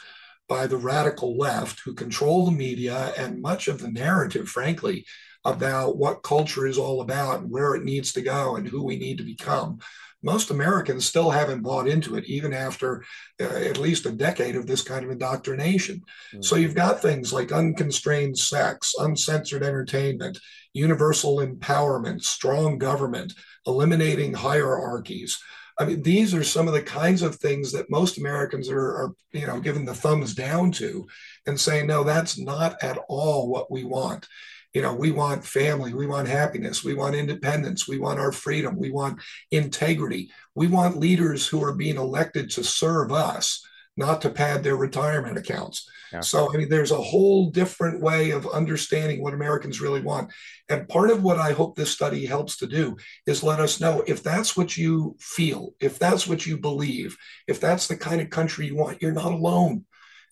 by 0.53 0.66
the 0.66 0.76
radical 0.76 1.38
left 1.38 1.80
who 1.80 1.94
control 1.94 2.44
the 2.44 2.53
media 2.53 3.14
and 3.16 3.40
much 3.40 3.68
of 3.68 3.78
the 3.78 3.90
narrative, 3.90 4.46
frankly, 4.46 5.07
about 5.46 5.96
what 5.96 6.22
culture 6.22 6.66
is 6.66 6.76
all 6.76 7.00
about 7.00 7.40
and 7.40 7.50
where 7.50 7.74
it 7.74 7.84
needs 7.84 8.12
to 8.12 8.20
go 8.20 8.57
and 8.57 8.68
who 8.68 8.84
we 8.84 8.98
need 8.98 9.16
to 9.16 9.24
become. 9.24 9.78
Most 10.22 10.50
Americans 10.50 11.07
still 11.07 11.30
haven't 11.30 11.62
bought 11.62 11.88
into 11.88 12.16
it, 12.16 12.26
even 12.26 12.53
after 12.53 13.03
uh, 13.40 13.44
at 13.44 13.78
least 13.78 14.05
a 14.05 14.12
decade 14.12 14.55
of 14.55 14.66
this 14.66 14.82
kind 14.82 15.07
of 15.07 15.11
indoctrination. 15.11 15.96
Mm-hmm. 16.34 16.42
So 16.42 16.57
you've 16.57 16.74
got 16.74 17.00
things 17.00 17.32
like 17.32 17.50
unconstrained 17.50 18.36
sex, 18.36 18.94
uncensored 18.98 19.62
entertainment, 19.62 20.38
universal 20.74 21.36
empowerment, 21.38 22.24
strong 22.24 22.76
government, 22.76 23.32
eliminating 23.66 24.34
hierarchies. 24.34 25.42
I 25.79 25.85
mean, 25.85 26.03
these 26.03 26.35
are 26.35 26.45
some 26.45 26.68
of 26.68 26.75
the 26.75 26.83
kinds 26.83 27.23
of 27.23 27.37
things 27.37 27.73
that 27.73 27.91
most 27.91 28.18
Americans 28.18 28.68
are, 28.68 28.79
are, 28.79 29.14
you 29.33 29.47
know, 29.47 29.61
giving 29.61 29.85
the 29.85 29.95
thumbs 29.95 30.35
down 30.35 30.70
to 30.73 31.07
and 31.47 31.59
saying, 31.59 31.87
no, 31.87 32.05
that's 32.05 32.39
not 32.39 32.83
at 32.83 32.99
all 33.09 33.49
what 33.49 33.70
we 33.70 33.85
want. 33.85 34.29
You 34.75 34.81
know, 34.81 34.95
we 34.95 35.11
want 35.11 35.45
family, 35.45 35.93
we 35.93 36.07
want 36.07 36.29
happiness, 36.29 36.83
we 36.83 36.95
want 36.95 37.14
independence, 37.14 37.87
we 37.87 37.99
want 37.99 38.18
our 38.18 38.33
freedom, 38.33 38.79
we 38.79 38.91
want 38.91 39.20
integrity. 39.51 40.31
We 40.55 40.66
want 40.66 40.99
leaders 40.99 41.47
who 41.47 41.62
are 41.62 41.75
being 41.75 41.97
elected 41.97 42.51
to 42.53 42.64
serve 42.64 43.12
us, 43.12 43.62
not 44.03 44.20
to 44.22 44.30
pad 44.30 44.62
their 44.62 44.76
retirement 44.76 45.38
accounts. 45.38 45.88
Yeah. 46.12 46.20
So, 46.20 46.53
I 46.53 46.59
mean, 46.59 46.68
there's 46.68 46.90
a 46.90 46.96
whole 46.96 47.50
different 47.50 48.03
way 48.03 48.30
of 48.32 48.46
understanding 48.46 49.22
what 49.22 49.32
Americans 49.32 49.80
really 49.80 50.03
want. 50.03 50.30
And 50.68 50.88
part 50.88 51.11
of 51.11 51.22
what 51.22 51.38
I 51.38 51.53
hope 51.53 51.74
this 51.74 51.90
study 51.90 52.26
helps 52.26 52.59
to 52.59 52.66
do 52.66 52.96
is 53.26 53.42
let 53.42 53.61
us 53.61 53.80
know 53.80 54.05
if 54.07 54.22
that's 54.22 54.57
what 54.57 54.76
you 54.76 55.16
feel, 55.20 55.74
if 55.80 55.98
that's 55.98 56.26
what 56.26 56.44
you 56.44 56.59
believe, 56.59 57.16
if 57.46 57.61
that's 57.61 57.86
the 57.86 57.96
kind 57.96 58.20
of 58.20 58.28
country 58.28 58.66
you 58.66 58.76
want, 58.76 59.00
you're 59.00 59.12
not 59.12 59.32
alone. 59.32 59.84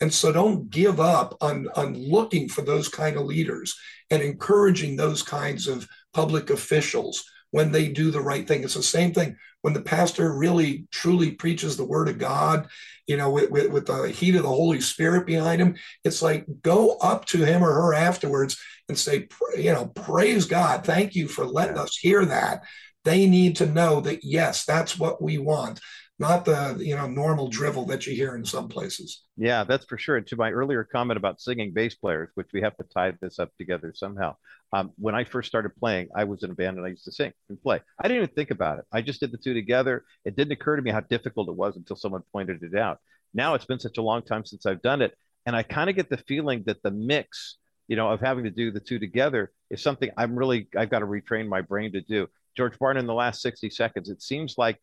And 0.03 0.13
so 0.13 0.33
don't 0.33 0.69
give 0.71 0.99
up 1.01 1.37
on, 1.41 1.69
on 1.77 1.95
looking 1.95 2.49
for 2.49 2.63
those 2.63 2.89
kind 2.89 3.17
of 3.17 3.27
leaders 3.27 3.79
and 4.11 4.23
encouraging 4.23 4.97
those 4.97 5.23
kinds 5.23 5.67
of 5.67 5.89
public 6.13 6.51
officials 6.51 7.25
when 7.51 7.73
they 7.73 7.89
do 7.89 8.11
the 8.11 8.21
right 8.21 8.47
thing. 8.47 8.63
It's 8.63 8.75
the 8.75 8.83
same 8.83 9.13
thing 9.13 9.37
when 9.63 9.75
the 9.75 9.83
pastor 9.83 10.33
really 10.33 10.87
truly 10.91 11.33
preaches 11.33 11.77
the 11.77 11.85
word 11.85 12.09
of 12.09 12.19
God, 12.19 12.69
you 13.07 13.17
know, 13.17 13.31
with, 13.31 13.51
with, 13.51 13.71
with, 13.71 13.87
the 13.87 14.09
heat 14.09 14.37
of 14.37 14.43
the 14.43 14.49
Holy 14.49 14.81
Spirit 14.81 15.27
behind 15.27 15.61
him. 15.61 15.77
It's 16.05 16.23
like 16.23 16.47
go 16.63 16.97
up 16.99 17.25
to 17.27 17.45
him 17.45 17.63
or 17.63 17.73
her 17.73 17.95
afterwards 17.95 18.59
and 18.89 18.99
say, 18.99 19.29
you 19.57 19.73
know, 19.73 19.87
praise 19.87 20.47
God. 20.47 20.85
Thank 20.85 21.15
you 21.15 21.29
for 21.29 21.45
letting 21.45 21.79
us 21.79 21.97
hear 21.97 22.25
that. 22.25 22.63
They 23.05 23.27
need 23.27 23.57
to 23.57 23.67
know 23.67 24.01
that, 24.03 24.25
yes, 24.25 24.65
that's 24.65 24.99
what 24.99 25.23
we 25.23 25.39
want 25.39 25.81
not 26.21 26.45
the 26.45 26.77
you 26.79 26.95
know 26.95 27.09
normal 27.09 27.49
drivel 27.49 27.87
that 27.87 28.07
you 28.07 28.15
hear 28.15 28.37
in 28.37 28.45
some 28.45 28.69
places. 28.69 29.25
Yeah, 29.37 29.65
that's 29.65 29.87
for 29.87 29.97
sure. 29.97 30.19
And 30.19 30.27
to 30.29 30.37
my 30.37 30.51
earlier 30.51 30.85
comment 30.85 31.17
about 31.17 31.41
singing 31.41 31.73
bass 31.73 31.95
players, 31.95 32.29
which 32.35 32.49
we 32.53 32.61
have 32.61 32.77
to 32.77 32.85
tie 32.85 33.13
this 33.21 33.39
up 33.39 33.51
together 33.57 33.93
somehow. 33.97 34.37
Um, 34.73 34.93
when 34.99 35.15
I 35.15 35.25
first 35.25 35.49
started 35.49 35.75
playing, 35.75 36.09
I 36.15 36.25
was 36.25 36.45
in 36.45 36.51
a 36.51 36.55
band 36.55 36.77
and 36.77 36.87
I 36.87 36.91
used 36.91 37.07
to 37.07 37.13
sing 37.13 37.33
and 37.49 37.61
play. 37.61 37.81
I 37.99 38.07
didn't 38.07 38.23
even 38.23 38.35
think 38.35 38.51
about 38.51 38.79
it. 38.79 38.85
I 38.93 39.03
just 39.03 39.19
did 39.19 39.33
the 39.33 39.39
two 39.39 39.55
together. 39.55 40.05
It 40.25 40.37
didn't 40.37 40.53
occur 40.53 40.77
to 40.77 40.83
me 40.83 40.93
how 40.93 41.01
difficult 41.01 41.49
it 41.49 41.57
was 41.57 41.77
until 41.77 41.97
someone 41.97 42.23
pointed 42.31 42.63
it 42.63 42.77
out. 42.77 42.99
Now 43.33 43.55
it's 43.55 43.65
been 43.65 43.81
such 43.81 43.99
a 43.99 44.03
long 44.03 44.23
time 44.23 44.45
since 44.45 44.67
I've 44.67 44.83
done 44.83 45.03
it, 45.03 45.15
and 45.47 45.57
I 45.57 45.63
kind 45.63 45.89
of 45.89 45.97
get 45.97 46.11
the 46.11 46.19
feeling 46.29 46.65
that 46.67 46.83
the 46.83 46.91
mix, 46.91 47.57
you 47.89 47.97
know, 47.97 48.11
of 48.11 48.21
having 48.21 48.45
to 48.45 48.51
do 48.51 48.71
the 48.71 48.81
two 48.81 48.99
together 48.99 49.51
is 49.71 49.83
something 49.83 50.11
I'm 50.17 50.37
really 50.37 50.69
I've 50.77 50.91
got 50.91 50.99
to 50.99 51.07
retrain 51.07 51.49
my 51.49 51.63
brain 51.63 51.93
to 51.93 52.03
do. 52.03 52.29
George 52.57 52.79
Barna 52.79 52.99
in 52.99 53.07
the 53.07 53.15
last 53.15 53.41
60 53.41 53.71
seconds, 53.71 54.11
it 54.11 54.21
seems 54.21 54.57
like 54.59 54.79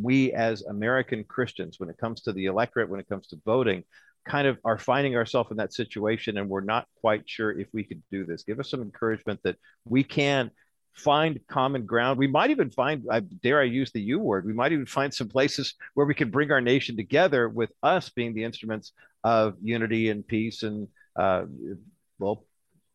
we 0.00 0.32
as 0.32 0.62
American 0.62 1.24
Christians, 1.24 1.78
when 1.78 1.90
it 1.90 1.98
comes 1.98 2.22
to 2.22 2.32
the 2.32 2.46
electorate, 2.46 2.88
when 2.88 3.00
it 3.00 3.08
comes 3.08 3.28
to 3.28 3.40
voting, 3.44 3.84
kind 4.26 4.46
of 4.46 4.58
are 4.64 4.78
finding 4.78 5.16
ourselves 5.16 5.50
in 5.50 5.56
that 5.56 5.72
situation 5.72 6.36
and 6.36 6.48
we're 6.48 6.60
not 6.60 6.86
quite 7.00 7.22
sure 7.26 7.58
if 7.58 7.68
we 7.72 7.84
could 7.84 8.02
do 8.10 8.24
this. 8.24 8.42
Give 8.42 8.60
us 8.60 8.70
some 8.70 8.82
encouragement 8.82 9.40
that 9.44 9.56
we 9.84 10.04
can 10.04 10.50
find 10.92 11.40
common 11.48 11.86
ground. 11.86 12.18
We 12.18 12.26
might 12.26 12.50
even 12.50 12.70
find, 12.70 13.06
I 13.10 13.20
dare 13.20 13.60
I 13.60 13.64
use 13.64 13.90
the 13.92 14.02
U 14.02 14.18
word, 14.18 14.44
we 14.44 14.52
might 14.52 14.72
even 14.72 14.86
find 14.86 15.12
some 15.12 15.28
places 15.28 15.74
where 15.94 16.06
we 16.06 16.14
can 16.14 16.30
bring 16.30 16.50
our 16.50 16.60
nation 16.60 16.96
together 16.96 17.48
with 17.48 17.72
us 17.82 18.10
being 18.10 18.34
the 18.34 18.44
instruments 18.44 18.92
of 19.24 19.54
unity 19.62 20.10
and 20.10 20.26
peace 20.26 20.62
and, 20.62 20.88
uh, 21.16 21.44
well, 22.18 22.44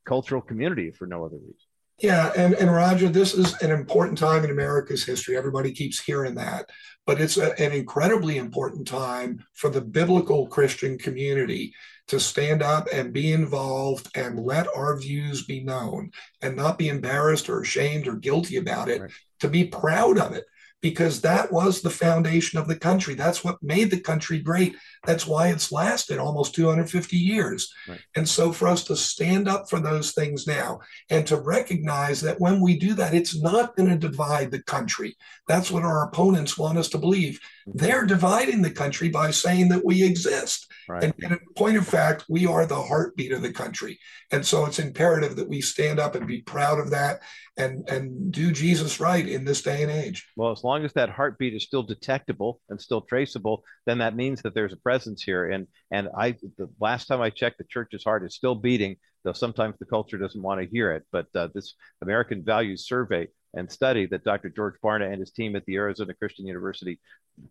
cultural 0.06 0.42
community 0.42 0.92
for 0.92 1.08
no 1.08 1.26
other 1.26 1.38
reason. 1.38 1.65
Yeah, 2.00 2.32
and, 2.36 2.54
and 2.56 2.72
Roger, 2.72 3.08
this 3.08 3.34
is 3.34 3.54
an 3.62 3.72
important 3.72 4.18
time 4.18 4.44
in 4.44 4.52
America's 4.52 5.06
history. 5.06 5.38
Everybody 5.38 5.72
keeps 5.72 6.02
hearing 6.02 6.36
that, 6.36 6.70
but 7.06 7.22
it's 7.22 7.38
a, 7.38 7.58
an 7.60 7.72
incredibly 7.72 8.38
important 8.38 8.86
time 8.86 9.46
for 9.54 9.70
the 9.70 9.82
biblical 9.82 10.48
Christian 10.48 10.98
community 10.98 11.74
to 12.08 12.20
stand 12.20 12.62
up 12.62 12.88
and 12.94 13.14
be 13.14 13.32
involved 13.32 14.10
and 14.16 14.40
let 14.40 14.68
our 14.76 14.98
views 14.98 15.46
be 15.46 15.62
known 15.62 16.12
and 16.42 16.56
not 16.56 16.78
be 16.78 16.90
embarrassed 16.90 17.50
or 17.50 17.62
ashamed 17.62 18.08
or 18.08 18.16
guilty 18.16 18.58
about 18.58 18.90
it, 18.90 19.02
right. 19.02 19.12
to 19.40 19.48
be 19.48 19.66
proud 19.66 20.20
of 20.20 20.34
it. 20.34 20.46
Because 20.82 21.22
that 21.22 21.52
was 21.52 21.82
the 21.82 21.90
foundation 21.90 22.60
of 22.60 22.68
the 22.68 22.76
country. 22.76 23.16
That's 23.16 23.44
what 23.44 23.62
made 23.64 23.90
the 23.90 24.00
country 24.00 24.40
great. 24.40 24.76
That's 25.06 25.26
why 25.26 25.48
it's 25.48 25.72
lasted 25.72 26.20
almost 26.20 26.54
250 26.54 27.18
years. 27.18 27.74
Right. 27.88 28.00
And 28.16 28.28
so, 28.28 28.52
for 28.52 28.68
us 28.68 28.84
to 28.86 28.96
stand 28.96 29.48
up 29.48 29.70
for 29.70 29.80
those 29.80 30.12
things 30.12 30.46
now 30.46 30.80
and 31.10 31.26
to 31.28 31.38
recognize 31.38 32.22
that 32.22 32.40
when 32.40 32.62
we 32.62 32.78
do 32.78 32.94
that, 32.96 33.14
it's 33.14 33.40
not 33.40 33.76
going 33.76 33.90
to 33.90 33.98
divide 33.98 34.52
the 34.52 34.64
country. 34.64 35.18
That's 35.48 35.72
what 35.72 35.84
our 35.84 36.08
opponents 36.08 36.58
want 36.58 36.78
us 36.78 36.90
to 36.90 36.98
believe. 36.98 37.40
They're 37.66 38.06
dividing 38.06 38.62
the 38.62 38.72
country 38.72 39.10
by 39.10 39.32
saying 39.32 39.70
that 39.70 39.84
we 39.84 40.04
exist. 40.04 40.72
Right. 40.88 41.04
And, 41.04 41.14
and 41.24 41.32
in 41.34 41.40
point 41.56 41.78
of 41.78 41.88
fact, 41.88 42.26
we 42.30 42.46
are 42.46 42.66
the 42.66 42.82
heartbeat 42.82 43.32
of 43.32 43.42
the 43.42 43.52
country. 43.52 43.98
And 44.32 44.46
so, 44.46 44.66
it's 44.66 44.78
imperative 44.78 45.36
that 45.38 45.50
we 45.50 45.62
stand 45.62 46.00
up 46.00 46.14
and 46.14 46.28
be 46.28 46.42
proud 46.42 46.80
of 46.80 46.92
that 46.92 47.22
and 47.58 47.88
and 47.90 48.32
do 48.32 48.52
Jesus 48.52 49.00
right 49.00 49.28
in 49.28 49.46
this 49.46 49.62
day 49.62 49.82
and 49.82 49.92
age. 49.92 50.28
Well, 50.36 50.52
as 50.52 50.64
long 50.64 50.84
as 50.86 50.94
that 50.94 51.10
heartbeat 51.10 51.54
is 51.54 51.64
still 51.64 51.84
detectable 51.84 52.60
and 52.70 52.80
still 52.80 53.02
traceable, 53.02 53.64
then 53.86 54.00
that 54.00 54.16
means 54.16 54.42
that 54.42 54.54
there's 54.54 54.74
a 54.74 54.78
presence 54.78 55.24
here. 55.24 55.50
And 55.50 55.68
and 55.92 56.10
I 56.18 56.32
the 56.58 56.70
last 56.80 57.08
time 57.08 57.22
I 57.22 57.30
checked, 57.30 57.58
the 57.58 57.64
church's 57.64 58.04
heart 58.04 58.26
is 58.26 58.36
still 58.36 58.56
beating, 58.56 58.98
though 59.24 59.34
sometimes 59.34 59.76
the 59.80 59.86
culture 59.86 60.18
doesn't 60.18 60.42
want 60.42 60.62
to 60.62 60.68
hear 60.68 60.92
it. 60.92 61.04
But 61.12 61.28
uh, 61.36 61.50
this 61.54 61.76
American 62.02 62.44
Values 62.44 62.88
Survey 62.88 63.28
and 63.56 63.72
study 63.72 64.06
that 64.08 64.24
Dr. 64.24 64.50
George 64.50 64.76
Barna 64.84 65.12
and 65.12 65.20
his 65.20 65.32
team 65.32 65.56
at 65.56 65.66
the 65.66 65.76
Arizona 65.76 66.14
Christian 66.14 66.46
University 66.46 67.00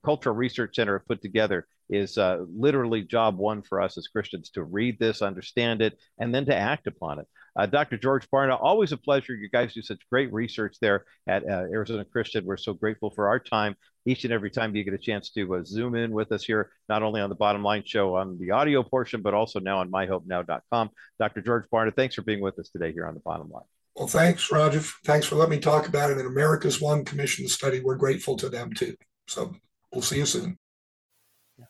Cultural 0.02 0.34
Research 0.34 0.76
Center 0.76 0.98
have 0.98 1.07
put 1.07 1.22
together 1.22 1.66
is 1.90 2.16
uh, 2.16 2.44
literally 2.48 3.02
job 3.02 3.36
one 3.36 3.62
for 3.62 3.80
us 3.80 3.98
as 3.98 4.09
Christians 4.09 4.48
to 4.50 4.62
read 4.62 4.98
this, 4.98 5.20
understand 5.20 5.82
it, 5.82 5.98
and 6.18 6.34
then 6.34 6.46
to 6.46 6.57
act 6.57 6.86
upon 6.86 7.18
it. 7.18 7.26
Uh, 7.57 7.66
Dr. 7.66 7.98
George 7.98 8.28
Barna, 8.30 8.59
always 8.61 8.92
a 8.92 8.96
pleasure. 8.96 9.34
You 9.34 9.48
guys 9.48 9.74
do 9.74 9.82
such 9.82 10.09
great 10.11 10.32
research 10.32 10.76
there 10.80 11.05
at 11.26 11.44
uh, 11.44 11.64
Arizona 11.70 12.05
Christian. 12.05 12.44
We're 12.44 12.57
so 12.57 12.72
grateful 12.72 13.11
for 13.11 13.28
our 13.28 13.38
time 13.38 13.76
each 14.07 14.24
and 14.24 14.32
every 14.32 14.50
time 14.50 14.74
you 14.74 14.84
get 14.84 14.94
a 14.94 14.98
chance 14.98 15.30
to 15.30 15.57
uh, 15.57 15.64
zoom 15.64 15.94
in 15.94 16.12
with 16.12 16.32
us 16.32 16.44
here, 16.44 16.70
not 16.88 17.02
only 17.02 17.20
on 17.20 17.28
the 17.28 17.36
Bottom 17.36 17.62
Line 17.62 17.82
Show 17.84 18.16
on 18.16 18.38
the 18.38 18.50
audio 18.50 18.82
portion, 18.82 19.22
but 19.22 19.34
also 19.34 19.61
now 19.61 19.78
on 19.78 19.90
myhopenow.com. 19.90 20.90
Dr. 21.18 21.40
George 21.42 21.64
Barna, 21.72 21.94
thanks 21.94 22.14
for 22.14 22.22
being 22.22 22.40
with 22.40 22.59
us 22.59 22.70
today 22.70 22.92
here 22.92 23.07
on 23.07 23.14
the 23.14 23.20
Bottom 23.20 23.50
Line. 23.50 23.64
Well, 23.97 24.09
thanks, 24.09 24.51
Roger. 24.51 24.80
Thanks 24.80 25.26
for 25.26 25.36
letting 25.36 25.53
me 25.53 25.61
talk 25.61 25.86
about 25.86 26.11
it. 26.11 26.18
In 26.18 26.26
America's 26.26 26.80
One 26.80 27.05
Commission 27.05 27.47
study, 27.47 27.80
we're 27.80 27.95
grateful 27.95 28.36
to 28.36 28.49
them 28.49 28.72
too. 28.72 28.97
So 29.28 29.55
we'll 29.92 30.03
see 30.03 30.18
you 30.18 30.26
soon. 30.26 30.59
Yeah. 31.57 31.66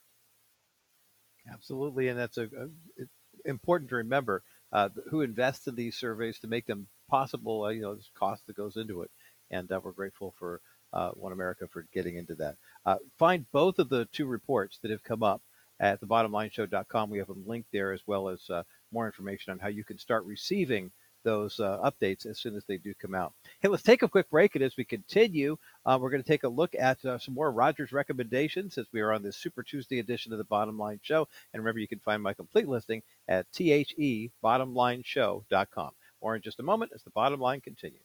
Absolutely, 1.52 2.08
and 2.08 2.18
that's 2.18 2.38
a, 2.38 2.44
a 2.44 3.04
important 3.44 3.90
to 3.90 3.96
remember 3.96 4.42
uh, 4.72 4.88
who 5.10 5.20
invests 5.20 5.66
in 5.66 5.74
these 5.74 5.96
surveys 5.96 6.38
to 6.40 6.46
make 6.46 6.66
them 6.66 6.86
possible. 7.10 7.64
Uh, 7.64 7.68
you 7.68 7.82
know, 7.82 7.92
there's 7.92 8.10
cost 8.14 8.46
that 8.46 8.56
goes 8.56 8.76
into 8.76 9.02
it, 9.02 9.10
and 9.50 9.70
uh, 9.70 9.80
we're 9.82 9.92
grateful 9.92 10.34
for 10.38 10.62
uh, 10.94 11.10
One 11.10 11.32
America 11.32 11.66
for 11.70 11.86
getting 11.92 12.16
into 12.16 12.34
that. 12.36 12.56
Uh, 12.86 12.96
find 13.18 13.44
both 13.52 13.78
of 13.78 13.90
the 13.90 14.06
two 14.12 14.26
reports 14.26 14.78
that 14.82 14.90
have 14.90 15.04
come 15.04 15.22
up 15.22 15.42
at 15.78 16.00
thebottomlineshow.com. 16.00 17.10
We 17.10 17.18
have 17.18 17.26
them 17.26 17.44
linked 17.46 17.70
there, 17.72 17.92
as 17.92 18.00
well 18.06 18.28
as 18.28 18.48
uh, 18.48 18.62
more 18.92 19.06
information 19.06 19.52
on 19.52 19.58
how 19.58 19.68
you 19.68 19.84
can 19.84 19.98
start 19.98 20.24
receiving 20.24 20.90
those 21.24 21.58
uh, 21.58 21.78
updates 21.82 22.26
as 22.26 22.38
soon 22.38 22.54
as 22.54 22.64
they 22.64 22.76
do 22.76 22.94
come 22.94 23.14
out. 23.14 23.32
Hey, 23.60 23.68
let's 23.68 23.82
take 23.82 24.02
a 24.02 24.08
quick 24.08 24.30
break, 24.30 24.54
and 24.54 24.62
as 24.62 24.76
we 24.76 24.84
continue, 24.84 25.56
uh, 25.84 25.98
we're 26.00 26.10
going 26.10 26.22
to 26.22 26.28
take 26.28 26.44
a 26.44 26.48
look 26.48 26.76
at 26.78 27.04
uh, 27.04 27.18
some 27.18 27.34
more 27.34 27.50
Rogers 27.50 27.90
recommendations 27.92 28.78
as 28.78 28.86
we 28.92 29.00
are 29.00 29.12
on 29.12 29.22
this 29.22 29.36
Super 29.36 29.64
Tuesday 29.64 29.98
edition 29.98 30.32
of 30.32 30.38
the 30.38 30.44
Bottom 30.44 30.78
Line 30.78 31.00
Show. 31.02 31.26
And 31.52 31.62
remember, 31.62 31.80
you 31.80 31.88
can 31.88 31.98
find 31.98 32.22
my 32.22 32.34
complete 32.34 32.68
listing 32.68 33.02
at 33.26 33.50
thebottomlineshow.com. 33.52 35.90
More 36.22 36.36
in 36.36 36.42
just 36.42 36.60
a 36.60 36.62
moment 36.62 36.92
as 36.94 37.02
the 37.02 37.10
bottom 37.10 37.40
line 37.40 37.60
continues. 37.60 38.00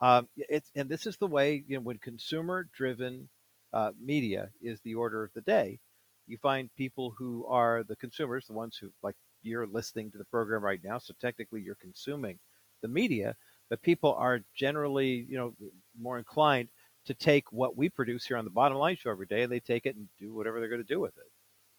Um, 0.00 0.28
it's 0.36 0.70
and 0.74 0.88
this 0.88 1.06
is 1.06 1.16
the 1.16 1.26
way 1.26 1.64
you 1.66 1.76
know 1.76 1.82
when 1.82 1.98
consumer-driven 1.98 3.28
uh, 3.72 3.92
media 4.02 4.50
is 4.60 4.80
the 4.80 4.94
order 4.94 5.22
of 5.22 5.30
the 5.34 5.42
day. 5.42 5.78
You 6.26 6.38
find 6.38 6.74
people 6.76 7.14
who 7.16 7.46
are 7.46 7.84
the 7.84 7.96
consumers, 7.96 8.46
the 8.46 8.52
ones 8.52 8.76
who 8.76 8.90
like 9.02 9.16
you're 9.42 9.66
listening 9.66 10.10
to 10.10 10.18
the 10.18 10.24
program 10.24 10.62
right 10.62 10.80
now, 10.82 10.98
so 10.98 11.14
technically 11.20 11.62
you're 11.62 11.76
consuming 11.76 12.38
the 12.82 12.88
media 12.88 13.36
but 13.70 13.82
people 13.82 14.14
are 14.14 14.40
generally, 14.54 15.26
you 15.28 15.36
know, 15.38 15.54
more 16.00 16.18
inclined 16.18 16.68
to 17.06 17.14
take 17.14 17.52
what 17.52 17.76
we 17.76 17.88
produce 17.88 18.26
here 18.26 18.36
on 18.36 18.44
the 18.44 18.50
bottom 18.50 18.78
line 18.78 18.96
show 18.96 19.10
every 19.10 19.26
day 19.26 19.42
and 19.42 19.52
they 19.52 19.60
take 19.60 19.86
it 19.86 19.96
and 19.96 20.08
do 20.20 20.34
whatever 20.34 20.60
they're 20.60 20.68
going 20.68 20.82
to 20.82 20.94
do 20.94 21.00
with 21.00 21.16
it. 21.16 21.24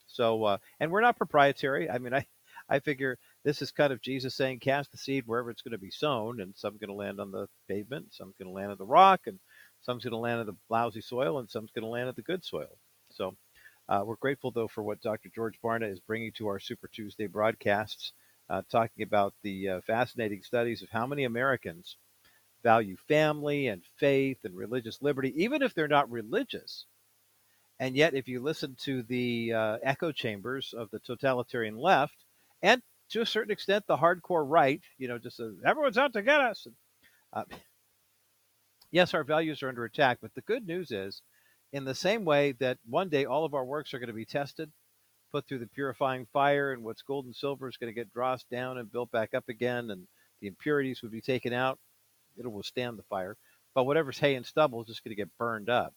So, 0.07 0.43
uh, 0.43 0.57
and 0.79 0.91
we're 0.91 1.01
not 1.01 1.17
proprietary. 1.17 1.89
I 1.89 1.97
mean, 1.99 2.13
I, 2.15 2.25
I 2.69 2.79
figure 2.79 3.17
this 3.43 3.61
is 3.61 3.71
kind 3.71 3.93
of 3.93 4.01
Jesus 4.01 4.35
saying, 4.35 4.59
cast 4.59 4.91
the 4.91 4.97
seed 4.97 5.23
wherever 5.27 5.49
it's 5.49 5.61
going 5.61 5.73
to 5.73 5.77
be 5.77 5.91
sown, 5.91 6.41
and 6.41 6.53
some's 6.55 6.79
going 6.79 6.89
to 6.89 6.95
land 6.95 7.19
on 7.19 7.31
the 7.31 7.47
pavement, 7.67 8.07
some's 8.11 8.35
going 8.37 8.49
to 8.49 8.53
land 8.53 8.71
on 8.71 8.77
the 8.77 8.85
rock, 8.85 9.21
and 9.27 9.39
some's 9.81 10.03
going 10.03 10.11
to 10.11 10.17
land 10.17 10.39
on 10.41 10.45
the 10.47 10.55
lousy 10.69 11.01
soil, 11.01 11.39
and 11.39 11.49
some's 11.49 11.71
going 11.71 11.83
to 11.83 11.89
land 11.89 12.09
on 12.09 12.13
the 12.15 12.21
good 12.21 12.43
soil. 12.43 12.77
So, 13.11 13.35
uh, 13.89 14.03
we're 14.05 14.15
grateful 14.17 14.51
though 14.51 14.67
for 14.67 14.83
what 14.83 15.01
Dr. 15.01 15.29
George 15.33 15.59
Barna 15.63 15.91
is 15.91 15.99
bringing 15.99 16.31
to 16.33 16.47
our 16.47 16.59
Super 16.59 16.87
Tuesday 16.87 17.27
broadcasts 17.27 18.13
uh, 18.49 18.61
talking 18.71 19.03
about 19.03 19.33
the 19.43 19.69
uh, 19.69 19.81
fascinating 19.85 20.41
studies 20.41 20.81
of 20.81 20.89
how 20.89 21.05
many 21.05 21.23
Americans 21.23 21.97
value 22.63 22.97
family 23.07 23.67
and 23.67 23.83
faith 23.97 24.39
and 24.43 24.55
religious 24.55 25.01
liberty, 25.01 25.33
even 25.41 25.61
if 25.61 25.73
they're 25.73 25.87
not 25.87 26.11
religious. 26.11 26.85
And 27.79 27.95
yet, 27.95 28.13
if 28.13 28.27
you 28.27 28.41
listen 28.41 28.75
to 28.83 29.03
the 29.03 29.53
uh, 29.53 29.77
echo 29.81 30.11
chambers 30.11 30.73
of 30.77 30.89
the 30.91 30.99
totalitarian 30.99 31.77
left, 31.77 32.25
and 32.61 32.81
to 33.11 33.21
a 33.21 33.25
certain 33.25 33.51
extent, 33.51 33.85
the 33.87 33.97
hardcore 33.97 34.43
right, 34.45 34.81
you 34.97 35.07
know, 35.07 35.17
just 35.17 35.37
says 35.37 35.53
everyone's 35.65 35.97
out 35.97 36.13
to 36.13 36.21
get 36.21 36.41
us. 36.41 36.67
Uh, 37.31 37.43
yes, 38.91 39.13
our 39.13 39.23
values 39.23 39.63
are 39.63 39.69
under 39.69 39.85
attack, 39.85 40.17
but 40.21 40.33
the 40.35 40.41
good 40.41 40.67
news 40.67 40.91
is, 40.91 41.21
in 41.71 41.85
the 41.85 41.95
same 41.95 42.25
way 42.25 42.53
that 42.53 42.79
one 42.85 43.09
day 43.09 43.25
all 43.25 43.45
of 43.45 43.53
our 43.53 43.65
works 43.65 43.93
are 43.93 43.99
going 43.99 44.07
to 44.07 44.13
be 44.13 44.25
tested, 44.25 44.71
put 45.31 45.47
through 45.47 45.59
the 45.59 45.67
purifying 45.67 46.27
fire, 46.31 46.73
and 46.73 46.83
what's 46.83 47.01
gold 47.01 47.25
and 47.25 47.35
silver 47.35 47.67
is 47.67 47.77
going 47.77 47.93
to 47.93 47.99
get 47.99 48.13
drossed 48.13 48.49
down 48.49 48.77
and 48.77 48.91
built 48.91 49.11
back 49.11 49.33
up 49.33 49.49
again, 49.49 49.91
and 49.91 50.07
the 50.41 50.47
impurities 50.47 51.01
would 51.01 51.11
be 51.11 51.21
taken 51.21 51.53
out. 51.53 51.79
It'll 52.37 52.51
withstand 52.51 52.97
the 52.97 53.03
fire. 53.03 53.37
But 53.75 53.85
whatever's 53.85 54.19
hay 54.19 54.35
and 54.35 54.45
stubble 54.45 54.81
is 54.81 54.87
just 54.87 55.03
going 55.03 55.11
to 55.11 55.21
get 55.21 55.37
burned 55.37 55.69
up. 55.69 55.93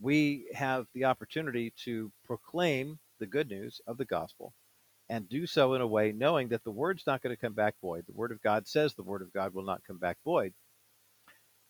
We 0.00 0.46
have 0.54 0.86
the 0.94 1.04
opportunity 1.04 1.72
to 1.84 2.10
proclaim 2.24 2.98
the 3.20 3.26
good 3.26 3.48
news 3.48 3.80
of 3.86 3.96
the 3.96 4.04
gospel 4.04 4.52
and 5.08 5.28
do 5.28 5.46
so 5.46 5.74
in 5.74 5.80
a 5.80 5.86
way 5.86 6.12
knowing 6.12 6.48
that 6.48 6.64
the 6.64 6.70
word's 6.70 7.06
not 7.06 7.22
going 7.22 7.34
to 7.34 7.40
come 7.40 7.52
back 7.52 7.74
void. 7.80 8.04
The 8.06 8.12
word 8.14 8.32
of 8.32 8.42
God 8.42 8.66
says 8.66 8.94
the 8.94 9.02
word 9.02 9.22
of 9.22 9.32
God 9.32 9.54
will 9.54 9.64
not 9.64 9.84
come 9.86 9.98
back 9.98 10.16
void. 10.24 10.52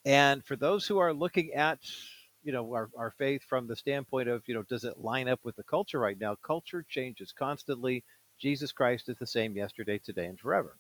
And 0.05 0.45
for 0.45 0.57
those 0.57 0.87
who 0.87 0.99
are 0.99 1.12
looking 1.12 1.53
at, 1.53 1.79
you 2.45 2.53
know, 2.53 2.73
our, 2.75 2.91
our 2.97 3.15
faith 3.19 3.43
from 3.49 3.66
the 3.66 3.77
standpoint 3.77 4.29
of, 4.29 4.43
you 4.47 4.55
know, 4.55 4.62
does 4.62 4.85
it 4.85 5.01
line 5.01 5.29
up 5.29 5.41
with 5.45 5.57
the 5.57 5.62
culture 5.65 5.99
right 5.99 6.19
now? 6.21 6.37
Culture 6.37 6.85
changes 6.89 7.33
constantly. 7.33 8.05
Jesus 8.39 8.71
Christ 8.73 9.09
is 9.09 9.16
the 9.19 9.27
same 9.27 9.57
yesterday, 9.57 9.99
today, 9.99 10.27
and 10.27 10.39
forever. 10.39 10.77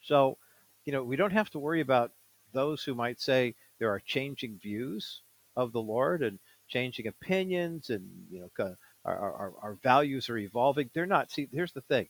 So, 0.00 0.38
you 0.84 0.92
know, 0.92 1.04
we 1.04 1.16
don't 1.16 1.32
have 1.32 1.50
to 1.50 1.58
worry 1.58 1.80
about 1.80 2.12
those 2.52 2.82
who 2.82 2.94
might 2.94 3.20
say 3.20 3.54
there 3.78 3.90
are 3.90 4.00
changing 4.00 4.58
views 4.62 5.22
of 5.56 5.72
the 5.72 5.82
Lord 5.82 6.22
and 6.22 6.38
changing 6.68 7.06
opinions 7.06 7.90
and, 7.90 8.08
you 8.30 8.40
know, 8.40 8.76
our, 9.04 9.18
our, 9.18 9.52
our 9.62 9.78
values 9.82 10.30
are 10.30 10.38
evolving. 10.38 10.90
They're 10.94 11.06
not. 11.06 11.30
See, 11.30 11.48
here's 11.52 11.72
the 11.72 11.80
thing 11.82 12.08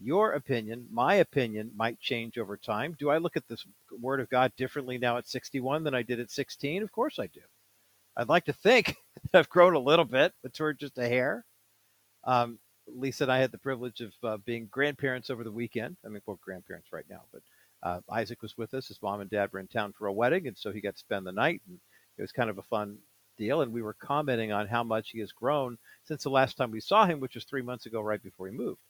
your 0.00 0.32
opinion, 0.32 0.86
my 0.90 1.16
opinion, 1.16 1.72
might 1.76 1.98
change 2.00 2.38
over 2.38 2.56
time. 2.56 2.96
Do 2.98 3.10
I 3.10 3.18
look 3.18 3.36
at 3.36 3.48
this 3.48 3.66
Word 4.00 4.20
of 4.20 4.30
God 4.30 4.52
differently 4.56 4.96
now 4.96 5.18
at 5.18 5.26
61 5.26 5.82
than 5.82 5.94
I 5.94 6.02
did 6.02 6.20
at 6.20 6.30
16? 6.30 6.82
Of 6.82 6.92
course 6.92 7.18
I 7.18 7.26
do. 7.26 7.40
I'd 8.18 8.28
like 8.28 8.46
to 8.46 8.52
think 8.52 8.96
that 9.32 9.38
I've 9.38 9.48
grown 9.48 9.74
a 9.74 9.78
little 9.80 10.04
bit, 10.04 10.34
but 10.42 10.52
toward 10.52 10.80
just 10.80 10.98
a 10.98 11.08
hair. 11.08 11.44
Um, 12.24 12.58
Lisa 12.86 13.24
and 13.24 13.32
I 13.32 13.38
had 13.38 13.52
the 13.52 13.58
privilege 13.58 14.00
of 14.00 14.12
uh, 14.24 14.36
being 14.38 14.66
grandparents 14.70 15.30
over 15.30 15.44
the 15.44 15.52
weekend. 15.52 15.96
I 16.04 16.08
mean, 16.08 16.20
well, 16.26 16.38
grandparents 16.42 16.88
right 16.92 17.04
now, 17.08 17.22
but 17.32 17.42
uh, 17.82 18.00
Isaac 18.10 18.42
was 18.42 18.58
with 18.58 18.74
us. 18.74 18.88
His 18.88 19.00
mom 19.02 19.20
and 19.20 19.30
dad 19.30 19.50
were 19.52 19.60
in 19.60 19.68
town 19.68 19.94
for 19.96 20.08
a 20.08 20.12
wedding, 20.12 20.48
and 20.48 20.58
so 20.58 20.72
he 20.72 20.80
got 20.80 20.94
to 20.94 20.98
spend 21.00 21.26
the 21.26 21.32
night. 21.32 21.62
And 21.68 21.78
it 22.16 22.22
was 22.22 22.32
kind 22.32 22.50
of 22.50 22.58
a 22.58 22.62
fun 22.62 22.98
deal. 23.36 23.60
And 23.60 23.72
we 23.72 23.82
were 23.82 23.94
commenting 23.94 24.52
on 24.52 24.66
how 24.66 24.82
much 24.82 25.10
he 25.10 25.20
has 25.20 25.32
grown 25.32 25.78
since 26.04 26.24
the 26.24 26.30
last 26.30 26.56
time 26.56 26.70
we 26.70 26.80
saw 26.80 27.06
him, 27.06 27.20
which 27.20 27.36
was 27.36 27.44
three 27.44 27.62
months 27.62 27.86
ago, 27.86 28.00
right 28.00 28.22
before 28.22 28.48
he 28.48 28.56
moved. 28.56 28.80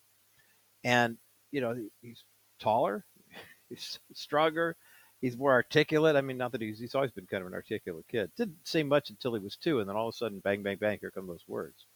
And, 0.85 1.19
you 1.51 1.61
know, 1.61 1.77
he's 2.01 2.25
taller, 2.61 3.05
he's 3.69 3.99
stronger, 4.15 4.77
he's 5.20 5.36
more 5.36 5.53
articulate. 5.53 6.16
I 6.16 6.20
mean, 6.20 6.39
not 6.39 6.53
that 6.53 6.61
he's, 6.61 6.78
he's 6.78 6.95
always 6.95 7.11
been 7.11 7.27
kind 7.27 7.43
of 7.43 7.47
an 7.49 7.55
articulate 7.55 8.07
kid. 8.09 8.31
Didn't 8.36 8.57
say 8.65 8.82
much 8.82 9.11
until 9.11 9.35
he 9.35 9.40
was 9.40 9.57
two. 9.57 9.81
And 9.81 9.89
then 9.89 9.97
all 9.97 10.09
of 10.09 10.15
a 10.15 10.16
sudden, 10.16 10.40
bang, 10.40 10.62
bang, 10.62 10.77
bang, 10.77 10.99
here 11.01 11.11
come 11.11 11.27
those 11.27 11.45
words. 11.49 11.86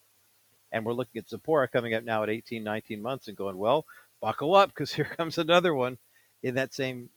And 0.72 0.84
we're 0.84 0.94
looking 0.94 1.18
at 1.18 1.28
Zipporah 1.28 1.68
coming 1.68 1.94
up 1.94 2.04
now 2.04 2.22
at 2.22 2.30
18, 2.30 2.64
19 2.64 3.02
months 3.02 3.28
and 3.28 3.36
going, 3.36 3.58
well, 3.58 3.84
buckle 4.20 4.54
up 4.54 4.70
because 4.70 4.92
here 4.94 5.10
comes 5.16 5.38
another 5.38 5.74
one 5.74 5.98
in 6.42 6.54
that 6.56 6.74
same 6.74 7.08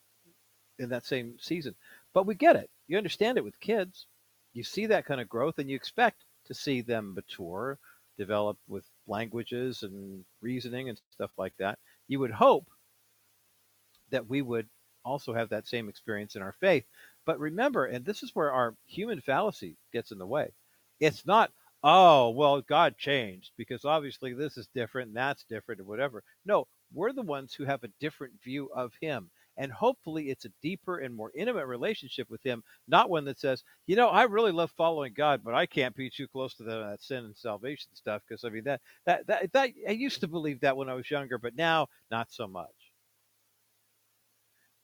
in 0.77 0.89
that 0.89 1.05
same 1.05 1.35
season. 1.39 1.73
But 2.13 2.25
we 2.25 2.35
get 2.35 2.57
it. 2.57 2.69
You 2.87 2.97
understand 2.97 3.37
it 3.37 3.43
with 3.45 3.59
kids 3.61 4.07
you 4.55 4.63
see 4.63 4.87
that 4.87 5.05
kind 5.05 5.21
of 5.21 5.29
growth 5.29 5.59
and 5.59 5.69
you 5.69 5.75
expect 5.75 6.23
to 6.45 6.53
see 6.53 6.81
them 6.81 7.13
mature, 7.13 7.77
develop 8.17 8.57
with 8.67 8.85
languages 9.05 9.83
and 9.83 10.23
reasoning 10.41 10.87
and 10.87 10.99
stuff 11.11 11.31
like 11.37 11.53
that. 11.59 11.77
You 12.07 12.19
would 12.21 12.31
hope 12.31 12.65
that 14.11 14.27
we 14.29 14.41
would 14.41 14.67
also 15.05 15.33
have 15.33 15.49
that 15.49 15.67
same 15.67 15.89
experience 15.89 16.35
in 16.35 16.41
our 16.41 16.53
faith. 16.59 16.85
But 17.25 17.39
remember, 17.39 17.85
and 17.85 18.05
this 18.05 18.23
is 18.23 18.35
where 18.35 18.51
our 18.51 18.75
human 18.85 19.21
fallacy 19.21 19.77
gets 19.93 20.11
in 20.11 20.17
the 20.17 20.27
way. 20.27 20.51
It's 20.99 21.25
not, 21.25 21.51
oh, 21.83 22.29
well, 22.31 22.61
God 22.61 22.97
changed 22.97 23.51
because 23.57 23.85
obviously 23.85 24.33
this 24.33 24.57
is 24.57 24.67
different 24.75 25.09
and 25.09 25.17
that's 25.17 25.43
different 25.45 25.81
or 25.81 25.85
whatever. 25.85 26.23
No, 26.45 26.67
we're 26.93 27.13
the 27.13 27.21
ones 27.21 27.53
who 27.53 27.65
have 27.65 27.83
a 27.83 27.89
different 27.99 28.33
view 28.43 28.69
of 28.75 28.91
Him 29.01 29.29
and 29.57 29.71
hopefully 29.71 30.29
it's 30.29 30.45
a 30.45 30.51
deeper 30.61 30.99
and 30.99 31.15
more 31.15 31.31
intimate 31.35 31.65
relationship 31.65 32.29
with 32.29 32.43
him 32.43 32.63
not 32.87 33.09
one 33.09 33.25
that 33.25 33.39
says 33.39 33.63
you 33.87 33.95
know 33.95 34.09
i 34.09 34.23
really 34.23 34.51
love 34.51 34.71
following 34.77 35.13
god 35.15 35.41
but 35.43 35.53
i 35.53 35.65
can't 35.65 35.95
be 35.95 36.09
too 36.09 36.27
close 36.27 36.53
to 36.55 36.63
the, 36.63 36.71
that 36.89 37.01
sin 37.01 37.25
and 37.25 37.37
salvation 37.37 37.87
stuff 37.93 38.21
because 38.27 38.43
i 38.43 38.49
mean 38.49 38.63
that, 38.63 38.81
that 39.05 39.25
that 39.27 39.51
that 39.53 39.69
i 39.87 39.91
used 39.91 40.19
to 40.19 40.27
believe 40.27 40.59
that 40.59 40.75
when 40.75 40.89
i 40.89 40.93
was 40.93 41.09
younger 41.09 41.37
but 41.37 41.55
now 41.55 41.87
not 42.11 42.31
so 42.31 42.47
much 42.47 42.84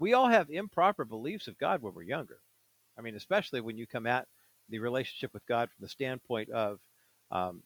we 0.02 0.14
all 0.14 0.28
have 0.28 0.50
improper 0.50 1.06
beliefs 1.06 1.48
of 1.48 1.58
god 1.58 1.82
when 1.82 1.94
we're 1.94 2.04
younger 2.04 2.40
i 2.98 3.02
mean 3.02 3.16
especially 3.16 3.62
when 3.62 3.78
you 3.78 3.88
come 3.88 4.08
at 4.08 4.28
the 4.70 4.80
relationship 4.80 5.34
with 5.34 5.46
god 5.48 5.70
from 5.70 5.84
the 5.84 5.90
standpoint 5.90 6.50
of 6.50 6.80
um, 7.32 7.64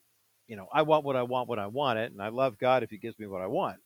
you 0.47 0.55
know 0.55 0.67
i 0.73 0.83
want 0.83 1.03
what 1.03 1.15
i 1.15 1.23
want 1.23 1.49
when 1.49 1.59
i 1.59 1.67
want 1.67 1.99
it 1.99 2.11
and 2.11 2.21
i 2.21 2.29
love 2.29 2.59
god 2.59 2.83
if 2.83 2.91
he 2.91 2.97
gives 2.97 3.17
me 3.17 3.27
what 3.27 3.41
i 3.41 3.47
want 3.47 3.79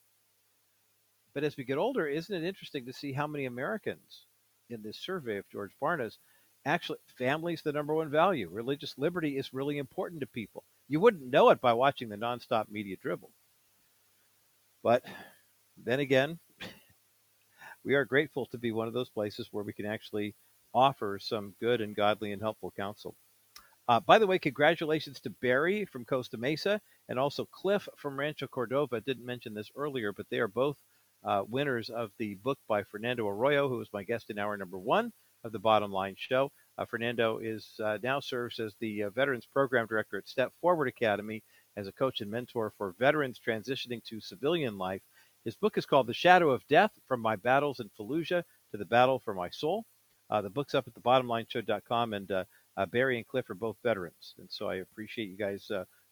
but 1.33 1.43
as 1.43 1.57
we 1.57 1.63
get 1.63 1.77
older, 1.77 2.07
isn't 2.07 2.35
it 2.35 2.47
interesting 2.47 2.85
to 2.85 2.93
see 2.93 3.13
how 3.13 3.27
many 3.27 3.45
Americans 3.45 4.25
in 4.69 4.81
this 4.81 4.97
survey 4.97 5.37
of 5.37 5.49
George 5.49 5.71
Barna's 5.79 6.17
actually 6.65 6.99
family 7.17 7.53
is 7.53 7.61
the 7.61 7.71
number 7.71 7.93
one 7.93 8.09
value. 8.09 8.49
Religious 8.49 8.97
liberty 8.97 9.37
is 9.37 9.53
really 9.53 9.77
important 9.77 10.21
to 10.21 10.27
people. 10.27 10.63
You 10.87 10.99
wouldn't 10.99 11.31
know 11.31 11.49
it 11.49 11.61
by 11.61 11.73
watching 11.73 12.09
the 12.09 12.17
nonstop 12.17 12.69
media 12.69 12.97
dribble. 12.97 13.31
But 14.83 15.05
then 15.77 15.99
again, 15.99 16.39
we 17.83 17.95
are 17.95 18.05
grateful 18.05 18.45
to 18.47 18.57
be 18.57 18.71
one 18.71 18.87
of 18.87 18.93
those 18.93 19.09
places 19.09 19.49
where 19.51 19.63
we 19.63 19.73
can 19.73 19.85
actually 19.85 20.35
offer 20.73 21.19
some 21.21 21.55
good 21.59 21.81
and 21.81 21.95
godly 21.95 22.31
and 22.31 22.41
helpful 22.41 22.71
counsel. 22.75 23.15
Uh, 23.87 23.99
by 23.99 24.19
the 24.19 24.27
way, 24.27 24.37
congratulations 24.37 25.19
to 25.19 25.31
Barry 25.41 25.85
from 25.85 26.05
Costa 26.05 26.37
Mesa 26.37 26.79
and 27.07 27.17
also 27.17 27.47
Cliff 27.51 27.87
from 27.97 28.19
Rancho 28.19 28.47
Cordova. 28.47 29.01
Didn't 29.01 29.25
mention 29.25 29.53
this 29.53 29.71
earlier, 29.75 30.13
but 30.13 30.27
they 30.29 30.39
are 30.39 30.47
both 30.47 30.77
uh, 31.23 31.43
winners 31.47 31.89
of 31.89 32.11
the 32.19 32.35
book 32.35 32.59
by 32.67 32.83
Fernando 32.83 33.27
Arroyo, 33.27 33.67
who 33.67 33.77
was 33.77 33.89
my 33.91 34.03
guest 34.03 34.29
in 34.29 34.37
hour 34.37 34.55
number 34.57 34.77
one 34.77 35.11
of 35.43 35.51
the 35.51 35.59
Bottom 35.59 35.91
Line 35.91 36.15
Show. 36.17 36.51
Uh, 36.77 36.85
Fernando 36.85 37.39
is 37.39 37.79
uh, 37.83 37.97
now 38.03 38.19
serves 38.19 38.59
as 38.59 38.75
the 38.79 39.03
uh, 39.03 39.09
Veterans 39.09 39.47
Program 39.51 39.87
Director 39.87 40.17
at 40.17 40.27
Step 40.27 40.53
Forward 40.61 40.87
Academy 40.87 41.41
as 41.75 41.87
a 41.87 41.91
coach 41.91 42.21
and 42.21 42.29
mentor 42.29 42.73
for 42.77 42.95
veterans 42.99 43.39
transitioning 43.45 44.03
to 44.03 44.21
civilian 44.21 44.77
life. 44.77 45.01
His 45.45 45.55
book 45.55 45.77
is 45.77 45.85
called 45.85 46.07
The 46.07 46.13
Shadow 46.13 46.51
of 46.51 46.67
Death 46.67 46.91
From 47.07 47.21
My 47.21 47.35
Battles 47.35 47.79
in 47.79 47.89
Fallujah 47.99 48.43
to 48.71 48.77
the 48.77 48.85
Battle 48.85 49.19
for 49.19 49.33
My 49.33 49.49
Soul. 49.49 49.85
Uh, 50.29 50.41
the 50.41 50.49
book's 50.49 50.75
up 50.75 50.87
at 50.87 50.93
the 50.93 51.01
thebottomlineshow.com, 51.01 52.13
and 52.13 52.31
uh, 52.31 52.45
Barry 52.91 53.17
and 53.17 53.27
Cliff 53.27 53.49
are 53.49 53.55
both 53.55 53.77
veterans. 53.83 54.35
And 54.37 54.47
so 54.49 54.69
I 54.69 54.75
appreciate 54.75 55.29
you 55.29 55.37
guys 55.37 55.71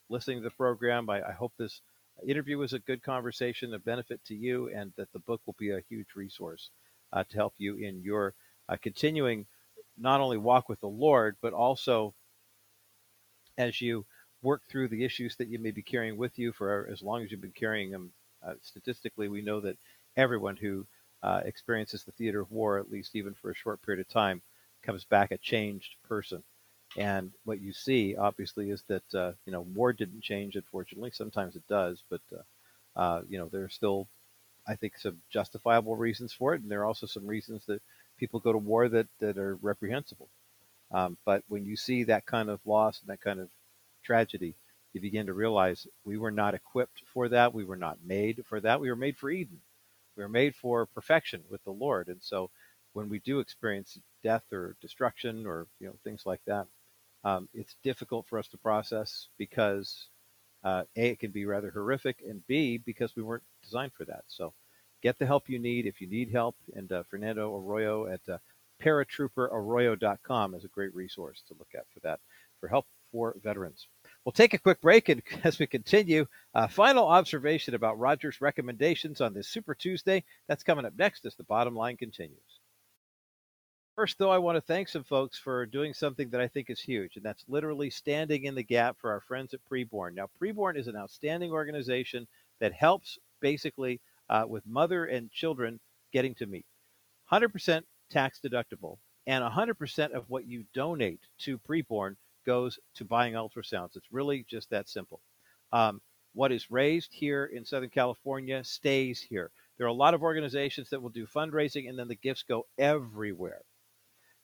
listening 0.10 0.40
to 0.40 0.44
the 0.44 0.52
program. 0.52 1.10
I, 1.10 1.22
I 1.22 1.32
hope 1.34 1.54
this 1.58 1.82
interview 2.28 2.58
was 2.58 2.74
a 2.74 2.80
good 2.80 3.04
conversation, 3.04 3.74
a 3.74 3.80
benefit 3.80 4.24
to 4.26 4.36
you, 4.36 4.70
and 4.74 4.92
that 4.98 5.12
the 5.14 5.20
book 5.20 5.42
will 5.46 5.56
be 5.60 5.72
a 5.72 5.84
huge 5.90 6.08
resource 6.16 6.72
uh, 7.14 7.24
to 7.30 7.36
help 7.36 7.54
you 7.58 7.76
in 7.78 8.02
your 8.02 8.34
uh, 8.70 8.78
continuing 8.82 9.46
not 9.98 10.22
only 10.22 10.38
walk 10.38 10.70
with 10.70 10.80
the 10.80 10.88
Lord, 10.88 11.36
but 11.42 11.54
also 11.54 12.14
as 13.58 13.82
you 13.82 14.06
work 14.42 14.62
through 14.70 14.88
the 14.88 15.04
issues 15.04 15.36
that 15.38 15.48
you 15.48 15.58
may 15.60 15.72
be 15.72 15.82
carrying 15.82 16.18
with 16.18 16.38
you 16.38 16.52
for 16.54 16.88
as 16.92 17.02
long 17.02 17.24
as 17.24 17.32
you've 17.32 17.42
been 17.42 17.52
carrying 17.52 17.92
them. 17.92 18.12
Uh, 18.48 18.56
statistically, 18.62 19.30
we 19.30 19.42
know 19.42 19.62
that 19.62 19.78
everyone 20.18 20.58
who 20.58 20.88
uh, 21.24 21.42
experiences 21.46 22.04
the 22.06 22.14
theater 22.14 22.42
of 22.42 22.52
war, 22.52 22.80
at 22.80 22.92
least 22.92 23.16
even 23.16 23.36
for 23.36 23.52
a 23.52 23.56
short 23.56 23.82
period 23.84 24.02
of 24.02 24.10
time, 24.10 24.42
comes 24.84 25.06
back 25.06 25.32
a 25.32 25.38
changed 25.38 25.96
person. 26.08 26.44
And 26.98 27.32
what 27.46 27.62
you 27.62 27.74
see, 27.74 28.16
obviously, 28.16 28.72
is 28.72 28.84
that 28.88 29.16
uh, 29.16 29.34
you 29.46 29.54
know 29.54 29.62
war 29.62 29.94
didn't 29.94 30.24
change. 30.24 30.56
Unfortunately, 30.56 31.12
sometimes 31.12 31.56
it 31.56 31.68
does, 31.68 32.04
but 32.10 32.22
uh, 32.34 33.00
uh, 33.00 33.22
you 33.30 33.38
know 33.40 33.50
there 33.50 33.64
are 33.66 33.70
still, 33.70 34.08
I 34.68 34.76
think, 34.76 34.98
some 34.98 35.22
justifiable 35.30 35.96
reasons 35.98 36.34
for 36.34 36.56
it, 36.56 36.62
and 36.62 36.72
there 36.72 36.82
are 36.82 36.86
also 36.88 37.08
some 37.08 37.28
reasons 37.28 37.66
that 37.68 37.82
people 38.18 38.40
go 38.40 38.54
to 38.54 38.60
war 38.60 38.90
that 38.90 39.08
that 39.20 39.38
are 39.38 39.56
reprehensible. 39.58 40.30
Um, 40.92 41.18
but 41.26 41.44
when 41.50 41.66
you 41.66 41.76
see 41.78 42.04
that 42.06 42.26
kind 42.26 42.50
of 42.50 42.66
loss 42.66 43.02
and 43.02 43.10
that 43.10 43.22
kind 43.22 43.40
of 43.40 43.50
tragedy, 44.04 44.56
you 44.98 45.02
begin 45.02 45.28
to 45.28 45.34
realize 45.34 45.88
we 46.04 46.18
were 46.18 46.32
not 46.32 46.56
equipped 46.56 47.04
for 47.14 47.30
that. 47.30 47.54
We 47.54 47.64
were 47.64 47.78
not 47.78 48.00
made 48.04 48.44
for 48.48 48.60
that. 48.62 48.82
We 48.82 48.90
were 48.90 48.96
made 48.96 49.16
for 49.18 49.30
Eden. 49.30 49.62
We 50.16 50.24
were 50.24 50.30
made 50.30 50.56
for 50.56 50.88
perfection 50.88 51.44
with 51.50 51.64
the 51.64 51.72
Lord. 51.72 52.08
And 52.08 52.22
so 52.22 52.50
when 52.94 53.08
we 53.08 53.20
do 53.20 53.40
experience 53.40 54.00
death 54.24 54.44
or 54.52 54.76
destruction 54.82 55.46
or 55.46 55.68
you 55.80 55.88
know 55.88 55.94
things 56.04 56.26
like 56.26 56.42
that, 56.48 56.66
um, 57.24 57.48
it's 57.54 57.76
difficult 57.84 58.26
for 58.28 58.40
us 58.40 58.48
to 58.48 58.58
process 58.58 59.28
because 59.38 60.08
uh, 60.64 60.84
a 60.96 61.10
it 61.10 61.20
can 61.20 61.30
be 61.30 61.46
rather 61.46 61.70
horrific, 61.70 62.24
and 62.28 62.46
b 62.48 62.80
because 62.80 63.16
we 63.16 63.22
weren't 63.22 63.44
designed 63.64 63.94
for 63.94 64.06
that. 64.06 64.24
So 64.28 64.54
get 65.04 65.20
the 65.20 65.28
help 65.28 65.48
you 65.48 65.60
need 65.60 65.86
if 65.86 66.02
you 66.02 66.08
need 66.08 66.32
help. 66.32 66.56
And 66.76 66.92
uh, 66.92 67.04
Fernando 67.04 67.56
Arroyo 67.56 68.08
at 68.08 68.22
uh, 68.28 68.40
paratrooperarroyo.com 68.82 70.56
is 70.56 70.64
a 70.66 70.70
great 70.70 70.96
resource 70.96 71.44
to 71.48 71.56
look 71.60 71.70
at 71.76 71.86
for 71.94 72.00
that 72.00 72.20
for 72.60 72.68
help 72.68 72.88
for 73.12 73.36
veterans. 73.44 73.88
We'll 74.28 74.34
take 74.34 74.54
a 74.54 74.58
quick 74.58 74.82
break, 74.82 75.08
and 75.08 75.24
as 75.46 75.58
we 75.58 75.68
continue, 75.68 76.26
a 76.54 76.68
final 76.68 77.08
observation 77.08 77.76
about 77.76 77.98
Roger's 77.98 78.42
recommendations 78.42 79.22
on 79.22 79.34
this 79.34 79.48
Super 79.48 79.74
Tuesday. 79.74 80.22
That's 80.50 80.66
coming 80.66 80.84
up 80.84 80.92
next 80.98 81.26
as 81.26 81.36
the 81.36 81.46
bottom 81.46 81.74
line 81.74 81.96
continues. 81.96 82.60
First, 83.96 84.18
though, 84.18 84.30
I 84.30 84.40
want 84.40 84.58
to 84.58 84.62
thank 84.62 84.90
some 84.90 85.06
folks 85.06 85.40
for 85.40 85.66
doing 85.66 85.94
something 85.94 86.30
that 86.32 86.42
I 86.42 86.50
think 86.50 86.70
is 86.70 86.82
huge, 86.82 87.16
and 87.16 87.24
that's 87.24 87.46
literally 87.48 87.90
standing 87.90 88.44
in 88.44 88.54
the 88.54 88.64
gap 88.64 88.98
for 89.00 89.12
our 89.14 89.22
friends 89.22 89.54
at 89.54 89.62
Preborn. 89.72 90.16
Now, 90.16 90.28
Preborn 90.42 90.76
is 90.78 90.88
an 90.88 90.98
outstanding 90.98 91.54
organization 91.54 92.28
that 92.60 92.74
helps 92.74 93.18
basically 93.40 94.02
uh, 94.30 94.44
with 94.46 94.68
mother 94.68 95.06
and 95.06 95.32
children 95.32 95.80
getting 96.12 96.36
to 96.36 96.48
meet. 96.48 96.66
100% 97.32 97.82
tax 98.12 98.42
deductible, 98.46 98.98
and 99.26 99.42
100% 99.42 100.12
of 100.12 100.30
what 100.30 100.46
you 100.46 100.66
donate 100.74 101.22
to 101.40 101.58
Preborn 101.60 102.18
goes 102.48 102.80
to 102.96 103.06
buying 103.06 103.34
ultrasounds. 103.34 103.96
It's 103.96 104.12
really 104.12 104.46
just 104.50 104.70
that 104.70 104.90
simple. 104.90 105.22
Um, 105.74 106.02
what 106.34 106.52
is 106.52 106.72
raised 106.72 107.10
here 107.14 107.46
in 107.46 107.66
Southern 107.66 107.90
California 107.90 108.64
stays 108.64 109.20
here. 109.20 109.52
There 109.78 109.86
are 109.86 109.90
a 109.90 110.04
lot 110.06 110.14
of 110.14 110.24
organizations 110.24 110.90
that 110.90 111.02
will 111.02 111.10
do 111.10 111.28
fundraising 111.28 111.90
and 111.90 112.00
then 112.00 112.08
the 112.08 112.16
gifts 112.16 112.44
go 112.44 112.66
everywhere. 112.78 113.62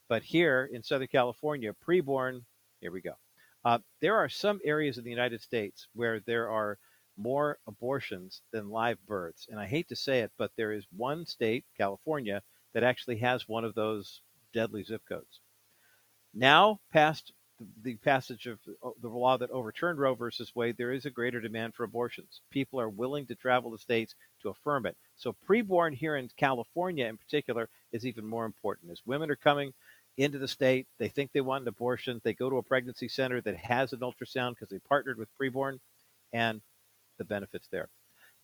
But 0.10 0.24
here 0.24 0.70
in 0.72 0.84
Southern 0.84 1.08
California, 1.08 1.74
preborn, 1.88 2.42
here 2.82 2.92
we 2.92 3.02
go. 3.02 3.14
Uh, 3.64 3.80
there 4.02 4.18
are 4.18 4.28
some 4.28 4.60
areas 4.66 4.98
in 4.98 5.06
the 5.06 5.10
United 5.10 5.42
States 5.42 5.88
where 5.94 6.20
there 6.20 6.50
are 6.50 6.78
more 7.18 7.58
abortions 7.68 8.42
than 8.52 8.70
live 8.70 8.98
births. 9.06 9.48
And 9.50 9.60
I 9.60 9.66
hate 9.66 9.88
to 9.90 9.96
say 9.96 10.20
it, 10.20 10.32
but 10.38 10.52
there 10.58 10.74
is 10.74 10.86
one 10.96 11.26
state, 11.26 11.64
California, 11.78 12.42
that 12.74 12.84
actually 12.84 13.18
has 13.20 13.48
one 13.48 13.64
of 13.64 13.76
those 13.76 14.22
deadly 14.54 14.84
zip 14.84 15.04
codes. 15.08 15.40
Now, 16.34 16.80
past 16.92 17.32
the 17.82 17.96
passage 17.96 18.48
of 18.48 18.60
uh, 18.84 18.90
the 19.02 19.10
law 19.10 19.38
that 19.38 19.52
overturned 19.52 20.00
Roe 20.00 20.16
versus 20.16 20.56
Wade, 20.56 20.78
there 20.78 20.92
is 20.92 21.06
a 21.06 21.12
greater 21.12 21.42
demand 21.42 21.76
for 21.76 21.84
abortions. 21.84 22.42
People 22.50 22.80
are 22.80 22.90
willing 22.90 23.26
to 23.28 23.36
travel 23.36 23.72
to 23.72 23.78
states 23.78 24.16
to 24.42 24.50
affirm 24.50 24.86
it. 24.86 24.98
So, 25.16 25.36
preborn 25.48 25.94
here 25.94 26.16
in 26.16 26.30
California, 26.38 27.06
in 27.06 27.18
particular, 27.18 27.70
is 27.92 28.06
even 28.06 28.26
more 28.26 28.46
important. 28.46 28.92
As 28.92 29.02
women 29.06 29.32
are 29.32 29.36
coming 29.36 29.74
into 30.18 30.38
the 30.38 30.48
state, 30.48 30.88
they 31.00 31.10
think 31.10 31.32
they 31.32 31.42
want 31.42 31.64
an 31.64 31.68
abortion, 31.68 32.22
they 32.24 32.34
go 32.34 32.50
to 32.50 32.58
a 32.58 32.64
pregnancy 32.64 33.08
center 33.08 33.42
that 33.42 33.58
has 33.58 33.94
an 33.94 34.00
ultrasound 34.00 34.52
because 34.52 34.70
they 34.70 34.80
partnered 34.80 35.18
with 35.18 35.30
preborn, 35.40 35.80
and 36.32 36.62
the 37.18 37.26
benefits 37.26 37.68
there. 37.72 37.90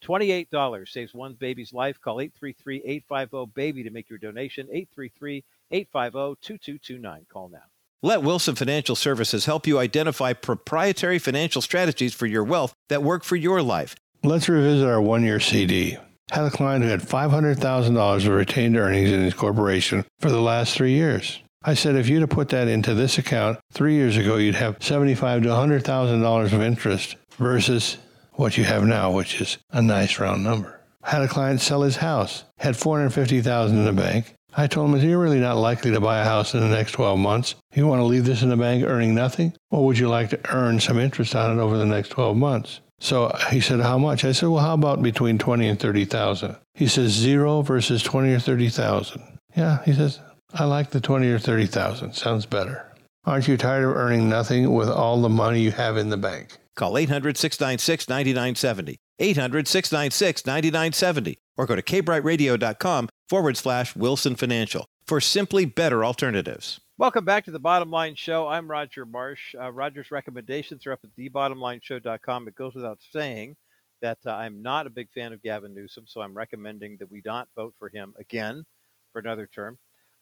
$28 0.04 0.88
saves 0.88 1.14
one 1.14 1.34
baby's 1.34 1.74
life. 1.74 2.00
Call 2.00 2.22
833 2.22 2.82
850 2.86 3.52
BABY 3.54 3.84
to 3.84 3.90
make 3.90 4.10
your 4.10 4.20
donation. 4.20 4.68
833 4.72 5.44
850 5.72 6.40
2229. 6.42 7.26
Call 7.30 7.50
now. 7.50 7.60
Let 8.02 8.24
Wilson 8.24 8.56
Financial 8.56 8.96
Services 8.96 9.44
help 9.44 9.68
you 9.68 9.78
identify 9.78 10.32
proprietary 10.32 11.20
financial 11.20 11.62
strategies 11.62 12.14
for 12.14 12.28
your 12.28 12.46
wealth 12.46 12.74
that 12.88 13.04
work 13.04 13.26
for 13.26 13.36
your 13.36 13.62
life. 13.62 13.94
Let's 14.24 14.48
revisit 14.48 14.88
our 14.88 15.02
one 15.02 15.26
year 15.26 15.42
CD. 15.42 15.98
Had 16.32 16.46
a 16.46 16.50
client 16.50 16.86
who 16.86 16.90
had 16.92 17.02
$500,000 17.02 18.16
of 18.26 18.28
retained 18.28 18.78
earnings 18.78 19.12
in 19.12 19.20
his 19.22 19.34
corporation 19.34 20.06
for 20.20 20.30
the 20.30 20.40
last 20.40 20.76
three 20.76 20.94
years. 20.94 21.40
I 21.62 21.74
said 21.74 21.98
if 21.98 22.08
you'd 22.08 22.22
have 22.22 22.30
put 22.30 22.48
that 22.50 22.70
into 22.70 22.94
this 22.94 23.18
account 23.18 23.60
three 23.74 23.96
years 23.96 24.16
ago, 24.16 24.38
you'd 24.38 24.56
have 24.56 24.78
seventy-five 24.82 25.44
to 25.44 25.54
hundred 25.54 25.84
thousand 25.84 26.22
dollars 26.22 26.54
of 26.54 26.62
interest 26.62 27.18
versus 27.38 27.98
what 28.36 28.58
you 28.58 28.64
have 28.64 28.86
now, 28.86 29.12
which 29.12 29.42
is 29.42 29.58
a 29.72 29.82
nice 29.82 30.20
round 30.20 30.42
number. 30.42 30.80
Had 31.04 31.22
a 31.22 31.28
client 31.28 31.60
sell 31.60 31.82
his 31.82 31.98
house, 31.98 32.46
had 32.60 32.78
four 32.78 32.98
hundred 32.98 33.10
fifty 33.10 33.42
thousand 33.42 33.80
in 33.80 33.84
the 33.84 33.92
bank, 33.92 34.36
I 34.56 34.68
told 34.68 34.94
him, 34.94 35.10
You're 35.10 35.20
really 35.20 35.40
not 35.40 35.58
likely 35.58 35.92
to 35.92 36.00
buy 36.00 36.20
a 36.20 36.26
house 36.26 36.54
in 36.54 36.60
the 36.60 36.68
next 36.68 36.94
12 36.94 37.20
months. 37.20 37.56
You 37.74 37.88
want 37.88 38.00
to 38.00 38.06
leave 38.06 38.26
this 38.26 38.42
in 38.42 38.50
the 38.50 38.58
bank 38.58 38.84
earning 38.84 39.14
nothing? 39.14 39.54
Or 39.72 39.86
would 39.86 39.98
you 39.98 40.10
like 40.10 40.30
to 40.32 40.40
earn 40.54 40.80
some 40.80 41.00
interest 41.00 41.36
on 41.36 41.58
it 41.58 41.62
over 41.62 41.78
the 41.78 41.86
next 41.86 42.10
12 42.10 42.36
months? 42.36 42.82
So 43.00 43.36
he 43.50 43.62
said, 43.62 43.80
How 43.80 43.98
much? 43.98 44.26
I 44.26 44.32
said, 44.32 44.50
Well, 44.50 44.64
how 44.64 44.74
about 44.74 45.02
between 45.02 45.38
20 45.38 45.68
and 45.68 45.80
30,000? 45.80 46.56
He 46.74 46.88
says, 46.88 47.12
Zero 47.12 47.62
versus 47.62 48.04
20 48.04 48.34
or 48.34 48.40
30,000. 48.40 49.40
Yeah, 49.56 49.84
he 49.84 49.94
says, 49.94 50.20
I 50.54 50.66
like 50.66 50.92
the 50.92 51.02
20 51.02 51.28
or 51.28 51.40
30,000. 51.40 52.14
Sounds 52.14 52.46
better. 52.46 52.86
Aren't 53.26 53.48
you 53.48 53.58
tired 53.58 53.86
of 53.86 53.96
earning 53.96 54.30
nothing 54.30 54.74
with 54.74 54.90
all 54.90 55.22
the 55.22 55.30
money 55.30 55.62
you 55.62 55.72
have 55.72 55.98
in 55.98 56.10
the 56.10 56.18
bank? 56.18 56.58
Call 56.76 56.98
800 56.98 57.38
696 57.38 58.08
9970. 58.10 58.98
800 59.20 59.68
696 59.68 60.46
9970 60.46 61.38
or 61.58 61.66
go 61.66 61.76
to 61.76 61.82
kbrightradio.com 61.82 63.10
forward 63.30 63.56
slash 63.56 63.96
Wilson 63.96 64.36
Financial 64.36 64.86
for 65.06 65.22
simply 65.22 65.66
better 65.66 66.04
alternatives. 66.04 66.82
Welcome 66.98 67.24
back 67.24 67.46
to 67.46 67.52
the 67.52 67.60
Bottom 67.60 67.92
Line 67.92 68.16
Show. 68.16 68.48
I'm 68.48 68.70
Roger 68.70 69.06
Marsh. 69.06 69.56
Uh, 69.58 69.72
Roger's 69.72 70.12
recommendations 70.12 70.86
are 70.86 70.92
up 70.92 71.00
at 71.04 71.16
thebottomlineshow.com. 71.18 72.48
It 72.48 72.56
goes 72.56 72.76
without 72.76 73.00
saying 73.12 73.56
that 74.02 74.18
uh, 74.26 74.32
I'm 74.32 74.62
not 74.62 74.88
a 74.88 74.90
big 74.90 75.10
fan 75.14 75.32
of 75.32 75.42
Gavin 75.42 75.74
Newsom, 75.74 76.06
so 76.08 76.22
I'm 76.22 76.36
recommending 76.36 76.98
that 76.98 77.10
we 77.10 77.22
not 77.24 77.48
vote 77.56 77.74
for 77.80 77.90
him 77.90 78.14
again 78.20 78.66
for 79.14 79.20
another 79.20 79.48
term. 79.48 79.78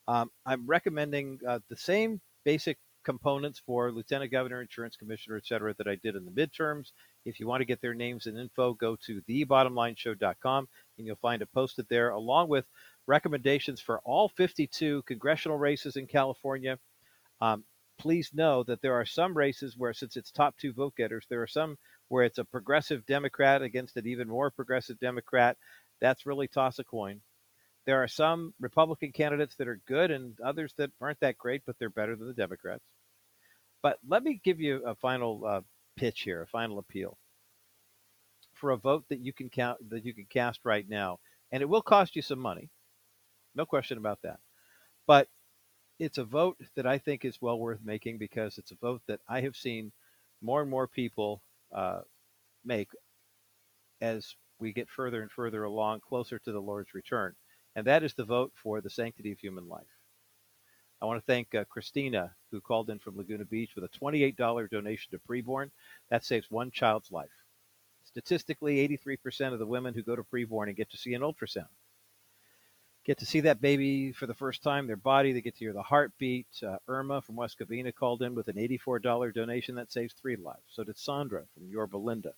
Um, 0.08 0.30
I'm 0.46 0.68
recommending 0.68 1.40
uh, 1.48 1.60
the 1.70 1.78
same 1.78 2.22
basic 2.46 2.78
components 3.04 3.62
for 3.66 3.92
lieutenant 3.92 4.32
governor, 4.32 4.62
insurance 4.62 4.98
commissioner, 4.98 5.38
et 5.38 5.46
cetera, 5.46 5.74
that 5.78 5.88
I 5.88 5.96
did 5.96 6.16
in 6.16 6.26
the 6.26 6.32
midterms. 6.32 6.92
If 7.26 7.40
you 7.40 7.48
want 7.48 7.62
to 7.62 7.66
get 7.66 7.82
their 7.82 7.94
names 7.94 8.28
and 8.28 8.38
info, 8.38 8.74
go 8.74 8.98
to 9.06 9.22
thebottomlineshow.com 9.30 10.68
and 10.98 11.08
you'll 11.08 11.16
find 11.22 11.42
it 11.42 11.50
posted 11.54 11.88
there, 11.90 12.10
along 12.10 12.50
with 12.50 12.66
recommendations 13.08 13.82
for 13.82 14.00
all 14.04 14.30
52 14.30 15.04
congressional 15.04 15.58
races 15.58 15.96
in 15.96 16.08
California. 16.08 16.78
Um, 17.42 17.64
please 17.98 18.32
know 18.34 18.64
that 18.64 18.82
there 18.82 18.94
are 18.94 19.06
some 19.06 19.36
races 19.36 19.76
where, 19.78 19.94
since 19.94 20.18
it's 20.18 20.32
top 20.32 20.56
two 20.58 20.74
vote 20.74 20.96
getters, 20.96 21.26
there 21.30 21.42
are 21.42 21.48
some 21.48 21.78
where 22.10 22.24
it's 22.24 22.38
a 22.38 22.46
progressive 22.46 23.06
Democrat 23.06 23.62
against 23.62 23.98
an 23.98 24.08
even 24.08 24.28
more 24.28 24.52
progressive 24.52 25.00
Democrat. 25.00 25.58
That's 26.00 26.26
really 26.26 26.48
toss 26.48 26.80
a 26.80 26.84
coin. 26.84 27.22
There 27.86 28.04
are 28.04 28.08
some 28.08 28.54
Republican 28.60 29.14
candidates 29.14 29.56
that 29.56 29.68
are 29.68 29.82
good 29.88 30.12
and 30.12 30.38
others 30.42 30.74
that 30.78 30.92
aren't 31.02 31.20
that 31.22 31.38
great, 31.38 31.64
but 31.66 31.76
they're 31.80 31.90
better 31.90 32.16
than 32.16 32.28
the 32.28 32.34
Democrats. 32.34 32.84
But 33.82 33.98
let 34.08 34.24
me 34.24 34.42
give 34.44 34.60
you 34.60 34.84
a 34.86 34.96
final 34.96 35.46
uh, 35.46 35.62
pitch 35.96 36.22
here, 36.22 36.42
a 36.42 36.48
final 36.48 36.80
appeal 36.80 37.18
for 38.58 38.72
a 38.72 38.78
vote 38.78 39.06
that 39.10 39.20
you 39.20 39.32
can 39.32 39.50
count 39.50 39.78
that 39.90 40.04
you 40.04 40.14
can 40.14 40.26
cast 40.30 40.62
right 40.66 40.88
now, 40.88 41.20
and 41.52 41.62
it 41.62 41.70
will 41.70 41.82
cost 41.82 42.16
you 42.16 42.22
some 42.22 42.40
money, 42.40 42.70
no 43.58 43.66
question 43.66 43.98
about 43.98 44.22
that. 44.22 44.40
But 45.08 45.28
it's 46.00 46.20
a 46.20 46.24
vote 46.24 46.58
that 46.76 46.86
I 46.86 47.00
think 47.00 47.26
is 47.26 47.42
well 47.42 47.60
worth 47.60 47.80
making 47.84 48.20
because 48.20 48.58
it's 48.58 48.72
a 48.72 48.76
vote 48.76 49.02
that 49.08 49.20
I 49.28 49.42
have 49.42 49.56
seen 49.56 49.92
more 50.42 50.62
and 50.62 50.70
more 50.70 50.88
people 50.88 51.42
uh, 51.74 52.02
make 52.64 52.90
as 54.00 54.36
we 54.60 54.74
get 54.74 54.90
further 54.90 55.22
and 55.22 55.32
further 55.32 55.64
along, 55.64 56.02
closer 56.02 56.38
to 56.40 56.52
the 56.52 56.62
Lord's 56.62 56.94
return, 56.94 57.36
and 57.76 57.86
that 57.88 58.04
is 58.04 58.14
the 58.14 58.24
vote 58.24 58.52
for 58.56 58.80
the 58.80 58.90
sanctity 58.90 59.32
of 59.32 59.40
human 59.40 59.68
life. 59.68 59.88
I 61.02 61.06
want 61.06 61.20
to 61.20 61.26
thank 61.26 61.54
uh, 61.54 61.64
Christina, 61.66 62.32
who 62.52 62.62
called 62.62 62.90
in 62.90 63.00
from 63.00 63.18
Laguna 63.18 63.46
Beach 63.46 63.72
with 63.76 63.84
a 63.84 64.00
$28 64.00 64.70
donation 64.70 65.12
to 65.12 65.20
preborn. 65.20 65.70
That 66.10 66.26
saves 66.26 66.50
one 66.50 66.72
child's 66.72 67.12
life. 67.12 67.30
Statistically, 68.06 68.88
83% 68.88 69.54
of 69.54 69.60
the 69.60 69.68
women 69.68 69.94
who 69.94 70.02
go 70.02 70.16
to 70.16 70.24
preborn 70.24 70.68
and 70.68 70.76
get 70.76 70.90
to 70.92 70.98
see 70.98 71.14
an 71.14 71.22
ultrasound 71.22 71.68
get 73.08 73.18
to 73.20 73.26
see 73.26 73.40
that 73.40 73.62
baby 73.62 74.12
for 74.12 74.28
the 74.28 74.34
first 74.34 74.62
time, 74.62 74.86
their 74.86 74.98
body. 74.98 75.32
They 75.32 75.42
get 75.42 75.56
to 75.56 75.66
hear 75.66 75.74
the 75.74 75.82
heartbeat. 75.82 76.48
Uh, 76.62 76.78
Irma 76.90 77.22
from 77.22 77.38
West 77.38 77.58
Covina 77.58 77.96
called 77.96 78.22
in 78.22 78.36
with 78.36 78.50
an 78.50 78.58
$84 78.58 79.34
donation 79.34 79.76
that 79.76 79.92
saves 79.92 80.14
three 80.14 80.36
lives. 80.36 80.62
So 80.68 80.84
did 80.84 80.98
Sandra 80.98 81.46
from 81.54 81.70
Yorba 81.70 81.98
Linda. 81.98 82.34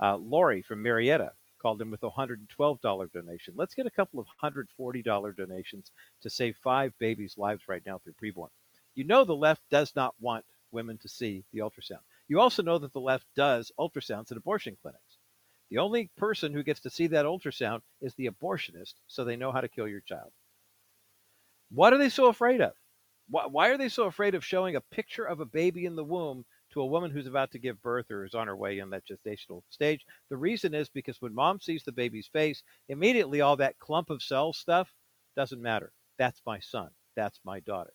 Uh, 0.00 0.16
Lori 0.16 0.62
from 0.62 0.82
Marietta 0.82 1.32
called 1.60 1.82
in 1.82 1.90
with 1.90 2.04
a 2.04 2.10
$112 2.10 3.12
donation. 3.12 3.54
Let's 3.56 3.74
get 3.74 3.86
a 3.86 3.90
couple 3.90 4.20
of 4.20 4.26
$140 4.40 5.36
donations 5.36 5.90
to 6.22 6.30
save 6.30 6.56
five 6.62 6.92
babies' 7.00 7.36
lives 7.36 7.62
right 7.66 7.82
now 7.84 7.98
through 7.98 8.14
preborn. 8.22 8.50
You 8.94 9.02
know 9.02 9.24
the 9.24 9.34
left 9.34 9.62
does 9.68 9.92
not 9.96 10.14
want 10.20 10.44
women 10.70 10.98
to 10.98 11.08
see 11.08 11.44
the 11.52 11.60
ultrasound. 11.60 12.02
You 12.28 12.38
also 12.38 12.62
know 12.62 12.78
that 12.78 12.92
the 12.92 13.00
left 13.00 13.26
does 13.34 13.72
ultrasounds 13.80 14.30
at 14.30 14.36
abortion 14.36 14.76
clinics. 14.80 15.07
The 15.70 15.78
only 15.78 16.10
person 16.16 16.52
who 16.52 16.62
gets 16.62 16.80
to 16.80 16.90
see 16.90 17.08
that 17.08 17.26
ultrasound 17.26 17.80
is 18.00 18.14
the 18.14 18.28
abortionist, 18.28 18.94
so 19.06 19.24
they 19.24 19.36
know 19.36 19.52
how 19.52 19.60
to 19.60 19.68
kill 19.68 19.88
your 19.88 20.00
child. 20.00 20.32
What 21.70 21.92
are 21.92 21.98
they 21.98 22.08
so 22.08 22.26
afraid 22.26 22.60
of? 22.60 22.72
Why, 23.30 23.68
are 23.68 23.76
they 23.76 23.90
so 23.90 24.04
afraid 24.04 24.34
of 24.34 24.44
showing 24.44 24.76
a 24.76 24.80
picture 24.80 25.24
of 25.24 25.40
a 25.40 25.44
baby 25.44 25.84
in 25.84 25.96
the 25.96 26.04
womb 26.04 26.46
to 26.70 26.80
a 26.80 26.86
woman 26.86 27.10
who's 27.10 27.26
about 27.26 27.50
to 27.52 27.58
give 27.58 27.82
birth 27.82 28.10
or 28.10 28.24
is 28.24 28.34
on 28.34 28.46
her 28.46 28.56
way 28.56 28.78
in 28.78 28.90
that 28.90 29.04
gestational 29.06 29.62
stage. 29.70 30.04
The 30.30 30.36
reason 30.36 30.74
is 30.74 30.88
because 30.88 31.20
when 31.20 31.34
mom 31.34 31.60
sees 31.60 31.82
the 31.84 31.92
baby's 31.92 32.28
face, 32.28 32.62
immediately 32.88 33.40
all 33.40 33.56
that 33.56 33.78
clump 33.78 34.10
of 34.10 34.22
cells 34.22 34.58
stuff 34.58 34.92
doesn't 35.36 35.62
matter. 35.62 35.92
That's 36.18 36.40
my 36.46 36.58
son. 36.60 36.90
That's 37.16 37.40
my 37.44 37.60
daughter. 37.60 37.92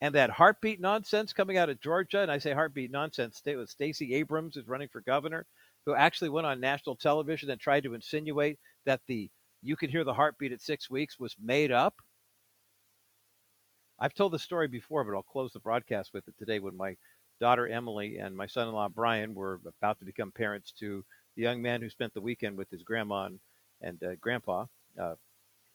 And 0.00 0.14
that 0.14 0.30
heartbeat 0.30 0.80
nonsense 0.80 1.32
coming 1.32 1.58
out 1.58 1.68
of 1.68 1.80
Georgia, 1.80 2.20
and 2.20 2.30
I 2.30 2.38
say 2.38 2.52
heartbeat 2.52 2.90
nonsense, 2.90 3.42
with 3.44 3.68
Stacey 3.68 4.14
Abrams 4.14 4.56
is 4.56 4.66
running 4.66 4.88
for 4.88 5.02
governor, 5.02 5.46
who 5.86 5.94
actually 5.94 6.28
went 6.28 6.46
on 6.46 6.60
national 6.60 6.96
television 6.96 7.50
and 7.50 7.60
tried 7.60 7.84
to 7.84 7.94
insinuate 7.94 8.58
that 8.86 9.00
the 9.06 9.30
you 9.62 9.76
can 9.76 9.90
hear 9.90 10.04
the 10.04 10.14
heartbeat 10.14 10.52
at 10.52 10.62
six 10.62 10.88
weeks 10.88 11.18
was 11.18 11.36
made 11.42 11.70
up. 11.70 11.94
I've 13.98 14.14
told 14.14 14.32
the 14.32 14.38
story 14.38 14.68
before, 14.68 15.04
but 15.04 15.14
I'll 15.14 15.22
close 15.22 15.52
the 15.52 15.60
broadcast 15.60 16.12
with 16.14 16.26
it 16.26 16.34
today 16.38 16.58
when 16.58 16.76
my 16.76 16.96
daughter 17.40 17.68
Emily 17.68 18.16
and 18.18 18.34
my 18.34 18.46
son-in-law 18.46 18.88
Brian 18.88 19.34
were 19.34 19.60
about 19.66 19.98
to 19.98 20.06
become 20.06 20.32
parents 20.32 20.72
to 20.80 21.04
the 21.36 21.42
young 21.42 21.60
man 21.60 21.82
who 21.82 21.90
spent 21.90 22.14
the 22.14 22.20
weekend 22.20 22.56
with 22.56 22.70
his 22.70 22.82
grandma 22.82 23.24
and, 23.26 23.40
and 23.82 24.02
uh, 24.02 24.14
grandpa 24.20 24.64
uh, 24.98 25.14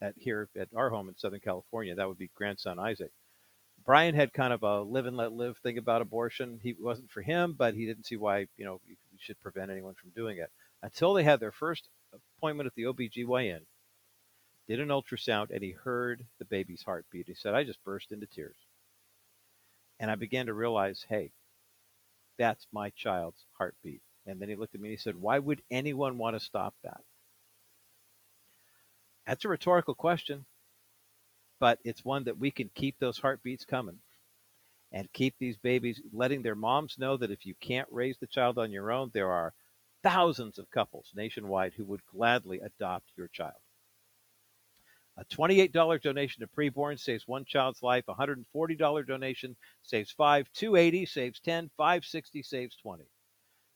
at 0.01 0.13
here 0.17 0.49
at 0.59 0.67
our 0.75 0.89
home 0.89 1.09
in 1.09 1.17
Southern 1.17 1.39
California. 1.39 1.95
That 1.95 2.07
would 2.07 2.17
be 2.17 2.29
grandson 2.35 2.79
Isaac. 2.79 3.11
Brian 3.85 4.15
had 4.15 4.33
kind 4.33 4.51
of 4.51 4.63
a 4.63 4.81
live 4.81 5.05
and 5.05 5.17
let 5.17 5.31
live 5.31 5.57
thing 5.59 5.77
about 5.77 6.01
abortion. 6.01 6.59
He 6.63 6.73
wasn't 6.79 7.11
for 7.11 7.21
him, 7.21 7.53
but 7.57 7.75
he 7.75 7.85
didn't 7.85 8.07
see 8.07 8.17
why 8.17 8.47
you 8.57 8.65
know 8.65 8.81
should 9.19 9.39
prevent 9.41 9.71
anyone 9.71 9.95
from 9.95 10.11
doing 10.11 10.37
it 10.37 10.51
until 10.83 11.13
they 11.13 11.23
had 11.23 11.39
their 11.39 11.51
first 11.51 11.89
appointment 12.37 12.67
at 12.67 12.75
the 12.75 12.83
OBGYN. 12.83 13.61
Did 14.67 14.79
an 14.79 14.89
ultrasound 14.89 15.51
and 15.51 15.63
he 15.63 15.71
heard 15.71 16.25
the 16.39 16.45
baby's 16.45 16.83
heartbeat. 16.83 17.27
He 17.27 17.35
said, 17.35 17.53
"I 17.53 17.63
just 17.63 17.83
burst 17.83 18.11
into 18.11 18.25
tears." 18.25 18.57
And 19.99 20.11
I 20.11 20.15
began 20.15 20.47
to 20.47 20.53
realize, 20.53 21.05
hey, 21.07 21.31
that's 22.37 22.67
my 22.71 22.89
child's 22.91 23.45
heartbeat. 23.57 24.01
And 24.25 24.41
then 24.41 24.49
he 24.49 24.55
looked 24.55 24.75
at 24.75 24.81
me 24.81 24.89
and 24.89 24.97
he 24.97 25.01
said, 25.01 25.15
Why 25.15 25.39
would 25.39 25.61
anyone 25.71 26.17
want 26.17 26.35
to 26.35 26.39
stop 26.39 26.73
that? 26.83 27.01
That's 29.25 29.45
a 29.45 29.49
rhetorical 29.49 29.95
question, 29.95 30.45
but 31.59 31.79
it's 31.83 32.05
one 32.05 32.25
that 32.25 32.37
we 32.37 32.51
can 32.51 32.69
keep 32.75 32.99
those 32.99 33.17
heartbeats 33.17 33.65
coming 33.65 33.99
and 34.95 35.11
keep 35.11 35.35
these 35.37 35.57
babies 35.57 36.01
letting 36.13 36.41
their 36.41 36.55
moms 36.55 36.95
know 36.97 37.17
that 37.17 37.29
if 37.29 37.45
you 37.45 37.53
can't 37.59 37.87
raise 37.91 38.17
the 38.17 38.27
child 38.27 38.57
on 38.57 38.71
your 38.71 38.93
own, 38.93 39.11
there 39.13 39.29
are 39.29 39.53
thousands 40.03 40.57
of 40.57 40.71
couples 40.71 41.11
nationwide 41.13 41.73
who 41.75 41.83
would 41.83 41.99
gladly 42.05 42.61
adopt 42.61 43.11
your 43.17 43.27
child. 43.27 43.59
A 45.17 45.25
$28 45.25 46.01
donation 46.01 46.41
to 46.41 46.47
preborn 46.47 46.97
saves 46.97 47.27
one 47.27 47.43
child's 47.43 47.83
life. 47.83 48.05
A 48.07 48.15
$140 48.15 49.05
donation 49.05 49.57
saves 49.83 50.11
five. 50.11 50.47
280 50.53 51.05
saves 51.05 51.39
10. 51.41 51.69
560 51.75 52.41
saves 52.43 52.77
20. 52.77 53.03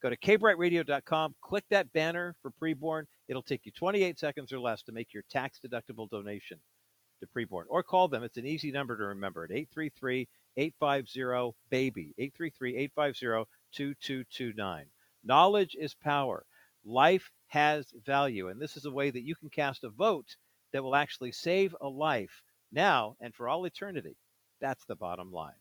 Go 0.01 0.09
to 0.09 0.17
kbrightradio.com, 0.17 1.35
click 1.41 1.65
that 1.69 1.91
banner 1.91 2.33
for 2.41 2.51
preborn. 2.51 3.03
It'll 3.27 3.43
take 3.43 3.65
you 3.65 3.73
28 3.73 4.17
seconds 4.17 4.53
or 4.53 4.59
less 4.59 4.81
to 4.83 4.93
make 4.93 5.13
your 5.13 5.23
tax 5.29 5.59
deductible 5.59 6.09
donation 6.09 6.59
to 7.19 7.27
preborn. 7.27 7.63
Or 7.67 7.83
call 7.83 8.07
them. 8.07 8.23
It's 8.23 8.37
an 8.37 8.45
easy 8.45 8.71
number 8.71 8.97
to 8.97 9.03
remember 9.03 9.43
at 9.43 9.51
833 9.51 10.29
850 10.57 11.55
BABY. 11.69 12.13
833 12.17 12.77
850 12.77 13.49
2229. 13.71 14.85
Knowledge 15.23 15.75
is 15.79 15.93
power. 15.95 16.45
Life 16.85 17.31
has 17.47 17.91
value. 18.05 18.47
And 18.49 18.59
this 18.59 18.77
is 18.77 18.85
a 18.85 18.91
way 18.91 19.09
that 19.09 19.23
you 19.23 19.35
can 19.35 19.49
cast 19.49 19.83
a 19.83 19.89
vote 19.89 20.35
that 20.71 20.83
will 20.83 20.95
actually 20.95 21.31
save 21.31 21.75
a 21.81 21.87
life 21.87 22.41
now 22.71 23.15
and 23.19 23.33
for 23.33 23.47
all 23.47 23.65
eternity. 23.65 24.15
That's 24.61 24.85
the 24.85 24.95
bottom 24.95 25.31
line. 25.31 25.53